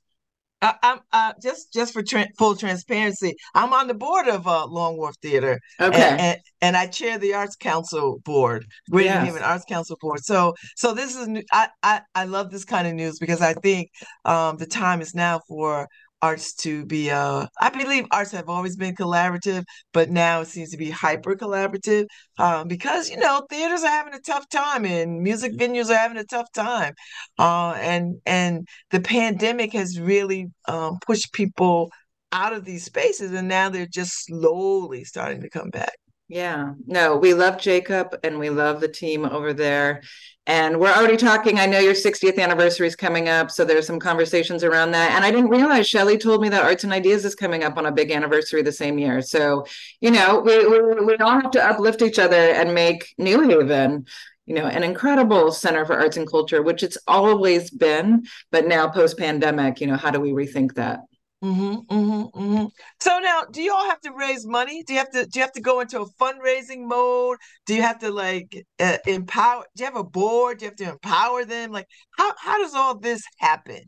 I, 0.62 0.76
am 0.84 1.00
uh, 1.12 1.34
just 1.42 1.74
just 1.74 1.94
for 1.94 2.04
tra- 2.04 2.28
full 2.38 2.56
transparency. 2.56 3.36
I'm 3.56 3.74
on 3.74 3.88
the 3.88 3.94
board 3.94 4.28
of 4.28 4.48
uh, 4.48 4.68
Long 4.68 4.98
Wharf 4.98 5.16
Theater. 5.22 5.60
Okay, 5.80 6.02
and, 6.02 6.22
and, 6.22 6.40
and, 6.62 6.78
I 6.78 6.88
chair 6.88 7.18
the 7.18 7.34
Arts 7.34 7.56
Council 7.56 8.20
board, 8.24 8.66
Greater 8.90 9.10
yes. 9.10 9.26
Haven 9.26 9.44
Arts 9.44 9.66
Council 9.68 9.98
board. 10.00 10.20
So 10.24 10.54
so 10.76 10.94
this 10.94 11.16
is 11.16 11.28
I, 11.52 11.70
I 11.82 12.02
I 12.14 12.26
love 12.26 12.52
this 12.52 12.66
kind 12.66 12.88
of 12.88 12.94
news 12.94 13.18
because 13.20 13.42
I 13.42 13.54
think 13.54 13.90
um, 14.26 14.58
the 14.58 14.68
time 14.68 15.02
is 15.02 15.16
now 15.16 15.42
for 15.48 15.88
arts 16.22 16.54
to 16.54 16.86
be 16.86 17.10
uh 17.12 17.48
I 17.60 17.70
believe 17.70 18.06
arts 18.12 18.32
have 18.32 18.50
always 18.50 18.76
been 18.76 18.96
collaborative, 18.96 19.64
but 19.94 20.10
now 20.10 20.42
it 20.42 20.48
seems 20.48 20.70
to 20.72 20.78
be 20.78 20.90
hyper 20.90 21.36
collaborative 21.36 22.06
um, 22.38 22.68
because 22.68 23.10
you 23.10 23.18
know 23.18 23.46
theaters 23.50 23.84
are 23.84 23.88
having 23.90 24.14
a 24.14 24.20
tough 24.20 24.48
time 24.50 24.86
and 24.86 25.22
music 25.22 25.54
venues 25.54 25.90
are 25.90 25.96
having 25.96 26.18
a 26.18 26.24
tough 26.26 26.52
time, 26.54 26.94
uh, 27.40 27.74
and 27.78 28.22
and 28.26 28.68
the 28.92 29.00
pandemic 29.00 29.74
has 29.74 30.00
really 30.00 30.48
um, 30.68 30.98
pushed 31.06 31.34
people 31.34 31.92
out 32.32 32.54
of 32.54 32.66
these 32.66 32.86
spaces, 32.86 33.32
and 33.34 33.48
now 33.48 33.70
they're 33.70 33.86
just 33.86 34.26
slowly 34.26 35.04
starting 35.04 35.42
to 35.42 35.50
come 35.50 35.70
back. 35.70 35.94
Yeah, 36.28 36.76
no, 36.88 37.18
we 37.18 37.34
love 37.34 37.60
Jacob 37.60 38.16
and 38.24 38.40
we 38.40 38.50
love 38.50 38.80
the 38.80 38.88
team 38.88 39.26
over 39.26 39.52
there. 39.52 40.02
And 40.48 40.80
we're 40.80 40.92
already 40.92 41.18
talking. 41.18 41.60
I 41.60 41.68
know 41.68 41.80
your 41.80 41.94
60th 41.94 42.40
anniversary 42.40 42.88
is 42.88 42.96
coming 42.96 43.30
up, 43.30 43.52
so 43.52 43.64
there's 43.64 43.86
some 43.86 44.00
conversations 44.00 44.64
around 44.64 44.92
that. 44.92 45.12
And 45.12 45.24
I 45.24 45.30
didn't 45.30 45.52
realize 45.52 45.88
Shelly 45.88 46.18
told 46.18 46.42
me 46.42 46.50
that 46.50 46.64
Arts 46.64 46.84
and 46.84 46.92
Ideas 46.92 47.26
is 47.26 47.36
coming 47.36 47.64
up 47.64 47.78
on 47.78 47.86
a 47.86 47.92
big 47.92 48.10
anniversary 48.10 48.64
the 48.64 48.72
same 48.72 48.98
year. 48.98 49.22
So, 49.22 49.66
you 50.00 50.10
know, 50.10 50.40
we, 50.40 50.68
we, 50.68 51.06
we 51.06 51.18
all 51.18 51.40
have 51.40 51.52
to 51.52 51.64
uplift 51.64 52.02
each 52.02 52.18
other 52.18 52.36
and 52.36 52.74
make 52.74 53.14
New 53.20 53.48
Haven, 53.48 54.08
you 54.48 54.56
know, 54.56 54.66
an 54.66 54.84
incredible 54.84 55.52
center 55.52 55.86
for 55.86 56.00
arts 56.00 56.18
and 56.18 56.30
culture, 56.30 56.64
which 56.64 56.82
it's 56.82 56.98
always 57.08 57.70
been. 57.70 58.26
But 58.50 58.66
now, 58.66 58.90
post 58.90 59.20
pandemic, 59.20 59.80
you 59.80 59.86
know, 59.86 59.96
how 59.96 60.10
do 60.10 60.20
we 60.20 60.32
rethink 60.32 60.74
that? 60.74 61.02
Mm-hmm, 61.44 61.94
mm-hmm, 61.94 62.40
mm-hmm. 62.40 62.66
So 63.00 63.18
now, 63.18 63.46
do 63.50 63.64
you 63.64 63.74
all 63.74 63.90
have 63.90 64.00
to 64.02 64.12
raise 64.12 64.46
money? 64.46 64.84
Do 64.84 64.94
you 64.94 65.00
have 65.00 65.10
to 65.12 65.26
do 65.26 65.40
you 65.40 65.42
have 65.42 65.54
to 65.54 65.62
go 65.62 65.80
into 65.80 66.02
a 66.02 66.10
fundraising 66.22 66.88
mode? 66.88 67.38
Do 67.66 67.74
you 67.74 67.82
have 67.82 67.98
to 68.00 68.12
like 68.12 68.64
uh, 68.80 68.98
empower? 69.08 69.64
Do 69.76 69.84
you 69.84 69.86
have 69.86 69.96
a 69.96 70.04
board? 70.04 70.60
Do 70.60 70.66
you 70.66 70.70
have 70.70 70.78
to 70.78 70.90
empower 70.92 71.44
them? 71.46 71.72
Like, 71.72 71.88
how 72.16 72.34
how 72.38 72.60
does 72.60 72.76
all 72.76 73.00
this 73.00 73.24
happen? 73.40 73.82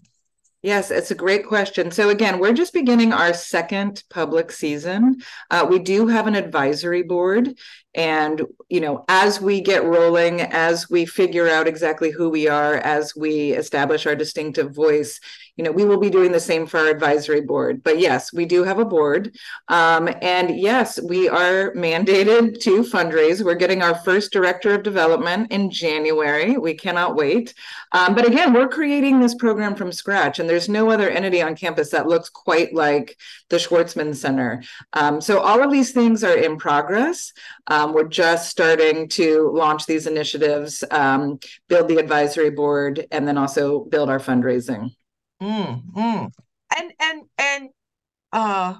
Yes, 0.63 0.91
it's 0.91 1.11
a 1.11 1.15
great 1.15 1.45
question. 1.45 1.91
So 1.91 2.07
again, 2.07 2.39
we're 2.39 2.53
just 2.53 2.71
beginning 2.71 3.11
our 3.11 3.33
second 3.33 4.01
public 4.09 4.49
season. 4.49 5.17
Uh, 5.51 5.67
we 5.69 5.77
do 5.77 6.07
have 6.07 6.25
an 6.25 6.35
advisory 6.35 7.03
board, 7.03 7.53
and 7.93 8.41
you 8.69 8.79
know, 8.79 9.03
as 9.09 9.41
we 9.41 9.59
get 9.59 9.83
rolling, 9.83 10.39
as 10.39 10.89
we 10.89 11.05
figure 11.05 11.49
out 11.49 11.67
exactly 11.67 12.11
who 12.11 12.29
we 12.29 12.47
are, 12.47 12.75
as 12.75 13.13
we 13.13 13.51
establish 13.51 14.07
our 14.07 14.15
distinctive 14.15 14.73
voice, 14.73 15.19
you 15.55 15.63
know, 15.63 15.71
we 15.71 15.85
will 15.85 15.99
be 15.99 16.09
doing 16.09 16.31
the 16.31 16.39
same 16.39 16.65
for 16.65 16.79
our 16.79 16.87
advisory 16.87 17.41
board. 17.41 17.83
But 17.83 17.99
yes, 17.99 18.33
we 18.33 18.45
do 18.45 18.63
have 18.63 18.79
a 18.79 18.85
board. 18.85 19.35
Um, 19.67 20.09
and 20.21 20.57
yes, 20.57 20.99
we 21.01 21.29
are 21.29 21.71
mandated 21.73 22.59
to 22.61 22.81
fundraise. 22.81 23.43
We're 23.43 23.53
getting 23.53 23.83
our 23.83 23.95
first 23.95 24.31
director 24.31 24.73
of 24.73 24.81
development 24.81 25.51
in 25.51 25.69
January. 25.69 26.57
We 26.57 26.73
cannot 26.73 27.15
wait. 27.15 27.53
Um, 27.91 28.15
but 28.15 28.25
again, 28.25 28.51
we're 28.53 28.67
creating 28.67 29.19
this 29.19 29.35
program 29.35 29.75
from 29.75 29.91
scratch, 29.91 30.39
and 30.39 30.49
there's 30.49 30.69
no 30.69 30.89
other 30.89 31.09
entity 31.09 31.41
on 31.41 31.55
campus 31.55 31.91
that 31.91 32.07
looks 32.07 32.29
quite 32.29 32.73
like 32.73 33.15
the 33.49 33.57
Schwarzman 33.57 34.15
Center. 34.15 34.63
Um, 34.93 35.21
so 35.21 35.39
all 35.39 35.61
of 35.61 35.71
these 35.71 35.91
things 35.91 36.23
are 36.23 36.35
in 36.35 36.57
progress. 36.57 37.31
Um, 37.67 37.93
we're 37.93 38.07
just 38.07 38.49
starting 38.49 39.07
to 39.09 39.51
launch 39.53 39.85
these 39.85 40.07
initiatives, 40.07 40.83
um, 40.89 41.39
build 41.67 41.87
the 41.87 41.97
advisory 41.97 42.49
board, 42.49 43.05
and 43.11 43.27
then 43.27 43.37
also 43.37 43.81
build 43.85 44.09
our 44.09 44.19
fundraising. 44.19 44.89
Mm, 45.43 45.83
mm. 45.93 46.31
And 46.77 46.93
and 46.99 47.23
and 47.37 47.69
uh, 48.31 48.75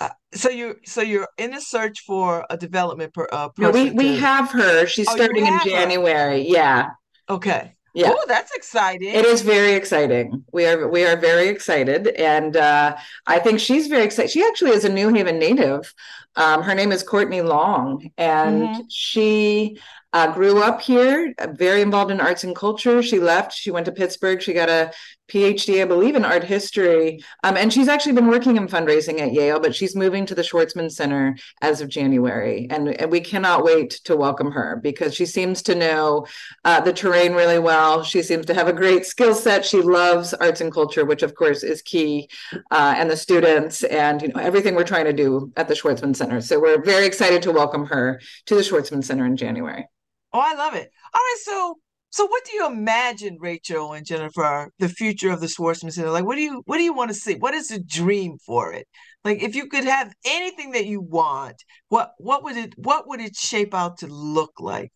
uh, 0.00 0.08
so 0.34 0.50
you 0.50 0.76
so 0.84 1.00
you're 1.00 1.28
in 1.38 1.54
a 1.54 1.60
search 1.60 2.00
for 2.00 2.44
a 2.50 2.56
development 2.56 3.14
per 3.14 3.28
uh 3.32 3.48
No, 3.58 3.70
we 3.70 3.84
person 3.84 3.96
we 3.96 4.04
to 4.14 4.20
have 4.20 4.50
her. 4.50 4.86
She's 4.86 5.08
Oh, 5.08 5.14
starting 5.16 5.46
in 5.46 5.52
have 5.52 5.62
her. 5.62 5.68
January. 5.68 6.42
Yeah. 6.48 6.88
okay. 7.28 7.76
Yeah. 7.94 8.10
Oh, 8.14 8.24
that's 8.26 8.50
exciting. 8.54 9.10
It 9.14 9.26
is 9.26 9.42
very 9.42 9.72
exciting. 9.72 10.44
We 10.50 10.64
are 10.64 10.88
we 10.88 11.04
are 11.04 11.16
very 11.16 11.48
excited, 11.48 12.08
and 12.08 12.56
uh, 12.56 12.96
I 13.26 13.38
think 13.38 13.60
she's 13.60 13.86
very 13.86 14.02
excited. 14.04 14.30
She 14.30 14.42
actually 14.42 14.70
is 14.70 14.86
a 14.86 14.88
New 14.88 15.12
Haven 15.12 15.38
native. 15.38 15.92
Um, 16.34 16.62
her 16.62 16.74
name 16.74 16.90
is 16.90 17.02
Courtney 17.02 17.42
Long, 17.42 18.10
and 18.16 18.62
Mhm. 18.70 18.84
she 18.88 19.78
uh, 20.12 20.32
grew 20.32 20.62
up 20.62 20.80
here, 20.80 21.32
uh, 21.38 21.48
very 21.52 21.80
involved 21.80 22.10
in 22.10 22.20
arts 22.20 22.44
and 22.44 22.54
culture. 22.54 23.02
She 23.02 23.18
left. 23.18 23.52
She 23.52 23.70
went 23.70 23.86
to 23.86 23.92
Pittsburgh. 23.92 24.42
She 24.42 24.52
got 24.52 24.68
a 24.68 24.92
PhD, 25.28 25.80
I 25.80 25.86
believe, 25.86 26.14
in 26.14 26.26
art 26.26 26.44
history, 26.44 27.24
um, 27.42 27.56
and 27.56 27.72
she's 27.72 27.88
actually 27.88 28.12
been 28.12 28.26
working 28.26 28.58
in 28.58 28.68
fundraising 28.68 29.20
at 29.20 29.32
Yale. 29.32 29.60
But 29.60 29.74
she's 29.74 29.96
moving 29.96 30.26
to 30.26 30.34
the 30.34 30.42
Schwarzman 30.42 30.90
Center 30.90 31.36
as 31.62 31.80
of 31.80 31.88
January, 31.88 32.66
and, 32.68 32.88
and 32.88 33.10
we 33.10 33.20
cannot 33.20 33.64
wait 33.64 33.90
to 34.04 34.14
welcome 34.14 34.50
her 34.50 34.78
because 34.82 35.14
she 35.14 35.24
seems 35.24 35.62
to 35.62 35.74
know 35.74 36.26
uh, 36.66 36.80
the 36.80 36.92
terrain 36.92 37.32
really 37.32 37.58
well. 37.58 38.02
She 38.02 38.22
seems 38.22 38.44
to 38.46 38.54
have 38.54 38.68
a 38.68 38.74
great 38.74 39.06
skill 39.06 39.34
set. 39.34 39.64
She 39.64 39.80
loves 39.80 40.34
arts 40.34 40.60
and 40.60 40.70
culture, 40.70 41.06
which 41.06 41.22
of 41.22 41.34
course 41.34 41.62
is 41.62 41.80
key, 41.80 42.28
uh, 42.70 42.94
and 42.98 43.10
the 43.10 43.16
students, 43.16 43.84
and 43.84 44.20
you 44.20 44.28
know 44.28 44.40
everything 44.40 44.74
we're 44.74 44.84
trying 44.84 45.06
to 45.06 45.14
do 45.14 45.50
at 45.56 45.68
the 45.68 45.74
Schwarzman 45.74 46.14
Center. 46.14 46.42
So 46.42 46.60
we're 46.60 46.82
very 46.82 47.06
excited 47.06 47.40
to 47.42 47.52
welcome 47.52 47.86
her 47.86 48.20
to 48.46 48.54
the 48.54 48.60
Schwarzman 48.60 49.02
Center 49.02 49.24
in 49.24 49.38
January. 49.38 49.86
Oh, 50.32 50.40
I 50.40 50.54
love 50.54 50.74
it. 50.74 50.90
All 51.14 51.20
right, 51.20 51.38
so 51.42 51.78
so 52.10 52.26
what 52.26 52.44
do 52.44 52.52
you 52.52 52.66
imagine, 52.66 53.38
Rachel 53.40 53.94
and 53.94 54.04
Jennifer, 54.04 54.70
the 54.78 54.88
future 54.90 55.30
of 55.30 55.40
the 55.40 55.46
Schwarzman 55.46 55.92
Center? 55.92 56.10
Like, 56.10 56.26
what 56.26 56.36
do 56.36 56.42
you 56.42 56.62
what 56.66 56.76
do 56.78 56.84
you 56.84 56.92
want 56.92 57.10
to 57.10 57.14
see? 57.14 57.34
What 57.36 57.54
is 57.54 57.68
the 57.68 57.78
dream 57.82 58.36
for 58.44 58.72
it? 58.72 58.86
Like, 59.24 59.42
if 59.42 59.54
you 59.54 59.66
could 59.68 59.84
have 59.84 60.12
anything 60.24 60.72
that 60.72 60.86
you 60.86 61.00
want, 61.00 61.56
what 61.88 62.12
what 62.18 62.44
would 62.44 62.56
it 62.56 62.74
what 62.76 63.08
would 63.08 63.20
it 63.20 63.34
shape 63.36 63.74
out 63.74 63.98
to 63.98 64.06
look 64.08 64.52
like? 64.60 64.92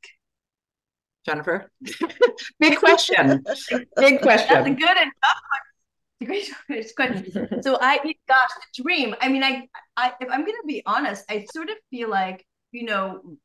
Jennifer, 1.24 1.70
big 2.60 2.78
question. 2.78 3.42
Big 3.42 3.86
That's 3.96 4.12
a 4.12 4.18
question. 4.18 4.74
good 4.74 4.96
and 4.96 5.10
tough 5.24 5.40
question. 5.48 6.54
Great 6.68 6.96
question. 6.96 7.62
So 7.62 7.78
I, 7.80 7.98
gosh, 8.28 8.50
the 8.76 8.82
dream. 8.82 9.14
I 9.20 9.28
mean, 9.28 9.42
I, 9.42 9.68
I, 9.96 10.12
if 10.20 10.28
I'm 10.30 10.40
gonna 10.40 10.58
be 10.66 10.82
honest, 10.86 11.24
I 11.28 11.46
sort 11.52 11.68
of 11.68 11.76
feel 11.90 12.08
like, 12.08 12.46
you 12.72 12.84
know, 12.84 13.36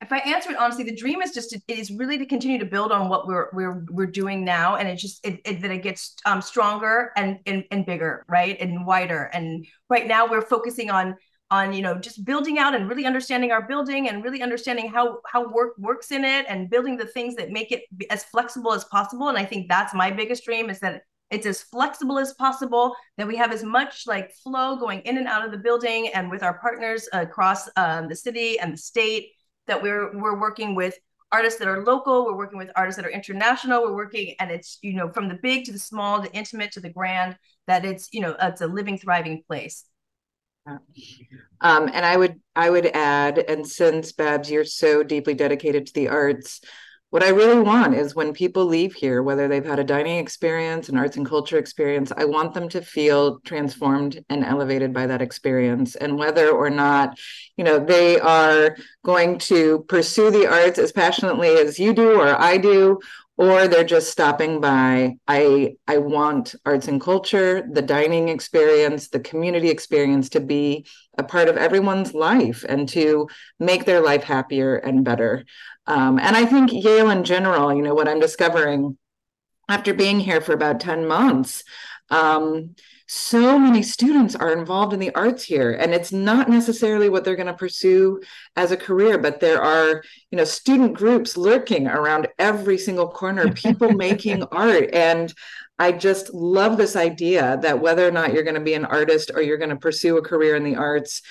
if 0.00 0.12
I 0.12 0.18
answer 0.18 0.50
it 0.50 0.56
honestly, 0.56 0.84
the 0.84 0.94
dream 0.94 1.22
is 1.22 1.32
just 1.32 1.50
to, 1.50 1.60
it 1.66 1.78
is 1.78 1.90
really 1.90 2.18
to 2.18 2.26
continue 2.26 2.58
to 2.58 2.64
build 2.64 2.92
on 2.92 3.08
what 3.08 3.26
we're 3.26 3.48
we're 3.52 3.84
we're 3.90 4.06
doing 4.06 4.44
now, 4.44 4.76
and 4.76 4.88
it 4.88 4.96
just 4.96 5.24
it, 5.26 5.40
it 5.44 5.60
that 5.62 5.70
it 5.70 5.82
gets 5.82 6.14
um 6.24 6.40
stronger 6.40 7.10
and, 7.16 7.40
and 7.46 7.64
and 7.70 7.84
bigger, 7.84 8.24
right, 8.28 8.56
and 8.60 8.86
wider. 8.86 9.24
And 9.32 9.66
right 9.90 10.06
now 10.06 10.28
we're 10.28 10.42
focusing 10.42 10.90
on 10.90 11.16
on 11.50 11.72
you 11.72 11.82
know 11.82 11.98
just 11.98 12.24
building 12.24 12.58
out 12.58 12.74
and 12.74 12.88
really 12.88 13.06
understanding 13.06 13.50
our 13.50 13.66
building 13.66 14.08
and 14.08 14.22
really 14.22 14.40
understanding 14.40 14.88
how 14.88 15.18
how 15.26 15.50
work 15.52 15.76
works 15.78 16.12
in 16.12 16.24
it 16.24 16.46
and 16.48 16.70
building 16.70 16.96
the 16.96 17.06
things 17.06 17.34
that 17.34 17.50
make 17.50 17.72
it 17.72 17.82
as 18.10 18.22
flexible 18.22 18.72
as 18.72 18.84
possible. 18.84 19.28
And 19.28 19.38
I 19.38 19.44
think 19.44 19.68
that's 19.68 19.94
my 19.94 20.12
biggest 20.12 20.44
dream 20.44 20.70
is 20.70 20.78
that 20.80 21.02
it's 21.30 21.44
as 21.46 21.62
flexible 21.62 22.18
as 22.18 22.34
possible 22.34 22.94
that 23.16 23.26
we 23.26 23.36
have 23.36 23.52
as 23.52 23.64
much 23.64 24.04
like 24.06 24.32
flow 24.32 24.76
going 24.76 25.00
in 25.00 25.18
and 25.18 25.26
out 25.26 25.44
of 25.44 25.50
the 25.50 25.58
building 25.58 26.08
and 26.14 26.30
with 26.30 26.42
our 26.42 26.58
partners 26.60 27.08
across 27.12 27.68
um, 27.76 28.08
the 28.08 28.16
city 28.16 28.58
and 28.60 28.72
the 28.72 28.78
state 28.78 29.32
that 29.68 29.82
we're 29.82 30.18
we're 30.18 30.38
working 30.38 30.74
with 30.74 30.98
artists 31.30 31.58
that 31.58 31.68
are 31.68 31.84
local 31.84 32.24
we're 32.24 32.36
working 32.36 32.58
with 32.58 32.70
artists 32.74 32.96
that 32.96 33.06
are 33.06 33.10
international 33.10 33.82
we're 33.82 33.94
working 33.94 34.34
and 34.40 34.50
it's 34.50 34.78
you 34.82 34.94
know 34.94 35.10
from 35.10 35.28
the 35.28 35.38
big 35.42 35.64
to 35.64 35.72
the 35.72 35.78
small 35.78 36.20
the 36.20 36.32
intimate 36.32 36.72
to 36.72 36.80
the 36.80 36.90
grand 36.90 37.36
that 37.68 37.84
it's 37.84 38.08
you 38.12 38.20
know 38.20 38.34
it's 38.40 38.62
a 38.62 38.66
living 38.66 38.98
thriving 38.98 39.44
place. 39.46 39.84
Um, 41.60 41.88
and 41.92 42.04
I 42.04 42.16
would 42.16 42.40
I 42.54 42.68
would 42.68 42.86
add, 42.86 43.38
and 43.38 43.66
since 43.66 44.12
Babz, 44.12 44.50
you're 44.50 44.64
so 44.64 45.02
deeply 45.02 45.34
dedicated 45.34 45.86
to 45.86 45.94
the 45.94 46.08
arts, 46.08 46.60
what 47.10 47.22
I 47.22 47.30
really 47.30 47.58
want 47.58 47.94
is 47.94 48.14
when 48.14 48.34
people 48.34 48.66
leave 48.66 48.92
here, 48.92 49.22
whether 49.22 49.48
they've 49.48 49.64
had 49.64 49.78
a 49.78 49.84
dining 49.84 50.18
experience, 50.18 50.90
an 50.90 50.98
arts 50.98 51.16
and 51.16 51.24
culture 51.26 51.56
experience, 51.56 52.12
I 52.14 52.26
want 52.26 52.52
them 52.52 52.68
to 52.70 52.82
feel 52.82 53.40
transformed 53.40 54.22
and 54.28 54.44
elevated 54.44 54.92
by 54.92 55.06
that 55.06 55.22
experience. 55.22 55.96
And 55.96 56.18
whether 56.18 56.50
or 56.50 56.68
not, 56.68 57.18
you 57.56 57.64
know, 57.64 57.78
they 57.78 58.20
are 58.20 58.76
going 59.04 59.38
to 59.38 59.86
pursue 59.88 60.30
the 60.30 60.46
arts 60.46 60.78
as 60.78 60.92
passionately 60.92 61.54
as 61.56 61.78
you 61.78 61.94
do 61.94 62.20
or 62.20 62.38
I 62.38 62.58
do, 62.58 63.00
or 63.38 63.68
they're 63.68 63.84
just 63.84 64.10
stopping 64.10 64.60
by 64.60 65.16
i 65.28 65.72
i 65.86 65.96
want 65.96 66.54
arts 66.66 66.88
and 66.88 67.00
culture 67.00 67.66
the 67.72 67.80
dining 67.80 68.28
experience 68.28 69.08
the 69.08 69.20
community 69.20 69.70
experience 69.70 70.28
to 70.28 70.40
be 70.40 70.84
a 71.16 71.22
part 71.22 71.48
of 71.48 71.56
everyone's 71.56 72.12
life 72.14 72.64
and 72.68 72.88
to 72.88 73.28
make 73.58 73.84
their 73.84 74.00
life 74.00 74.24
happier 74.24 74.76
and 74.76 75.04
better 75.04 75.44
um, 75.88 76.18
and 76.20 76.36
i 76.36 76.44
think 76.44 76.72
yale 76.72 77.10
in 77.10 77.24
general 77.24 77.74
you 77.74 77.82
know 77.82 77.94
what 77.94 78.08
i'm 78.08 78.20
discovering 78.20 78.96
after 79.68 79.92
being 79.92 80.20
here 80.20 80.40
for 80.40 80.52
about 80.52 80.80
10 80.80 81.06
months 81.06 81.64
um, 82.10 82.74
so 83.10 83.58
many 83.58 83.82
students 83.82 84.36
are 84.36 84.52
involved 84.52 84.92
in 84.92 85.00
the 85.00 85.14
arts 85.14 85.42
here. 85.42 85.72
And 85.72 85.94
it's 85.94 86.12
not 86.12 86.50
necessarily 86.50 87.08
what 87.08 87.24
they're 87.24 87.36
going 87.36 87.46
to 87.46 87.54
pursue 87.54 88.20
as 88.54 88.70
a 88.70 88.76
career 88.76 89.16
but 89.16 89.40
there 89.40 89.62
are 89.62 90.02
you 90.30 90.36
know 90.36 90.44
student 90.44 90.92
groups 90.94 91.36
lurking 91.36 91.86
around 91.86 92.28
every 92.38 92.76
single 92.76 93.08
corner 93.08 93.50
people 93.52 93.92
making 93.92 94.42
art. 94.44 94.90
And 94.92 95.32
i 95.78 95.92
just 95.92 96.34
love 96.34 96.76
this 96.76 96.96
idea 96.96 97.58
that 97.62 97.80
whether 97.80 98.06
or 98.06 98.10
not 98.10 98.32
you're 98.32 98.42
going 98.42 98.54
to 98.54 98.60
be 98.60 98.74
an 98.74 98.84
artist 98.84 99.30
or 99.34 99.40
you're 99.40 99.56
going 99.56 99.70
to 99.70 99.76
pursue 99.76 100.18
a 100.18 100.22
career 100.22 100.56
in 100.56 100.64
the 100.64 100.76
arts 100.76 101.22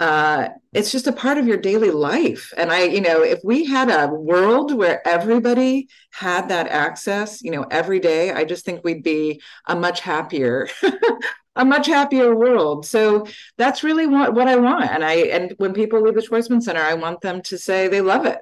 uh, 0.00 0.48
it's 0.72 0.90
just 0.90 1.06
a 1.06 1.12
part 1.12 1.38
of 1.38 1.46
your 1.46 1.56
daily 1.56 1.90
life. 1.90 2.52
And 2.56 2.72
I, 2.72 2.84
you 2.84 3.00
know, 3.00 3.22
if 3.22 3.40
we 3.44 3.64
had 3.64 3.90
a 3.90 4.12
world 4.12 4.74
where 4.74 5.06
everybody 5.06 5.88
had 6.10 6.48
that 6.48 6.66
access, 6.68 7.42
you 7.42 7.52
know, 7.52 7.64
every 7.70 8.00
day, 8.00 8.32
I 8.32 8.44
just 8.44 8.64
think 8.64 8.82
we'd 8.82 9.04
be 9.04 9.40
a 9.66 9.76
much 9.76 10.00
happier, 10.00 10.68
a 11.56 11.64
much 11.64 11.86
happier 11.86 12.34
world. 12.34 12.86
So 12.86 13.26
that's 13.56 13.84
really 13.84 14.06
what, 14.06 14.34
what 14.34 14.48
I 14.48 14.56
want. 14.56 14.90
And 14.90 15.04
I, 15.04 15.14
and 15.14 15.54
when 15.58 15.72
people 15.72 16.02
leave 16.02 16.14
the 16.14 16.22
Schwarzman 16.22 16.62
Center, 16.62 16.82
I 16.82 16.94
want 16.94 17.20
them 17.20 17.40
to 17.42 17.56
say 17.56 17.86
they 17.86 18.00
love 18.00 18.26
it. 18.26 18.38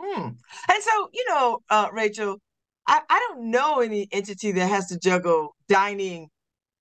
Hmm. 0.00 0.30
And 0.68 0.82
so, 0.82 1.10
you 1.12 1.24
know, 1.28 1.60
uh, 1.70 1.88
Rachel, 1.92 2.38
I, 2.88 3.00
I 3.08 3.28
don't 3.28 3.52
know 3.52 3.80
any 3.80 4.08
entity 4.10 4.50
that 4.52 4.66
has 4.66 4.88
to 4.88 4.98
juggle 4.98 5.54
dining 5.68 6.28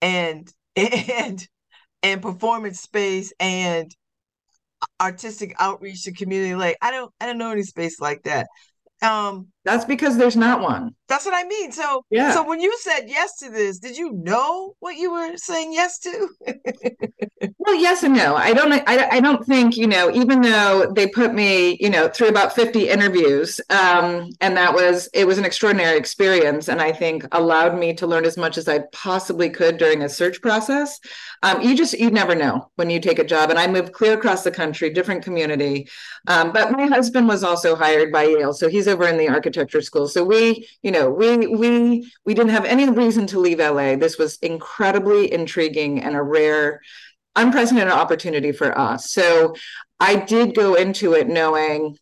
and 0.01 0.51
and 0.75 1.47
and 2.03 2.21
performance 2.21 2.79
space 2.79 3.33
and 3.39 3.95
artistic 4.99 5.53
outreach 5.59 6.03
to 6.03 6.11
community 6.11 6.55
like 6.55 6.77
i 6.81 6.91
don't 6.91 7.11
i 7.19 7.25
don't 7.25 7.37
know 7.37 7.51
any 7.51 7.63
space 7.63 7.99
like 7.99 8.23
that. 8.23 8.47
Um 9.01 9.47
that's 9.63 9.85
because 9.85 10.17
there's 10.17 10.35
not 10.35 10.61
one. 10.61 10.95
That's 11.07 11.25
what 11.25 11.35
i 11.35 11.43
mean. 11.45 11.71
So 11.71 12.05
yeah. 12.09 12.33
so 12.33 12.47
when 12.47 12.61
you 12.61 12.75
said 12.79 13.01
yes 13.07 13.38
to 13.39 13.49
this 13.49 13.79
did 13.79 13.97
you 13.97 14.13
know 14.13 14.75
what 14.79 14.95
you 14.95 15.11
were 15.11 15.38
saying 15.38 15.73
yes 15.73 15.99
to? 15.99 16.29
Well 17.57 17.75
yes 17.75 18.03
and 18.03 18.15
no. 18.15 18.35
I 18.35 18.53
don't 18.53 18.71
I, 18.71 19.07
I 19.11 19.19
don't 19.19 19.45
think 19.45 19.77
you 19.77 19.88
know 19.88 20.11
even 20.11 20.41
though 20.41 20.91
they 20.95 21.07
put 21.07 21.33
me 21.33 21.77
you 21.79 21.89
know 21.89 22.07
through 22.07 22.29
about 22.29 22.53
50 22.53 22.89
interviews 22.89 23.59
um 23.69 24.29
and 24.41 24.57
that 24.57 24.73
was 24.73 25.09
it 25.13 25.25
was 25.25 25.38
an 25.38 25.45
extraordinary 25.45 25.97
experience 25.97 26.67
and 26.67 26.81
i 26.81 26.91
think 26.91 27.25
allowed 27.31 27.77
me 27.77 27.93
to 27.95 28.07
learn 28.07 28.25
as 28.25 28.38
much 28.38 28.57
as 28.57 28.67
i 28.67 28.79
possibly 28.91 29.49
could 29.49 29.77
during 29.77 30.01
a 30.03 30.09
search 30.09 30.41
process. 30.41 30.99
Um, 31.43 31.61
you 31.61 31.75
just 31.75 31.93
you 31.93 32.11
never 32.11 32.35
know 32.35 32.69
when 32.75 32.89
you 32.89 32.99
take 32.99 33.19
a 33.19 33.23
job 33.23 33.49
and 33.49 33.59
i 33.59 33.67
moved 33.67 33.93
clear 33.93 34.13
across 34.13 34.43
the 34.43 34.51
country 34.51 34.89
different 34.89 35.23
community. 35.23 35.88
Um, 36.27 36.51
but 36.51 36.71
my 36.71 36.85
husband 36.85 37.27
was 37.27 37.43
also 37.43 37.75
hired 37.75 38.11
by 38.11 38.23
yale 38.23 38.53
so 38.53 38.69
he's 38.69 38.88
over 38.88 39.07
in 39.07 39.17
the 39.17 39.29
architecture 39.29 39.50
school. 39.81 40.07
So 40.07 40.23
we 40.23 40.67
you 40.81 40.91
know 40.91 41.09
we 41.09 41.47
we 41.47 42.11
we 42.25 42.33
didn't 42.33 42.51
have 42.51 42.65
any 42.65 42.89
reason 42.89 43.27
to 43.27 43.39
leave 43.39 43.59
la 43.59 43.95
this 43.95 44.17
was 44.17 44.37
incredibly 44.37 45.31
intriguing 45.31 46.01
and 46.01 46.15
a 46.15 46.21
rare 46.21 46.81
unprecedented 47.35 47.93
opportunity 47.93 48.51
for 48.51 48.77
us. 48.77 49.11
So 49.11 49.55
i 49.99 50.15
did 50.15 50.55
go 50.55 50.75
into 50.75 51.13
it 51.13 51.27
knowing 51.27 51.97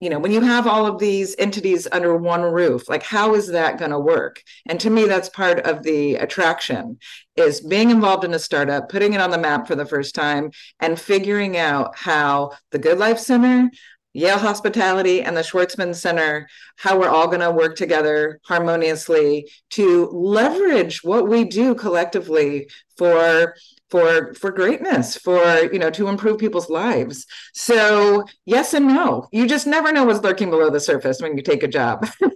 you 0.00 0.10
know 0.10 0.18
when 0.18 0.32
you 0.32 0.40
have 0.40 0.66
all 0.66 0.86
of 0.86 0.98
these 0.98 1.34
entities 1.38 1.88
under 1.90 2.16
one 2.16 2.42
roof 2.42 2.88
like 2.88 3.02
how 3.02 3.34
is 3.34 3.48
that 3.48 3.78
going 3.78 3.90
to 3.90 3.98
work? 3.98 4.42
And 4.66 4.78
to 4.80 4.90
me 4.90 5.06
that's 5.06 5.28
part 5.28 5.60
of 5.60 5.82
the 5.82 6.16
attraction 6.16 6.98
is 7.36 7.60
being 7.60 7.90
involved 7.90 8.24
in 8.24 8.34
a 8.34 8.38
startup 8.38 8.88
putting 8.88 9.14
it 9.14 9.20
on 9.20 9.30
the 9.30 9.38
map 9.38 9.66
for 9.66 9.76
the 9.76 9.86
first 9.86 10.14
time 10.14 10.50
and 10.80 11.00
figuring 11.00 11.56
out 11.56 11.96
how 11.96 12.52
the 12.70 12.78
good 12.78 12.98
life 12.98 13.18
center 13.18 13.70
Yale 14.14 14.38
Hospitality 14.38 15.22
and 15.22 15.36
the 15.36 15.42
Schwarzman 15.42 15.94
Center, 15.94 16.48
how 16.76 16.98
we're 16.98 17.08
all 17.08 17.26
going 17.26 17.40
to 17.40 17.50
work 17.50 17.76
together 17.76 18.40
harmoniously 18.44 19.48
to 19.70 20.06
leverage 20.06 21.04
what 21.04 21.28
we 21.28 21.44
do 21.44 21.74
collectively 21.74 22.68
for 22.96 23.54
for 23.90 24.34
for 24.34 24.50
greatness 24.50 25.16
for 25.16 25.40
you 25.72 25.78
know 25.78 25.90
to 25.90 26.08
improve 26.08 26.38
people's 26.38 26.68
lives. 26.68 27.26
So 27.54 28.24
yes 28.44 28.74
and 28.74 28.86
no. 28.86 29.28
You 29.32 29.46
just 29.46 29.66
never 29.66 29.92
know 29.92 30.04
what's 30.04 30.22
lurking 30.22 30.50
below 30.50 30.70
the 30.70 30.80
surface 30.80 31.20
when 31.20 31.36
you 31.36 31.42
take 31.42 31.62
a 31.62 31.68
job. 31.68 32.06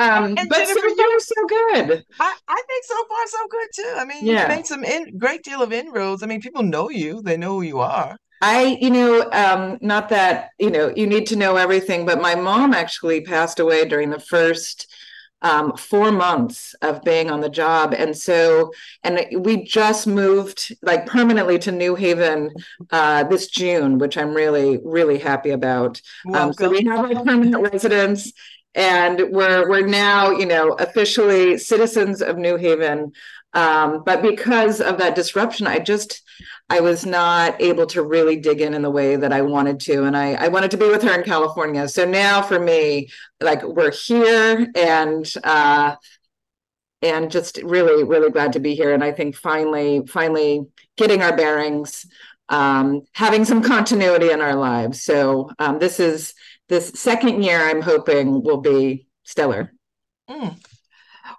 Um 0.00 0.36
but 0.36 0.56
Jennifer, 0.56 0.78
so 0.78 0.96
far 0.96 1.18
so 1.18 1.46
good. 1.48 2.04
I, 2.20 2.36
I 2.46 2.62
think 2.68 2.84
so 2.84 2.94
far 3.08 3.26
so 3.26 3.38
good 3.50 3.66
too. 3.74 3.94
I 3.96 4.04
mean 4.04 4.24
yeah. 4.24 4.42
you've 4.42 4.48
made 4.56 4.64
some 4.64 4.84
in, 4.84 5.18
great 5.18 5.42
deal 5.42 5.60
of 5.60 5.72
inroads. 5.72 6.22
I 6.22 6.26
mean 6.26 6.40
people 6.40 6.62
know 6.62 6.88
you. 6.88 7.20
They 7.20 7.36
know 7.36 7.54
who 7.54 7.62
you 7.62 7.80
are 7.80 8.16
I, 8.40 8.78
you 8.80 8.90
know, 8.90 9.28
um, 9.32 9.78
not 9.80 10.08
that, 10.10 10.50
you 10.58 10.70
know, 10.70 10.92
you 10.94 11.06
need 11.06 11.26
to 11.28 11.36
know 11.36 11.56
everything, 11.56 12.06
but 12.06 12.20
my 12.20 12.34
mom 12.34 12.72
actually 12.72 13.22
passed 13.22 13.58
away 13.58 13.84
during 13.86 14.10
the 14.10 14.20
first 14.20 14.92
um, 15.42 15.76
four 15.76 16.10
months 16.10 16.74
of 16.82 17.02
being 17.02 17.30
on 17.30 17.40
the 17.40 17.48
job. 17.48 17.94
And 17.96 18.16
so, 18.16 18.72
and 19.04 19.24
we 19.38 19.64
just 19.64 20.06
moved 20.06 20.74
like 20.82 21.06
permanently 21.06 21.58
to 21.60 21.72
New 21.72 21.94
Haven 21.94 22.50
uh, 22.90 23.24
this 23.24 23.48
June, 23.48 23.98
which 23.98 24.16
I'm 24.16 24.34
really, 24.34 24.78
really 24.84 25.18
happy 25.18 25.50
about. 25.50 26.00
Um, 26.32 26.52
so 26.52 26.70
we 26.70 26.84
have 26.84 26.98
our 27.00 27.24
permanent 27.24 27.72
residence 27.72 28.32
and 28.74 29.30
we're, 29.30 29.68
we're 29.68 29.86
now, 29.86 30.30
you 30.30 30.46
know, 30.46 30.72
officially 30.72 31.58
citizens 31.58 32.20
of 32.20 32.36
New 32.36 32.56
Haven. 32.56 33.12
Um, 33.54 34.02
but 34.04 34.22
because 34.22 34.80
of 34.80 34.98
that 34.98 35.14
disruption, 35.14 35.66
I 35.66 35.78
just, 35.78 36.22
I 36.70 36.80
was 36.80 37.06
not 37.06 37.60
able 37.62 37.86
to 37.86 38.02
really 38.02 38.36
dig 38.36 38.60
in 38.60 38.74
in 38.74 38.82
the 38.82 38.90
way 38.90 39.16
that 39.16 39.32
I 39.32 39.40
wanted 39.40 39.80
to. 39.80 40.04
And 40.04 40.16
I, 40.16 40.34
I 40.34 40.48
wanted 40.48 40.70
to 40.72 40.76
be 40.76 40.88
with 40.88 41.02
her 41.02 41.14
in 41.14 41.24
California. 41.24 41.88
So 41.88 42.04
now 42.04 42.42
for 42.42 42.60
me, 42.60 43.08
like 43.40 43.62
we're 43.62 43.90
here 43.90 44.70
and, 44.74 45.32
uh, 45.44 45.96
and 47.00 47.30
just 47.30 47.58
really, 47.62 48.04
really 48.04 48.30
glad 48.30 48.52
to 48.52 48.60
be 48.60 48.74
here. 48.74 48.92
And 48.92 49.02
I 49.02 49.12
think 49.12 49.34
finally, 49.34 50.02
finally 50.06 50.66
getting 50.96 51.22
our 51.22 51.34
bearings, 51.34 52.04
um, 52.50 53.02
having 53.12 53.44
some 53.44 53.62
continuity 53.62 54.30
in 54.30 54.40
our 54.40 54.54
lives. 54.54 55.02
So 55.02 55.50
um, 55.58 55.78
this 55.78 56.00
is 56.00 56.34
this 56.68 56.88
second 56.88 57.42
year 57.42 57.60
I'm 57.60 57.80
hoping 57.80 58.42
will 58.42 58.60
be 58.60 59.06
stellar. 59.24 59.72
Mm. 60.28 60.56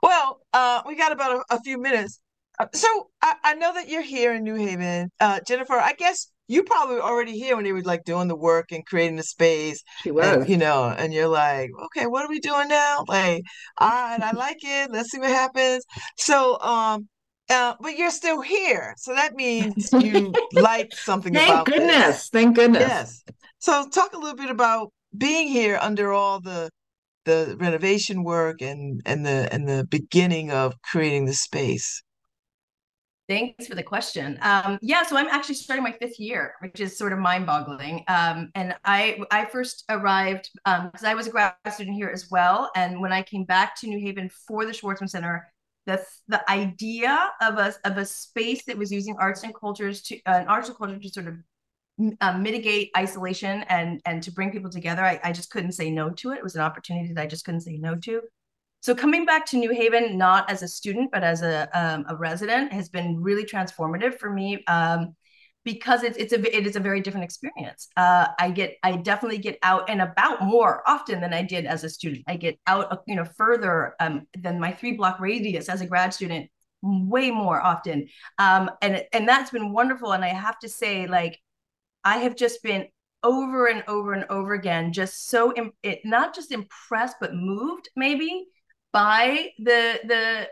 Well, 0.01 0.41
uh, 0.53 0.81
we 0.87 0.95
got 0.95 1.11
about 1.11 1.43
a, 1.49 1.55
a 1.55 1.61
few 1.61 1.77
minutes. 1.77 2.19
Uh, 2.59 2.67
so 2.73 3.09
I, 3.21 3.35
I, 3.43 3.53
know 3.55 3.73
that 3.73 3.87
you're 3.87 4.01
here 4.01 4.33
in 4.33 4.43
New 4.43 4.55
Haven, 4.55 5.09
uh, 5.21 5.39
Jennifer. 5.47 5.75
I 5.75 5.93
guess 5.93 6.29
you 6.49 6.63
probably 6.63 6.95
were 6.95 7.03
already 7.03 7.37
here 7.39 7.55
when 7.55 7.63
they 7.63 7.71
were 7.71 7.81
like 7.83 8.03
doing 8.03 8.27
the 8.27 8.35
work 8.35 8.71
and 8.71 8.85
creating 8.85 9.15
the 9.15 9.23
space. 9.23 9.81
She 10.01 10.11
was, 10.11 10.25
and, 10.25 10.49
you 10.49 10.57
know, 10.57 10.83
and 10.85 11.13
you're 11.13 11.29
like, 11.29 11.69
okay, 11.85 12.05
what 12.05 12.25
are 12.25 12.29
we 12.29 12.39
doing 12.39 12.67
now? 12.67 13.05
Like, 13.07 13.43
all 13.77 13.89
right, 13.89 14.21
I 14.21 14.31
like 14.31 14.57
it. 14.61 14.91
Let's 14.91 15.11
see 15.11 15.19
what 15.19 15.29
happens. 15.29 15.85
So, 16.17 16.59
um, 16.59 17.07
uh, 17.49 17.75
but 17.79 17.97
you're 17.97 18.11
still 18.11 18.41
here, 18.41 18.93
so 18.97 19.15
that 19.15 19.35
means 19.35 19.89
you 19.93 20.33
like 20.53 20.93
something. 20.93 21.33
Thank 21.33 21.67
goodness! 21.67 22.05
This. 22.05 22.29
Thank 22.29 22.55
goodness. 22.55 22.81
Yes. 22.81 23.23
So, 23.59 23.87
talk 23.89 24.13
a 24.13 24.17
little 24.17 24.35
bit 24.35 24.49
about 24.49 24.91
being 25.17 25.47
here 25.47 25.79
under 25.81 26.11
all 26.11 26.41
the 26.41 26.69
the 27.25 27.55
renovation 27.59 28.23
work 28.23 28.61
and 28.61 29.01
and 29.05 29.25
the 29.25 29.47
and 29.51 29.67
the 29.67 29.85
beginning 29.89 30.51
of 30.51 30.73
creating 30.81 31.25
the 31.25 31.33
space. 31.33 32.03
Thanks 33.29 33.67
for 33.67 33.75
the 33.75 33.83
question. 33.83 34.39
Um, 34.41 34.79
yeah, 34.81 35.03
so 35.03 35.15
I'm 35.15 35.27
actually 35.27 35.53
starting 35.53 35.83
my 35.83 35.91
fifth 35.91 36.19
year, 36.19 36.55
which 36.61 36.79
is 36.79 36.97
sort 36.97 37.13
of 37.13 37.19
mind-boggling. 37.19 38.03
Um, 38.07 38.49
and 38.55 38.75
I 38.83 39.19
I 39.29 39.45
first 39.45 39.85
arrived 39.87 40.49
because 40.65 41.03
um, 41.03 41.05
I 41.05 41.13
was 41.13 41.27
a 41.27 41.29
grad 41.29 41.53
student 41.71 41.95
here 41.95 42.09
as 42.09 42.31
well. 42.31 42.71
And 42.75 42.99
when 42.99 43.13
I 43.13 43.21
came 43.21 43.43
back 43.43 43.79
to 43.81 43.87
New 43.87 43.99
Haven 43.99 44.31
for 44.47 44.65
the 44.65 44.71
Schwarzman 44.71 45.07
Center, 45.07 45.47
the 45.85 46.03
the 46.27 46.49
idea 46.49 47.29
of 47.39 47.59
a 47.59 47.75
of 47.85 47.97
a 47.97 48.05
space 48.05 48.65
that 48.65 48.75
was 48.75 48.91
using 48.91 49.15
arts 49.19 49.43
and 49.43 49.53
cultures 49.53 50.01
to 50.03 50.15
uh, 50.25 50.39
an 50.41 50.47
arts 50.47 50.69
and 50.69 50.77
culture 50.79 50.97
to 50.97 51.09
sort 51.09 51.27
of 51.27 51.35
uh, 52.21 52.35
mitigate 52.35 52.89
isolation 52.97 53.63
and 53.69 54.01
and 54.05 54.23
to 54.23 54.31
bring 54.31 54.51
people 54.51 54.71
together, 54.71 55.03
I, 55.03 55.19
I 55.23 55.33
just 55.33 55.51
couldn't 55.51 55.73
say 55.73 55.91
no 55.91 56.09
to 56.09 56.31
it. 56.31 56.39
It 56.39 56.43
was 56.43 56.55
an 56.55 56.61
opportunity 56.61 57.13
that 57.13 57.21
I 57.21 57.27
just 57.27 57.45
couldn't 57.45 57.61
say 57.61 57.77
no 57.77 57.93
to. 57.93 58.21
So 58.81 58.95
coming 58.95 59.25
back 59.25 59.45
to 59.47 59.57
New 59.57 59.71
Haven, 59.71 60.17
not 60.17 60.49
as 60.49 60.63
a 60.63 60.67
student, 60.67 61.11
but 61.11 61.23
as 61.23 61.41
a, 61.41 61.67
um, 61.73 62.05
a 62.07 62.15
resident 62.15 62.71
has 62.71 62.87
been 62.87 63.21
really 63.21 63.43
transformative 63.43 64.17
for 64.17 64.29
me 64.29 64.63
um, 64.67 65.15
because 65.65 66.03
it's, 66.03 66.17
it's 66.17 66.31
a, 66.31 66.57
it 66.57 66.65
is 66.65 66.77
a 66.77 66.79
very 66.79 67.01
different 67.01 67.25
experience. 67.25 67.89
Uh, 67.97 68.27
I 68.39 68.51
get, 68.51 68.77
I 68.81 68.95
definitely 68.95 69.39
get 69.39 69.59
out 69.63 69.89
and 69.89 70.01
about 70.01 70.43
more 70.43 70.81
often 70.87 71.19
than 71.19 71.33
I 71.33 71.43
did 71.43 71.65
as 71.65 71.83
a 71.83 71.89
student. 71.89 72.23
I 72.27 72.37
get 72.37 72.57
out, 72.67 73.03
you 73.05 73.15
know, 73.15 73.25
further 73.25 73.95
um, 73.99 74.27
than 74.37 74.59
my 74.61 74.71
three 74.71 74.93
block 74.93 75.19
radius 75.19 75.67
as 75.67 75.81
a 75.81 75.85
grad 75.85 76.13
student, 76.13 76.49
way 76.81 77.31
more 77.31 77.61
often. 77.61 78.07
Um, 78.37 78.71
and, 78.81 79.03
and 79.11 79.27
that's 79.27 79.51
been 79.51 79.73
wonderful. 79.73 80.13
And 80.13 80.23
I 80.23 80.29
have 80.29 80.57
to 80.59 80.69
say, 80.69 81.05
like, 81.05 81.37
I 82.05 82.19
have 82.19 82.37
just 82.37 82.63
been 82.63 82.87
over 83.23 83.67
and 83.67 83.83
over 83.89 84.13
and 84.13 84.23
over 84.29 84.53
again, 84.53 84.93
just 84.93 85.27
so, 85.27 85.53
it, 85.83 85.99
not 86.05 86.33
just 86.33 86.53
impressed, 86.53 87.17
but 87.19 87.35
moved 87.35 87.89
maybe 87.97 88.45
by 88.91 89.49
the 89.59 89.99
the 90.05 90.47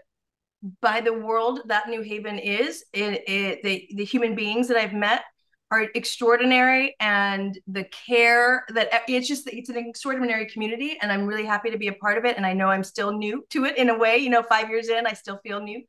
by 0.81 1.01
the 1.01 1.14
world 1.14 1.61
that 1.65 1.88
New 1.89 2.01
Haven 2.01 2.39
is. 2.39 2.84
It, 2.93 3.23
it 3.27 3.64
the 3.64 3.88
the 3.95 4.05
human 4.05 4.35
beings 4.35 4.68
that 4.68 4.77
I've 4.77 4.93
met 4.93 5.23
are 5.69 5.88
extraordinary 5.95 6.95
and 6.99 7.57
the 7.68 7.84
care 7.85 8.64
that 8.69 8.89
it's 9.07 9.27
just 9.27 9.47
it's 9.47 9.69
an 9.69 9.77
extraordinary 9.77 10.45
community 10.45 10.97
and 11.01 11.11
i'm 11.11 11.26
really 11.26 11.45
happy 11.45 11.69
to 11.69 11.77
be 11.77 11.89
a 11.89 11.93
part 11.93 12.18
of 12.18 12.23
it 12.23 12.38
and 12.38 12.45
i 12.45 12.53
know 12.53 12.68
i'm 12.68 12.84
still 12.84 13.11
new 13.11 13.45
to 13.49 13.65
it 13.65 13.77
in 13.77 13.89
a 13.89 13.97
way 13.97 14.18
you 14.18 14.30
know 14.30 14.41
five 14.43 14.69
years 14.69 14.88
in 14.88 15.05
i 15.05 15.14
still 15.14 15.38
feel 15.43 15.59
new 15.59 15.81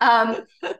um 0.00 0.36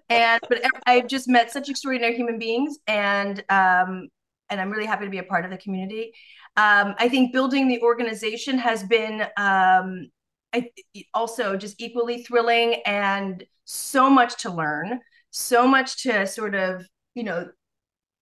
and 0.09 0.41
but 0.49 0.63
i've 0.87 1.09
just 1.09 1.29
met 1.29 1.51
such 1.51 1.69
extraordinary 1.69 2.15
human 2.15 2.39
beings 2.39 2.79
and 2.87 3.45
um 3.49 4.09
and 4.51 4.61
i'm 4.61 4.71
really 4.71 4.87
happy 4.87 5.05
to 5.05 5.11
be 5.11 5.19
a 5.19 5.25
part 5.25 5.45
of 5.45 5.51
the 5.51 5.59
community 5.59 6.13
um 6.57 6.95
i 6.99 7.09
think 7.09 7.33
building 7.33 7.67
the 7.67 7.81
organization 7.83 8.57
has 8.57 8.85
been 8.85 9.27
um 9.37 10.07
I 10.55 10.71
also 11.13 11.57
just 11.57 11.81
equally 11.81 12.23
thrilling 12.23 12.77
and 12.87 13.45
so 13.65 14.09
much 14.09 14.43
to 14.43 14.51
learn, 14.51 15.01
so 15.31 15.67
much 15.67 16.05
to 16.05 16.27
sort 16.27 16.55
of, 16.55 16.87
you 17.15 17.25
know, 17.25 17.49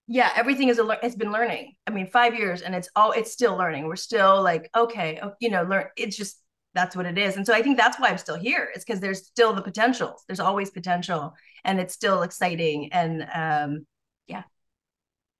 yeah 0.08 0.30
everything 0.36 0.68
is 0.68 0.78
a 0.78 0.82
lear- 0.82 0.98
has 1.02 1.14
been 1.14 1.32
learning. 1.32 1.74
I 1.86 1.90
mean 1.90 2.08
five 2.10 2.34
years 2.34 2.62
and 2.62 2.74
it's 2.74 2.88
all 2.96 3.12
it's 3.12 3.32
still 3.32 3.56
learning. 3.56 3.86
We're 3.86 3.96
still 3.96 4.42
like 4.42 4.68
okay 4.76 5.20
oh, 5.22 5.32
you 5.40 5.50
know 5.50 5.62
learn 5.62 5.86
it's 5.96 6.16
just 6.16 6.40
that's 6.74 6.96
what 6.96 7.06
it 7.06 7.18
is. 7.18 7.36
And 7.36 7.46
so 7.46 7.54
i 7.54 7.62
think 7.62 7.76
that's 7.76 8.00
why 8.00 8.08
i'm 8.08 8.18
still 8.18 8.36
here. 8.36 8.70
Is 8.74 8.84
because 8.84 9.00
there's 9.00 9.26
still 9.26 9.52
the 9.52 9.62
potentials 9.62 10.24
there's 10.26 10.40
always 10.40 10.70
potential 10.70 11.34
and 11.64 11.78
it's 11.80 11.94
still 11.94 12.22
exciting 12.22 12.92
and 12.92 13.26
um 13.34 13.86
yeah. 14.26 14.42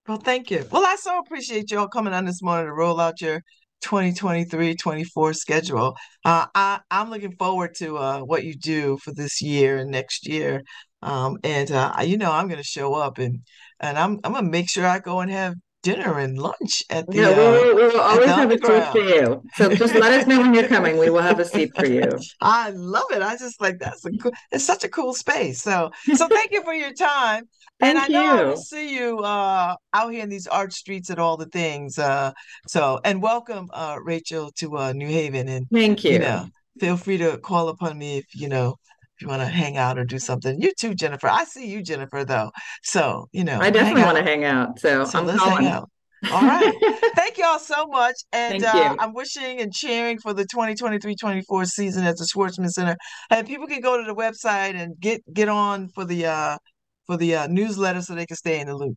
Well, 0.06 0.19
thank 0.19 0.51
you. 0.51 0.66
Well, 0.70 0.85
I 0.85 0.97
so 0.97 1.19
appreciate 1.19 1.70
y'all 1.70 1.89
coming 1.89 2.12
on 2.12 2.24
this 2.24 2.43
morning 2.43 2.66
to 2.66 2.73
roll 2.73 3.01
out 3.01 3.20
your 3.20 3.43
2023-24 3.82 5.34
schedule. 5.34 5.96
Uh, 6.24 6.46
I, 6.54 6.80
I'm 6.90 7.10
looking 7.10 7.32
forward 7.36 7.74
to 7.76 7.98
uh, 7.98 8.20
what 8.20 8.44
you 8.44 8.54
do 8.56 8.98
for 8.98 9.12
this 9.12 9.42
year 9.42 9.78
and 9.78 9.90
next 9.90 10.26
year. 10.26 10.62
Um, 11.02 11.38
and 11.44 11.70
uh, 11.70 11.94
you 12.04 12.16
know, 12.16 12.32
I'm 12.32 12.48
gonna 12.48 12.62
show 12.62 12.94
up 12.94 13.18
and 13.18 13.40
and 13.80 13.98
I'm 13.98 14.20
I'm 14.24 14.32
gonna 14.32 14.48
make 14.48 14.70
sure 14.70 14.86
I 14.86 14.98
go 15.00 15.20
and 15.20 15.30
have 15.30 15.54
dinner 15.82 16.18
and 16.18 16.38
lunch 16.38 16.82
at 16.90 17.10
the 17.10 17.18
No, 17.18 17.32
we 17.32 17.42
uh, 17.42 17.52
will, 17.52 17.76
we 17.76 17.82
will 17.94 18.00
always 18.00 18.26
have 18.26 18.50
a 18.50 18.59
seat 18.59 18.92
for 18.92 19.00
you. 19.00 19.42
So 19.54 19.74
just 19.74 19.94
let 19.94 20.12
us 20.12 20.26
know 20.26 20.40
when 20.40 20.54
you're 20.54 20.68
coming. 20.68 20.96
We 20.96 21.10
will 21.10 21.22
have 21.22 21.38
a 21.40 21.44
seat 21.44 21.72
for 21.76 21.86
you. 21.86 22.18
I 22.40 22.70
love 22.70 23.10
it. 23.10 23.22
I 23.22 23.36
just 23.36 23.60
like 23.60 23.78
that's 23.78 24.04
a 24.04 24.12
cool, 24.12 24.32
it's 24.50 24.64
such 24.64 24.84
a 24.84 24.88
cool 24.88 25.14
space. 25.14 25.62
So 25.62 25.90
so 26.14 26.28
thank 26.28 26.52
you 26.52 26.62
for 26.62 26.74
your 26.74 26.92
time. 26.92 27.48
And 27.80 27.98
I 27.98 28.06
know 28.06 28.24
I 28.24 28.44
will 28.44 28.56
see 28.56 28.94
you 28.94 29.18
uh 29.18 29.74
out 29.92 30.12
here 30.12 30.22
in 30.22 30.28
these 30.28 30.46
art 30.46 30.72
streets 30.72 31.10
and 31.10 31.18
all 31.18 31.36
the 31.36 31.46
things. 31.46 31.98
Uh 31.98 32.32
so 32.68 33.00
and 33.04 33.20
welcome 33.20 33.68
uh 33.72 33.98
Rachel 34.00 34.52
to 34.59 34.78
uh 34.78 34.92
New 34.92 35.09
Haven 35.09 35.48
and 35.48 35.66
Thank 35.72 36.04
you 36.04 36.12
you. 36.12 36.18
know 36.20 36.46
feel 36.78 36.96
free 36.96 37.18
to 37.18 37.38
call 37.38 37.68
upon 37.68 37.98
me 37.98 38.18
if 38.18 38.26
you 38.34 38.48
know 38.48 38.76
you 39.23 39.28
want 39.28 39.43
to 39.43 39.47
hang 39.47 39.77
out 39.77 39.99
or 39.99 40.05
do 40.05 40.19
something. 40.19 40.61
You 40.61 40.73
too, 40.78 40.94
Jennifer. 40.94 41.28
I 41.28 41.44
see 41.44 41.66
you, 41.66 41.82
Jennifer, 41.82 42.24
though. 42.24 42.51
So, 42.82 43.28
you 43.32 43.44
know, 43.44 43.59
I 43.61 43.70
definitely 43.70 44.03
want 44.03 44.19
to 44.19 44.24
hang 44.24 44.44
out. 44.44 44.78
So 44.78 45.05
So 45.05 45.20
I'm 45.20 45.27
let's 45.27 45.43
hang 45.43 45.51
calling. 45.51 45.66
out. 45.69 45.90
All 46.32 46.43
right. 46.43 46.73
Thank 47.16 47.39
y'all 47.39 47.59
so 47.59 47.86
much. 47.86 48.15
And 48.32 48.62
Thank 48.62 48.74
uh. 48.74 48.97
I'm 48.99 49.12
wishing 49.12 49.61
and 49.61 49.73
cheering 49.73 50.19
for 50.19 50.32
the 50.32 50.44
2023-24 50.44 51.66
season 51.66 52.05
at 52.05 52.16
the 52.16 52.24
Schwarzman 52.24 52.69
Center. 52.70 52.97
And 53.31 53.47
people 53.47 53.66
can 53.66 53.81
go 53.81 53.97
to 53.97 54.05
the 54.05 54.15
website 54.15 54.74
and 54.74 54.99
get 55.01 55.20
get 55.32 55.49
on 55.49 55.89
for 55.89 56.05
the 56.05 56.27
uh 56.27 56.59
for 57.07 57.16
the 57.16 57.35
uh, 57.35 57.47
newsletter 57.49 58.01
so 58.01 58.15
they 58.15 58.27
can 58.27 58.36
stay 58.36 58.61
in 58.61 58.69
the 58.69 58.77
loop. 58.77 58.97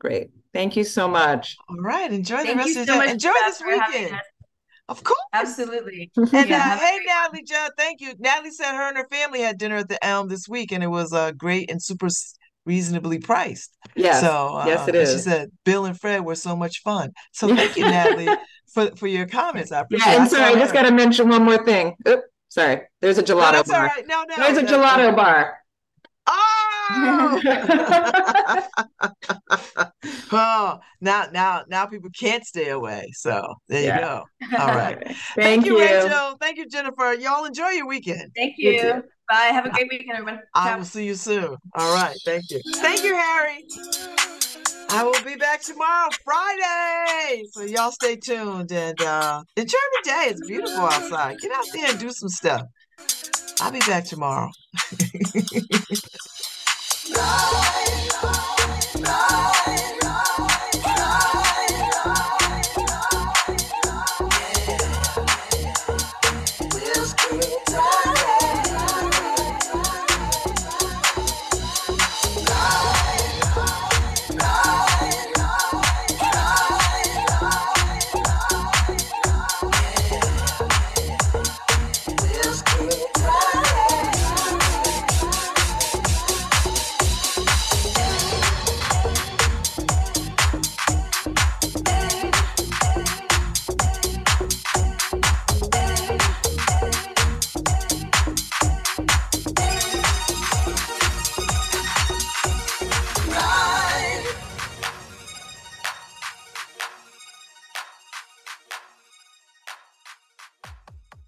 Great. 0.00 0.30
Thank 0.52 0.76
you 0.76 0.84
so 0.84 1.06
much. 1.06 1.56
All 1.68 1.76
right. 1.76 2.12
Enjoy 2.12 2.44
the 2.44 2.54
rest 2.54 2.68
you 2.70 2.80
of 2.82 2.88
so 2.88 2.94
your 2.94 3.04
day. 3.04 3.10
Enjoy 3.12 3.32
this 3.44 3.58
for 3.58 3.70
having 3.70 4.02
weekend. 4.02 4.20
Us. 4.88 4.98
Of 4.98 5.04
course. 5.04 5.18
absolutely 5.32 6.10
And 6.16 6.48
yeah 6.48 6.74
uh, 6.74 6.78
hey, 6.78 6.98
Natalie 7.06 7.44
Judd, 7.44 7.72
thank 7.76 8.00
you. 8.00 8.14
Natalie 8.18 8.50
said 8.50 8.72
her 8.74 8.88
and 8.88 8.96
her 8.96 9.06
family 9.10 9.40
had 9.40 9.58
dinner 9.58 9.76
at 9.76 9.88
the 9.88 10.02
Elm 10.04 10.28
this 10.28 10.48
week, 10.48 10.72
and 10.72 10.82
it 10.82 10.88
was 10.88 11.12
uh, 11.12 11.32
great 11.32 11.70
and 11.70 11.82
super 11.82 12.08
reasonably 12.66 13.18
priced. 13.18 13.74
Yeah. 13.96 14.20
So, 14.20 14.62
Yes, 14.66 14.80
uh, 14.80 14.90
it 14.92 14.94
and 14.96 15.08
she 15.08 15.18
said 15.18 15.50
Bill 15.64 15.84
and 15.86 15.98
Fred 15.98 16.24
were 16.24 16.34
so 16.34 16.54
much 16.56 16.82
fun. 16.82 17.12
So 17.32 17.48
thank 17.56 17.76
you, 17.76 17.84
Natalie, 17.84 18.28
for 18.72 18.90
for 18.96 19.06
your 19.06 19.26
comments. 19.26 19.72
I 19.72 19.80
appreciate 19.80 20.06
Yeah, 20.06 20.12
it. 20.12 20.16
and 20.16 20.24
I 20.24 20.28
sorry, 20.28 20.54
I 20.54 20.58
just 20.58 20.72
got 20.74 20.82
to 20.82 20.90
mention 20.92 21.28
one 21.28 21.44
more 21.44 21.64
thing. 21.64 21.94
Oop, 22.06 22.22
sorry. 22.48 22.82
There's 23.00 23.18
a 23.18 23.22
No, 23.22 23.26
gelato 23.36 23.52
that's 23.52 23.70
all 23.70 23.76
bar. 23.78 23.86
right. 23.86 24.04
No, 24.06 24.24
no. 24.28 24.34
There's 24.36 24.58
a 24.58 24.62
that- 24.62 24.70
gelato 24.70 25.16
bar. 25.16 25.57
Oh! 30.30 30.78
now, 31.00 31.26
now, 31.32 31.62
now 31.68 31.86
people 31.86 32.10
can't 32.18 32.44
stay 32.44 32.68
away. 32.68 33.10
So 33.14 33.54
there 33.68 33.94
you 33.94 34.00
go. 34.00 34.24
All 34.58 34.68
right. 34.68 34.98
Thank, 35.06 35.16
Thank 35.36 35.66
you, 35.66 35.78
you. 35.78 35.84
Rachel. 35.84 36.36
Thank 36.40 36.58
you, 36.58 36.68
Jennifer. 36.68 37.14
Y'all 37.14 37.44
enjoy 37.46 37.68
your 37.70 37.86
weekend. 37.86 38.30
thank 38.36 38.54
You 38.58 38.72
you 38.72 39.02
bye 39.28 39.50
have 39.52 39.66
a 39.66 39.70
great 39.70 39.88
weekend 39.90 40.18
everyone 40.18 40.40
I 40.54 40.68
Ciao. 40.70 40.78
will 40.78 40.84
see 40.84 41.06
you 41.06 41.14
soon. 41.14 41.56
All 41.74 41.94
right. 41.94 42.16
Thank 42.24 42.44
you. 42.50 42.60
Thank 42.76 43.02
you, 43.04 43.14
Harry. 43.14 43.64
I 44.90 45.02
will 45.04 45.22
be 45.24 45.36
back 45.36 45.62
tomorrow, 45.62 46.10
Friday. 46.24 47.44
So 47.52 47.62
y'all 47.62 47.90
stay 47.92 48.16
tuned 48.16 48.72
and 48.72 49.00
uh, 49.00 49.42
enjoy 49.56 49.78
the 50.02 50.10
day. 50.10 50.26
It's 50.30 50.46
beautiful 50.46 50.80
outside. 50.84 51.38
Get 51.40 51.52
out 51.52 51.66
there 51.74 51.90
and 51.90 51.98
do 51.98 52.10
some 52.10 52.28
stuff. 52.28 52.62
I'll 53.60 53.72
be 53.72 53.80
back 53.80 54.04
tomorrow. 54.04 54.50
Ride. 57.10 58.17